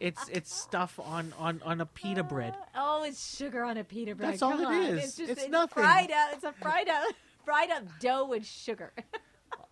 It's 0.01 0.29
it's 0.29 0.53
stuff 0.53 0.99
on 0.99 1.33
on 1.39 1.63
on 1.65 1.81
a 1.81 1.87
pita 1.87 2.25
bread. 2.25 2.55
Uh, 2.75 2.79
oh, 2.79 3.05
it's 3.05 3.37
sugar 3.37 3.63
on 3.63 3.77
a 3.77 3.85
pita 3.85 4.17
bread. 4.17 4.33
That's 4.33 4.43
all 4.43 4.59
it 4.59 4.65
on. 4.65 4.75
is. 4.83 5.05
It's 5.05 5.17
just 5.17 5.31
It's 5.31 5.43
it's 5.43 5.51
nothing. 5.51 5.81
fried 5.81 6.11
up. 6.11 6.31
It's 6.33 6.43
a 6.43 6.53
fried 6.53 6.89
up 6.89 7.05
uh, 7.09 7.13
fried 7.45 7.71
up 7.71 7.85
dough 8.01 8.27
with 8.27 8.45
sugar. 8.45 8.93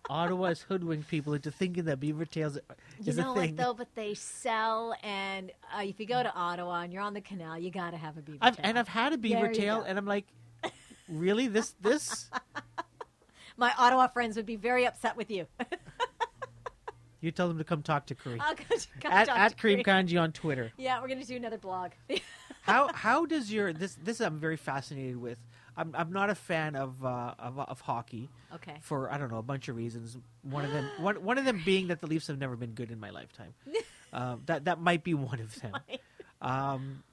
Ottawa 0.09 0.49
has 0.49 0.61
hoodwinked 0.61 1.07
people 1.07 1.33
into 1.33 1.51
thinking 1.51 1.85
that 1.85 1.99
beaver 1.99 2.25
tails 2.25 2.57
You 2.99 3.09
is 3.09 3.17
know 3.17 3.31
a 3.31 3.33
what 3.35 3.41
thing. 3.45 3.55
though? 3.55 3.73
But 3.73 3.87
they 3.95 4.13
sell, 4.13 4.93
and 5.03 5.51
uh, 5.75 5.81
if 5.81 5.99
you 5.99 6.05
go 6.05 6.21
to 6.21 6.33
Ottawa 6.33 6.81
and 6.81 6.93
you're 6.93 7.01
on 7.01 7.13
the 7.13 7.21
canal, 7.21 7.57
you 7.57 7.71
got 7.71 7.91
to 7.91 7.97
have 7.97 8.17
a 8.17 8.21
beaver 8.21 8.37
I've, 8.41 8.55
tail. 8.57 8.65
and 8.67 8.77
I've 8.79 8.87
had 8.87 9.13
a 9.13 9.17
beaver 9.17 9.41
There 9.43 9.53
tail, 9.53 9.81
and 9.81 9.97
I'm 9.97 10.05
like, 10.05 10.25
really? 11.09 11.47
This 11.47 11.75
this? 11.81 12.29
My 13.57 13.71
Ottawa 13.77 14.07
friends 14.07 14.35
would 14.35 14.45
be 14.45 14.57
very 14.57 14.85
upset 14.85 15.15
with 15.17 15.31
you. 15.31 15.47
You 17.21 17.31
tell 17.31 17.47
them 17.47 17.57
to 17.57 17.63
come 17.63 17.81
talk 17.81 18.05
to 18.07 18.13
Curry 18.15 18.39
I'll 18.39 18.53
come 18.53 19.11
at 19.11 19.27
talk 19.27 19.35
at 19.39 19.49
to 19.51 19.55
Cream 19.57 19.81
Cream. 19.83 20.05
Kanji 20.05 20.21
on 20.21 20.31
Twitter. 20.31 20.71
Yeah, 20.77 21.01
we're 21.01 21.07
gonna 21.07 21.23
do 21.25 21.35
another 21.35 21.57
blog. 21.57 21.91
How 22.61 22.91
how 22.93 23.25
does 23.25 23.51
your 23.51 23.73
this 23.73 23.95
this 23.95 24.19
I'm 24.19 24.37
very 24.39 24.57
fascinated 24.57 25.17
with. 25.17 25.39
I'm 25.77 25.93
I'm 25.95 26.11
not 26.11 26.29
a 26.29 26.35
fan 26.35 26.75
of 26.75 27.03
uh, 27.03 27.33
of, 27.39 27.59
of 27.59 27.81
hockey 27.81 28.29
okay. 28.53 28.77
for 28.81 29.11
I 29.11 29.17
don't 29.17 29.31
know 29.31 29.37
a 29.39 29.43
bunch 29.43 29.67
of 29.67 29.75
reasons. 29.75 30.17
One 30.43 30.65
of 30.65 30.71
them 30.71 30.89
one 30.99 31.23
one 31.23 31.37
of 31.37 31.45
them 31.45 31.61
being 31.65 31.87
that 31.87 32.01
the 32.01 32.07
Leafs 32.07 32.27
have 32.27 32.39
never 32.39 32.55
been 32.55 32.71
good 32.71 32.91
in 32.91 32.99
my 32.99 33.09
lifetime. 33.09 33.53
um, 34.13 34.41
that 34.45 34.65
that 34.65 34.79
might 34.79 35.03
be 35.03 35.13
one 35.13 35.39
of 35.39 35.59
them. 35.61 35.73
Um, 36.41 37.03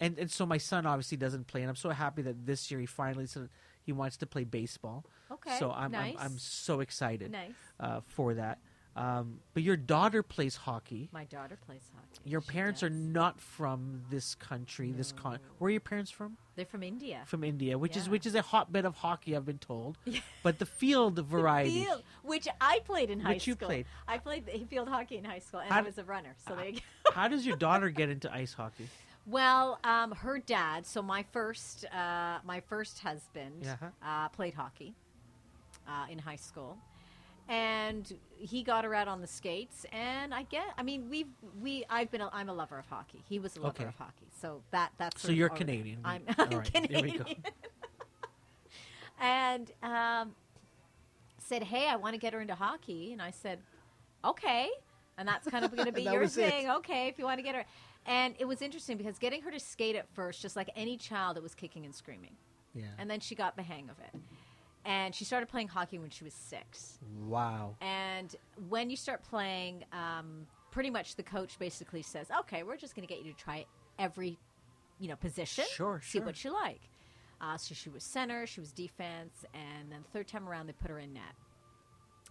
and 0.00 0.18
and 0.18 0.30
so 0.30 0.46
my 0.46 0.58
son 0.58 0.86
obviously 0.86 1.16
doesn't 1.16 1.46
play, 1.46 1.62
and 1.62 1.68
I'm 1.70 1.76
so 1.76 1.90
happy 1.90 2.22
that 2.22 2.46
this 2.46 2.70
year 2.70 2.80
he 2.80 2.86
finally 2.86 3.26
said 3.26 3.48
he 3.82 3.92
wants 3.92 4.18
to 4.18 4.26
play 4.26 4.44
baseball. 4.44 5.04
Okay, 5.30 5.56
So 5.58 5.70
I'm 5.70 5.90
nice. 5.90 6.14
I'm, 6.18 6.32
I'm 6.32 6.38
so 6.38 6.80
excited 6.80 7.32
Nice. 7.32 7.52
uh, 7.80 8.00
for 8.06 8.34
that. 8.34 8.58
Um, 8.96 9.40
but 9.54 9.62
your 9.62 9.76
daughter 9.76 10.22
plays 10.22 10.56
hockey. 10.56 11.08
My 11.12 11.24
daughter 11.24 11.56
plays 11.66 11.82
hockey. 11.94 12.28
Your 12.28 12.40
She 12.40 12.48
parents 12.48 12.82
are 12.82 12.90
not 12.90 13.40
from 13.40 14.02
this 14.10 14.34
country, 14.34 14.92
this 14.92 15.12
con. 15.12 15.38
Where 15.58 15.68
are 15.68 15.70
your 15.70 15.80
parents 15.80 16.10
from? 16.10 16.36
They're 16.58 16.66
from 16.66 16.82
India. 16.82 17.20
From 17.24 17.44
India, 17.44 17.78
which 17.78 17.96
is 17.96 18.08
which 18.08 18.26
is 18.26 18.34
a 18.34 18.42
hotbed 18.42 18.84
of 18.84 18.96
hockey, 18.96 19.36
I've 19.36 19.46
been 19.46 19.58
told. 19.58 19.96
But 20.42 20.58
the 20.58 20.66
field 20.66 21.16
variety. 21.20 21.84
Field, 21.84 22.02
which 22.24 22.48
I 22.60 22.80
played 22.84 23.10
in 23.10 23.20
high 23.20 23.24
school. 23.26 23.34
Which 23.36 23.46
you 23.46 23.54
played. 23.56 23.86
I 24.08 24.18
played 24.18 24.44
the 24.44 24.58
field 24.68 24.88
hockey 24.88 25.18
in 25.18 25.24
high 25.24 25.38
school, 25.38 25.60
and 25.60 25.70
How 25.70 25.78
I 25.78 25.82
was 25.82 25.98
a 25.98 26.04
runner. 26.04 26.34
So 26.48 26.56
there 26.56 26.66
you 26.66 26.72
go. 27.04 27.12
How 27.12 27.28
does 27.28 27.46
your 27.46 27.56
daughter 27.66 27.90
get 27.90 28.08
into 28.10 28.32
ice 28.34 28.52
hockey? 28.54 28.88
Well, 29.24 29.78
um, 29.84 30.10
her 30.12 30.40
dad. 30.40 30.84
So 30.84 31.00
my 31.00 31.22
first, 31.30 31.84
uh, 31.94 32.38
my 32.44 32.58
first 32.68 32.98
husband 32.98 33.62
Yeah. 33.62 33.76
uh, 34.02 34.28
played 34.30 34.54
hockey. 34.54 34.94
uh, 35.86 36.06
in 36.10 36.18
high 36.18 36.36
school. 36.36 36.76
And 37.48 38.12
he 38.36 38.62
got 38.62 38.84
her 38.84 38.94
out 38.94 39.08
on 39.08 39.22
the 39.22 39.26
skates, 39.26 39.86
and 39.90 40.34
I 40.34 40.42
get. 40.42 40.64
I 40.76 40.82
mean, 40.82 41.08
we've 41.08 41.28
we. 41.62 41.84
I've 41.88 42.10
been. 42.10 42.20
A, 42.20 42.28
I'm 42.32 42.50
a 42.50 42.52
lover 42.52 42.78
of 42.78 42.86
hockey. 42.86 43.22
He 43.26 43.38
was 43.38 43.56
a 43.56 43.60
lover 43.60 43.76
Okay. 43.80 43.84
of 43.88 43.94
hockey, 43.94 44.26
so 44.38 44.60
that 44.70 44.92
that's. 44.98 45.22
So 45.22 45.32
you're 45.32 45.48
Canadian. 45.48 46.00
I'm, 46.04 46.22
All 46.38 46.44
I'm 46.44 46.58
right, 46.58 46.70
there 46.72 46.82
we 46.82 46.88
Canadian. 46.88 47.18
go. 47.18 47.24
and 49.20 49.72
um, 49.82 50.34
said, 51.38 51.62
"Hey, 51.62 51.88
I 51.88 51.96
want 51.96 52.14
to 52.14 52.18
get 52.18 52.32
her 52.34 52.40
into 52.40 52.54
hockey." 52.54 53.12
And 53.12 53.22
I 53.22 53.30
said, 53.30 53.60
"Okay." 54.24 54.68
And 55.16 55.26
that's 55.26 55.48
kind 55.48 55.64
of 55.64 55.74
going 55.74 55.86
to 55.86 55.92
be 55.92 56.02
your 56.04 56.20
was 56.20 56.36
it. 56.36 56.48
thing. 56.50 56.70
Okay, 56.70 57.08
if 57.08 57.18
you 57.18 57.24
want 57.24 57.38
to 57.38 57.42
get 57.42 57.54
her. 57.54 57.64
And 58.06 58.34
it 58.38 58.44
was 58.44 58.62
interesting 58.62 58.96
because 58.96 59.18
getting 59.18 59.42
her 59.42 59.50
to 59.50 59.58
skate 59.58 59.96
at 59.96 60.06
first, 60.14 60.40
just 60.40 60.54
like 60.54 60.70
any 60.76 60.96
child, 60.96 61.36
it 61.36 61.42
was 61.42 61.54
kicking 61.54 61.84
and 61.84 61.94
screaming. 61.94 62.36
Yeah. 62.74 62.84
And 62.98 63.10
then 63.10 63.20
she 63.20 63.34
got 63.34 63.56
the 63.56 63.62
hang 63.62 63.90
of 63.90 63.96
it. 63.98 64.20
And 64.84 65.14
she 65.14 65.24
started 65.24 65.48
playing 65.48 65.68
hockey 65.68 65.98
when 65.98 66.10
she 66.10 66.24
was 66.24 66.32
six. 66.34 66.98
wow. 67.26 67.76
And 67.80 68.34
when 68.68 68.88
you 68.90 68.96
start 68.96 69.22
playing, 69.22 69.84
um, 69.92 70.46
pretty 70.70 70.90
much 70.90 71.16
the 71.16 71.22
coach 71.22 71.58
basically 71.58 72.02
says, 72.02 72.28
"Okay, 72.40 72.62
we're 72.62 72.76
just 72.76 72.94
going 72.94 73.06
to 73.06 73.12
get 73.12 73.22
you 73.24 73.32
to 73.32 73.38
try 73.38 73.66
every, 73.98 74.38
you 74.98 75.08
know, 75.08 75.16
position. 75.16 75.64
Sure, 75.70 76.00
see 76.02 76.18
sure. 76.18 76.26
what 76.26 76.42
you 76.44 76.52
like." 76.52 76.80
Uh, 77.40 77.56
so 77.56 77.74
she 77.74 77.88
was 77.88 78.02
center, 78.02 78.46
she 78.46 78.60
was 78.60 78.72
defense, 78.72 79.44
and 79.54 79.92
then 79.92 80.00
third 80.12 80.26
time 80.26 80.48
around 80.48 80.66
they 80.66 80.72
put 80.72 80.90
her 80.90 80.98
in 80.98 81.12
net. 81.12 81.22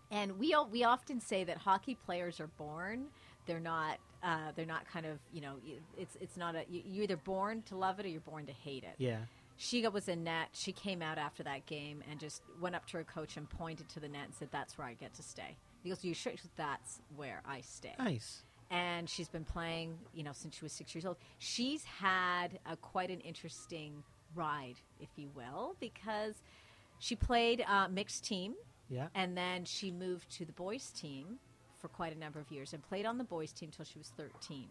And 0.10 0.39
we 0.39 0.56
we 0.72 0.84
often 0.84 1.20
say 1.20 1.43
that 1.43 1.58
hockey 1.58 1.95
players 1.95 2.39
are 2.39 2.48
born; 2.48 3.08
they're 3.45 3.60
not 3.60 4.00
uh, 4.24 4.52
they're 4.56 4.66
not 4.66 4.88
kind 4.88 5.06
of 5.06 5.20
you 5.34 5.41
know 5.41 5.56
it's 5.98 6.18
it's 6.22 6.38
not 6.38 6.56
a 6.56 6.64
you- 6.70 6.84
you're 6.86 7.04
either 7.04 7.18
born 7.18 7.62
to 7.64 7.76
love 7.76 8.00
it 8.00 8.06
or 8.06 8.10
you're 8.10 8.22
born 8.22 8.45
to 8.48 8.54
hate 8.54 8.84
it 8.84 8.95
Yeah. 8.98 9.20
She 9.58 9.86
was 9.88 10.08
in 10.08 10.24
net. 10.24 10.49
She 10.53 10.72
came 10.72 11.01
out 11.01 11.18
after 11.18 11.43
that 11.43 11.66
game 11.66 12.03
and 12.10 12.20
just 12.20 12.41
went 12.62 12.76
up 12.76 12.86
to 12.88 12.97
her 12.97 13.03
coach 13.03 13.38
and 13.38 13.49
pointed 13.49 13.89
to 13.89 13.99
the 13.99 14.08
net 14.08 14.26
and 14.26 14.34
said, 14.34 14.49
"That's 14.51 14.78
where 14.78 14.88
I 14.88 14.93
get 14.93 15.14
to 15.16 15.24
stay." 15.24 15.58
He 15.84 15.89
goes, 15.89 16.03
"You 16.05 16.14
sure?" 16.14 16.34
That's 16.55 17.01
where 17.16 17.41
I 17.45 17.62
stay. 17.62 17.93
Nice. 17.99 18.43
And 18.70 19.10
she's 19.10 19.30
been 19.30 19.45
playing, 19.45 19.97
you 20.14 20.24
know, 20.24 20.34
since 20.34 20.55
she 20.58 20.66
was 20.66 20.74
six 20.74 20.93
years 20.93 21.05
old. 21.05 21.18
She's 21.39 21.86
had 21.86 22.60
a, 22.66 22.76
quite 22.76 23.10
an 23.10 23.22
interesting 23.22 24.03
ride, 24.36 24.76
if 24.99 25.08
you 25.16 25.30
will, 25.34 25.76
because 25.80 26.41
she 26.99 27.16
played 27.16 27.64
uh, 27.68 27.88
mixed 27.88 28.26
team, 28.26 28.55
Yeah. 28.89 29.08
and 29.16 29.38
then 29.38 29.64
she 29.64 29.89
moved 29.89 30.30
to 30.32 30.45
the 30.45 30.51
boys' 30.51 30.89
team 30.91 31.39
for 31.78 31.88
quite 31.88 32.14
a 32.14 32.20
number 32.20 32.39
of 32.41 32.51
years 32.51 32.74
and 32.74 32.84
played 32.84 33.05
on 33.05 33.18
the 33.18 33.24
boys' 33.24 33.53
team 33.53 33.72
till 33.72 33.86
she 33.86 33.97
was 33.99 34.10
13. 34.18 34.68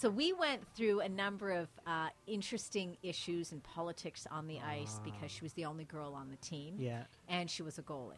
So 0.00 0.08
we 0.08 0.32
went 0.32 0.62
through 0.76 1.00
a 1.00 1.08
number 1.08 1.50
of 1.50 1.66
uh, 1.84 2.10
interesting 2.28 2.96
issues 3.02 3.50
and 3.50 3.60
politics 3.64 4.28
on 4.30 4.46
the 4.46 4.60
ice 4.60 5.00
because 5.04 5.28
she 5.32 5.42
was 5.42 5.52
the 5.54 5.64
only 5.64 5.82
girl 5.86 6.14
on 6.14 6.28
the 6.30 6.36
team 6.36 6.76
Yeah. 6.78 7.02
and 7.28 7.50
she 7.50 7.64
was 7.64 7.78
a 7.78 7.82
goalie. 7.82 8.14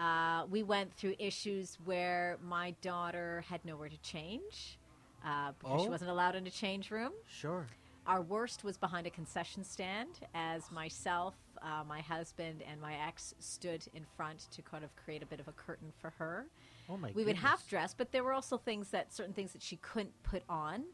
Uh, 0.00 0.46
we 0.50 0.62
went 0.62 0.94
through 0.94 1.14
issues 1.18 1.76
where 1.84 2.38
my 2.42 2.70
daughter 2.80 3.44
had 3.46 3.62
nowhere 3.66 3.90
to 3.90 3.98
change 4.00 4.78
uh, 5.22 5.52
because 5.58 5.82
she 5.82 5.88
Oh. 5.88 5.90
wasn't 5.90 6.10
allowed 6.10 6.34
in 6.36 6.44
the 6.44 6.50
change 6.50 6.90
room. 6.90 7.12
Sure. 7.28 7.66
Our 8.06 8.22
worst 8.22 8.64
was 8.64 8.78
behind 8.78 9.06
a 9.06 9.10
concession 9.10 9.62
stand 9.62 10.20
as 10.32 10.70
myself, 10.72 11.34
uh, 11.60 11.84
my 11.86 12.00
husband, 12.00 12.62
and 12.62 12.80
my 12.80 12.94
ex 13.06 13.34
stood 13.40 13.84
in 13.92 14.06
front 14.16 14.48
to 14.52 14.62
kind 14.62 14.84
of 14.84 14.96
create 14.96 15.22
a 15.22 15.26
bit 15.26 15.38
of 15.38 15.48
a 15.48 15.52
curtain 15.52 15.92
for 16.00 16.10
her. 16.16 16.46
Oh 16.88 16.96
my. 16.96 17.08
we 17.08 17.24
would 17.24 17.36
goodness. 17.36 17.42
half 17.42 17.68
dress, 17.68 17.94
but 17.96 18.12
there 18.12 18.22
were 18.24 18.32
also 18.32 18.56
things 18.58 18.90
that 18.90 19.12
certain 19.12 19.32
things 19.34 19.52
that 19.52 19.62
she 19.62 19.76
couldn't 19.76 20.12
put 20.22 20.42
on. 20.48 20.84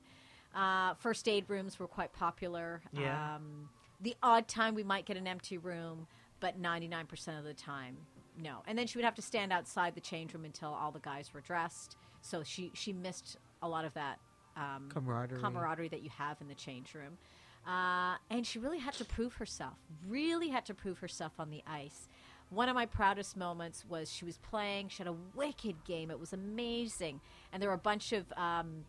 Uh, 0.54 0.94
first 0.94 1.28
aid 1.28 1.44
rooms 1.48 1.78
were 1.78 1.86
quite 1.86 2.12
popular. 2.12 2.82
Yeah. 2.92 3.36
Um, 3.36 3.68
the 4.00 4.16
odd 4.22 4.48
time 4.48 4.74
we 4.74 4.82
might 4.82 5.06
get 5.06 5.16
an 5.16 5.26
empty 5.26 5.58
room, 5.58 6.06
but 6.40 6.60
99% 6.60 7.38
of 7.38 7.44
the 7.44 7.54
time, 7.54 7.96
no. 8.36 8.62
And 8.66 8.76
then 8.76 8.86
she 8.86 8.98
would 8.98 9.04
have 9.04 9.14
to 9.14 9.22
stand 9.22 9.52
outside 9.52 9.94
the 9.94 10.00
change 10.00 10.34
room 10.34 10.44
until 10.44 10.70
all 10.70 10.90
the 10.90 10.98
guys 10.98 11.32
were 11.32 11.40
dressed. 11.40 11.96
So 12.20 12.42
she, 12.42 12.70
she 12.74 12.92
missed 12.92 13.36
a 13.62 13.68
lot 13.68 13.84
of 13.84 13.94
that 13.94 14.18
um, 14.56 14.88
Camaraderie. 14.92 15.40
camaraderie 15.40 15.88
that 15.88 16.02
you 16.02 16.10
have 16.10 16.40
in 16.40 16.48
the 16.48 16.54
change 16.54 16.94
room. 16.94 17.18
Uh, 17.66 18.16
and 18.30 18.46
she 18.46 18.58
really 18.58 18.78
had 18.78 18.94
to 18.94 19.04
prove 19.04 19.34
herself, 19.34 19.74
really 20.08 20.48
had 20.48 20.66
to 20.66 20.74
prove 20.74 20.98
herself 20.98 21.32
on 21.38 21.50
the 21.50 21.62
ice. 21.66 22.08
One 22.52 22.68
of 22.68 22.74
my 22.74 22.86
proudest 22.86 23.36
moments 23.36 23.84
was 23.88 24.12
she 24.12 24.24
was 24.24 24.38
playing, 24.38 24.88
she 24.88 24.98
had 24.98 25.06
a 25.06 25.16
wicked 25.34 25.84
game. 25.84 26.10
It 26.10 26.20
was 26.20 26.32
amazing. 26.32 27.20
And 27.52 27.62
there 27.62 27.70
were 27.70 27.74
a 27.74 27.78
bunch 27.78 28.12
of 28.12 28.30
um, 28.36 28.84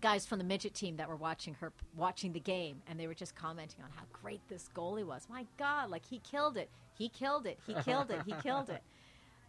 guys 0.00 0.26
from 0.26 0.38
the 0.38 0.44
midget 0.44 0.74
team 0.74 0.96
that 0.96 1.08
were 1.08 1.16
watching 1.16 1.54
her, 1.54 1.72
watching 1.96 2.32
the 2.32 2.40
game, 2.40 2.82
and 2.88 2.98
they 2.98 3.06
were 3.06 3.14
just 3.14 3.34
commenting 3.34 3.82
on 3.82 3.90
how 3.94 4.04
great 4.12 4.40
this 4.48 4.68
goalie 4.74 5.04
was. 5.04 5.26
My 5.30 5.46
God, 5.56 5.90
like 5.90 6.04
he 6.04 6.18
killed 6.18 6.56
it. 6.56 6.68
He 6.98 7.08
killed 7.08 7.46
it. 7.46 7.58
He 7.66 7.74
killed 7.74 8.10
it. 8.10 8.20
He 8.26 8.32
killed 8.42 8.70
it. 8.70 8.82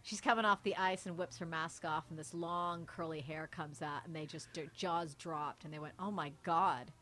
She's 0.02 0.20
coming 0.20 0.44
off 0.44 0.62
the 0.62 0.76
ice 0.76 1.06
and 1.06 1.18
whips 1.18 1.38
her 1.38 1.46
mask 1.46 1.84
off, 1.84 2.04
and 2.08 2.18
this 2.18 2.32
long 2.32 2.86
curly 2.86 3.20
hair 3.20 3.48
comes 3.50 3.82
out, 3.82 4.02
and 4.06 4.14
they 4.14 4.24
just 4.24 4.54
their 4.54 4.66
jaws 4.74 5.14
dropped, 5.14 5.64
and 5.64 5.74
they 5.74 5.78
went, 5.78 5.94
"Oh 5.98 6.10
my 6.10 6.32
god, 6.44 6.92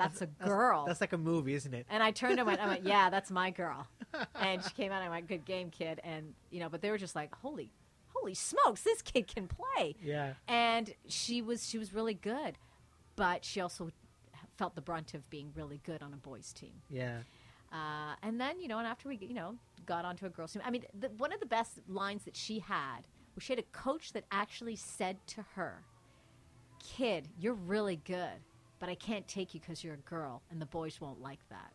that's, 0.00 0.22
a 0.22 0.26
girl." 0.26 0.84
That's 0.86 1.00
like 1.00 1.12
a 1.12 1.18
movie, 1.18 1.54
isn't 1.54 1.72
it? 1.72 1.86
and 1.90 2.02
I 2.02 2.10
turned 2.10 2.38
and 2.38 2.46
went, 2.46 2.60
"I 2.60 2.66
went, 2.66 2.84
yeah, 2.84 3.10
that's 3.10 3.30
my 3.30 3.50
girl." 3.50 3.86
And 4.34 4.62
she 4.64 4.70
came 4.70 4.90
out, 4.90 5.02
and 5.02 5.04
I 5.04 5.10
went, 5.10 5.28
"Good 5.28 5.44
game, 5.44 5.70
kid." 5.70 6.00
And 6.02 6.34
you 6.50 6.58
know, 6.58 6.68
but 6.68 6.82
they 6.82 6.90
were 6.90 6.98
just 6.98 7.14
like, 7.14 7.32
"Holy, 7.36 7.70
holy 8.08 8.34
smokes, 8.34 8.82
this 8.82 9.02
kid 9.02 9.28
can 9.28 9.48
play!" 9.48 9.94
Yeah. 10.02 10.32
And 10.48 10.92
she 11.06 11.42
was 11.42 11.68
she 11.68 11.78
was 11.78 11.94
really 11.94 12.14
good, 12.14 12.58
but 13.14 13.44
she 13.44 13.60
also 13.60 13.90
felt 14.60 14.74
the 14.74 14.82
brunt 14.82 15.14
of 15.14 15.28
being 15.30 15.52
really 15.54 15.80
good 15.84 16.02
on 16.02 16.12
a 16.12 16.16
boys' 16.16 16.52
team. 16.52 16.72
Yeah. 16.90 17.20
Uh, 17.72 18.14
and 18.22 18.40
then, 18.40 18.60
you 18.60 18.68
know, 18.68 18.78
and 18.78 18.86
after 18.86 19.08
we, 19.08 19.16
you 19.16 19.34
know, 19.34 19.56
got 19.86 20.04
onto 20.04 20.26
a 20.26 20.28
girls' 20.28 20.52
team, 20.52 20.62
I 20.64 20.70
mean, 20.70 20.84
the, 20.98 21.08
one 21.16 21.32
of 21.32 21.40
the 21.40 21.46
best 21.46 21.78
lines 21.88 22.24
that 22.24 22.36
she 22.36 22.58
had 22.58 23.06
was 23.34 23.44
she 23.44 23.52
had 23.52 23.60
a 23.60 23.68
coach 23.72 24.12
that 24.12 24.24
actually 24.30 24.76
said 24.76 25.16
to 25.28 25.44
her, 25.54 25.84
"Kid, 26.82 27.28
you're 27.38 27.54
really 27.54 27.96
good, 28.04 28.44
but 28.80 28.88
I 28.88 28.94
can't 28.96 29.28
take 29.28 29.54
you 29.54 29.60
because 29.60 29.84
you're 29.84 29.94
a 29.94 29.98
girl, 29.98 30.42
and 30.50 30.60
the 30.60 30.66
boys 30.66 31.00
won't 31.00 31.20
like 31.22 31.40
that." 31.50 31.72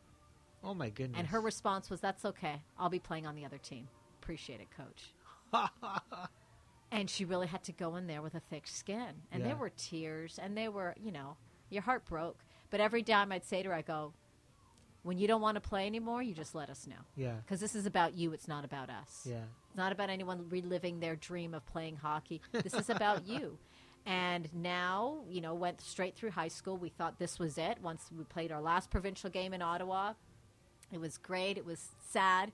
Oh 0.64 0.74
my 0.74 0.90
goodness. 0.90 1.18
And 1.20 1.28
her 1.28 1.40
response 1.42 1.90
was, 1.90 2.02
"That's 2.02 2.26
okay. 2.26 2.62
I'll 2.78 2.90
be 2.90 3.00
playing 3.00 3.26
on 3.28 3.36
the 3.36 3.46
other 3.46 3.58
team. 3.60 3.88
Appreciate 4.22 4.60
it, 4.62 4.68
coach." 4.72 5.14
and 6.92 7.10
she 7.10 7.26
really 7.26 7.48
had 7.48 7.64
to 7.64 7.72
go 7.72 7.96
in 7.96 8.08
there 8.08 8.22
with 8.22 8.36
a 8.36 8.40
thick 8.40 8.68
skin, 8.68 9.22
and 9.32 9.42
Yeah. 9.42 9.50
there 9.50 9.56
were 9.58 9.70
tears, 9.70 10.40
and 10.40 10.58
they 10.58 10.68
were, 10.70 10.96
you 11.02 11.12
know, 11.12 11.38
your 11.70 11.82
heart 11.82 12.06
broke. 12.06 12.44
But 12.70 12.80
every 12.80 13.04
time 13.04 13.32
I'd 13.32 13.46
say 13.46 13.64
to 13.64 13.70
her, 13.70 13.76
I 13.76 13.82
go, 13.82 14.14
"When 15.04 15.18
you 15.18 15.28
don't 15.28 15.42
want 15.42 15.56
to 15.56 15.62
play 15.62 15.86
anymore, 15.86 16.22
you 16.24 16.34
just 16.34 16.56
let 16.56 16.70
us 16.70 16.88
know." 16.88 16.96
Yeah. 17.16 17.36
because 17.36 17.60
this 17.60 17.76
is 17.76 17.86
about 17.86 18.14
you. 18.16 18.34
It's 18.34 18.48
not 18.48 18.66
about 18.66 18.90
us. 18.90 19.26
Yeah. 19.30 19.44
It's 19.68 19.76
not 19.78 19.92
about 19.92 20.10
anyone 20.10 20.50
reliving 20.50 21.00
their 21.00 21.16
dream 21.16 21.54
of 21.54 21.66
playing 21.66 21.98
hockey. 21.98 22.42
This 22.52 22.74
is 22.74 22.90
about 22.90 23.28
you. 23.28 23.58
And 24.06 24.50
now, 24.54 25.24
you 25.28 25.42
know, 25.42 25.56
went 25.56 25.82
straight 25.82 26.16
through 26.16 26.32
high 26.32 26.48
school. 26.48 26.78
We 26.78 26.90
thought 26.90 27.18
this 27.18 27.40
was 27.40 27.58
it. 27.58 27.80
Once 27.82 28.10
we 28.16 28.24
played 28.24 28.52
our 28.52 28.62
last 28.62 28.92
provincial 28.92 29.30
game 29.30 29.54
in 29.54 29.62
Ottawa, 29.62 30.14
it 30.92 31.00
was 31.00 31.18
great. 31.18 31.58
It 31.58 31.66
was 31.66 31.90
sad. 32.08 32.52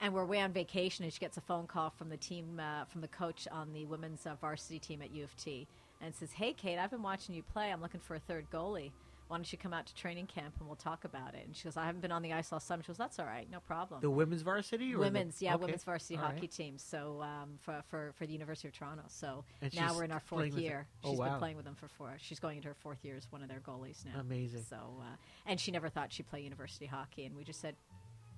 And 0.00 0.12
we're 0.12 0.22
away 0.22 0.40
on 0.40 0.52
vacation, 0.52 1.04
and 1.04 1.12
she 1.12 1.20
gets 1.20 1.36
a 1.36 1.40
phone 1.40 1.66
call 1.66 1.90
from 1.90 2.10
the 2.10 2.16
team, 2.16 2.60
uh, 2.60 2.84
from 2.84 3.00
the 3.00 3.08
coach 3.08 3.48
on 3.50 3.72
the 3.72 3.84
women's 3.86 4.26
uh, 4.26 4.34
varsity 4.40 4.78
team 4.78 5.02
at 5.02 5.12
U 5.12 5.24
of 5.24 5.36
T, 5.36 5.66
and 6.00 6.14
says, 6.14 6.32
"Hey, 6.32 6.52
Kate, 6.52 6.78
I've 6.78 6.90
been 6.90 7.02
watching 7.02 7.34
you 7.34 7.42
play. 7.42 7.70
I'm 7.72 7.80
looking 7.80 8.00
for 8.00 8.14
a 8.14 8.20
third 8.20 8.46
goalie. 8.52 8.90
Why 9.34 9.38
don't 9.38 9.50
you 9.50 9.58
come 9.58 9.72
out 9.72 9.86
to 9.86 9.94
training 9.96 10.28
camp 10.28 10.54
and 10.60 10.68
we'll 10.68 10.76
talk 10.76 11.04
about 11.04 11.34
it?" 11.34 11.44
And 11.44 11.56
she 11.56 11.64
goes, 11.64 11.76
"I 11.76 11.86
haven't 11.86 12.02
been 12.02 12.12
on 12.12 12.22
the 12.22 12.32
ice 12.32 12.52
all 12.52 12.60
summer." 12.60 12.84
She 12.84 12.86
goes, 12.86 12.98
"That's 12.98 13.18
all 13.18 13.26
right, 13.26 13.50
no 13.50 13.58
problem." 13.58 14.00
The 14.00 14.08
women's 14.08 14.42
varsity. 14.42 14.94
Or 14.94 14.98
the- 14.98 15.00
women's, 15.00 15.42
yeah, 15.42 15.56
okay. 15.56 15.64
women's 15.64 15.82
varsity 15.82 16.16
All 16.16 16.22
hockey 16.22 16.42
right. 16.42 16.50
team. 16.52 16.78
So 16.78 17.20
um, 17.20 17.58
for, 17.58 17.82
for 17.88 18.12
for 18.16 18.26
the 18.26 18.32
University 18.32 18.68
of 18.68 18.74
Toronto. 18.74 19.02
So 19.08 19.44
And 19.60 19.74
now 19.74 19.92
we're 19.92 20.04
in 20.04 20.12
our 20.12 20.20
fourth 20.20 20.56
year. 20.56 20.86
Oh, 21.02 21.10
She's 21.10 21.18
wow. 21.18 21.30
been 21.30 21.38
playing 21.40 21.56
with 21.56 21.64
them 21.64 21.74
for 21.74 21.88
four. 21.88 22.14
She's 22.20 22.38
going 22.38 22.58
into 22.58 22.68
her 22.68 22.74
fourth 22.74 23.04
year 23.04 23.16
as 23.16 23.26
one 23.32 23.42
of 23.42 23.48
their 23.48 23.58
goalies 23.58 24.04
now. 24.04 24.20
Amazing. 24.20 24.62
So 24.70 24.76
uh, 25.00 25.16
and 25.46 25.58
she 25.58 25.72
never 25.72 25.88
thought 25.88 26.12
she'd 26.12 26.28
play 26.28 26.42
university 26.42 26.86
hockey, 26.86 27.24
and 27.24 27.34
we 27.34 27.42
just 27.42 27.60
said, 27.60 27.74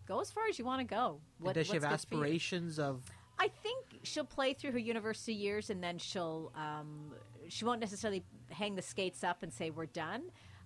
go 0.08 0.20
as 0.20 0.30
far 0.30 0.44
as 0.48 0.58
you 0.58 0.64
want 0.64 0.80
to 0.80 0.86
go. 0.86 1.20
What, 1.40 1.56
does 1.56 1.66
she 1.66 1.74
have 1.74 1.82
what's 1.82 2.06
good 2.06 2.08
for 2.08 2.14
you?" 2.16 2.22
aspirations 2.22 2.78
of? 2.78 3.02
I 3.38 3.48
think 3.48 3.84
she'll 4.02 4.24
play 4.24 4.54
through 4.54 4.72
her 4.72 4.78
university 4.78 5.34
years, 5.34 5.68
and 5.68 5.84
then 5.84 5.98
she'll 5.98 6.52
um, 6.56 7.12
she 7.48 7.66
won't 7.66 7.80
necessarily 7.80 8.24
hang 8.48 8.76
the 8.76 8.82
skates 8.82 9.22
up 9.22 9.42
and 9.42 9.52
say 9.52 9.68
we're 9.70 9.86
done. 9.86 10.22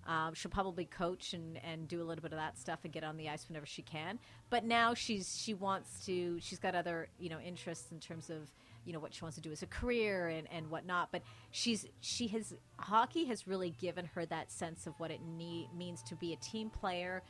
Um, 0.07 0.33
she'll 0.33 0.51
probably 0.51 0.85
coach 0.85 1.33
and, 1.33 1.59
and 1.63 1.87
do 1.87 2.01
a 2.01 2.05
little 2.05 2.21
bit 2.21 2.31
of 2.31 2.39
that 2.39 2.57
stuff 2.57 2.79
and 2.83 2.91
get 2.91 3.03
on 3.03 3.17
the 3.17 3.29
ice 3.29 3.47
whenever 3.47 3.65
she 3.65 3.81
can. 3.81 4.19
But 4.49 4.65
now 4.65 4.93
she's 4.93 5.39
she 5.39 5.53
wants 5.53 6.05
to. 6.05 6.39
She's 6.41 6.59
got 6.59 6.75
other 6.75 7.07
you 7.19 7.29
know 7.29 7.39
interests 7.39 7.91
in 7.91 7.99
terms 7.99 8.29
of 8.29 8.51
you 8.85 8.93
know 8.93 8.99
what 8.99 9.13
she 9.13 9.21
wants 9.21 9.35
to 9.35 9.41
do 9.41 9.51
as 9.51 9.61
a 9.61 9.67
career 9.67 10.29
and, 10.29 10.47
and 10.51 10.69
whatnot. 10.69 11.09
But 11.11 11.21
she's 11.51 11.85
she 11.99 12.27
has 12.29 12.53
hockey 12.77 13.25
has 13.25 13.47
really 13.47 13.71
given 13.79 14.05
her 14.15 14.25
that 14.25 14.51
sense 14.51 14.87
of 14.87 14.93
what 14.99 15.11
it 15.11 15.21
need, 15.37 15.69
means 15.75 16.01
to 16.03 16.15
be 16.15 16.33
a 16.33 16.37
team 16.37 16.69
player, 16.69 17.21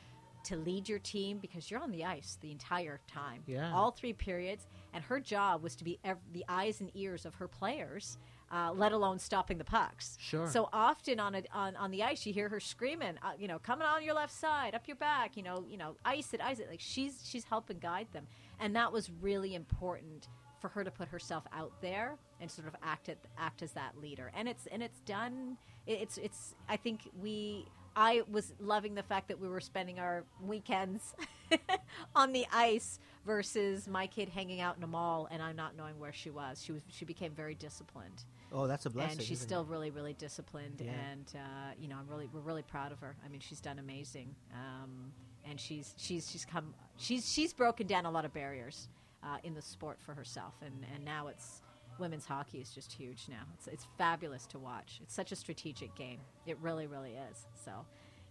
to 0.44 0.56
lead 0.56 0.88
your 0.88 0.98
team 0.98 1.38
because 1.38 1.70
you're 1.70 1.80
on 1.80 1.90
the 1.90 2.04
ice 2.04 2.38
the 2.40 2.50
entire 2.50 3.00
time. 3.06 3.42
Yeah. 3.46 3.72
All 3.74 3.90
three 3.90 4.12
periods, 4.12 4.66
and 4.94 5.04
her 5.04 5.20
job 5.20 5.62
was 5.62 5.76
to 5.76 5.84
be 5.84 5.98
ev- 6.04 6.18
the 6.32 6.44
eyes 6.48 6.80
and 6.80 6.90
ears 6.94 7.26
of 7.26 7.34
her 7.34 7.48
players 7.48 8.18
Uh, 8.52 8.70
let 8.76 8.92
alone 8.92 9.18
stopping 9.18 9.56
the 9.56 9.64
pucks. 9.64 10.18
Sure. 10.20 10.46
So 10.46 10.68
often 10.74 11.18
on 11.18 11.34
a, 11.34 11.42
on 11.54 11.74
on 11.76 11.90
the 11.90 12.02
ice, 12.02 12.26
you 12.26 12.34
hear 12.34 12.50
her 12.50 12.60
screaming, 12.60 13.14
uh, 13.22 13.30
you 13.38 13.48
know, 13.48 13.58
coming 13.58 13.86
on 13.86 14.04
your 14.04 14.14
left 14.14 14.34
side, 14.34 14.74
up 14.74 14.86
your 14.86 14.96
back, 14.98 15.38
you 15.38 15.42
know, 15.42 15.64
you 15.66 15.78
know, 15.78 15.96
ice 16.04 16.34
it, 16.34 16.40
ice 16.42 16.58
it. 16.58 16.68
Like 16.68 16.80
she's 16.80 17.22
she's 17.24 17.44
helping 17.44 17.78
guide 17.78 18.08
them, 18.12 18.26
and 18.60 18.76
that 18.76 18.92
was 18.92 19.10
really 19.22 19.54
important 19.54 20.28
for 20.60 20.68
her 20.68 20.84
to 20.84 20.90
put 20.90 21.08
herself 21.08 21.44
out 21.52 21.72
there 21.80 22.18
and 22.40 22.50
sort 22.50 22.68
of 22.68 22.76
act 22.82 23.08
at, 23.08 23.18
act 23.38 23.62
as 23.62 23.72
that 23.72 23.98
leader. 24.00 24.30
And 24.34 24.48
it's 24.48 24.66
and 24.66 24.82
it's 24.82 25.00
done. 25.00 25.56
It's 25.86 26.18
it's. 26.18 26.54
I 26.68 26.76
think 26.76 27.08
we. 27.20 27.66
I 27.94 28.22
was 28.30 28.54
loving 28.58 28.94
the 28.94 29.02
fact 29.02 29.28
that 29.28 29.38
we 29.38 29.48
were 29.48 29.60
spending 29.60 29.98
our 29.98 30.24
weekends 30.42 31.14
on 32.14 32.32
the 32.32 32.46
ice 32.50 32.98
versus 33.26 33.86
my 33.86 34.06
kid 34.06 34.30
hanging 34.30 34.62
out 34.62 34.78
in 34.78 34.82
a 34.82 34.86
mall 34.86 35.28
and 35.30 35.42
I'm 35.42 35.56
not 35.56 35.76
knowing 35.76 35.98
where 35.98 36.12
she 36.12 36.30
was. 36.30 36.62
She 36.64 36.72
was 36.72 36.80
she 36.88 37.04
became 37.04 37.32
very 37.32 37.54
disciplined 37.54 38.24
Oh, 38.54 38.66
that's 38.66 38.86
a 38.86 38.90
blessing. 38.90 39.18
and 39.18 39.26
she's 39.26 39.40
still 39.40 39.62
it? 39.62 39.68
really 39.68 39.90
really 39.90 40.12
disciplined 40.12 40.80
Yeah. 40.84 40.92
and 41.10 41.24
uh, 41.34 41.72
you 41.80 41.88
know 41.88 41.96
i'm 41.96 42.06
really 42.08 42.28
we're 42.32 42.40
really 42.40 42.62
proud 42.62 42.92
of 42.92 43.00
her 43.00 43.16
i 43.24 43.28
mean 43.28 43.40
she's 43.40 43.60
done 43.60 43.78
amazing 43.78 44.34
um, 44.52 45.12
and 45.48 45.58
she's 45.58 45.94
she's 45.96 46.30
she's 46.30 46.44
come 46.44 46.74
she's 46.96 47.30
she's 47.30 47.52
broken 47.52 47.86
down 47.86 48.04
a 48.06 48.10
lot 48.10 48.24
of 48.24 48.32
barriers 48.34 48.88
uh, 49.22 49.36
in 49.44 49.54
the 49.54 49.62
sport 49.62 49.98
for 50.00 50.14
herself 50.14 50.54
and 50.64 50.74
and 50.94 51.04
now 51.04 51.28
it's 51.28 51.62
women's 51.98 52.26
hockey 52.26 52.58
is 52.58 52.70
just 52.70 52.92
huge 52.92 53.26
now 53.28 53.42
it's 53.54 53.66
it's 53.68 53.86
fabulous 53.98 54.46
to 54.46 54.58
watch 54.58 55.00
it's 55.02 55.14
such 55.14 55.32
a 55.32 55.36
strategic 55.36 55.94
game 55.94 56.18
it 56.46 56.56
really 56.60 56.86
really 56.86 57.12
is 57.30 57.46
so 57.64 57.70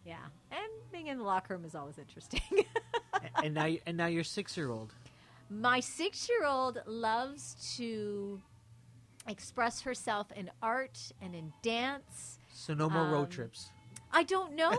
yeah 0.06 0.16
and 0.52 0.60
being 0.92 1.08
in 1.08 1.18
the 1.18 1.24
locker 1.24 1.56
room 1.56 1.64
is 1.66 1.76
always 1.76 1.98
interesting 1.98 2.42
and 3.44 3.54
now, 3.54 3.68
and 3.86 3.98
now 3.98 4.08
your 4.08 4.24
six-year-old. 4.24 4.94
My 5.50 5.80
six 5.80 6.28
year 6.30 6.46
old 6.46 6.82
loves 6.86 7.76
to 7.78 8.42
express 9.28 9.82
herself 9.82 10.32
in 10.36 10.50
art 10.62 11.12
and 11.22 11.36
in 11.36 11.54
dance. 11.62 12.40
So 12.54 12.74
no 12.74 12.90
more 12.90 13.04
Um, 13.04 13.12
road 13.12 13.32
trips. 13.32 13.70
I 14.14 14.24
don't 14.24 14.56
know. 14.56 14.72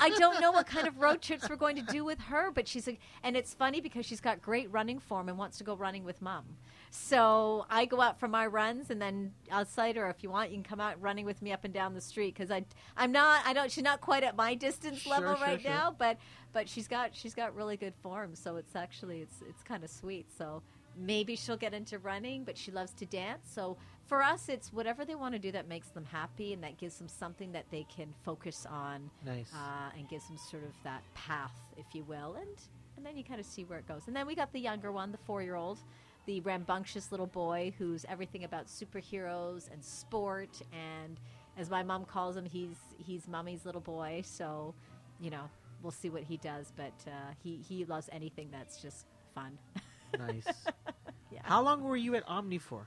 I 0.00 0.10
don't 0.18 0.40
know 0.40 0.50
what 0.50 0.66
kind 0.66 0.88
of 0.88 0.98
road 0.98 1.22
trips 1.22 1.48
we're 1.48 1.54
going 1.54 1.76
to 1.76 1.82
do 1.92 2.04
with 2.04 2.18
her, 2.22 2.50
but 2.50 2.66
she's 2.66 2.88
a, 2.88 2.98
and 3.22 3.36
it's 3.36 3.54
funny 3.54 3.80
because 3.80 4.04
she's 4.04 4.20
got 4.20 4.42
great 4.42 4.70
running 4.72 4.98
form 4.98 5.28
and 5.28 5.38
wants 5.38 5.58
to 5.58 5.64
go 5.64 5.74
running 5.76 6.02
with 6.02 6.20
mom. 6.20 6.44
So 6.90 7.66
I 7.70 7.84
go 7.84 8.00
out 8.00 8.18
for 8.18 8.26
my 8.26 8.46
runs, 8.48 8.90
and 8.90 9.00
then 9.00 9.32
outside 9.48 9.94
her, 9.94 10.10
if 10.10 10.24
you 10.24 10.30
want, 10.30 10.50
you 10.50 10.56
can 10.56 10.64
come 10.64 10.80
out 10.80 11.00
running 11.00 11.24
with 11.24 11.40
me 11.40 11.52
up 11.52 11.64
and 11.64 11.72
down 11.72 11.94
the 11.94 12.00
street 12.00 12.34
because 12.34 12.50
I 12.50 12.64
I'm 12.96 13.12
not 13.12 13.46
I 13.46 13.52
don't 13.52 13.70
she's 13.70 13.84
not 13.84 14.00
quite 14.00 14.24
at 14.24 14.34
my 14.34 14.56
distance 14.56 14.98
Sure, 15.02 15.12
level 15.12 15.36
sure, 15.36 15.46
right 15.46 15.60
sure. 15.62 15.70
now, 15.70 15.94
but 15.96 16.18
but 16.52 16.68
she's 16.68 16.88
got 16.88 17.14
she's 17.14 17.32
got 17.34 17.54
really 17.54 17.76
good 17.76 17.94
form, 18.02 18.34
so 18.34 18.56
it's 18.56 18.74
actually 18.74 19.20
it's 19.20 19.36
it's 19.48 19.62
kind 19.62 19.84
of 19.84 19.90
sweet. 19.90 20.26
So 20.36 20.62
maybe 21.00 21.34
she'll 21.34 21.56
get 21.56 21.72
into 21.74 21.98
running, 21.98 22.44
but 22.44 22.56
she 22.58 22.70
loves 22.70 22.92
to 22.92 23.06
dance. 23.06 23.48
So 23.52 23.76
for 24.06 24.22
us, 24.22 24.48
it's 24.48 24.72
whatever 24.72 25.04
they 25.04 25.14
want 25.14 25.34
to 25.34 25.38
do 25.38 25.50
that 25.52 25.66
makes 25.68 25.88
them 25.88 26.04
happy 26.04 26.52
and 26.52 26.62
that 26.62 26.76
gives 26.76 26.96
them 26.98 27.08
something 27.08 27.52
that 27.52 27.64
they 27.70 27.86
can 27.94 28.12
focus 28.24 28.66
on 28.70 29.10
Nice. 29.24 29.50
uh, 29.54 29.96
and 29.96 30.08
gives 30.08 30.28
them 30.28 30.36
sort 30.36 30.64
of 30.64 30.72
that 30.84 31.02
path, 31.14 31.54
if 31.76 31.86
you 31.94 32.04
will, 32.04 32.36
and 32.38 32.48
and 32.96 33.06
then 33.06 33.16
you 33.16 33.24
kind 33.24 33.40
of 33.40 33.46
see 33.46 33.64
where 33.64 33.78
it 33.78 33.88
goes. 33.88 34.02
And 34.08 34.14
then 34.14 34.26
we 34.26 34.34
got 34.34 34.52
the 34.52 34.60
younger 34.60 34.92
one, 34.92 35.10
the 35.10 35.16
four-year-old, 35.16 35.78
the 36.26 36.40
rambunctious 36.42 37.10
little 37.10 37.26
boy 37.26 37.72
who's 37.78 38.04
everything 38.10 38.44
about 38.44 38.66
superheroes 38.66 39.72
and 39.72 39.82
sport, 39.82 40.60
and 40.72 41.18
as 41.56 41.70
my 41.70 41.82
mom 41.82 42.04
calls 42.04 42.36
him, 42.36 42.44
he's 42.44 42.76
he's 42.98 43.26
mommy's 43.26 43.64
little 43.64 43.80
boy. 43.80 44.20
So, 44.24 44.74
you 45.18 45.30
know, 45.30 45.48
we'll 45.82 45.92
see 45.92 46.10
what 46.10 46.24
he 46.24 46.36
does, 46.36 46.72
but 46.76 46.92
uh, 47.06 47.10
he 47.42 47.56
he 47.66 47.86
loves 47.86 48.10
anything 48.12 48.48
that's 48.52 48.82
just 48.82 49.06
fun. 49.34 49.56
nice. 50.18 50.46
yeah. 51.30 51.40
How 51.42 51.62
long 51.62 51.82
were 51.82 51.96
you 51.96 52.14
at 52.16 52.24
Omni 52.28 52.58
for? 52.58 52.86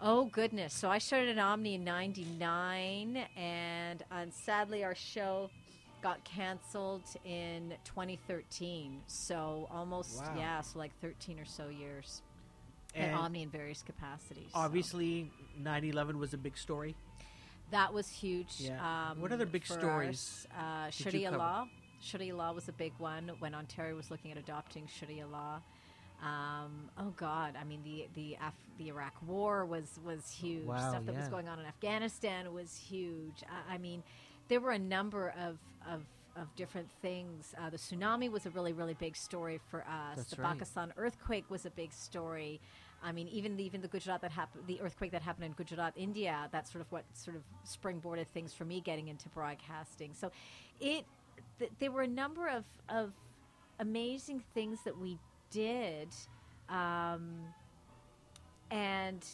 Oh 0.00 0.26
goodness! 0.26 0.74
So 0.74 0.90
I 0.90 0.98
started 0.98 1.38
at 1.38 1.38
Omni 1.38 1.74
in 1.76 1.84
'99, 1.84 3.16
and 3.36 4.02
uh, 4.10 4.26
sadly 4.30 4.84
our 4.84 4.94
show 4.94 5.50
got 6.02 6.22
canceled 6.24 7.02
in 7.24 7.72
2013. 7.84 9.00
So 9.06 9.66
almost 9.70 10.22
Wow. 10.22 10.34
yeah, 10.36 10.60
so 10.60 10.78
like 10.78 10.92
13 11.00 11.38
or 11.40 11.44
so 11.46 11.68
years 11.68 12.22
And 12.94 13.12
at 13.12 13.18
Omni 13.18 13.42
in 13.42 13.48
various 13.50 13.82
capacities. 13.82 14.50
obviously, 14.54 15.30
9/11 15.62 16.16
was 16.18 16.34
a 16.34 16.38
big 16.38 16.56
story. 16.58 16.94
that 17.70 17.92
was 17.92 18.08
huge. 18.08 18.54
Yeah. 18.60 19.10
Um, 19.10 19.20
What 19.20 19.32
other 19.32 19.46
big 19.46 19.66
stories 19.66 20.46
us. 20.50 20.62
Uh, 20.62 20.90
Sharia 20.90 21.30
law. 21.32 21.66
Sharia 22.00 22.36
law 22.36 22.52
was 22.52 22.68
a 22.68 22.72
big 22.72 22.92
one 22.98 23.30
when 23.40 23.54
Ontario 23.54 23.96
was 23.96 24.10
looking 24.10 24.30
at 24.30 24.36
adopting 24.38 24.86
Sharia 24.86 25.26
law. 25.26 25.60
Um, 26.22 26.90
oh 26.98 27.12
God! 27.16 27.54
I 27.60 27.64
mean, 27.64 27.80
the 27.84 28.08
the 28.14 28.34
Af- 28.40 28.54
the 28.78 28.88
Iraq 28.88 29.14
War 29.26 29.64
was 29.64 30.00
was 30.04 30.30
huge. 30.30 30.64
Wow, 30.64 30.90
Stuff 30.90 31.06
that 31.06 31.16
was 31.16 31.28
going 31.28 31.48
on 31.48 31.58
in 31.60 31.66
Afghanistan 31.66 32.52
was 32.52 32.74
huge. 32.76 33.42
I, 33.70 33.74
I 33.74 33.78
mean, 33.78 34.02
there 34.48 34.60
were 34.60 34.72
a 34.72 34.78
number 34.78 35.34
of 35.38 35.58
of, 35.86 36.02
of 36.36 36.54
different 36.56 36.88
things. 37.02 37.54
Uh, 37.60 37.70
the 37.70 37.76
tsunami 37.76 38.30
was 38.30 38.46
a 38.46 38.50
really 38.50 38.72
really 38.72 38.94
big 38.94 39.14
story 39.16 39.60
for 39.70 39.80
us. 39.82 40.16
That's 40.16 40.30
the 40.30 40.42
right. 40.42 40.52
Pakistan 40.52 40.92
earthquake 40.96 41.44
was 41.50 41.66
a 41.66 41.70
big 41.70 41.92
story. 41.92 42.60
I 43.02 43.12
mean, 43.12 43.28
even 43.28 43.56
the, 43.56 43.64
even 43.64 43.82
the 43.82 43.88
Gujarat 43.88 44.22
that 44.22 44.32
happened, 44.32 44.64
the 44.66 44.80
earthquake 44.80 45.12
that 45.12 45.20
happened 45.22 45.44
in 45.44 45.52
Gujarat, 45.52 45.92
India. 45.96 46.48
That's 46.50 46.72
sort 46.72 46.80
of 46.80 46.90
what 46.90 47.04
sort 47.12 47.36
of 47.36 47.42
springboarded 47.64 48.26
things 48.28 48.54
for 48.54 48.64
me 48.64 48.80
getting 48.80 49.08
into 49.08 49.28
broadcasting. 49.28 50.14
So, 50.14 50.32
it 50.80 51.04
th- 51.58 51.70
there 51.78 51.92
were 51.92 52.02
a 52.02 52.08
number 52.08 52.48
of 52.48 52.64
of 52.88 53.12
amazing 53.78 54.42
things 54.54 54.80
that 54.84 54.98
we 54.98 55.18
did, 55.50 56.08
um, 56.68 57.30
and 58.70 59.24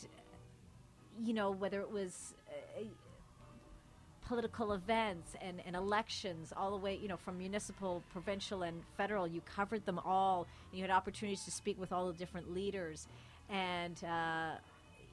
you 1.22 1.34
know 1.34 1.50
whether 1.50 1.80
it 1.80 1.90
was. 1.90 2.34
Uh, 2.48 2.84
political 4.26 4.72
events 4.72 5.34
and, 5.42 5.60
and 5.66 5.76
elections 5.76 6.52
all 6.56 6.70
the 6.70 6.76
way 6.76 6.98
you 7.02 7.08
know 7.08 7.16
from 7.16 7.36
municipal 7.36 8.02
provincial 8.12 8.62
and 8.62 8.82
federal 8.96 9.26
you 9.26 9.42
covered 9.42 9.84
them 9.84 9.98
all. 9.98 10.46
And 10.70 10.78
you 10.78 10.84
had 10.84 10.90
opportunities 10.90 11.44
to 11.44 11.50
speak 11.50 11.78
with 11.78 11.92
all 11.92 12.06
the 12.06 12.14
different 12.14 12.52
leaders. 12.54 13.08
And 13.50 14.02
uh, 14.04 14.52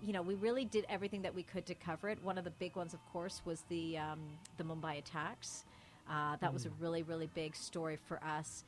you 0.02 0.14
know 0.14 0.22
we 0.22 0.36
really 0.36 0.64
did 0.64 0.86
everything 0.88 1.24
that 1.24 1.36
we 1.36 1.43
could 1.43 1.66
to 1.66 1.76
cover 1.76 2.10
it. 2.10 2.24
One 2.24 2.38
of 2.38 2.43
the 2.43 2.52
big 2.52 2.76
ones 2.76 2.93
of 2.93 3.00
course 3.12 3.41
was 3.45 3.64
the 3.68 3.97
um, 3.97 4.20
the 4.58 4.64
mumbai 4.64 5.00
attacks. 5.00 5.66
Uh, 6.10 6.38
that 6.39 6.54
was 6.54 6.66
a 6.66 6.70
really 6.80 7.04
really 7.04 7.30
big 7.36 7.56
story 7.56 7.97
for 8.08 8.24
us 8.24 8.64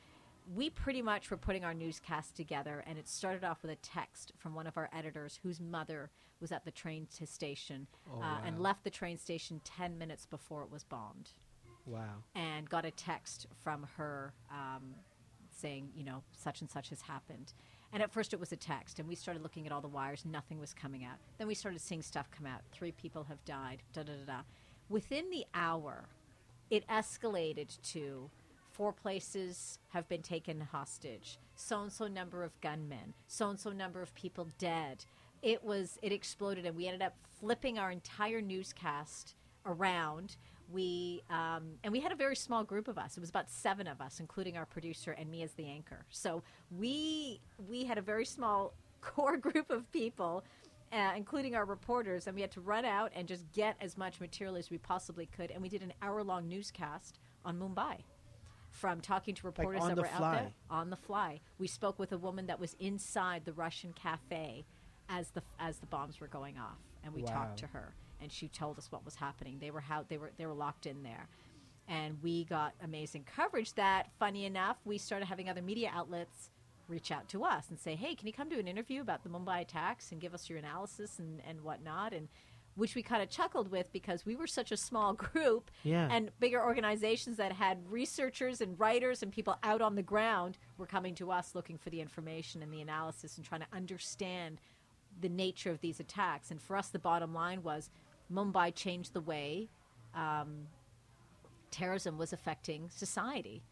we 0.46 0.70
pretty 0.70 1.02
much 1.02 1.30
were 1.30 1.36
putting 1.36 1.64
our 1.64 1.74
newscast 1.74 2.36
together, 2.36 2.82
and 2.86 2.98
it 2.98 3.08
started 3.08 3.44
off 3.44 3.62
with 3.62 3.70
a 3.70 3.76
text 3.76 4.32
from 4.38 4.54
one 4.54 4.66
of 4.66 4.76
our 4.76 4.88
editors 4.92 5.38
whose 5.42 5.60
mother 5.60 6.10
was 6.40 6.52
at 6.52 6.64
the 6.64 6.70
train 6.70 7.06
station 7.08 7.86
Oh, 8.12 8.20
uh, 8.20 8.38
and 8.44 8.58
left 8.60 8.84
the 8.84 8.90
train 8.90 9.16
station 9.16 9.60
10 9.64 9.96
minutes 9.98 10.26
before 10.26 10.62
it 10.62 10.70
was 10.70 10.82
bombed 10.84 11.30
Wow. 11.86 12.22
and 12.34 12.68
got 12.68 12.84
a 12.84 12.90
text 12.90 13.46
from 13.62 13.86
her 13.96 14.32
um, 14.50 14.94
saying, 15.50 15.90
you 15.94 16.04
know, 16.04 16.22
such 16.36 16.60
and 16.60 16.68
such 16.70 16.88
has 16.90 17.02
happened. 17.02 17.52
And 17.92 18.02
at 18.02 18.10
first 18.10 18.32
it 18.32 18.40
was 18.40 18.52
a 18.52 18.56
text, 18.56 18.98
and 18.98 19.08
we 19.08 19.14
started 19.14 19.42
looking 19.42 19.66
at 19.66 19.72
all 19.72 19.80
the 19.82 19.88
wires, 19.88 20.24
nothing 20.24 20.58
was 20.58 20.72
coming 20.74 21.04
out. 21.04 21.18
Then 21.38 21.46
we 21.46 21.54
started 21.54 21.80
seeing 21.80 22.02
stuff 22.02 22.30
come 22.30 22.46
out. 22.46 22.62
Three 22.72 22.92
people 22.92 23.24
have 23.24 23.44
died, 23.44 23.82
da 23.92 24.02
da 24.02 24.12
da 24.14 24.24
da. 24.32 24.40
Within 24.88 25.30
the 25.30 25.44
hour, 25.54 26.08
it 26.70 26.86
escalated 26.88 27.80
to 27.92 28.30
four 28.72 28.92
places 28.92 29.78
have 29.88 30.08
been 30.08 30.22
taken 30.22 30.60
hostage, 30.60 31.38
so 31.54 31.82
and 31.82 31.92
so 31.92 32.06
number 32.06 32.42
of 32.42 32.58
gunmen, 32.60 33.14
so 33.26 33.50
and 33.50 33.58
so 33.58 33.70
number 33.70 34.02
of 34.02 34.14
people 34.14 34.48
dead. 34.58 35.04
It 35.42 35.64
was, 35.64 35.98
it 36.02 36.12
exploded, 36.12 36.66
and 36.66 36.76
we 36.76 36.86
ended 36.86 37.02
up 37.02 37.14
flipping 37.40 37.78
our 37.78 37.90
entire 37.90 38.40
newscast 38.40 39.34
around. 39.66 40.36
We 40.72 41.22
um, 41.28 41.74
and 41.84 41.92
we 41.92 42.00
had 42.00 42.12
a 42.12 42.16
very 42.16 42.36
small 42.36 42.64
group 42.64 42.88
of 42.88 42.96
us. 42.96 43.16
It 43.16 43.20
was 43.20 43.28
about 43.28 43.50
seven 43.50 43.86
of 43.86 44.00
us, 44.00 44.20
including 44.20 44.56
our 44.56 44.64
producer 44.64 45.12
and 45.12 45.30
me 45.30 45.42
as 45.42 45.52
the 45.52 45.66
anchor. 45.66 46.06
So 46.10 46.42
we 46.70 47.40
we 47.68 47.84
had 47.84 47.98
a 47.98 48.02
very 48.02 48.24
small 48.24 48.72
core 49.00 49.36
group 49.36 49.70
of 49.70 49.90
people, 49.92 50.44
uh, 50.92 51.12
including 51.16 51.54
our 51.54 51.64
reporters, 51.64 52.26
and 52.26 52.34
we 52.34 52.40
had 52.40 52.52
to 52.52 52.60
run 52.60 52.84
out 52.84 53.10
and 53.14 53.28
just 53.28 53.50
get 53.52 53.76
as 53.80 53.98
much 53.98 54.20
material 54.20 54.56
as 54.56 54.70
we 54.70 54.78
possibly 54.78 55.26
could. 55.26 55.50
And 55.50 55.60
we 55.60 55.68
did 55.68 55.82
an 55.82 55.92
hour 56.00 56.22
long 56.22 56.48
newscast 56.48 57.18
on 57.44 57.58
Mumbai. 57.58 57.98
From 58.72 59.00
talking 59.00 59.34
to 59.36 59.46
reporters 59.46 59.82
on 59.82 59.88
that 59.88 59.96
were 59.98 60.06
out 60.06 60.32
there 60.32 60.52
on 60.70 60.90
the 60.90 60.96
fly, 60.96 61.40
we 61.58 61.66
spoke 61.68 61.98
with 61.98 62.10
a 62.12 62.18
woman 62.18 62.46
that 62.46 62.58
was 62.58 62.74
inside 62.80 63.44
the 63.44 63.52
Russian 63.52 63.92
cafe 63.92 64.64
as 65.08 65.30
the 65.30 65.42
as 65.58 65.78
the 65.78 65.86
bombs 65.86 66.20
were 66.20 66.26
going 66.26 66.58
off, 66.58 66.78
and 67.04 67.12
we 67.14 67.22
Wow. 67.22 67.32
talked 67.32 67.58
to 67.58 67.66
her, 67.68 67.94
and 68.20 68.32
she 68.32 68.48
told 68.48 68.78
us 68.78 68.90
what 68.90 69.04
was 69.04 69.16
happening. 69.16 69.58
They 69.60 69.70
were 69.70 69.80
how 69.82 70.04
they 70.08 70.16
were 70.18 70.32
they 70.36 70.46
were 70.46 70.54
locked 70.54 70.86
in 70.86 71.02
there, 71.02 71.28
and 71.86 72.20
we 72.22 72.44
got 72.44 72.74
amazing 72.82 73.24
coverage. 73.24 73.74
That 73.74 74.10
funny 74.18 74.46
enough, 74.46 74.78
we 74.84 74.98
started 74.98 75.26
having 75.26 75.48
other 75.48 75.62
media 75.62 75.90
outlets 75.92 76.50
reach 76.88 77.12
out 77.12 77.28
to 77.28 77.44
us 77.44 77.68
and 77.70 77.78
say, 77.78 77.94
"Hey, 77.94 78.14
can 78.14 78.26
you 78.26 78.32
come 78.32 78.48
do 78.48 78.58
an 78.58 78.66
interview 78.68 79.00
about 79.02 79.22
the 79.22 79.28
Mumbai 79.28 79.60
attacks 79.60 80.10
and 80.12 80.20
give 80.20 80.34
us 80.34 80.48
your 80.48 80.58
analysis 80.58 81.18
and 81.18 81.40
and 81.42 81.60
whatnot?" 81.62 82.12
and 82.14 82.28
which 82.74 82.94
we 82.94 83.02
kind 83.02 83.22
of 83.22 83.28
chuckled 83.28 83.70
with 83.70 83.92
because 83.92 84.24
we 84.24 84.34
were 84.36 84.46
such 84.46 84.72
a 84.72 84.76
small 84.76 85.12
group 85.26 85.70
Yeah. 85.84 86.08
and 86.10 86.30
bigger 86.40 86.62
organizations 86.62 87.36
that 87.36 87.52
had 87.52 87.78
researchers 87.90 88.60
and 88.60 88.78
writers 88.78 89.22
and 89.22 89.30
people 89.32 89.56
out 89.62 89.80
on 89.82 89.94
the 89.94 90.02
ground 90.02 90.58
were 90.78 90.86
coming 90.86 91.14
to 91.16 91.30
us 91.30 91.54
looking 91.54 91.76
for 91.78 91.90
the 91.90 92.00
information 92.00 92.62
and 92.62 92.72
the 92.72 92.80
analysis 92.80 93.36
and 93.36 93.44
trying 93.46 93.60
to 93.60 93.66
understand 93.72 94.58
the 95.20 95.28
nature 95.28 95.70
of 95.70 95.80
these 95.82 96.00
attacks. 96.00 96.50
And 96.50 96.60
for 96.62 96.76
us, 96.76 96.88
the 96.88 96.98
bottom 96.98 97.34
line 97.34 97.62
was 97.62 97.90
Mumbai 98.32 98.74
changed 98.74 99.12
the 99.12 99.20
way 99.20 99.68
um, 100.14 100.68
terrorism 101.70 102.16
was 102.18 102.32
affecting 102.32 102.88
society. 102.90 103.62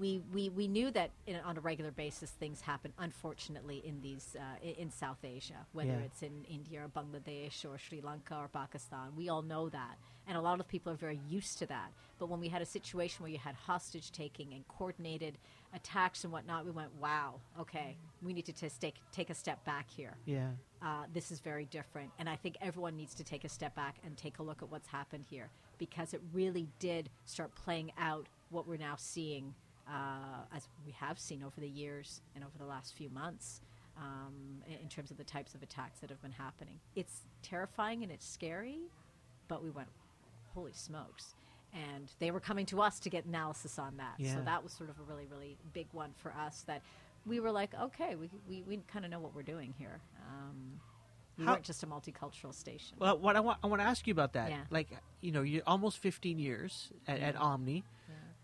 We, 0.00 0.20
we, 0.32 0.48
we 0.50 0.66
knew 0.68 0.90
that 0.90 1.10
in, 1.26 1.36
on 1.36 1.56
a 1.56 1.60
regular 1.60 1.90
basis 1.90 2.30
things 2.30 2.60
happen, 2.60 2.92
unfortunately, 2.98 3.82
in 3.84 4.00
these 4.00 4.36
uh, 4.38 4.68
in 4.82 4.90
South 4.90 5.24
Asia, 5.24 5.64
whether 5.72 5.90
Yeah. 5.90 5.98
it's 6.06 6.22
in 6.22 6.44
India 6.48 6.82
or 6.84 6.88
Bangladesh 6.88 7.64
or 7.64 7.78
Sri 7.78 8.00
Lanka 8.00 8.36
or 8.36 8.48
Pakistan. 8.48 9.14
We 9.16 9.28
all 9.28 9.42
know 9.42 9.68
that, 9.68 9.96
and 10.26 10.36
a 10.36 10.40
lot 10.40 10.58
of 10.60 10.66
people 10.68 10.92
are 10.92 10.96
very 10.96 11.20
used 11.28 11.58
to 11.58 11.66
that. 11.66 11.92
But 12.18 12.28
when 12.28 12.40
we 12.40 12.48
had 12.48 12.62
a 12.62 12.66
situation 12.66 13.22
where 13.22 13.30
you 13.30 13.38
had 13.38 13.54
hostage 13.54 14.10
taking 14.10 14.52
and 14.54 14.66
coordinated 14.68 15.38
attacks 15.72 16.24
and 16.24 16.32
whatnot, 16.32 16.64
we 16.64 16.72
went, 16.72 16.92
"Wow, 17.00 17.40
okay, 17.60 17.96
we 18.22 18.32
need 18.32 18.46
to 18.46 18.52
just 18.52 18.80
take 18.80 18.96
take 19.12 19.30
a 19.30 19.34
step 19.34 19.64
back 19.64 19.88
here." 19.88 20.16
Yeah. 20.24 20.50
uh, 20.82 21.04
this 21.12 21.30
is 21.30 21.40
very 21.40 21.64
different. 21.64 22.10
And 22.18 22.28
I 22.28 22.36
think 22.36 22.56
everyone 22.60 22.96
needs 22.96 23.14
to 23.14 23.24
take 23.24 23.44
a 23.44 23.48
step 23.48 23.74
back 23.74 23.96
and 24.04 24.16
take 24.16 24.38
a 24.40 24.42
look 24.42 24.62
at 24.62 24.70
what's 24.70 24.88
happened 24.88 25.24
here 25.30 25.48
because 25.78 26.12
it 26.12 26.20
really 26.32 26.68
did 26.80 27.08
start 27.24 27.54
playing 27.54 27.92
out 27.98 28.26
what 28.50 28.68
we're 28.68 28.76
now 28.78 28.94
seeing, 28.96 29.54
uh, 29.88 30.44
as 30.54 30.68
we 30.84 30.92
have 30.92 31.18
seen 31.18 31.42
over 31.42 31.60
the 31.60 31.68
years 31.68 32.20
and 32.34 32.44
over 32.44 32.58
the 32.58 32.66
last 32.66 32.94
few 32.94 33.10
months. 33.10 33.60
Um, 33.98 34.62
in, 34.68 34.88
terms 34.88 35.10
of 35.10 35.16
the 35.16 35.24
types 35.24 35.54
of 35.54 35.62
attacks 35.62 36.00
that 36.00 36.10
have 36.10 36.20
been 36.20 36.32
happening, 36.32 36.80
it's 36.94 37.22
terrifying 37.42 38.02
and 38.02 38.12
it's 38.12 38.28
scary, 38.28 38.80
but 39.48 39.62
we 39.64 39.70
went, 39.70 39.88
holy 40.54 40.74
smokes! 40.74 41.34
And 41.72 42.12
they 42.18 42.30
were 42.30 42.40
coming 42.40 42.66
to 42.66 42.82
us 42.82 43.00
to 43.00 43.08
get 43.08 43.24
analysis 43.24 43.78
on 43.78 43.96
that. 43.96 44.16
Yeah. 44.18 44.34
So 44.34 44.42
that 44.42 44.62
was 44.62 44.72
sort 44.74 44.90
of 44.90 44.98
a 44.98 45.02
really, 45.02 45.26
really 45.30 45.56
big 45.72 45.86
one 45.92 46.10
for 46.14 46.30
us. 46.32 46.62
That 46.66 46.82
we 47.24 47.40
were 47.40 47.50
like, 47.50 47.70
okay, 47.74 48.16
we 48.16 48.28
we, 48.46 48.64
we 48.68 48.80
kind 48.86 49.06
of 49.06 49.10
know 49.10 49.18
what 49.18 49.34
we're 49.34 49.42
doing 49.42 49.72
here. 49.78 50.00
Um, 50.30 50.78
we 51.38 51.44
How- 51.44 51.52
weren't 51.52 51.64
just 51.64 51.82
a 51.82 51.86
multicultural 51.86 52.54
station. 52.54 52.96
Well, 52.98 53.18
what 53.18 53.36
I 53.36 53.40
want, 53.40 53.58
I 53.62 53.66
want 53.66 53.80
to 53.82 53.86
ask 53.86 54.06
you 54.06 54.12
about 54.12 54.32
that. 54.34 54.50
Yeah. 54.50 54.60
Like, 54.70 54.88
you 55.20 55.32
know, 55.32 55.42
you're 55.42 55.62
almost 55.66 55.98
15 55.98 56.38
years 56.38 56.90
at, 57.06 57.20
at 57.20 57.36
Omni, 57.36 57.84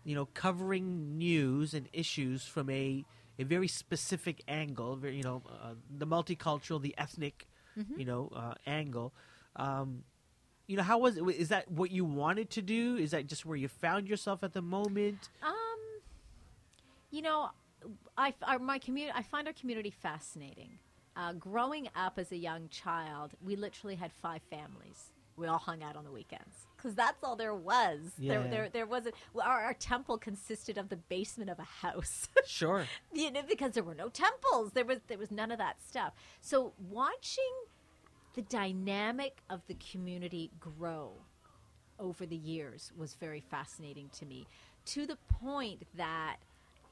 you 0.03 0.15
know, 0.15 0.25
covering 0.33 1.17
news 1.17 1.73
and 1.73 1.87
issues 1.93 2.43
from 2.43 2.69
a, 2.69 3.03
a 3.39 3.43
very 3.43 3.67
specific 3.67 4.43
angle, 4.47 4.95
very, 4.95 5.15
you 5.17 5.23
know, 5.23 5.41
uh, 5.47 5.73
the 5.89 6.05
multicultural, 6.07 6.81
the 6.81 6.95
ethnic, 6.97 7.47
Mm-hmm. 7.77 7.99
you 7.99 8.05
know, 8.05 8.31
uh, 8.35 8.53
angle. 8.67 9.13
Um, 9.55 10.03
you 10.67 10.77
know, 10.77 10.83
how 10.83 10.99
was 10.99 11.17
it? 11.17 11.23
Is 11.29 11.49
that 11.49 11.71
what 11.71 11.89
you 11.89 12.05
wanted 12.05 12.51
to 12.51 12.61
do? 12.61 12.97
Is 12.97 13.11
that 13.11 13.25
just 13.25 13.45
where 13.47 13.57
you 13.57 13.67
found 13.67 14.07
yourself 14.07 14.43
at 14.43 14.53
the 14.53 14.61
moment? 14.61 15.29
Um, 15.41 15.51
you 17.09 17.23
know, 17.23 17.49
I 18.15 18.33
our, 18.43 18.59
my 18.59 18.77
community. 18.77 19.13
I 19.17 19.23
find 19.23 19.47
our 19.47 19.53
community 19.53 19.89
fascinating. 19.89 20.77
Uh, 21.15 21.33
growing 21.33 21.89
up 21.95 22.19
as 22.19 22.31
a 22.31 22.37
young 22.37 22.69
child, 22.69 23.31
we 23.43 23.55
literally 23.55 23.95
had 23.95 24.11
five 24.13 24.41
families. 24.49 25.11
We 25.35 25.47
all 25.47 25.57
hung 25.57 25.81
out 25.81 25.95
on 25.95 26.03
the 26.03 26.11
weekends 26.11 26.67
because 26.83 26.95
that's 26.95 27.23
all 27.23 27.35
there 27.35 27.55
was. 27.55 27.99
Yeah. 28.19 28.33
There, 28.33 28.49
there, 28.49 28.69
there 28.69 28.85
wasn't. 28.85 29.15
Well, 29.33 29.47
our, 29.47 29.61
our 29.63 29.73
temple 29.73 30.17
consisted 30.17 30.77
of 30.77 30.89
the 30.89 30.97
basement 30.97 31.49
of 31.49 31.59
a 31.59 31.63
house. 31.63 32.29
Sure. 32.45 32.85
you 33.13 33.31
know, 33.31 33.41
because 33.47 33.71
there 33.71 33.83
were 33.83 33.95
no 33.95 34.09
temples. 34.09 34.73
There 34.73 34.83
was 34.83 34.99
there 35.07 35.17
was 35.17 35.31
none 35.31 35.49
of 35.49 35.57
that 35.59 35.77
stuff. 35.81 36.13
So 36.41 36.73
watching 36.89 37.51
the 38.35 38.41
dynamic 38.41 39.37
of 39.49 39.61
the 39.67 39.75
community 39.75 40.51
grow 40.59 41.13
over 41.99 42.25
the 42.25 42.35
years 42.35 42.91
was 42.97 43.15
very 43.15 43.39
fascinating 43.39 44.09
to 44.19 44.25
me. 44.25 44.45
To 44.87 45.05
the 45.05 45.17
point 45.41 45.83
that 45.95 46.37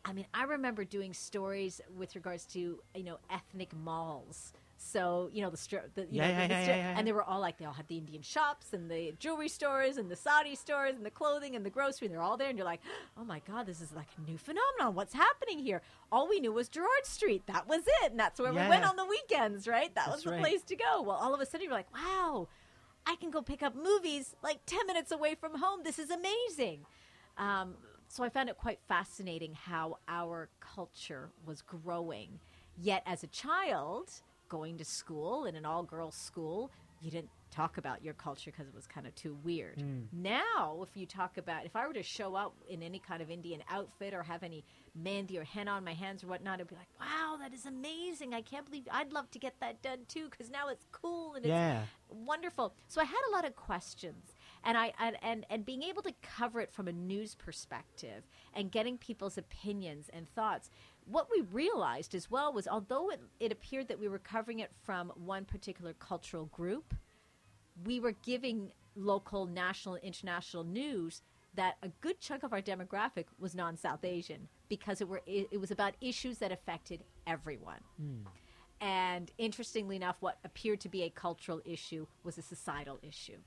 I 0.06 0.14
mean, 0.14 0.26
I 0.34 0.44
remember 0.44 0.86
doing 0.86 1.14
stories 1.14 1.82
with 1.96 2.16
regards 2.16 2.46
to 2.48 2.60
you 2.96 3.04
know 3.04 3.18
ethnic 3.30 3.76
malls. 3.76 4.54
So 4.84 5.30
you 5.32 5.42
know 5.44 5.52
the 5.52 5.58
strip, 5.58 5.94
the, 5.94 6.02
you 6.02 6.08
Yeah, 6.12 6.28
know, 6.28 6.30
yeah, 6.34 6.42
the, 6.42 6.48
the 6.48 6.54
yeah, 6.56 6.62
strip- 6.64 6.78
yeah, 6.78 6.92
yeah. 6.94 6.98
and 6.98 7.08
they 7.08 7.12
were 7.12 7.24
all 7.24 7.40
like 7.40 7.58
they 7.60 7.66
all 7.66 7.74
had 7.74 7.88
the 7.88 7.98
Indian 7.98 8.22
shops 8.24 8.74
and 8.74 8.90
the 8.90 9.14
jewelry 9.20 9.48
stores 9.48 9.98
and 9.98 10.10
the 10.10 10.16
sari 10.16 10.56
stores 10.56 10.96
and 10.96 11.06
the 11.06 11.12
clothing 11.12 11.56
and 11.56 11.64
the 11.64 11.70
grocery, 11.70 12.08
and 12.08 12.16
they're 12.16 12.22
all 12.22 12.36
there, 12.36 12.50
and 12.50 12.58
you're 12.58 12.66
like, 12.66 12.82
oh 13.16 13.24
my 13.24 13.42
god, 13.48 13.68
this 13.68 13.80
is 13.80 13.92
like 13.94 14.08
a 14.18 14.30
new 14.30 14.38
phenomenon. 14.40 14.96
What's 14.96 15.14
happening 15.14 15.60
here? 15.60 15.82
All 16.12 16.28
we 16.28 16.40
knew 16.40 16.52
was 16.52 16.68
Gerrard 16.68 17.06
Street. 17.06 17.44
That 17.46 17.68
was 17.68 17.84
it, 18.04 18.12
and 18.12 18.20
that's 18.20 18.40
where 18.40 18.52
we 18.52 18.58
went 18.58 18.84
on 18.84 18.96
the 18.96 19.06
weekends, 19.06 19.68
right? 19.68 19.94
That 19.94 20.08
That's 20.08 20.16
was 20.18 20.24
the 20.24 20.32
right. 20.32 20.40
place 20.42 20.64
to 20.64 20.76
go. 20.76 21.04
Well, 21.04 21.16
all 21.18 21.34
of 21.34 21.40
a 21.42 21.46
sudden 21.46 21.66
you're 21.66 21.74
like, 21.74 21.94
wow, 21.94 22.48
I 23.06 23.16
can 23.18 23.30
go 23.30 23.42
pick 23.44 23.62
up 23.62 23.76
movies 23.76 24.36
like 24.44 24.66
10 24.66 24.88
minutes 24.88 25.12
away 25.12 25.36
from 25.36 25.60
home. 25.60 25.82
This 25.84 26.00
is 26.00 26.10
amazing. 26.10 26.86
Um, 27.38 27.76
so 28.08 28.24
I 28.24 28.30
found 28.30 28.50
it 28.50 28.58
quite 28.58 28.80
fascinating 28.88 29.54
how 29.54 30.00
our 30.08 30.50
culture 30.60 31.30
was 31.46 31.62
growing. 31.62 32.40
Yet, 32.78 33.04
as 33.06 33.24
a 33.24 33.28
child, 33.28 34.10
going 34.52 34.78
to 34.78 34.84
school 34.84 35.46
in 35.46 35.56
an 35.56 35.66
all 35.66 35.82
girls 35.82 36.14
school, 36.14 36.70
you 37.02 37.10
didn't 37.10 37.30
talk 37.52 37.78
about 37.78 38.04
your 38.04 38.14
culture 38.14 38.52
because 38.52 38.68
it 38.68 38.76
was 38.76 38.86
kind 38.86 39.08
of 39.08 39.16
too 39.16 39.38
weird. 39.44 39.80
Hmm. 39.80 40.02
Now, 40.12 40.84
if 40.84 40.96
you 40.96 41.06
talk 41.06 41.38
about, 41.38 41.66
if 41.66 41.76
I 41.76 41.88
were 41.88 41.94
to 41.94 42.04
show 42.04 42.36
up 42.36 42.54
in 42.70 42.84
any 42.84 43.00
kind 43.00 43.22
of 43.22 43.32
Indian 43.32 43.62
outfit 43.70 44.14
or 44.14 44.24
have 44.24 44.44
any 44.44 44.64
mehndi 45.02 45.38
or 45.38 45.44
henna 45.44 45.72
on 45.72 45.84
my 45.86 45.94
hands 45.94 46.24
or 46.24 46.28
whatnot, 46.28 46.56
it'd 46.60 46.68
be 46.68 46.76
like, 46.76 46.88
wow, 47.00 47.38
that 47.42 47.54
is 47.54 47.66
amazing. 47.66 48.34
I 48.34 48.42
can't 48.42 48.66
believe 48.66 48.84
I'd 48.92 49.14
love 49.14 49.32
to 49.32 49.40
get 49.40 49.56
that 49.62 49.82
done 49.82 50.00
too 50.08 50.28
because 50.30 50.50
now 50.50 50.68
it's 50.70 50.86
cool 50.92 51.36
and 51.36 51.46
it's 51.46 51.52
wonderful. 52.10 52.74
So 52.88 53.02
I 53.02 53.06
had 53.06 53.22
a 53.30 53.32
lot 53.32 53.46
of 53.46 53.56
questions, 53.56 54.31
and 54.64 54.78
I 54.78 54.94
and, 55.00 55.18
and 55.22 55.46
and 55.50 55.66
being 55.66 55.84
able 55.84 56.02
to 56.04 56.14
cover 56.22 56.62
it 56.62 56.72
from 56.72 56.88
a 56.88 56.92
news 56.92 57.36
perspective 57.36 58.24
and 58.54 58.72
getting 58.72 58.98
people's 58.98 59.38
opinions 59.38 60.10
and 60.14 60.30
thoughts. 60.34 60.70
What 61.06 61.28
we 61.36 61.42
realized 61.52 62.14
as 62.14 62.30
well 62.30 62.54
was, 62.54 62.68
although 62.68 63.10
it, 63.10 63.20
it 63.40 63.52
appeared 63.52 63.88
that 63.88 64.00
we 64.00 64.08
were 64.08 64.20
covering 64.20 64.60
it 64.60 64.72
from 64.84 65.12
one 65.16 65.46
particular 65.46 65.94
cultural 65.94 66.46
group, 66.46 66.94
we 67.84 68.00
were 68.00 68.14
giving 68.24 68.72
local, 68.96 69.48
national, 69.48 69.96
international 69.98 70.64
news 70.64 71.22
that 71.56 71.78
a 71.82 71.90
good 72.02 72.20
chunk 72.20 72.44
of 72.44 72.54
our 72.54 72.62
demographic 72.62 73.26
was 73.40 73.56
non-South 73.56 74.06
Asian 74.06 74.48
because 74.70 75.02
it 75.02 75.08
were 75.08 75.22
it, 75.26 75.48
it 75.52 75.60
was 75.60 75.72
about 75.72 75.96
issues 76.02 76.38
that 76.38 76.52
affected 76.52 77.04
everyone. 77.26 77.80
Hmm. 77.98 78.28
And 78.80 79.32
interestingly 79.38 79.96
enough, 79.96 80.18
what 80.22 80.40
appeared 80.44 80.82
to 80.82 80.90
be 80.90 81.04
a 81.04 81.10
cultural 81.10 81.62
issue 81.66 82.08
was 82.24 82.38
a 82.38 82.42
societal 82.42 83.00
issue. 83.04 83.38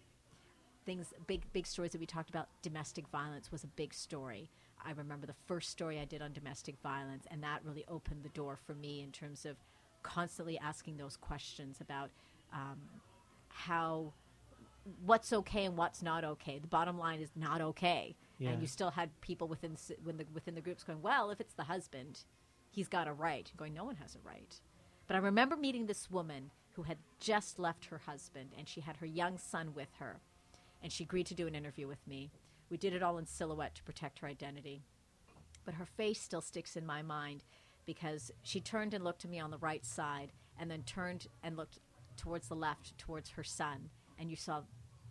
Things, 0.86 1.14
big, 1.26 1.42
big 1.52 1.66
stories 1.66 1.92
that 1.92 2.00
we 2.00 2.06
talked 2.06 2.28
about. 2.30 2.48
Domestic 2.62 3.08
violence 3.08 3.50
was 3.50 3.64
a 3.64 3.68
big 3.68 3.94
story. 3.94 4.50
I 4.84 4.90
remember 4.92 5.26
the 5.26 5.34
first 5.46 5.70
story 5.70 5.98
I 5.98 6.04
did 6.04 6.20
on 6.20 6.32
domestic 6.32 6.76
violence, 6.82 7.26
and 7.30 7.42
that 7.42 7.64
really 7.64 7.84
opened 7.88 8.22
the 8.22 8.28
door 8.30 8.58
for 8.66 8.74
me 8.74 9.00
in 9.02 9.10
terms 9.12 9.46
of 9.46 9.56
constantly 10.02 10.58
asking 10.58 10.98
those 10.98 11.16
questions 11.16 11.78
about 11.80 12.10
um, 12.52 12.78
how 13.48 14.12
what's 15.06 15.32
okay 15.32 15.64
and 15.64 15.78
what's 15.78 16.02
not 16.02 16.22
okay. 16.24 16.58
The 16.58 16.66
bottom 16.66 16.98
line 16.98 17.20
is 17.20 17.30
not 17.34 17.62
okay, 17.62 18.14
Yeah. 18.38 18.50
and 18.50 18.60
you 18.60 18.68
still 18.68 18.90
had 18.90 19.08
people 19.22 19.48
within 19.48 19.76
when 20.02 20.18
the, 20.18 20.26
within 20.34 20.54
the 20.54 20.60
groups 20.60 20.84
going, 20.84 21.00
"Well, 21.00 21.30
if 21.30 21.40
it's 21.40 21.54
the 21.54 21.64
husband, 21.64 22.24
he's 22.70 22.88
got 22.88 23.08
a 23.08 23.12
right." 23.14 23.50
Going, 23.56 23.72
no 23.72 23.84
one 23.84 23.96
has 23.96 24.14
a 24.14 24.18
right. 24.28 24.60
But 25.06 25.16
I 25.16 25.20
remember 25.20 25.56
meeting 25.56 25.86
this 25.86 26.10
woman 26.10 26.50
who 26.74 26.82
had 26.82 26.98
just 27.20 27.58
left 27.58 27.86
her 27.86 27.98
husband, 27.98 28.50
and 28.58 28.68
she 28.68 28.82
had 28.82 28.98
her 28.98 29.06
young 29.06 29.38
son 29.38 29.72
with 29.74 29.88
her, 29.98 30.20
and 30.84 30.92
she 30.92 31.02
agreed 31.02 31.26
to 31.26 31.34
do 31.34 31.48
an 31.48 31.54
interview 31.56 31.88
with 31.88 32.06
me. 32.06 32.30
We 32.70 32.76
did 32.76 32.92
it 32.92 33.02
all 33.02 33.18
in 33.18 33.26
silhouette 33.26 33.74
to 33.76 33.82
protect 33.82 34.20
her 34.20 34.28
identity, 34.28 34.82
but 35.64 35.74
her 35.74 35.86
face 35.86 36.20
still 36.20 36.42
sticks 36.42 36.76
in 36.76 36.86
my 36.86 37.02
mind 37.02 37.42
because 37.86 38.30
she 38.42 38.60
turned 38.60 38.94
and 38.94 39.02
looked 39.02 39.24
at 39.24 39.30
me 39.30 39.40
on 39.40 39.50
the 39.50 39.58
right 39.58 39.84
side, 39.84 40.30
and 40.58 40.70
then 40.70 40.82
turned 40.82 41.26
and 41.42 41.56
looked 41.56 41.78
towards 42.16 42.48
the 42.48 42.54
left, 42.54 42.96
towards 42.98 43.30
her 43.30 43.42
son, 43.42 43.90
and 44.18 44.30
you 44.30 44.36
saw 44.36 44.62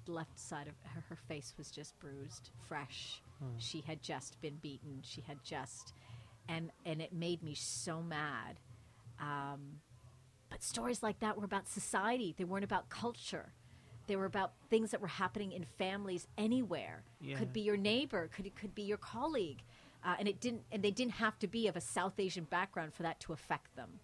the 0.05 0.11
left 0.11 0.39
side 0.39 0.67
of 0.67 0.73
her, 0.91 1.03
her 1.09 1.15
face 1.15 1.53
was 1.57 1.69
just 1.69 1.99
bruised, 1.99 2.49
fresh. 2.67 3.21
She 3.57 3.81
had 3.81 4.01
just 4.01 4.39
been 4.41 4.55
beaten. 4.61 4.99
She 5.01 5.21
had 5.21 5.43
just, 5.43 5.93
and 6.47 6.71
and 6.85 7.01
it 7.01 7.13
made 7.13 7.43
me 7.43 7.55
so 7.55 8.01
mad. 8.01 8.59
Um, 9.19 9.81
but 10.49 10.63
stories 10.63 11.03
like 11.03 11.19
that 11.19 11.37
were 11.37 11.45
about 11.45 11.67
society. 11.67 12.33
They 12.37 12.43
weren't 12.43 12.63
about 12.63 12.89
culture. 12.89 13.53
They 14.07 14.15
were 14.15 14.25
about 14.25 14.53
things 14.69 14.91
that 14.91 15.01
were 15.01 15.07
happening 15.07 15.51
in 15.51 15.63
families 15.63 16.27
anywhere. 16.37 17.03
Yeah. 17.21 17.37
Could 17.37 17.53
be 17.53 17.61
your 17.61 17.77
neighbor. 17.77 18.29
Could 18.35 18.45
it 18.45 18.55
could 18.55 18.75
be 18.75 18.83
your 18.83 18.97
colleague, 18.97 19.63
uh, 20.03 20.15
and 20.19 20.27
it 20.27 20.39
didn't. 20.39 20.63
And 20.71 20.83
they 20.83 20.91
didn't 20.91 21.13
have 21.13 21.39
to 21.39 21.47
be 21.47 21.67
of 21.67 21.75
a 21.75 21.81
South 21.81 22.19
Asian 22.19 22.43
background 22.45 22.93
for 22.93 23.03
that 23.03 23.19
to 23.21 23.33
affect 23.33 23.75
them. 23.75 23.99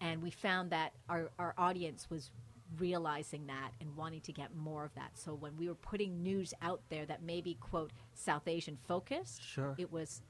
And 0.00 0.22
we 0.22 0.30
found 0.30 0.70
that 0.70 0.92
our 1.08 1.30
our 1.38 1.54
audience 1.58 2.08
was 2.10 2.30
realizing 2.78 3.46
that 3.48 3.72
and 3.80 3.94
wanting 3.96 4.20
to 4.22 4.32
get 4.32 4.54
more 4.56 4.84
of 4.84 4.94
that. 4.94 5.10
So 5.18 5.34
when 5.34 5.56
we 5.56 5.68
were 5.68 5.74
putting 5.74 6.22
news 6.22 6.54
out 6.62 6.80
there 6.88 7.04
that 7.06 7.22
maybe 7.22 7.54
quote 7.60 7.90
South 8.14 8.48
Asian 8.48 8.78
focused, 8.88 9.42
Sure. 9.42 9.74
it 9.78 9.92
was 9.92 10.22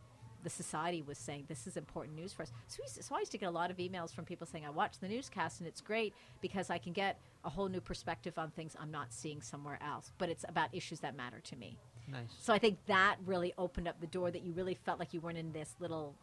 the 0.42 0.50
society 0.50 1.02
was 1.02 1.18
saying 1.18 1.44
this 1.46 1.68
is 1.68 1.76
important 1.76 2.16
news 2.16 2.32
for 2.32 2.42
us. 2.42 2.50
So, 2.66 2.82
we, 2.82 2.88
so 3.02 3.14
I 3.14 3.20
used 3.20 3.30
to 3.30 3.38
get 3.38 3.46
a 3.46 3.50
lot 3.52 3.70
of 3.70 3.76
emails 3.76 4.12
from 4.12 4.24
people 4.24 4.44
saying 4.44 4.66
I 4.66 4.70
watch 4.70 4.98
the 4.98 5.06
newscast 5.06 5.60
and 5.60 5.68
it's 5.68 5.80
great 5.80 6.14
because 6.40 6.68
I 6.68 6.78
can 6.78 6.92
get 6.92 7.20
a 7.44 7.50
whole 7.50 7.68
new 7.68 7.80
perspective 7.80 8.38
on 8.38 8.50
things 8.50 8.76
I'm 8.78 8.90
not 8.90 9.12
seeing 9.12 9.40
somewhere 9.42 9.78
else. 9.84 10.12
But 10.18 10.28
it's 10.28 10.44
about 10.48 10.68
issues 10.72 11.00
that 11.00 11.16
matter 11.16 11.40
to 11.40 11.56
me. 11.56 11.76
Nice. 12.10 12.28
So 12.40 12.52
I 12.52 12.58
think 12.58 12.78
that 12.86 13.16
really 13.24 13.52
opened 13.58 13.88
up 13.88 14.00
the 14.00 14.06
door 14.06 14.30
that 14.30 14.42
you 14.42 14.52
really 14.52 14.74
felt 14.74 14.98
like 14.98 15.12
you 15.14 15.20
weren't 15.20 15.38
in 15.38 15.52
this 15.52 15.74
little 15.80 16.14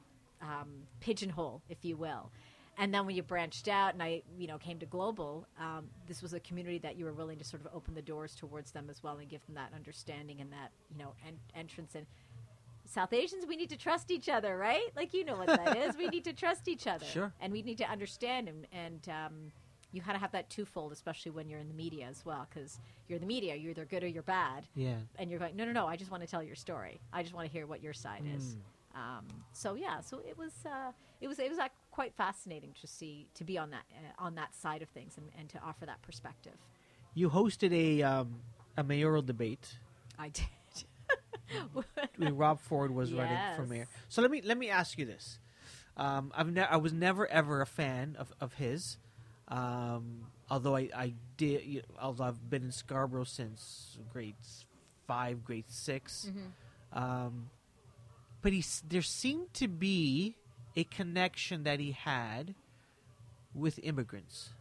um, 0.41 0.70
pigeonhole, 0.99 1.61
if 1.70 1.84
you 1.84 1.97
will. 1.97 2.32
And 2.78 2.93
then 2.93 3.05
when 3.05 3.13
you 3.15 3.24
branched 3.24 3.67
out, 3.67 3.93
and 3.93 4.01
I, 4.01 4.22
you 4.38 4.47
know, 4.47 4.57
came 4.57 4.80
to 4.80 4.86
global, 4.86 5.45
um, 5.59 5.89
this 6.07 6.22
was 6.22 6.34
a 6.34 6.39
community 6.39 6.78
that 6.80 6.95
you 6.97 7.03
were 7.03 7.11
willing 7.11 7.38
to 7.38 7.43
sort 7.43 7.61
of 7.65 7.67
open 7.74 7.93
the 7.93 8.01
doors 8.01 8.36
towards 8.36 8.72
them 8.72 8.88
as 8.89 9.03
well, 9.03 9.17
and 9.17 9.28
give 9.28 9.45
them 9.47 9.55
that 9.55 9.74
understanding 9.76 10.39
and 10.39 10.49
that, 10.53 10.72
you 10.89 10.97
know, 10.97 11.13
en- 11.28 11.39
entrance. 11.59 11.95
And 11.95 12.05
South 12.86 13.11
Asians, 13.11 13.45
we 13.45 13.57
need 13.57 13.70
to 13.70 13.78
trust 13.78 14.11
each 14.11 14.30
other, 14.30 14.57
right? 14.57 14.88
Like 14.95 15.13
you 15.13 15.26
know 15.26 15.36
what 15.36 15.47
that 15.47 15.76
is. 15.78 15.97
We 15.97 16.07
need 16.07 16.24
to 16.24 16.34
trust 16.34 16.70
each 16.70 16.88
other, 16.88 17.05
Sure. 17.05 17.34
and 17.41 17.51
we 17.51 17.61
need 17.63 17.78
to 17.80 17.89
understand. 17.89 18.47
And, 18.47 18.65
and 18.72 19.09
um, 19.09 19.34
you 19.91 20.01
kind 20.01 20.15
of 20.15 20.21
have 20.21 20.31
that 20.33 20.49
twofold, 20.49 20.91
especially 20.91 21.31
when 21.31 21.49
you're 21.49 21.59
in 21.59 21.67
the 21.67 21.73
media 21.73 22.05
as 22.07 22.23
well, 22.25 22.47
because 22.49 22.79
you're 23.07 23.15
in 23.17 23.21
the 23.21 23.27
media, 23.27 23.55
you're 23.55 23.71
either 23.71 23.85
good 23.85 24.03
or 24.03 24.07
you're 24.07 24.23
bad 24.23 24.67
Yeah. 24.75 24.95
and 25.17 25.29
you're 25.29 25.39
going, 25.39 25.55
no, 25.55 25.65
no, 25.65 25.71
no, 25.71 25.87
I 25.87 25.95
just 25.95 26.11
want 26.11 26.21
to 26.23 26.27
tell 26.29 26.43
your 26.43 26.55
story. 26.55 26.99
I 27.11 27.23
just 27.23 27.33
want 27.33 27.47
to 27.47 27.51
hear 27.51 27.65
what 27.65 27.81
your 27.81 27.93
side 27.93 28.23
is. 28.35 28.55
Mm. 28.55 28.59
Um, 28.99 29.25
so 29.53 29.75
yeah, 29.75 30.01
so 30.01 30.19
it 30.27 30.37
was, 30.37 30.51
uh, 30.65 30.91
it 31.21 31.27
was, 31.27 31.39
it 31.39 31.49
was 31.49 31.57
uh, 31.59 31.67
quite 31.91 32.13
fascinating 32.13 32.73
to 32.81 32.87
see, 32.87 33.27
to 33.35 33.43
be 33.43 33.57
on 33.57 33.69
that, 33.71 33.83
uh, 33.91 34.23
on 34.23 34.35
that 34.35 34.53
side 34.55 34.81
of 34.81 34.89
things 34.89 35.17
and, 35.17 35.27
and 35.39 35.49
to 35.49 35.59
offer 35.63 35.85
that 35.85 36.01
perspective. 36.01 36.53
You 37.15 37.29
hosted 37.29 37.71
a 37.73 38.03
um, 38.03 38.41
a 38.77 38.83
mayoral 38.83 39.21
debate 39.23 39.77
I 40.17 40.29
did. 40.29 40.45
when 42.17 42.35
Rob 42.37 42.59
Ford 42.59 42.91
was 42.91 43.11
running 43.11 43.37
for 43.55 43.61
Yes. 43.63 43.69
mayor. 43.69 43.87
So 44.09 44.21
let 44.21 44.29
me 44.31 44.41
let 44.43 44.57
me 44.57 44.69
ask 44.69 44.97
you 44.99 45.05
this: 45.05 45.39
um, 45.97 46.31
I've 46.35 46.51
ne- 46.51 46.61
I 46.69 46.77
was 46.77 46.93
never 46.93 47.27
ever 47.27 47.61
a 47.61 47.65
fan 47.65 48.15
of 48.19 48.31
of 48.39 48.53
his, 48.53 48.97
um, 49.49 50.27
although 50.49 50.75
I 50.75 50.89
I 50.95 51.13
did 51.37 51.63
you 51.65 51.81
although 51.99 52.25
I've 52.25 52.49
been 52.49 52.63
in 52.63 52.71
Scarborough 52.71 53.23
since 53.23 53.97
grade 54.11 54.35
five, 55.07 55.43
grade 55.43 55.65
6 55.69 56.29
Um, 56.93 57.49
but 58.41 58.53
he 58.53 58.63
there 58.87 59.01
seemed 59.01 59.53
to 59.55 59.67
be 59.67 60.35
a 60.75 60.83
connection 60.83 61.63
that 61.63 61.79
he 61.79 61.91
had 61.91 62.53
with 63.53 63.79
immigrants. 63.83 64.51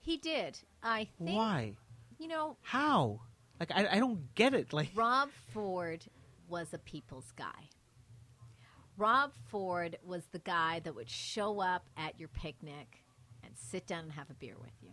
he 0.00 0.16
did. 0.18 0.58
I 0.82 1.08
think, 1.18 1.36
Why? 1.36 1.76
you 2.18 2.28
know, 2.28 2.56
How? 2.62 3.20
Like 3.58 3.72
I, 3.74 3.88
I 3.96 3.98
don't 3.98 4.34
get 4.34 4.52
it. 4.54 4.72
Like 4.72 4.90
Rob 4.94 5.30
Ford 5.52 6.04
was 6.48 6.72
a 6.74 6.78
people's 6.78 7.32
guy. 7.36 7.70
Rob 8.98 9.32
Ford 9.48 9.98
was 10.04 10.22
the 10.32 10.38
guy 10.38 10.80
that 10.84 10.94
would 10.94 11.10
show 11.10 11.60
up 11.60 11.84
at 11.96 12.18
your 12.18 12.28
picnic 12.28 13.02
sit 13.58 13.86
down 13.86 14.04
and 14.04 14.12
have 14.12 14.30
a 14.30 14.34
beer 14.34 14.56
with 14.60 14.72
you. 14.82 14.90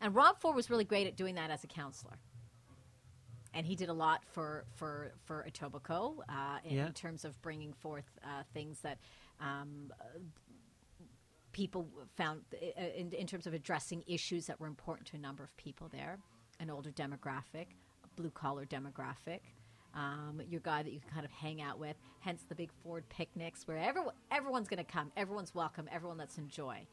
And 0.00 0.14
Rob 0.14 0.38
Ford 0.40 0.54
was 0.54 0.68
really 0.70 0.84
great 0.84 1.06
at 1.06 1.16
doing 1.16 1.34
that 1.36 1.50
as 1.50 1.64
a 1.64 1.66
councilor. 1.66 2.18
And 3.54 3.66
he 3.66 3.74
did 3.74 3.88
a 3.88 3.94
lot 3.94 4.22
for 4.26 4.66
for 4.74 5.12
for 5.24 5.46
Etobicoke 5.50 6.18
uh, 6.28 6.58
in, 6.64 6.76
Yeah. 6.76 6.86
in 6.86 6.92
terms 6.92 7.24
of 7.24 7.40
bringing 7.40 7.72
forth 7.72 8.04
uh, 8.22 8.42
things 8.52 8.80
that 8.80 8.98
um, 9.40 9.90
people 11.52 11.88
found 12.16 12.42
uh, 12.54 12.82
in, 12.94 13.12
in 13.12 13.26
terms 13.26 13.46
of 13.46 13.54
addressing 13.54 14.04
issues 14.06 14.46
that 14.46 14.60
were 14.60 14.66
important 14.66 15.08
to 15.08 15.16
a 15.16 15.20
number 15.20 15.42
of 15.42 15.56
people 15.56 15.88
there 15.88 16.18
an 16.58 16.70
older 16.70 16.90
demographic, 16.90 17.66
a 18.04 18.08
blue 18.16 18.30
collar 18.30 18.64
demographic, 18.64 19.40
um, 19.96 20.42
your 20.48 20.60
guy 20.60 20.82
that 20.82 20.92
you 20.92 21.00
can 21.00 21.08
kind 21.08 21.24
of 21.24 21.32
hang 21.32 21.62
out 21.62 21.78
with, 21.78 21.96
hence 22.20 22.42
the 22.48 22.54
big 22.54 22.70
Ford 22.84 23.02
picnics 23.08 23.66
where 23.66 23.78
everyone, 23.78 24.14
everyone's 24.30 24.68
going 24.68 24.84
to 24.84 24.92
come, 24.92 25.10
everyone's 25.16 25.54
welcome, 25.54 25.88
everyone 25.90 26.18
let's 26.18 26.38
enjoy. 26.38 26.86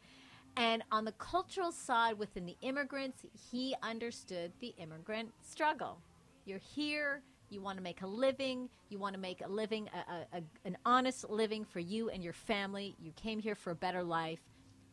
And 0.56 0.84
on 0.92 1.04
the 1.04 1.12
cultural 1.14 1.72
side, 1.72 2.18
within 2.18 2.46
the 2.46 2.56
immigrants, 2.62 3.26
he 3.52 3.76
understood 3.84 4.52
the 4.62 4.74
immigrant 4.78 5.32
struggle. 5.42 6.00
You're 6.46 6.60
here, 6.60 7.22
you 7.50 7.62
want 7.62 7.78
to 7.78 7.84
make 7.84 8.02
a 8.02 8.08
living, 8.08 8.70
you 8.90 9.00
want 9.00 9.16
to 9.16 9.20
make 9.20 9.42
a 9.42 9.50
living, 9.50 9.90
a, 9.94 10.38
a, 10.38 10.42
an 10.66 10.78
honest 10.86 11.30
living 11.30 11.66
for 11.66 11.80
you 11.80 12.10
and 12.10 12.24
your 12.24 12.34
family. 12.34 12.96
You 13.02 13.12
came 13.14 13.40
here 13.40 13.56
for 13.56 13.72
a 13.72 13.76
better 13.76 14.04
life. 14.04 14.40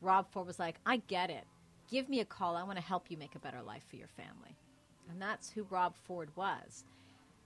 Rob 0.01 0.31
Ford 0.31 0.47
was 0.47 0.59
like, 0.59 0.77
I 0.87 0.99
get 1.09 1.31
it. 1.31 1.45
Give 1.91 2.09
me 2.09 2.21
a 2.21 2.25
call. 2.25 2.57
I 2.57 2.63
want 2.63 2.79
to 2.79 2.85
help 2.85 3.11
you 3.11 3.17
make 3.17 3.35
a 3.35 3.41
better 3.41 3.63
life 3.63 3.83
for 3.89 3.97
your 3.97 4.09
family. 4.09 4.57
And 5.11 5.21
that's 5.21 5.51
who 5.51 5.65
Rob 5.65 5.95
Ford 5.97 6.31
was. 6.37 6.85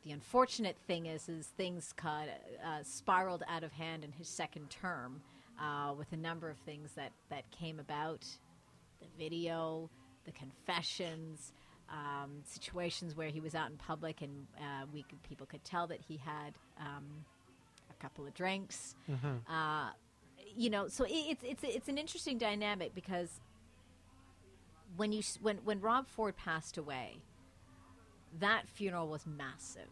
The 0.05 0.13
unfortunate 0.13 0.77
thing 0.87 1.07
is, 1.07 1.29
is 1.29 1.47
things 1.57 1.93
got, 2.01 2.29
uh, 2.65 2.83
spiraled 2.83 3.43
out 3.49 3.65
of 3.65 3.73
hand 3.73 4.05
in 4.05 4.13
his 4.13 4.29
second 4.29 4.69
term 4.71 5.23
uh, 5.61 5.95
with 5.97 6.13
a 6.13 6.17
number 6.17 6.51
of 6.51 6.59
things 6.59 6.93
that, 6.97 7.13
that 7.31 7.51
came 7.51 7.81
about 7.81 8.27
the 9.01 9.07
video, 9.19 9.89
the 10.27 10.33
confessions, 10.33 11.53
um, 11.91 12.31
situations 12.45 13.17
where 13.17 13.29
he 13.29 13.41
was 13.41 13.55
out 13.55 13.71
in 13.71 13.77
public 13.77 14.21
and 14.21 14.47
uh, 14.59 14.85
we 14.93 15.03
could, 15.05 15.23
people 15.23 15.47
could 15.47 15.65
tell 15.65 15.87
that 15.87 16.01
he 16.07 16.17
had 16.19 16.53
um, 16.81 17.05
a 17.91 18.03
couple 18.03 18.27
of 18.27 18.35
drinks. 18.35 18.95
Uh, 19.49 19.91
you 20.57 20.71
know, 20.71 20.89
so 20.89 21.05
it, 21.05 21.11
it's 21.13 21.43
it's 21.43 21.65
it's 21.65 21.89
an 21.89 21.99
interesting 21.99 22.39
dynamic 22.39 22.95
because 22.95 23.41
when 24.97 25.13
you 25.13 25.23
when 25.43 25.57
when 25.65 25.81
Rob 25.81 26.07
Ford 26.07 26.37
passed 26.37 26.79
away, 26.79 27.17
that 28.41 28.69
funeral 28.69 29.09
was 29.09 29.27
massive. 29.27 29.89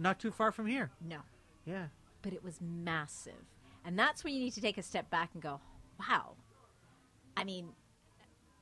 not 0.00 0.20
too 0.20 0.30
far 0.30 0.52
from 0.52 0.66
here. 0.68 0.90
No, 1.00 1.18
Yeah. 1.64 1.88
but 2.22 2.32
it 2.32 2.44
was 2.44 2.60
massive. 2.60 3.44
And 3.84 3.98
that's 3.98 4.22
when 4.22 4.32
you 4.32 4.38
need 4.40 4.52
to 4.52 4.60
take 4.60 4.78
a 4.78 4.82
step 4.82 5.10
back 5.10 5.30
and 5.34 5.42
go, 5.42 5.60
wow. 5.98 6.36
I 7.36 7.42
mean, 7.44 7.70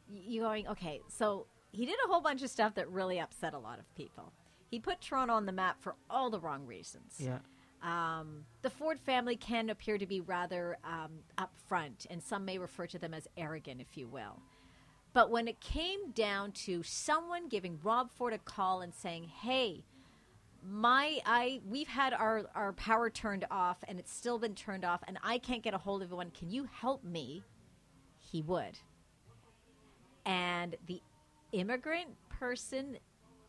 you're 0.09 0.45
going, 0.45 0.67
okay, 0.69 1.03
so 1.09 1.47
he 1.73 1.85
did 1.85 1.97
a 2.05 2.09
whole 2.09 2.23
bunch 2.23 2.43
of 2.43 2.49
stuff 2.49 2.75
that 2.77 2.89
really 2.91 3.19
upset 3.21 3.53
a 3.53 3.59
lot 3.59 3.79
of 3.79 3.95
people. 3.95 4.33
He 4.71 4.79
put 4.81 5.01
Toronto 5.03 5.35
on 5.35 5.45
the 5.47 5.53
map 5.53 5.81
for 5.83 5.95
all 6.09 6.31
the 6.31 6.41
wrong 6.41 6.65
reasons. 6.67 7.17
Yeah. 7.19 7.39
Um, 7.83 8.47
the 8.63 8.71
Ford 8.71 8.99
family 8.99 9.37
can 9.37 9.69
appear 9.69 9.99
to 9.99 10.07
be 10.07 10.21
rather 10.23 10.79
um, 10.85 11.19
upfront, 11.37 12.07
and 12.09 12.23
some 12.23 12.45
may 12.47 12.57
refer 12.59 12.87
to 12.87 12.99
them 12.99 13.13
as 13.13 13.29
arrogant, 13.37 13.81
if 13.83 13.97
you 13.99 14.09
will. 14.09 14.41
But 15.17 15.31
when 15.31 15.49
it 15.49 15.61
came 15.61 16.11
down 16.11 16.53
to 16.67 16.83
someone 16.83 17.49
giving 17.49 17.79
Rob 17.83 18.11
Ford 18.11 18.35
a 18.35 18.39
call 18.39 18.83
and 18.83 18.95
saying, 18.95 19.25
"Hey, 19.25 19.83
my 20.62 21.23
I 21.25 21.62
we've 21.67 21.89
had 21.89 22.12
our 22.12 22.51
our 22.55 22.75
power 22.75 23.09
turned 23.09 23.47
off, 23.51 23.79
and 23.89 23.99
it's 23.99 24.12
still 24.12 24.39
been 24.39 24.55
turned 24.55 24.85
off, 24.85 25.03
and 25.09 25.19
I 25.23 25.39
can't 25.39 25.62
get 25.62 25.73
a 25.73 25.79
hold 25.79 26.03
of 26.03 26.11
anyone. 26.11 26.33
Can 26.33 26.51
you 26.51 26.69
help 26.71 27.03
me?" 27.03 27.45
He 28.21 28.43
would. 28.43 28.79
And 30.27 30.77
the 30.87 31.01
immigrant 31.53 32.11
person 32.29 32.99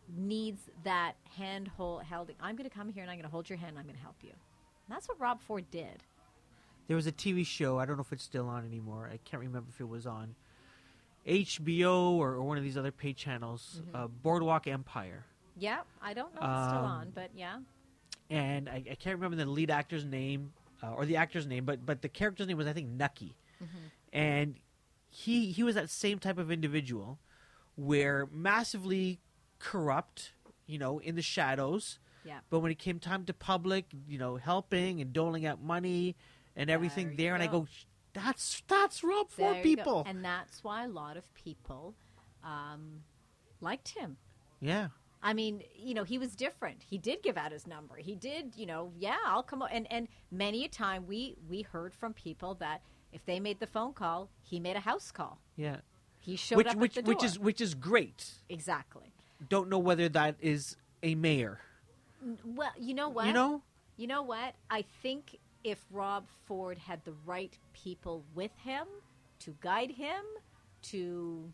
needs 0.08 0.70
that 0.86 1.16
hand 1.36 1.68
hold, 1.68 2.04
held. 2.04 2.32
I'm 2.40 2.56
going 2.56 2.70
to 2.70 2.74
come 2.74 2.88
here 2.88 3.04
and 3.04 3.12
I'm 3.12 3.18
going 3.18 3.26
to 3.26 3.30
hold 3.30 3.50
your 3.50 3.58
hand. 3.58 3.72
and 3.72 3.80
I'm 3.80 3.84
going 3.84 3.98
to 3.98 4.02
help 4.02 4.24
you. 4.24 4.30
And 4.30 4.96
that's 4.96 5.10
what 5.10 5.20
Rob 5.20 5.42
Ford 5.42 5.70
did. 5.70 6.06
There 6.88 6.96
was 6.96 7.08
a 7.08 7.12
TV 7.12 7.46
show. 7.46 7.78
I 7.78 7.86
don't 7.86 7.98
know 7.98 8.04
if 8.04 8.14
it's 8.14 8.24
still 8.24 8.48
on 8.48 8.66
anymore. 8.66 9.10
I 9.12 9.18
can't 9.18 9.42
remember 9.42 9.70
if 9.70 9.82
it 9.82 9.90
was 9.90 10.08
on 10.08 10.36
HBO 11.28 12.12
or, 12.14 12.34
or 12.34 12.44
one 12.44 12.58
of 12.58 12.64
these 12.64 12.78
other 12.78 12.92
pay 12.92 13.14
channels. 13.14 13.82
Uh, 13.94 14.08
Boardwalk 14.08 14.66
Empire, 14.68 15.26
Yeah, 15.58 15.80
I 16.02 16.14
don't 16.14 16.34
know 16.34 16.42
if 16.42 16.48
it's 16.48 16.68
still 16.70 16.80
Um, 16.80 16.86
on, 16.86 17.12
but 17.14 17.32
yeah. 17.36 17.58
and 18.30 18.70
I, 18.70 18.84
I 18.92 18.96
can't 18.96 19.16
remember 19.20 19.36
the 19.38 19.46
lead 19.50 19.70
actor's 19.70 20.06
name 20.06 20.54
uh, 20.82 20.94
or 20.94 21.06
the 21.06 21.18
actor's 21.18 21.46
name, 21.48 21.66
but 21.66 21.86
but 21.86 22.02
the 22.02 22.10
character's 22.10 22.48
name 22.48 22.58
was 22.58 22.68
I 22.68 22.74
think 22.74 22.88
Nucky, 22.90 23.36
and 24.14 24.56
he 25.10 25.52
he 25.52 25.64
was 25.64 25.76
that 25.76 25.90
same 25.90 26.20
type 26.20 26.38
of 26.38 26.52
individual, 26.52 27.20
where 27.76 28.28
massively 28.32 29.20
corrupt, 29.60 30.34
you 30.68 30.78
know, 30.78 31.00
in 31.00 31.16
the 31.16 31.22
shadows. 31.22 32.00
Yeah. 32.24 32.40
But 32.50 32.60
when 32.60 32.72
it 32.72 32.78
came 32.80 33.00
time 33.00 33.24
to 33.26 33.34
public, 33.34 33.86
you 34.08 34.18
know, 34.18 34.36
helping 34.36 35.00
and 35.02 35.14
doling 35.14 35.46
out 35.46 35.62
money 35.64 36.16
and 36.56 36.70
everything 36.70 37.08
There 37.08 37.16
there, 37.18 37.34
and 37.36 37.44
I 37.44 37.48
go. 37.48 37.68
That's 38.18 38.64
that's 38.68 39.04
Rob 39.04 39.28
There 39.38 39.54
Ford 39.54 39.58
you 39.66 39.76
go. 39.76 39.82
people. 39.84 40.04
And 40.08 40.24
that's 40.26 40.64
why 40.64 40.84
a 40.84 40.88
lot 40.88 41.18
of 41.18 41.32
people 41.34 41.94
um, 42.44 43.04
liked 43.62 43.90
him. 43.90 44.18
yeah, 44.60 44.88
I 45.24 45.34
mean, 45.34 45.64
you 45.76 45.94
know, 45.94 46.04
he 46.04 46.18
was 46.18 46.36
different. 46.36 46.84
He 46.90 46.98
did 46.98 47.24
give 47.24 47.38
out 47.38 47.52
his 47.52 47.66
number. 47.68 47.96
He 47.98 48.16
did, 48.16 48.54
you 48.56 48.66
know, 48.66 48.92
yeah, 48.98 49.18
I'll 49.26 49.44
come. 49.44 49.62
o- 49.62 49.66
And 49.66 49.92
and 49.92 50.08
many 50.32 50.66
a 50.66 50.68
time 50.70 51.06
we 51.08 51.36
we 51.50 51.62
heard 51.64 51.94
from 51.94 52.14
people 52.14 52.56
that 52.56 52.82
if 53.12 53.26
they 53.26 53.40
made 53.40 53.60
the 53.60 53.68
phone 53.68 53.94
call, 53.94 54.30
he 54.44 54.60
made 54.60 54.76
a 54.76 54.82
house 54.82 55.12
call. 55.12 55.40
yeah. 55.56 55.78
He 56.20 56.36
showed 56.36 56.58
Which 56.58 56.68
up 56.68 56.76
which 56.76 56.98
at 56.98 57.06
the 57.06 57.12
door. 57.12 57.16
which 57.16 57.24
is 57.24 57.40
which 57.40 57.62
is 57.62 57.74
great. 57.74 58.26
exactly. 58.50 59.14
Don't 59.50 59.70
know 59.70 59.80
whether 59.80 60.10
that 60.10 60.36
is 60.42 60.76
a 61.02 61.16
mayor. 61.16 61.60
Well, 62.44 62.72
you 62.78 62.94
know 62.94 63.08
what? 63.08 63.28
You 63.28 63.34
know, 63.34 63.62
You 63.96 64.08
know 64.08 64.24
what? 64.24 64.56
I 64.70 64.84
think 65.02 65.38
if 65.68 65.84
Rob 65.92 66.28
Ford 66.46 66.78
had 66.78 67.04
the 67.04 67.14
right 67.26 67.58
people 67.74 68.24
with 68.34 68.52
him 68.64 68.88
to 69.40 69.54
guide 69.60 69.92
him, 69.92 70.24
to 70.84 71.52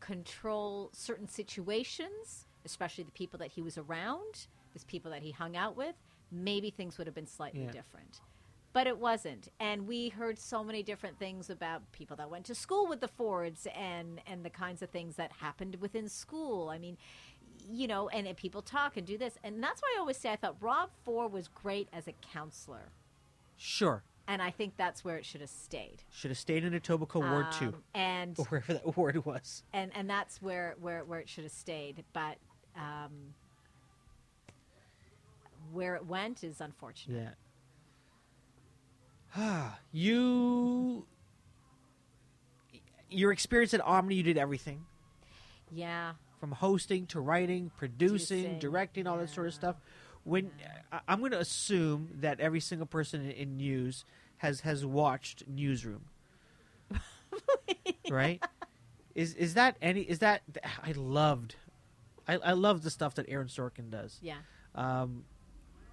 control 0.00 0.90
certain 0.92 1.28
situations, 1.28 2.46
especially 2.64 3.04
the 3.04 3.10
people 3.12 3.38
that 3.38 3.48
he 3.52 3.60
was 3.62 3.76
around, 3.76 4.46
the 4.74 4.84
people 4.86 5.10
that 5.10 5.22
he 5.22 5.30
hung 5.30 5.56
out 5.56 5.76
with, 5.76 5.94
maybe 6.32 6.70
things 6.70 6.96
would 6.98 7.06
have 7.06 7.14
been 7.14 7.26
slightly 7.26 7.64
Yeah. 7.64 7.70
different. 7.70 8.20
But 8.72 8.86
it 8.86 8.98
wasn't. 8.98 9.48
And 9.58 9.86
we 9.86 10.10
heard 10.10 10.38
so 10.38 10.62
many 10.62 10.82
different 10.82 11.18
things 11.18 11.48
about 11.48 11.90
people 11.92 12.16
that 12.16 12.28
went 12.30 12.44
to 12.46 12.54
school 12.54 12.86
with 12.86 13.00
the 13.00 13.08
Fords 13.08 13.66
and, 13.74 14.20
and 14.26 14.44
the 14.44 14.50
kinds 14.50 14.82
of 14.82 14.90
things 14.90 15.16
that 15.16 15.32
happened 15.32 15.76
within 15.76 16.08
school. 16.10 16.68
I 16.68 16.78
mean, 16.78 16.98
you 17.72 17.86
know, 17.86 18.08
and, 18.08 18.26
and 18.26 18.36
people 18.36 18.62
talk 18.62 18.96
and 18.96 19.06
do 19.06 19.16
this. 19.18 19.38
And 19.44 19.62
that's 19.62 19.80
why 19.82 19.94
I 19.96 20.00
always 20.00 20.16
say 20.16 20.30
I 20.30 20.36
thought 20.36 20.56
Rob 20.60 20.90
Ford 21.04 21.32
was 21.32 21.48
great 21.48 21.88
as 21.92 22.06
a 22.08 22.12
councilor. 22.32 22.90
Sure. 23.56 24.02
and 24.28 24.42
I 24.42 24.50
think 24.50 24.74
that's 24.76 25.04
where 25.04 25.16
it 25.16 25.24
should 25.24 25.40
have 25.40 25.50
stayed. 25.50 26.02
Should 26.12 26.30
have 26.30 26.38
stayed 26.38 26.64
in 26.64 26.72
Etobicoke 26.74 27.30
Ward 27.30 27.52
Two, 27.52 27.68
Um, 27.68 27.82
and 27.94 28.36
or 28.38 28.44
wherever 28.46 28.72
that 28.74 28.96
ward 28.96 29.24
was. 29.24 29.62
and 29.72 29.90
and 29.94 30.10
that's 30.10 30.42
where 30.42 30.74
where 30.80 31.04
where 31.04 31.20
it 31.20 31.28
should 31.28 31.44
have 31.44 31.52
stayed. 31.52 32.04
But 32.12 32.36
um, 32.76 33.34
where 35.72 35.94
it 35.96 36.06
went 36.06 36.44
is 36.44 36.60
unfortunate. 36.60 37.22
Yeah. 37.22 37.30
Ah. 39.36 39.78
You, 39.92 41.06
your 43.10 43.32
experience 43.32 43.72
at 43.74 43.80
Omni, 43.80 44.14
you 44.14 44.22
did 44.22 44.36
everything 44.38 44.84
Yeah, 45.72 46.12
from 46.40 46.52
hosting 46.52 47.06
to 47.06 47.20
writing, 47.20 47.70
producing, 47.76 48.58
directing, 48.58 49.06
all 49.06 49.16
that 49.18 49.30
sort 49.30 49.46
of 49.46 49.54
stuff. 49.54 49.76
When 50.24 50.50
I- 50.92 51.00
I'm 51.08 51.20
going 51.20 51.32
to 51.32 51.38
assume 51.40 52.10
that 52.20 52.40
every 52.40 52.60
single 52.60 52.86
person 52.86 53.22
in, 53.24 53.30
in 53.30 53.56
news 53.56 54.04
has 54.38 54.60
has 54.60 54.84
watched 54.84 55.44
Newsroom, 55.48 56.04
right? 58.10 58.42
Is 59.14 59.34
is 59.34 59.54
that 59.54 59.76
any? 59.80 60.02
Is 60.02 60.18
that 60.20 60.42
I 60.82 60.92
loved, 60.92 61.56
I, 62.28 62.34
I 62.36 62.52
love 62.52 62.82
the 62.82 62.90
stuff 62.90 63.14
that 63.14 63.26
Aaron 63.28 63.48
Sorkin 63.48 63.90
does. 63.90 64.18
yeah. 64.22 64.36
Um, 64.74 65.24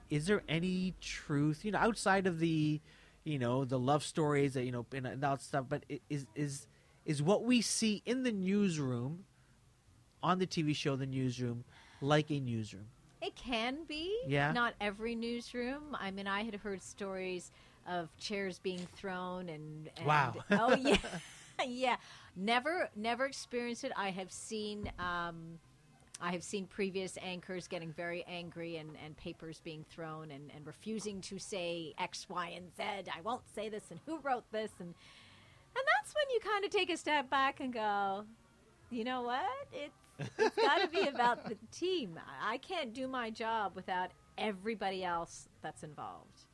is 0.10 0.26
there 0.28 0.44
any 0.50 0.94
truth, 1.02 1.64
you 1.64 1.72
know, 1.72 1.80
outside 1.80 2.28
of 2.28 2.38
the, 2.40 2.82
you 3.24 3.40
know, 3.40 3.64
the 3.66 3.80
love 3.80 4.04
stories 4.04 4.54
that 4.56 4.64
you 4.66 4.72
know 4.72 4.86
and, 4.94 5.08
and 5.08 5.22
that 5.24 5.42
stuff? 5.42 5.66
But 5.70 5.86
is 6.10 6.26
is 6.36 6.68
is 7.06 7.22
what 7.24 7.44
we 7.46 7.62
see 7.62 8.02
in 8.06 8.24
the 8.24 8.32
newsroom, 8.32 9.24
on 10.24 10.40
the 10.40 10.48
TV 10.48 10.76
show, 10.76 10.96
the 10.96 11.06
newsroom, 11.06 11.64
like 12.02 12.32
a 12.32 12.40
newsroom? 12.40 12.86
It 13.22 13.36
can 13.36 13.84
be. 13.88 14.18
Yeah. 14.28 14.52
Not 14.52 14.74
every 14.82 15.16
newsroom. 15.16 15.96
I 16.00 16.12
mean, 16.12 16.28
I 16.28 16.44
had 16.44 16.56
heard 16.56 16.82
stories 16.82 17.52
of 17.88 18.16
chairs 18.18 18.60
being 18.60 18.88
thrown 18.96 19.50
and, 19.50 19.90
and 19.98 20.06
Wow. 20.06 20.36
oh 20.52 20.76
yeah, 20.76 20.98
yeah. 21.68 21.96
Never, 22.36 22.90
never 22.96 23.26
experienced 23.26 23.84
it. 23.84 23.92
I 23.96 24.10
have 24.10 24.32
seen. 24.32 24.92
Um, 24.98 25.60
I 26.22 26.32
have 26.32 26.44
seen 26.44 26.68
previous 26.68 27.18
anchors 27.22 27.68
getting 27.68 27.92
very 27.92 28.24
angry 28.28 28.78
and, 28.78 28.92
and 29.04 29.18
papers 29.18 29.60
being 29.62 29.84
thrown 29.90 30.32
and, 30.32 30.52
and 30.56 30.66
refusing 30.66 31.20
to 31.22 31.38
say 31.38 31.94
X, 32.00 32.28
Y, 32.30 32.54
and 32.56 32.72
Z. 32.78 33.12
I 33.14 33.20
won't 33.26 33.42
say 33.54 33.68
this, 33.68 33.84
and 33.90 34.00
who 34.06 34.20
wrote 34.20 34.46
this, 34.52 34.72
and 34.80 34.88
and 34.88 35.86
that's 35.98 36.14
when 36.14 36.26
you 36.34 36.40
kind 36.40 36.64
of 36.64 36.72
take 36.72 36.90
a 36.90 36.98
step 36.98 37.30
back 37.30 37.60
and 37.60 37.74
go, 37.74 38.26
you 38.94 39.04
know 39.04 39.24
what? 39.24 39.44
It's 39.72 40.30
it's 40.38 40.56
got 40.56 40.82
to 40.82 40.88
be 40.88 41.08
about 41.08 41.50
the 41.50 41.58
team. 41.72 42.20
I 42.42 42.58
can't 42.58 42.94
do 42.94 43.08
my 43.08 43.30
job 43.30 43.74
without 43.76 44.12
everybody 44.38 45.04
else 45.04 45.48
that's 45.62 45.84
involved. 45.84 46.46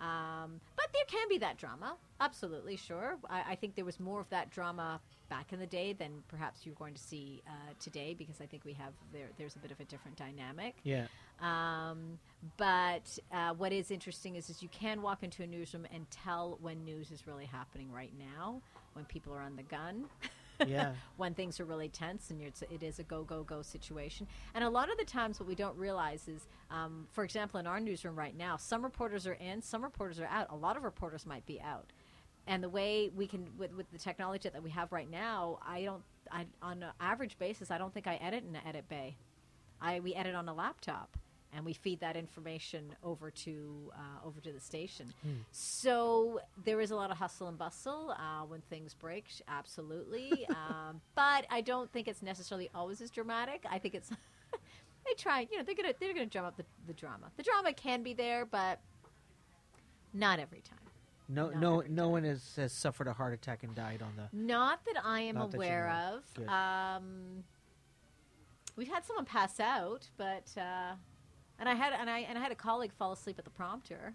Um, 0.00 0.60
but 0.74 0.86
there 0.92 1.04
can 1.06 1.28
be 1.28 1.38
that 1.38 1.58
drama. 1.58 1.94
Absolutely, 2.20 2.76
sure. 2.76 3.18
I, 3.30 3.42
I 3.50 3.54
think 3.54 3.76
there 3.76 3.84
was 3.84 4.00
more 4.00 4.20
of 4.20 4.28
that 4.30 4.50
drama 4.50 5.00
back 5.28 5.52
in 5.52 5.60
the 5.60 5.66
day 5.66 5.92
than 5.92 6.10
perhaps 6.28 6.66
you're 6.66 6.74
going 6.74 6.94
to 6.94 7.00
see 7.00 7.40
uh, 7.46 7.52
today 7.78 8.12
because 8.18 8.40
I 8.40 8.46
think 8.46 8.64
we 8.64 8.72
have 8.72 8.94
there. 9.12 9.28
There's 9.38 9.54
a 9.54 9.60
bit 9.60 9.70
of 9.70 9.78
a 9.78 9.84
different 9.84 10.16
dynamic. 10.16 10.74
Yeah, 10.82 11.06
Um, 11.40 12.18
but 12.56 13.16
uh, 13.32 13.54
what 13.54 13.72
is 13.72 13.90
interesting 13.92 14.34
is, 14.36 14.50
is 14.50 14.60
you 14.62 14.68
can 14.70 15.02
walk 15.02 15.22
into 15.22 15.42
a 15.44 15.46
newsroom 15.46 15.86
and 15.94 16.10
tell 16.10 16.58
when 16.60 16.84
news 16.84 17.12
is 17.12 17.26
really 17.26 17.46
happening 17.46 17.92
right 17.92 18.12
now, 18.18 18.60
when 18.94 19.04
people 19.04 19.32
are 19.34 19.40
on 19.42 19.54
the 19.54 19.62
gun, 19.62 20.06
yeah, 20.66 20.92
when 21.16 21.34
things 21.34 21.60
are 21.60 21.64
really 21.64 21.88
tense 21.88 22.30
and 22.30 22.40
it's, 22.40 22.62
it 22.62 22.82
is 22.82 22.98
a 22.98 23.02
go, 23.02 23.22
go, 23.22 23.42
go 23.42 23.62
situation. 23.62 24.26
And 24.54 24.64
a 24.64 24.68
lot 24.68 24.90
of 24.90 24.98
the 24.98 25.04
times, 25.04 25.40
what 25.40 25.48
we 25.48 25.54
don't 25.54 25.76
realize 25.76 26.28
is, 26.28 26.46
um, 26.70 27.06
for 27.10 27.24
example, 27.24 27.60
in 27.60 27.66
our 27.66 27.80
newsroom 27.80 28.16
right 28.16 28.36
now, 28.36 28.56
some 28.56 28.82
reporters 28.82 29.26
are 29.26 29.34
in, 29.34 29.62
some 29.62 29.82
reporters 29.82 30.20
are 30.20 30.26
out. 30.26 30.48
A 30.50 30.56
lot 30.56 30.76
of 30.76 30.84
reporters 30.84 31.26
might 31.26 31.46
be 31.46 31.60
out. 31.60 31.92
And 32.46 32.62
the 32.62 32.68
way 32.68 33.10
we 33.14 33.26
can, 33.26 33.46
with, 33.56 33.72
with 33.74 33.90
the 33.92 33.98
technology 33.98 34.48
that 34.48 34.62
we 34.62 34.70
have 34.70 34.90
right 34.92 35.08
now, 35.08 35.58
I 35.66 35.82
don't, 35.82 36.02
I, 36.30 36.46
on 36.60 36.82
an 36.82 36.90
average 37.00 37.38
basis, 37.38 37.70
I 37.70 37.78
don't 37.78 37.94
think 37.94 38.06
I 38.06 38.16
edit 38.16 38.44
in 38.48 38.56
an 38.56 38.62
edit 38.66 38.88
bay. 38.88 39.16
I, 39.80 40.00
we 40.00 40.14
edit 40.14 40.34
on 40.34 40.48
a 40.48 40.54
laptop 40.54 41.16
and 41.54 41.64
we 41.64 41.72
feed 41.72 42.00
that 42.00 42.16
information 42.16 42.94
over 43.02 43.30
to 43.30 43.92
uh, 43.94 44.26
over 44.26 44.40
to 44.40 44.52
the 44.52 44.60
station. 44.60 45.12
So 45.50 46.40
there 46.64 46.80
is 46.80 46.90
a 46.90 46.96
lot 46.96 47.10
of 47.10 47.18
hustle 47.18 47.48
and 47.48 47.58
bustle 47.58 48.14
uh, 48.18 48.44
when 48.46 48.60
things 48.70 48.94
break, 48.94 49.26
absolutely. 49.48 50.46
um, 50.50 51.00
but 51.14 51.46
I 51.50 51.60
don't 51.60 51.92
think 51.92 52.08
it's 52.08 52.22
necessarily 52.22 52.70
always 52.74 53.00
as 53.00 53.10
dramatic. 53.10 53.64
I 53.70 53.78
think 53.78 53.94
it's 53.94 54.10
they 55.06 55.14
try, 55.16 55.46
you 55.50 55.58
know, 55.58 55.64
they're 55.64 55.74
gonna 55.74 55.94
they're 55.98 56.14
gonna 56.14 56.26
drum 56.26 56.44
up 56.44 56.56
the, 56.56 56.64
the 56.86 56.94
drama. 56.94 57.30
The 57.36 57.42
drama 57.42 57.72
can 57.72 58.02
be 58.02 58.14
there, 58.14 58.46
but 58.46 58.80
not 60.14 60.38
every 60.38 60.60
time. 60.60 60.78
no, 61.28 61.50
Not 61.50 61.60
no, 61.60 61.82
no 61.88 62.08
one 62.08 62.24
has, 62.24 62.56
has 62.56 62.72
suffered 62.72 63.08
a 63.08 63.12
heart 63.12 63.32
attack 63.34 63.62
and 63.62 63.74
died 63.74 64.02
on 64.02 64.12
the. 64.16 64.28
Not 64.36 64.84
that 64.86 65.02
I 65.04 65.20
am 65.20 65.36
aware 65.36 65.90
of. 66.12 66.48
Um, 66.48 67.44
we've 68.76 68.88
had 68.88 69.04
someone 69.04 69.24
pass 69.24 69.58
out, 69.60 70.08
but 70.16 70.48
uh, 70.56 70.94
and 71.62 71.68
I 71.68 71.74
had 71.74 71.92
and 71.92 72.10
I 72.10 72.18
and 72.20 72.36
I 72.36 72.40
had 72.42 72.50
a 72.52 72.56
colleague 72.56 72.92
fall 72.98 73.12
asleep 73.12 73.38
at 73.38 73.44
the 73.44 73.50
prompter 73.50 74.14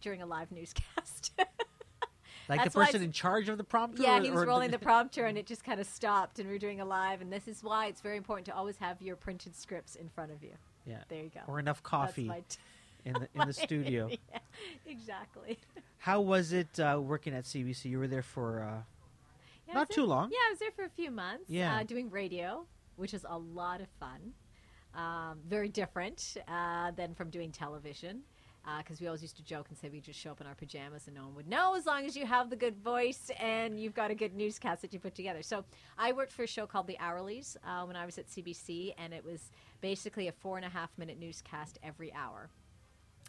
during 0.00 0.20
a 0.22 0.26
live 0.26 0.52
newscast. 0.52 1.32
Like 2.46 2.60
That's 2.60 2.74
the 2.74 2.80
person 2.84 3.02
in 3.02 3.10
charge 3.12 3.48
of 3.48 3.56
the 3.56 3.64
prompter. 3.64 4.02
yeah, 4.02 4.18
or- 4.18 4.22
he 4.22 4.30
was 4.30 4.42
or 4.42 4.46
rolling 4.46 4.70
the 4.70 4.78
prompter, 4.90 5.24
and 5.24 5.38
it 5.38 5.46
just 5.46 5.64
kind 5.64 5.80
of 5.80 5.86
stopped, 5.86 6.38
and 6.38 6.46
we 6.46 6.54
were 6.54 6.58
doing 6.58 6.78
a 6.78 6.84
live. 6.84 7.22
And 7.22 7.32
this 7.32 7.48
is 7.48 7.64
why 7.64 7.86
it's 7.86 8.02
very 8.02 8.18
important 8.18 8.44
to 8.46 8.54
always 8.54 8.76
have 8.76 9.00
your 9.00 9.16
printed 9.16 9.56
scripts 9.56 9.94
in 9.96 10.10
front 10.10 10.30
of 10.30 10.42
you. 10.42 10.50
Yeah, 10.84 10.98
There 11.08 11.22
you 11.22 11.30
go. 11.32 11.40
or 11.46 11.58
enough 11.58 11.78
That's 11.78 11.88
coffee 11.88 12.24
my 12.28 12.40
t- 12.46 12.58
in 13.06 13.14
the 13.14 13.28
in 13.40 13.46
the 13.48 13.54
studio. 13.54 14.10
yeah, 14.10 14.38
exactly. 14.86 15.58
How 15.96 16.20
was 16.20 16.52
it 16.52 16.78
uh, 16.78 17.00
working 17.02 17.32
at 17.32 17.44
CBC? 17.44 17.86
You 17.86 17.98
were 17.98 18.08
there 18.08 18.22
for 18.22 18.62
uh, 18.62 18.82
Yeah, 19.66 19.72
not 19.74 19.88
too 19.88 20.02
there- 20.02 20.08
long. 20.08 20.28
Yeah, 20.30 20.36
I 20.46 20.50
was 20.50 20.58
there 20.58 20.70
for 20.72 20.84
a 20.84 20.90
few 20.90 21.10
months. 21.10 21.44
Yeah. 21.48 21.76
uh, 21.78 21.82
doing 21.84 22.10
radio, 22.10 22.66
which 22.96 23.14
is 23.14 23.24
a 23.26 23.38
lot 23.38 23.80
of 23.80 23.86
fun. 23.98 24.34
Um, 24.94 25.38
very 25.48 25.68
different 25.68 26.36
uh, 26.46 26.92
than 26.92 27.14
from 27.14 27.30
doing 27.30 27.50
television. 27.50 28.20
Because 28.78 28.98
we 28.98 29.06
always 29.08 29.20
used 29.20 29.36
to 29.36 29.44
joke 29.44 29.66
and 29.68 29.76
say 29.76 29.90
we 29.90 30.00
just 30.00 30.18
show 30.18 30.30
up 30.30 30.40
in 30.40 30.46
our 30.46 30.54
pajamas 30.54 31.06
and 31.06 31.14
no 31.14 31.24
one 31.24 31.34
would 31.34 31.46
know 31.46 31.74
as 31.74 31.84
long 31.84 32.06
as 32.06 32.16
you 32.16 32.24
have 32.24 32.48
the 32.48 32.56
good 32.56 32.78
voice 32.78 33.30
and 33.38 33.78
you've 33.78 33.92
got 33.92 34.10
a 34.10 34.14
good 34.14 34.34
newscast 34.34 34.80
that 34.80 34.90
you 34.94 34.98
put 34.98 35.14
together. 35.14 35.42
So 35.42 35.66
I 35.98 36.12
worked 36.12 36.32
for 36.32 36.44
a 36.44 36.46
show 36.46 36.66
called 36.66 36.86
The 36.86 36.96
Hourlies 36.98 37.58
uh, 37.62 37.84
when 37.84 37.94
I 37.94 38.06
was 38.06 38.16
at 38.16 38.26
CBC, 38.26 38.94
and 38.96 39.12
it 39.12 39.22
was 39.22 39.50
basically 39.82 40.28
a 40.28 40.32
four 40.32 40.56
and 40.56 40.64
a 40.64 40.70
half 40.70 40.88
minute 40.96 41.20
newscast 41.20 41.78
every 41.82 42.10
hour. 42.14 42.48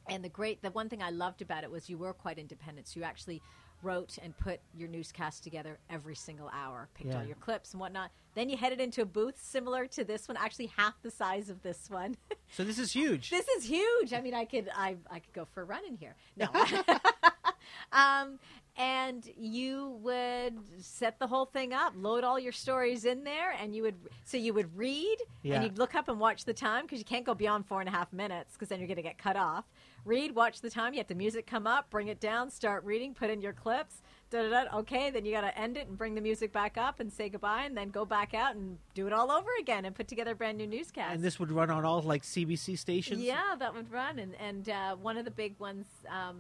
And 0.08 0.24
the 0.24 0.30
great, 0.30 0.62
the 0.62 0.72
one 0.72 0.88
thing 0.88 1.04
I 1.04 1.10
loved 1.10 1.42
about 1.42 1.66
it 1.66 1.72
was 1.72 1.90
you 1.90 1.98
were 1.98 2.14
quite 2.14 2.40
independent. 2.40 2.88
So 2.88 3.02
you 3.02 3.06
actually 3.06 3.42
wrote 3.86 4.18
and 4.22 4.36
put 4.38 4.60
your 4.74 4.90
newscast 4.90 5.44
together 5.44 5.78
every 5.90 6.16
single 6.16 6.50
hour, 6.52 6.90
picked 6.96 7.14
all 7.14 7.24
your 7.24 7.36
clips 7.36 7.72
and 7.72 7.80
whatnot. 7.80 8.12
Then 8.34 8.50
you 8.50 8.58
headed 8.58 8.82
into 8.82 9.02
a 9.02 9.06
booth 9.06 9.36
similar 9.42 9.86
to 9.88 10.04
this 10.04 10.28
one, 10.28 10.36
actually 10.38 10.72
half 10.76 11.02
the 11.04 11.12
size 11.12 11.50
of 11.50 11.62
this 11.62 11.90
one. 11.90 12.18
So 12.52 12.64
this 12.64 12.78
is 12.78 12.92
huge. 12.94 13.32
this 13.32 13.48
is 13.48 13.66
huge. 13.66 14.14
I 14.14 14.22
mean, 14.22 14.36
I 14.36 14.46
could, 14.46 14.70
I, 14.74 14.96
I 15.10 15.20
could 15.20 15.34
go 15.34 15.46
for 15.46 15.62
a 15.62 15.66
run 15.66 15.82
in 15.86 15.96
here. 15.96 16.16
No. 16.38 16.48
um, 17.92 18.40
and 18.78 19.28
you 19.36 19.98
would 20.02 20.54
set 20.80 21.18
the 21.18 21.28
whole 21.28 21.46
thing 21.46 21.74
up, 21.74 21.94
load 21.98 22.24
all 22.24 22.40
your 22.40 22.52
stories 22.52 23.04
in 23.04 23.24
there, 23.24 23.52
and 23.60 23.76
you 23.76 23.82
would, 23.82 23.96
so 24.26 24.38
you 24.38 24.54
would 24.54 24.78
read 24.78 25.18
Yeah. 25.42 25.56
and 25.56 25.64
you'd 25.64 25.78
look 25.80 25.96
up 25.96 26.08
and 26.08 26.20
watch 26.20 26.46
the 26.46 26.54
time 26.54 26.84
because 26.84 27.00
you 27.00 27.06
can't 27.06 27.26
go 27.26 27.34
beyond 27.34 27.66
four 27.66 27.80
and 27.80 27.90
a 27.90 27.92
half 27.92 28.14
minutes 28.14 28.54
because 28.54 28.70
then 28.70 28.80
you're 28.80 28.88
going 28.88 28.98
to 28.98 29.02
get 29.02 29.18
cut 29.18 29.36
off. 29.36 29.66
Read, 30.06 30.36
watch 30.36 30.62
the 30.62 30.70
time. 30.70 30.94
You 30.94 31.00
have 31.00 31.08
the 31.08 31.16
music 31.16 31.48
come 31.48 31.66
up, 31.66 31.90
bring 31.90 32.10
it 32.10 32.20
down, 32.20 32.52
start 32.52 32.84
reading, 32.86 33.16
put 33.16 33.32
in 33.32 33.42
your 33.42 33.54
clips. 33.54 34.02
Da, 34.30 34.44
da, 34.48 34.66
da. 34.66 34.78
Okay, 34.80 35.10
then 35.10 35.26
you 35.26 35.32
got 35.32 35.42
to 35.42 35.58
end 35.58 35.78
it 35.78 35.88
and 35.88 35.98
bring 35.98 36.14
the 36.14 36.22
music 36.22 36.52
back 36.54 36.78
up 36.78 37.00
and 37.00 37.12
say 37.12 37.28
goodbye, 37.28 37.64
and 37.64 37.76
then 37.76 37.90
go 37.90 38.06
back 38.06 38.36
out 38.36 38.56
and 38.56 38.78
do 38.94 39.08
it 39.08 39.14
all 39.14 39.32
over 39.32 39.50
again 39.60 39.84
and 39.86 39.96
put 39.96 40.08
together 40.08 40.32
a 40.32 40.36
brand 40.36 40.58
new 40.60 40.68
newscast. 40.68 41.16
and 41.16 41.24
this 41.24 41.40
would 41.40 41.52
run 41.52 41.72
on 41.72 41.86
all 41.86 42.02
like 42.04 42.22
CBC 42.22 42.78
stations. 42.78 43.20
Yeah, 43.22 43.56
that 43.58 43.74
would 43.74 43.92
run. 43.92 44.20
And, 44.20 44.36
and 44.40 44.70
uh, 44.70 44.96
one 44.96 45.18
of 45.18 45.26
the 45.26 45.32
big 45.32 45.60
ones, 45.60 45.88
um, 46.10 46.38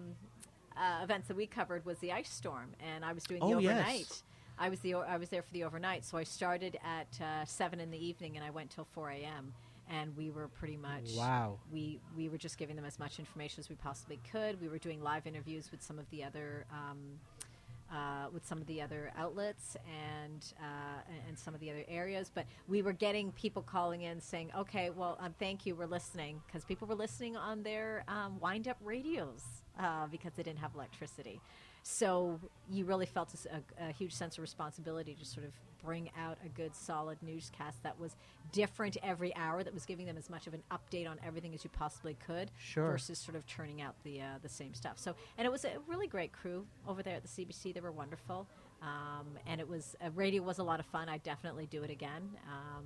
uh, 0.78 0.99
events 1.03 1.28
that 1.30 1.38
we 1.38 1.47
covered 1.47 1.84
was 1.86 1.97
the 1.99 2.11
ice 2.11 2.30
storm, 2.30 2.70
and 2.80 3.03
I 3.03 3.13
was 3.13 3.24
doing 3.24 3.39
the 3.39 3.45
Oh, 3.47 3.57
yes. 3.59 3.80
overnight. 3.80 4.22
I 4.57 4.70
was 4.70 4.80
the 4.80 4.93
I 4.95 5.18
was 5.18 5.28
there 5.30 5.41
for 5.41 5.51
the 5.51 5.63
overnight, 5.66 6.05
so 6.05 6.18
I 6.18 6.24
started 6.24 6.78
at 6.84 7.07
uh, 7.22 7.43
seven 7.45 7.80
in 7.82 7.91
the 7.91 7.97
evening 7.97 8.38
and 8.38 8.45
I 8.45 8.51
went 8.51 8.70
till 8.70 8.88
four 8.93 9.09
a.m. 9.09 9.51
And 9.90 10.16
we 10.18 10.32
were 10.32 10.48
pretty 10.48 10.78
much 10.78 11.12
Wow. 11.16 11.60
We 11.72 12.00
we 12.18 12.28
were 12.30 12.38
just 12.40 12.58
giving 12.58 12.76
them 12.76 12.86
as 12.86 12.98
much 13.00 13.20
information 13.20 13.60
as 13.60 13.70
we 13.70 13.76
possibly 13.76 14.20
could. 14.32 14.60
We 14.62 14.68
were 14.68 14.80
doing 14.80 15.02
live 15.02 15.28
interviews 15.28 15.70
with 15.72 15.82
some 15.84 16.00
of 16.00 16.10
the 16.10 16.24
other. 16.24 16.66
Um, 16.72 17.20
uh, 17.92 18.26
with 18.34 18.44
some 18.48 18.60
of 18.60 18.66
the 18.66 18.82
other 18.82 19.12
outlets 19.16 19.78
and 19.86 20.44
uh, 20.60 21.02
and- 21.28 21.38
some 21.38 21.54
of 21.54 21.60
the 21.60 21.70
other 21.70 21.84
areas, 21.88 22.32
but 22.34 22.46
we 22.68 22.82
were 22.82 22.92
getting 22.94 23.32
people 23.34 23.62
calling 23.62 24.02
in 24.02 24.20
saying, 24.20 24.50
"Okay, 24.58 24.90
well, 24.90 25.18
um, 25.20 25.36
thank 25.38 25.68
you, 25.68 25.76
we're 25.76 25.86
listening," 25.86 26.42
because 26.48 26.66
people 26.66 26.88
were 26.88 26.96
listening 26.96 27.38
on 27.38 27.62
their 27.62 28.04
um, 28.08 28.40
wind-up 28.40 28.78
radios. 28.84 29.44
uh, 29.78 30.08
because 30.08 30.34
they 30.34 30.42
didn't 30.42 30.60
have 30.60 30.74
electricity. 30.74 31.40
So 31.84 32.40
you 32.72 32.86
really 32.86 33.06
felt 33.06 33.36
a 33.80 33.92
huge 33.92 34.14
sense 34.14 34.38
of 34.38 34.42
responsibility 34.42 35.14
to 35.20 35.26
sort 35.26 35.46
of 35.46 35.52
bring 35.86 36.10
out 36.20 36.38
a 36.44 36.50
good, 36.50 36.76
solid 36.76 37.18
newscast 37.22 37.82
that 37.84 38.00
was 38.00 38.16
different 38.52 38.98
every 39.04 39.36
hour, 39.36 39.64
that 39.64 39.74
was 39.74 39.86
giving 39.86 40.06
them 40.06 40.18
as 40.18 40.30
much 40.30 40.48
of 40.48 40.54
an 40.54 40.64
update 40.72 41.10
on 41.10 41.18
everything 41.26 41.54
as 41.54 41.64
you 41.64 41.70
possibly 41.70 42.16
could, 42.26 42.50
Sure. 42.60 42.88
versus 42.92 43.20
sort 43.20 43.36
of 43.36 43.46
churning 43.46 43.82
out 43.82 43.96
the 44.04 44.22
uh, 44.22 44.26
the 44.42 44.50
same 44.50 44.74
stuff. 44.74 44.98
So, 44.98 45.16
and 45.38 45.46
it 45.46 45.52
was 45.52 45.64
a 45.66 45.72
really 45.88 46.08
great 46.08 46.32
crew 46.34 46.66
over 46.88 47.04
there 47.04 47.16
at 47.16 47.24
the 47.24 47.28
CBC. 47.30 47.74
They 47.74 47.80
were 47.82 47.92
wonderful, 47.92 48.48
um, 48.82 49.28
and 49.48 49.62
it 49.62 49.68
was 49.68 49.96
uh, 50.04 50.10
radio 50.16 50.42
was 50.42 50.58
a 50.60 50.64
lot 50.64 50.80
of 50.80 50.86
fun. 50.88 51.08
I'd 51.10 51.24
definitely 51.24 51.68
do 51.68 51.84
it 51.84 51.90
again. 51.92 52.30
Um, 52.48 52.86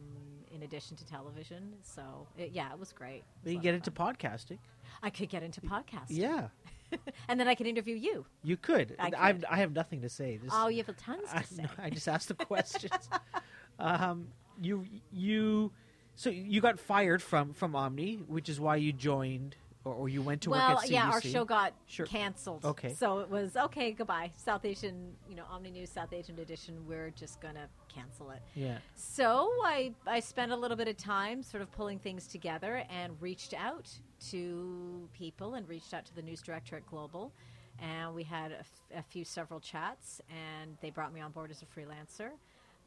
in 0.52 0.64
addition 0.64 0.97
to 0.97 1.06
television, 1.06 1.74
so 1.84 2.28
it, 2.38 2.52
yeah, 2.54 2.74
it 2.74 2.80
was 2.80 2.91
great. 2.91 3.24
It 3.43 3.45
was 3.45 3.54
you 3.54 3.60
get 3.60 3.76
into 3.76 3.91
podcasting. 3.91 4.58
I 5.04 5.10
could 5.12 5.30
get 5.30 5.43
into 5.43 5.62
podcasting. 5.62 6.08
Yeah, 6.10 6.47
and 7.27 7.39
then 7.39 7.47
I 7.47 7.55
can 7.55 7.65
interview 7.67 7.95
you. 7.95 8.25
you 8.43 8.57
could. 8.57 8.95
I 8.99 9.09
could. 9.09 9.45
I 9.45 9.57
have 9.57 9.73
nothing 9.73 10.01
to 10.01 10.09
say. 10.09 10.37
This, 10.37 10.51
Oh, 10.53 10.67
you 10.67 10.83
have 10.83 10.95
tons 10.97 11.29
to 11.29 11.37
I, 11.37 11.41
say. 11.43 11.63
no, 11.63 11.69
I 11.77 11.89
just 11.89 12.07
asked 12.07 12.27
the 12.27 12.33
questions. 12.35 13.09
um, 13.79 14.27
you 14.61 14.85
you 15.11 15.71
so 16.15 16.29
you 16.29 16.61
got 16.61 16.79
fired 16.79 17.21
from 17.21 17.53
from 17.53 17.75
Omni, 17.75 18.15
which 18.27 18.49
is 18.49 18.59
why 18.59 18.75
you 18.77 18.91
joined 18.93 19.55
or, 19.89 19.95
or 19.95 20.09
you 20.09 20.21
went 20.21 20.41
to 20.43 20.51
well, 20.51 20.69
work 20.75 20.83
at 20.83 20.89
CBC. 20.89 20.91
yeah, 20.91 21.09
our 21.11 21.21
show 21.21 21.45
got 21.45 21.73
Sure. 21.87 22.05
canceled. 22.05 22.63
Okay. 22.65 22.93
So 22.93 23.19
it 23.19 23.29
was 23.29 23.55
okay. 23.57 23.91
Goodbye, 23.91 24.31
South 24.37 24.63
Asian. 24.65 25.13
You 25.29 25.35
know, 25.35 25.43
Omni 25.49 25.71
News 25.71 25.89
South 25.89 26.13
Asian 26.13 26.37
edition. 26.39 26.85
We're 26.87 27.09
just 27.11 27.41
gonna 27.41 27.67
cancel 27.93 28.29
it. 28.31 28.41
Yeah. 28.55 28.77
So 28.95 29.49
I 29.63 29.93
I 30.05 30.19
spent 30.19 30.51
a 30.51 30.55
little 30.55 30.77
bit 30.77 30.87
of 30.87 30.97
time 30.97 31.41
sort 31.43 31.61
of 31.61 31.71
pulling 31.71 31.99
things 31.99 32.27
together 32.27 32.83
and 32.89 33.13
reached 33.21 33.53
out 33.53 33.89
to 34.29 35.07
people 35.13 35.55
and 35.55 35.67
reached 35.67 35.93
out 35.93 36.05
to 36.05 36.15
the 36.15 36.21
news 36.21 36.41
director 36.41 36.75
at 36.75 36.85
Global, 36.85 37.31
and 37.81 38.13
we 38.13 38.23
had 38.23 38.51
a, 38.51 38.59
f- 38.59 38.81
a 38.95 39.01
few 39.03 39.23
several 39.23 39.59
chats, 39.59 40.21
and 40.29 40.75
they 40.81 40.89
brought 40.89 41.13
me 41.13 41.21
on 41.21 41.31
board 41.31 41.51
as 41.51 41.61
a 41.61 41.65
freelancer, 41.65 42.31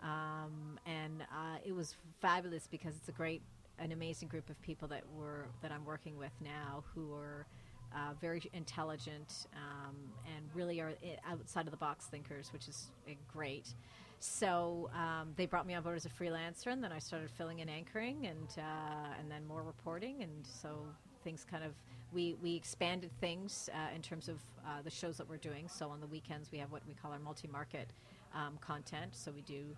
um, 0.02 0.78
and 0.86 1.22
uh, 1.22 1.56
it 1.64 1.72
was 1.72 1.96
fabulous 2.20 2.68
because 2.70 2.94
it's 2.96 3.08
a 3.08 3.12
great, 3.12 3.40
an 3.78 3.92
amazing 3.92 4.28
group 4.28 4.48
of 4.50 4.60
people 4.62 4.88
that 4.88 5.02
were 5.16 5.46
that 5.62 5.72
I'm 5.72 5.84
working 5.84 6.18
with 6.18 6.32
now 6.40 6.84
who 6.94 7.14
are. 7.14 7.46
Uh, 7.94 8.14
very 8.22 8.42
intelligent 8.54 9.46
um, 9.54 9.94
and 10.34 10.46
really 10.54 10.80
are 10.80 10.94
outside 11.30 11.66
of 11.66 11.70
the 11.70 11.76
box 11.76 12.06
thinkers, 12.06 12.50
which 12.50 12.66
is 12.66 12.90
uh, 13.06 13.12
great. 13.30 13.74
So 14.18 14.88
um, 14.94 15.34
they 15.36 15.46
brought 15.46 15.66
me 15.66 15.74
on 15.74 15.82
board 15.82 15.96
as 15.96 16.06
a 16.06 16.08
freelancer, 16.08 16.68
and 16.68 16.82
then 16.82 16.90
I 16.90 17.00
started 17.00 17.28
filling 17.28 17.58
in 17.58 17.68
anchoring, 17.68 18.26
and 18.26 18.48
uh, 18.56 19.18
and 19.18 19.30
then 19.30 19.44
more 19.46 19.62
reporting, 19.62 20.22
and 20.22 20.32
so 20.42 20.86
things 21.22 21.44
kind 21.44 21.64
of 21.64 21.72
we 22.14 22.34
we 22.40 22.54
expanded 22.54 23.10
things 23.20 23.68
uh, 23.74 23.94
in 23.94 24.00
terms 24.00 24.28
of 24.28 24.38
uh, 24.64 24.80
the 24.82 24.90
shows 24.90 25.16
that 25.16 25.28
we're 25.28 25.36
doing. 25.36 25.68
So 25.68 25.90
on 25.90 26.00
the 26.00 26.06
weekends 26.06 26.50
we 26.50 26.58
have 26.58 26.70
what 26.72 26.82
we 26.88 26.94
call 26.94 27.12
our 27.12 27.18
multi-market 27.18 27.90
um, 28.34 28.58
content. 28.60 29.14
So 29.14 29.32
we 29.32 29.42
do. 29.42 29.76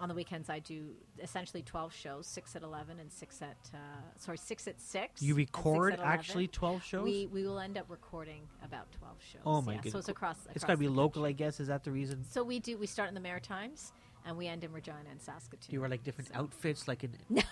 On 0.00 0.08
the 0.08 0.14
weekends, 0.14 0.48
I 0.48 0.60
do 0.60 0.94
essentially 1.22 1.62
12 1.62 1.92
shows, 1.92 2.26
six 2.26 2.56
at 2.56 2.62
11 2.62 2.98
and 2.98 3.12
six 3.12 3.42
at, 3.42 3.58
uh, 3.74 3.76
sorry, 4.16 4.38
six 4.38 4.66
at 4.66 4.80
six. 4.80 5.20
You 5.20 5.36
and 5.36 5.46
six 5.46 5.56
record 5.56 6.00
actually 6.02 6.48
twelve 6.48 6.82
shows. 6.82 7.04
We, 7.04 7.26
we 7.26 7.46
will 7.46 7.58
end 7.60 7.76
up 7.76 7.84
recording 7.90 8.48
about 8.64 8.90
12 8.92 9.16
shows. 9.32 9.42
Oh, 9.44 9.60
my 9.60 9.74
yeah. 9.74 9.78
So 9.78 9.82
goodness. 9.82 9.94
it's 10.00 10.08
across. 10.08 10.36
it's 10.46 10.56
across 10.56 10.64
got 10.68 10.72
to 10.72 10.78
be 10.78 10.88
local, 10.88 11.22
country. 11.22 11.28
I 11.28 11.32
guess. 11.32 11.60
Is 11.60 11.68
that 11.68 11.84
the 11.84 11.90
reason? 11.90 12.24
So 12.30 12.42
we 12.42 12.60
do. 12.60 12.78
We 12.78 12.86
start 12.86 13.08
in 13.10 13.14
the 13.14 13.20
Maritimes 13.20 13.92
and 14.26 14.38
we 14.38 14.46
end 14.46 14.64
in 14.64 14.72
Regina 14.72 14.98
and 15.10 15.20
Saskatoon. 15.20 15.72
You 15.72 15.80
wear 15.80 15.90
like 15.90 16.02
different 16.02 16.30
outfits, 16.34 16.88
like 16.88 17.04
in 17.04 17.12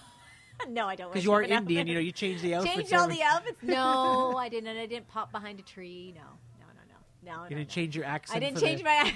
no, 0.68 0.86
I 0.86 0.96
don't. 0.96 1.12
because 1.12 1.24
you 1.26 1.32
are 1.32 1.42
Indian. 1.42 1.86
You 1.86 1.94
know, 1.94 2.00
you 2.00 2.12
change 2.12 2.40
the 2.40 2.54
outfits. 2.54 2.76
Change 2.76 2.92
all 2.94 3.04
every- 3.04 3.16
the 3.16 3.22
outfits. 3.24 3.62
No, 3.62 4.36
I 4.36 4.48
didn't. 4.48 4.76
I 4.76 4.86
didn't 4.86 5.08
pop 5.08 5.32
behind 5.32 5.60
a 5.60 5.62
tree. 5.62 6.14
No, 6.16 6.22
no, 6.60 6.66
no, 6.66 6.82
no, 6.88 7.32
no. 7.36 7.42
You 7.44 7.50
no, 7.50 7.56
didn't 7.56 7.68
no. 7.68 7.74
change 7.74 7.96
your 7.96 8.04
accent. 8.04 8.36
I 8.36 8.40
didn't 8.40 8.60
change 8.60 8.80
the, 8.80 8.84
my. 8.84 9.14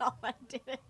no, 0.00 0.14
I 0.22 0.32
didn't. 0.48 0.80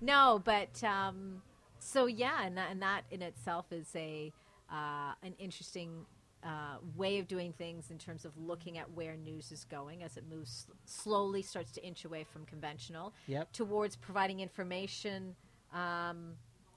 No, 0.00 0.40
but 0.44 0.82
um, 0.82 1.42
so 1.78 2.06
yeah, 2.06 2.44
and 2.44 2.56
that, 2.56 2.70
and 2.70 2.82
that 2.82 3.02
in 3.10 3.22
itself 3.22 3.66
is 3.70 3.88
a 3.94 4.32
uh, 4.70 5.12
an 5.22 5.34
interesting 5.38 6.06
uh, 6.44 6.76
way 6.96 7.18
of 7.18 7.26
doing 7.26 7.52
things 7.52 7.90
in 7.90 7.98
terms 7.98 8.24
of 8.24 8.32
looking 8.38 8.78
at 8.78 8.90
where 8.92 9.16
news 9.16 9.52
is 9.52 9.64
going 9.64 10.02
as 10.02 10.16
it 10.16 10.24
moves 10.30 10.66
slowly, 10.86 11.42
starts 11.42 11.70
to 11.72 11.84
inch 11.84 12.04
away 12.04 12.24
from 12.24 12.46
conventional 12.46 13.12
Yep. 13.26 13.52
towards 13.52 13.96
providing 13.96 14.40
information 14.40 15.34
um, 15.74 16.32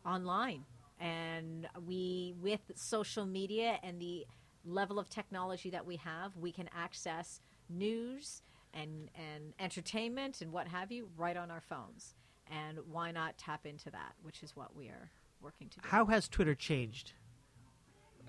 online. 0.05 0.65
And 0.99 1.67
we, 1.85 2.33
with 2.41 2.61
social 2.75 3.25
media 3.25 3.77
and 3.83 3.99
the 4.01 4.25
level 4.65 4.99
of 4.99 5.09
technology 5.09 5.69
that 5.69 5.85
we 5.85 5.97
have, 5.97 6.35
we 6.37 6.51
can 6.51 6.69
access 6.75 7.41
news 7.69 8.41
and, 8.73 9.09
and 9.15 9.53
entertainment 9.59 10.41
and 10.41 10.51
what 10.51 10.67
have 10.67 10.91
you 10.91 11.09
right 11.17 11.37
on 11.37 11.51
our 11.51 11.61
phones. 11.61 12.15
And 12.53 12.77
why 12.91 13.11
not 13.11 13.37
tap 13.37 13.65
into 13.65 13.89
that, 13.91 14.13
which 14.21 14.43
is 14.43 14.55
what 14.55 14.75
we 14.75 14.87
are 14.87 15.09
working 15.41 15.69
to 15.69 15.79
do. 15.79 15.87
How 15.87 16.05
has 16.05 16.27
Twitter 16.27 16.55
changed, 16.55 17.13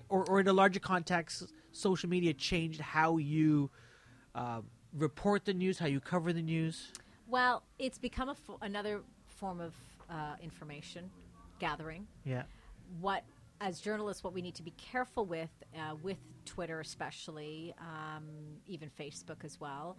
or 0.09 0.25
or 0.29 0.39
in 0.39 0.47
a 0.47 0.53
larger 0.53 0.79
context, 0.79 1.51
social 1.71 2.09
media 2.09 2.33
changed 2.33 2.79
how 2.81 3.17
you 3.17 3.69
uh, 4.33 4.61
report 4.93 5.45
the 5.45 5.53
news, 5.53 5.79
how 5.79 5.85
you 5.87 5.99
cover 5.99 6.33
the 6.33 6.41
news? 6.41 6.91
Well, 7.27 7.63
it's 7.79 7.97
become 7.97 8.29
a 8.29 8.35
fo- 8.35 8.59
another 8.61 9.01
form 9.27 9.59
of 9.61 9.73
uh, 10.09 10.35
information 10.41 11.09
gathering. 11.59 12.05
Yeah. 12.23 12.43
what 12.99 13.23
as 13.61 13.79
journalists 13.79 14.23
what 14.23 14.33
we 14.33 14.41
need 14.41 14.53
to 14.55 14.63
be 14.63 14.73
careful 14.77 15.25
with 15.25 15.49
uh, 15.75 15.95
with 16.03 16.17
twitter 16.45 16.81
especially 16.81 17.73
um, 17.79 18.25
even 18.67 18.89
facebook 18.89 19.43
as 19.45 19.59
well 19.59 19.95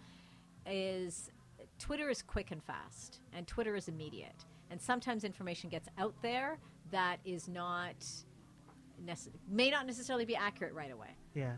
is 0.67 1.31
twitter 1.79 2.09
is 2.11 2.23
quick 2.23 2.51
and 2.51 2.63
fast 2.63 3.21
and 3.33 3.47
twitter 3.47 3.75
is 3.77 3.89
immediate 3.89 4.45
and 4.71 4.81
sometimes 4.81 5.25
information 5.25 5.69
gets 5.71 5.89
out 5.99 6.15
there 6.23 6.59
that 6.91 7.19
is 7.25 7.49
not 7.49 7.95
nece- 9.05 9.29
may 9.49 9.71
not 9.71 9.87
necessarily 9.87 10.25
be 10.25 10.37
accurate 10.37 10.73
right 10.75 10.91
away 10.93 11.11
Yeah. 11.35 11.57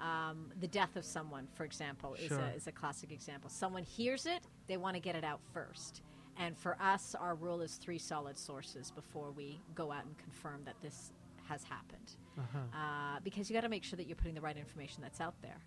um, 0.00 0.52
the 0.60 0.68
death 0.68 0.94
of 0.96 1.04
someone, 1.04 1.48
for 1.54 1.64
example, 1.64 2.14
is, 2.14 2.28
Sure. 2.28 2.38
a, 2.38 2.50
is 2.50 2.66
a 2.68 2.72
classic 2.72 3.10
example. 3.10 3.50
Someone 3.50 3.82
hears 3.82 4.26
it, 4.26 4.42
they 4.68 4.76
want 4.76 4.94
to 4.94 5.00
get 5.00 5.16
it 5.16 5.24
out 5.24 5.40
first. 5.52 6.02
And 6.36 6.56
for 6.56 6.80
us, 6.80 7.16
our 7.18 7.34
rule 7.34 7.60
is 7.62 7.74
three 7.78 7.98
solid 7.98 8.38
sources 8.38 8.92
before 8.92 9.32
we 9.32 9.60
go 9.74 9.90
out 9.90 10.04
and 10.04 10.16
confirm 10.18 10.62
that 10.66 10.76
this 10.80 11.10
has 11.48 11.64
happened. 11.64 12.12
Uh-huh. 12.38 12.58
Uh, 12.78 13.20
because 13.24 13.50
you 13.50 13.54
got 13.54 13.62
to 13.62 13.68
make 13.68 13.82
sure 13.82 13.96
that 13.96 14.06
you're 14.06 14.14
putting 14.14 14.34
the 14.36 14.40
right 14.40 14.56
information 14.56 15.02
that's 15.02 15.20
out 15.20 15.34
there. 15.42 15.58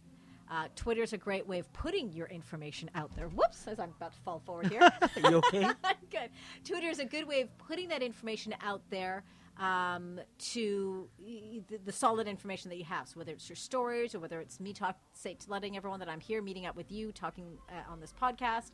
Uh, 0.52 0.68
Twitter's 0.76 1.14
a 1.14 1.18
great 1.18 1.48
way 1.48 1.60
of 1.60 1.72
putting 1.72 2.12
your 2.12 2.28
information 2.28 2.92
out 2.94 3.10
there. 3.16 3.30
Whoops, 3.30 3.68
as 3.68 3.80
I'm 3.80 3.94
about 3.96 4.12
to 4.14 4.20
fall 4.20 4.42
forward 4.46 4.68
here. 4.68 4.82
you 5.18 5.38
okay? 5.38 5.70
good. 6.12 6.30
Twitter 6.66 6.90
is 6.90 7.00
a 7.00 7.06
good 7.06 7.26
way 7.26 7.40
of 7.42 7.58
putting 7.58 7.88
that 7.88 8.02
information 8.04 8.54
out 8.62 8.82
there 8.90 9.24
um, 9.58 10.20
to 10.40 11.08
the, 11.20 11.64
the 11.86 11.92
solid 11.94 12.28
information 12.28 12.70
that 12.70 12.78
you 12.78 12.84
have. 12.84 13.08
So 13.08 13.20
whether 13.20 13.32
it's 13.32 13.48
your 13.48 13.56
stories 13.56 14.14
or 14.14 14.20
whether 14.20 14.42
it's 14.42 14.60
me 14.60 14.74
talk, 14.74 14.98
say, 15.14 15.38
letting 15.48 15.78
everyone 15.78 16.00
that 16.00 16.10
I'm 16.10 16.20
here, 16.20 16.42
meeting 16.42 16.66
up 16.66 16.76
with 16.76 16.92
you, 16.92 17.14
talking 17.14 17.58
uh, 17.70 17.90
on 17.90 18.02
this 18.02 18.14
podcast. 18.22 18.72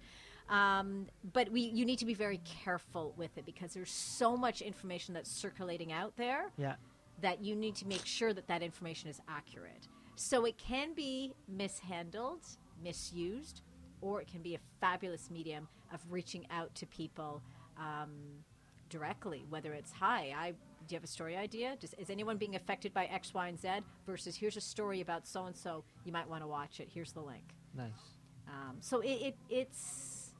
Um, 0.50 1.08
but 1.34 1.52
we, 1.52 1.62
you 1.62 1.86
need 1.86 2.00
to 2.00 2.06
be 2.06 2.16
very 2.16 2.40
careful 2.64 3.14
with 3.18 3.38
it 3.38 3.46
because 3.46 3.74
there's 3.74 3.92
so 3.92 4.36
much 4.36 4.62
information 4.62 5.14
that's 5.14 5.30
circulating 5.32 5.92
out 5.92 6.14
there 6.18 6.52
Yeah. 6.58 6.76
that 7.22 7.44
you 7.44 7.56
need 7.56 7.76
to 7.76 7.88
make 7.88 8.06
sure 8.06 8.34
that 8.34 8.48
that 8.48 8.64
information 8.64 9.10
is 9.10 9.20
accurate. 9.28 9.88
So 10.20 10.46
it 10.46 10.58
can 10.58 10.96
be 10.96 11.36
mishandled, 11.48 12.42
misused, 12.84 13.62
or 14.02 14.20
it 14.20 14.28
can 14.28 14.42
be 14.42 14.56
a 14.56 14.60
fabulous 14.82 15.30
medium 15.30 15.68
of 15.94 16.00
reaching 16.10 16.48
out 16.50 16.74
to 16.76 16.88
people 16.88 17.44
um, 17.78 18.10
directly. 18.90 19.46
Whether 19.50 19.74
it's 19.74 19.92
hi, 19.92 20.34
I 20.36 20.54
do 20.88 20.96
you 20.96 20.98
have 20.98 21.04
a 21.04 21.08
story 21.08 21.38
idea? 21.38 21.76
Does, 21.80 21.94
is 22.00 22.10
anyone 22.10 22.38
being 22.38 22.56
affected 22.56 22.96
by 22.96 23.06
X, 23.06 23.34
Y, 23.36 23.48
and 23.48 23.60
Z? 23.60 23.68
Versus 24.08 24.36
here's 24.36 24.58
a 24.58 24.62
story 24.62 25.02
about 25.02 25.28
so 25.28 25.46
and 25.46 25.56
so. 25.56 25.84
You 26.04 26.12
might 26.12 26.28
want 26.28 26.42
to 26.42 26.48
watch 26.48 26.80
it. 26.80 26.90
Here's 26.92 27.12
the 27.12 27.22
link. 27.22 27.54
Nice. 27.76 27.92
Um, 28.48 28.78
so 28.80 29.02
it, 29.02 29.10
it 29.10 29.36
it's 29.52 30.32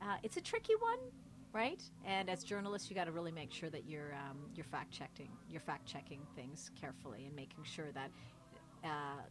uh, 0.00 0.16
it's 0.24 0.36
a 0.36 0.40
tricky 0.40 0.74
one, 0.80 0.98
right? 1.52 1.80
And 2.04 2.28
as 2.28 2.42
journalists, 2.42 2.90
you 2.90 2.96
got 2.96 3.04
to 3.04 3.12
really 3.12 3.30
make 3.30 3.52
sure 3.52 3.70
that 3.70 3.84
you're 3.86 4.14
um, 4.14 4.38
you're 4.56 4.64
fact 4.64 4.90
checking 4.90 5.30
you're 5.48 5.60
fact 5.60 5.86
checking 5.86 6.22
things 6.34 6.72
carefully 6.80 7.26
and 7.26 7.36
making 7.36 7.62
sure 7.62 7.92
that 7.92 8.10
uh, 8.84 8.88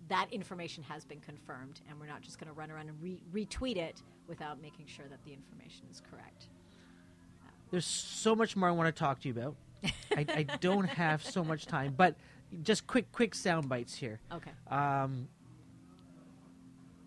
that 0.07 0.27
information 0.31 0.83
has 0.83 1.03
been 1.05 1.19
confirmed, 1.19 1.81
and 1.89 1.99
we're 1.99 2.07
not 2.07 2.21
just 2.21 2.39
going 2.39 2.47
to 2.47 2.53
run 2.57 2.71
around 2.71 2.89
and 2.89 3.01
re- 3.01 3.21
retweet 3.33 3.77
it 3.77 4.01
without 4.27 4.61
making 4.61 4.85
sure 4.87 5.05
that 5.09 5.23
the 5.25 5.33
information 5.33 5.85
is 5.91 6.01
correct. 6.09 6.47
There's 7.69 7.85
so 7.85 8.35
much 8.35 8.55
more 8.55 8.69
I 8.69 8.71
want 8.71 8.93
to 8.93 8.97
talk 8.97 9.21
to 9.21 9.27
you 9.27 9.33
about. 9.33 9.55
I, 10.15 10.25
I 10.29 10.43
don't 10.59 10.87
have 10.87 11.23
so 11.23 11.43
much 11.43 11.65
time, 11.65 11.93
but 11.95 12.15
just 12.63 12.85
quick, 12.87 13.11
quick 13.11 13.33
sound 13.33 13.67
bites 13.69 13.95
here. 13.95 14.19
Okay. 14.31 14.51
Um, 14.69 15.27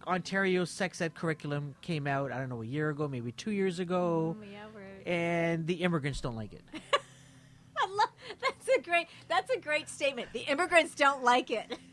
Ontario's 0.07 0.71
sex 0.71 1.01
ed 1.01 1.15
curriculum 1.15 1.75
came 1.81 2.07
out, 2.07 2.31
I 2.33 2.39
don't 2.39 2.49
know, 2.49 2.63
a 2.63 2.67
year 2.67 2.91
ago, 2.91 3.09
maybe 3.09 3.33
two 3.33 3.53
years 3.53 3.79
ago, 3.79 4.37
Mm, 4.39 4.53
yeah, 4.53 4.65
we're, 4.75 5.11
and 5.11 5.67
the 5.67 5.75
immigrants 5.75 6.21
don't 6.21 6.37
like 6.37 6.53
it. 6.53 6.63
I 7.79 7.87
love, 7.89 8.11
that's 8.41 8.69
a 8.77 8.81
great 8.83 9.09
that's 9.29 9.51
a 9.51 9.59
great 9.59 9.89
statement. 9.89 10.29
The 10.33 10.41
immigrants 10.41 10.95
don't 10.95 11.23
like 11.25 11.51
it. 11.51 11.79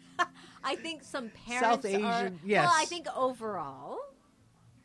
I 0.64 0.76
think 0.76 1.03
some 1.03 1.30
parents 1.47 1.68
South 1.68 1.86
are. 1.86 2.26
Asian- 2.26 2.39
yes. 2.45 2.66
Well, 2.66 2.74
I 2.76 2.86
think 2.86 3.07
overall, 3.16 3.99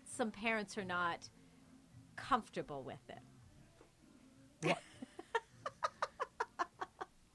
some 0.05 0.31
parents 0.31 0.77
are 0.79 0.85
not 0.85 1.29
comfortable 2.16 2.83
with 2.83 3.01
it. 3.09 3.18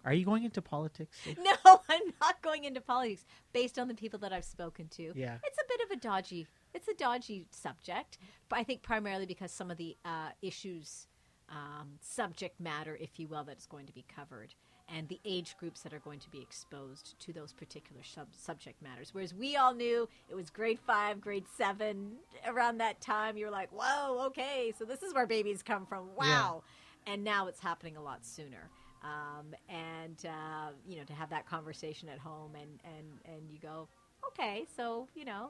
Are 0.03 0.13
you 0.13 0.25
going 0.25 0.43
into 0.43 0.61
politics? 0.61 1.15
No, 1.43 1.81
I'm 1.87 2.01
not 2.19 2.41
going 2.41 2.63
into 2.63 2.81
politics 2.81 3.23
based 3.53 3.77
on 3.77 3.87
the 3.87 3.93
people 3.93 4.17
that 4.19 4.33
I've 4.33 4.45
spoken 4.45 4.87
to. 4.89 5.11
Yeah. 5.15 5.37
It's 5.43 5.57
a 5.59 5.67
bit 5.67 5.81
of 5.85 5.91
a 5.91 5.99
dodgy 5.99 6.47
it's 6.73 6.87
a 6.87 6.93
dodgy 6.93 7.45
subject, 7.51 8.17
but 8.49 8.57
I 8.57 8.63
think 8.63 8.81
primarily 8.81 9.25
because 9.25 9.51
some 9.51 9.69
of 9.69 9.77
the 9.77 9.97
uh, 10.05 10.29
issues 10.41 11.07
um, 11.49 11.89
subject 11.99 12.59
matter, 12.59 12.97
if 12.99 13.19
you 13.19 13.27
will, 13.27 13.43
that 13.43 13.57
is 13.57 13.65
going 13.65 13.85
to 13.87 13.93
be 13.93 14.05
covered 14.13 14.53
and 14.95 15.07
the 15.07 15.19
age 15.25 15.55
groups 15.59 15.81
that 15.81 15.93
are 15.93 15.99
going 15.99 16.19
to 16.19 16.29
be 16.29 16.41
exposed 16.41 17.15
to 17.19 17.31
those 17.33 17.53
particular 17.53 18.01
sub- 18.03 18.27
subject 18.35 18.81
matters. 18.81 19.13
Whereas 19.13 19.33
we 19.33 19.55
all 19.55 19.73
knew 19.73 20.07
it 20.29 20.35
was 20.35 20.49
grade 20.49 20.79
five, 20.85 21.21
grade 21.21 21.45
seven, 21.57 22.13
around 22.45 22.77
that 22.79 22.99
time, 23.01 23.37
you're 23.37 23.51
like, 23.51 23.69
whoa, 23.71 24.25
okay, 24.27 24.73
so 24.77 24.85
this 24.85 25.01
is 25.03 25.13
where 25.13 25.25
babies 25.27 25.63
come 25.63 25.85
from. 25.85 26.07
Wow. 26.15 26.63
And 27.07 27.23
now 27.23 27.47
it's 27.47 27.59
happening 27.61 27.97
a 27.97 28.01
lot 28.03 28.25
sooner 28.25 28.69
um, 29.03 29.55
and 29.69 30.17
uh, 30.25 30.69
you 30.87 30.97
know 30.97 31.03
to 31.05 31.13
have 31.13 31.29
that 31.31 31.47
conversation 31.47 32.07
at 32.09 32.19
home 32.19 32.51
and 32.55 32.79
and 32.83 33.35
and 33.35 33.49
you 33.49 33.57
go 33.59 33.87
okay 34.27 34.65
so 34.77 35.07
you 35.15 35.25
know 35.25 35.49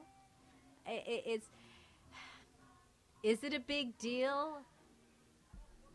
i 0.86 0.92
i- 0.92 1.22
it's 1.26 1.48
is 3.22 3.44
it 3.44 3.52
a 3.52 3.60
big 3.60 3.96
deal 3.98 4.56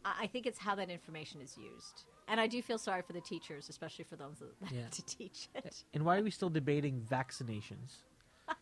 I 0.05 0.13
I 0.23 0.27
think 0.27 0.45
it's 0.45 0.59
how 0.59 0.75
that 0.75 0.89
information 0.89 1.41
is 1.41 1.57
used 1.57 2.03
and 2.27 2.39
I 2.39 2.47
do 2.47 2.61
feel 2.61 2.77
sorry 2.77 3.01
for 3.01 3.13
the 3.13 3.21
teachers 3.21 3.69
especially 3.69 4.05
for 4.05 4.15
those 4.15 4.39
that 4.39 4.71
Yeah. 4.71 4.81
have 4.81 4.91
to 4.91 5.05
teach 5.05 5.49
it 5.55 5.83
And 5.93 6.03
why 6.05 6.17
are 6.17 6.23
we 6.23 6.31
still 6.31 6.49
debating 6.49 7.01
vaccinations? 7.09 7.97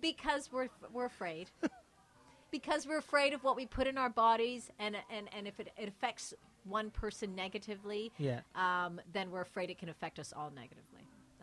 because 0.00 0.50
we're 0.52 0.68
we're 0.92 1.06
afraid 1.06 1.50
because 2.50 2.86
we're 2.86 2.98
afraid 2.98 3.32
of 3.32 3.44
what 3.44 3.56
we 3.56 3.66
put 3.66 3.86
in 3.86 3.98
our 3.98 4.10
bodies 4.10 4.70
and 4.78 4.96
and 5.10 5.28
and 5.36 5.46
if 5.46 5.58
it, 5.60 5.72
it 5.76 5.88
affects 5.88 6.34
one 6.64 6.90
person 6.90 7.34
negatively 7.34 8.12
Yeah. 8.18 8.40
um, 8.54 9.00
then 9.12 9.30
we're 9.30 9.40
afraid 9.42 9.70
it 9.70 9.78
can 9.78 9.88
affect 9.88 10.18
us 10.18 10.32
all 10.36 10.50
negatively. 10.50 10.97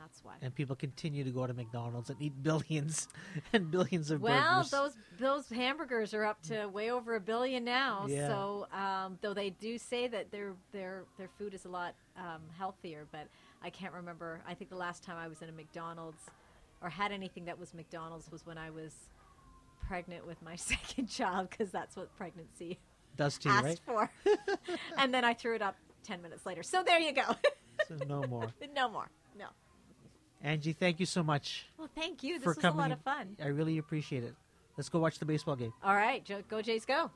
That's 0.05 0.23
why. 0.23 0.33
And 0.43 0.53
people 0.53 0.75
continue 0.75 1.23
to 1.23 1.31
go 1.31 1.47
to 1.47 1.53
McDonald's 1.53 2.11
and 2.11 2.21
eat 2.21 2.43
billions 2.43 3.07
and 3.53 3.71
billions 3.71 4.11
of 4.11 4.21
Well, 4.21 4.57
burgers. 4.57 4.69
those 4.71 4.91
those 5.19 5.49
hamburgers 5.49 6.13
are 6.13 6.23
up 6.23 6.41
to 6.43 6.67
way 6.67 6.91
over 6.91 7.15
a 7.15 7.19
billion 7.19 7.63
now. 7.63 8.05
Yeah. 8.07 8.27
So, 8.27 8.67
um, 8.71 9.17
though 9.21 9.33
they 9.33 9.49
do 9.49 9.77
say 9.79 10.07
that 10.07 10.31
their 10.31 10.53
their 10.71 11.05
their 11.17 11.29
food 11.39 11.55
is 11.55 11.65
a 11.65 11.69
lot 11.69 11.95
um, 12.17 12.41
healthier, 12.57 13.07
but 13.11 13.27
I 13.63 13.71
can't 13.71 13.93
remember. 13.93 14.41
I 14.47 14.53
think 14.53 14.69
the 14.69 14.75
last 14.77 15.01
time 15.03 15.17
I 15.17 15.27
was 15.27 15.41
in 15.41 15.49
a 15.49 15.53
McDonald's 15.53 16.21
or 16.81 16.89
had 16.89 17.11
anything 17.11 17.45
that 17.45 17.57
was 17.57 17.73
McDonald's 17.73 18.31
was 18.31 18.45
when 18.45 18.59
I 18.59 18.69
was 18.69 18.93
pregnant 19.87 20.27
with 20.27 20.39
my 20.43 20.55
second 20.71 21.07
child, 21.07 21.49
because 21.49 21.71
that's 21.71 21.95
what 21.95 22.15
pregnancy 22.15 22.77
does 23.17 23.39
too, 23.39 23.49
asked 23.49 23.63
right? 23.65 23.79
for. 23.85 24.11
and 24.99 25.11
then 25.11 25.23
I 25.25 25.33
threw 25.33 25.55
it 25.55 25.63
up 25.63 25.75
ten 26.03 26.21
minutes 26.21 26.45
later. 26.45 26.61
So 26.61 26.83
there 26.83 26.99
you 26.99 27.11
go. 27.11 27.35
So 27.87 27.97
no 28.07 28.23
more. 28.23 28.53
no 28.75 28.87
more. 28.89 29.09
No. 29.37 29.47
Angie, 30.45 30.73
thank 30.73 30.99
you 30.99 31.07
so 31.07 31.23
much 31.23 31.65
Well, 31.77 31.89
thank 31.95 32.21
you. 32.23 32.35
This 32.35 32.43
for 32.43 32.49
was 32.51 32.57
a 32.59 32.61
coming. 32.61 32.77
lot 32.77 32.91
of 32.91 33.01
fun. 33.01 33.35
I 33.43 33.47
really 33.47 33.79
appreciate 33.79 34.23
it. 34.23 34.35
Let's 34.77 34.89
go 34.89 34.99
watch 34.99 35.17
the 35.19 35.25
baseball 35.25 35.55
game. 35.55 35.73
All 35.83 35.95
right, 35.95 36.23
go 36.49 36.61
Jays, 36.61 36.85
go. 36.85 37.09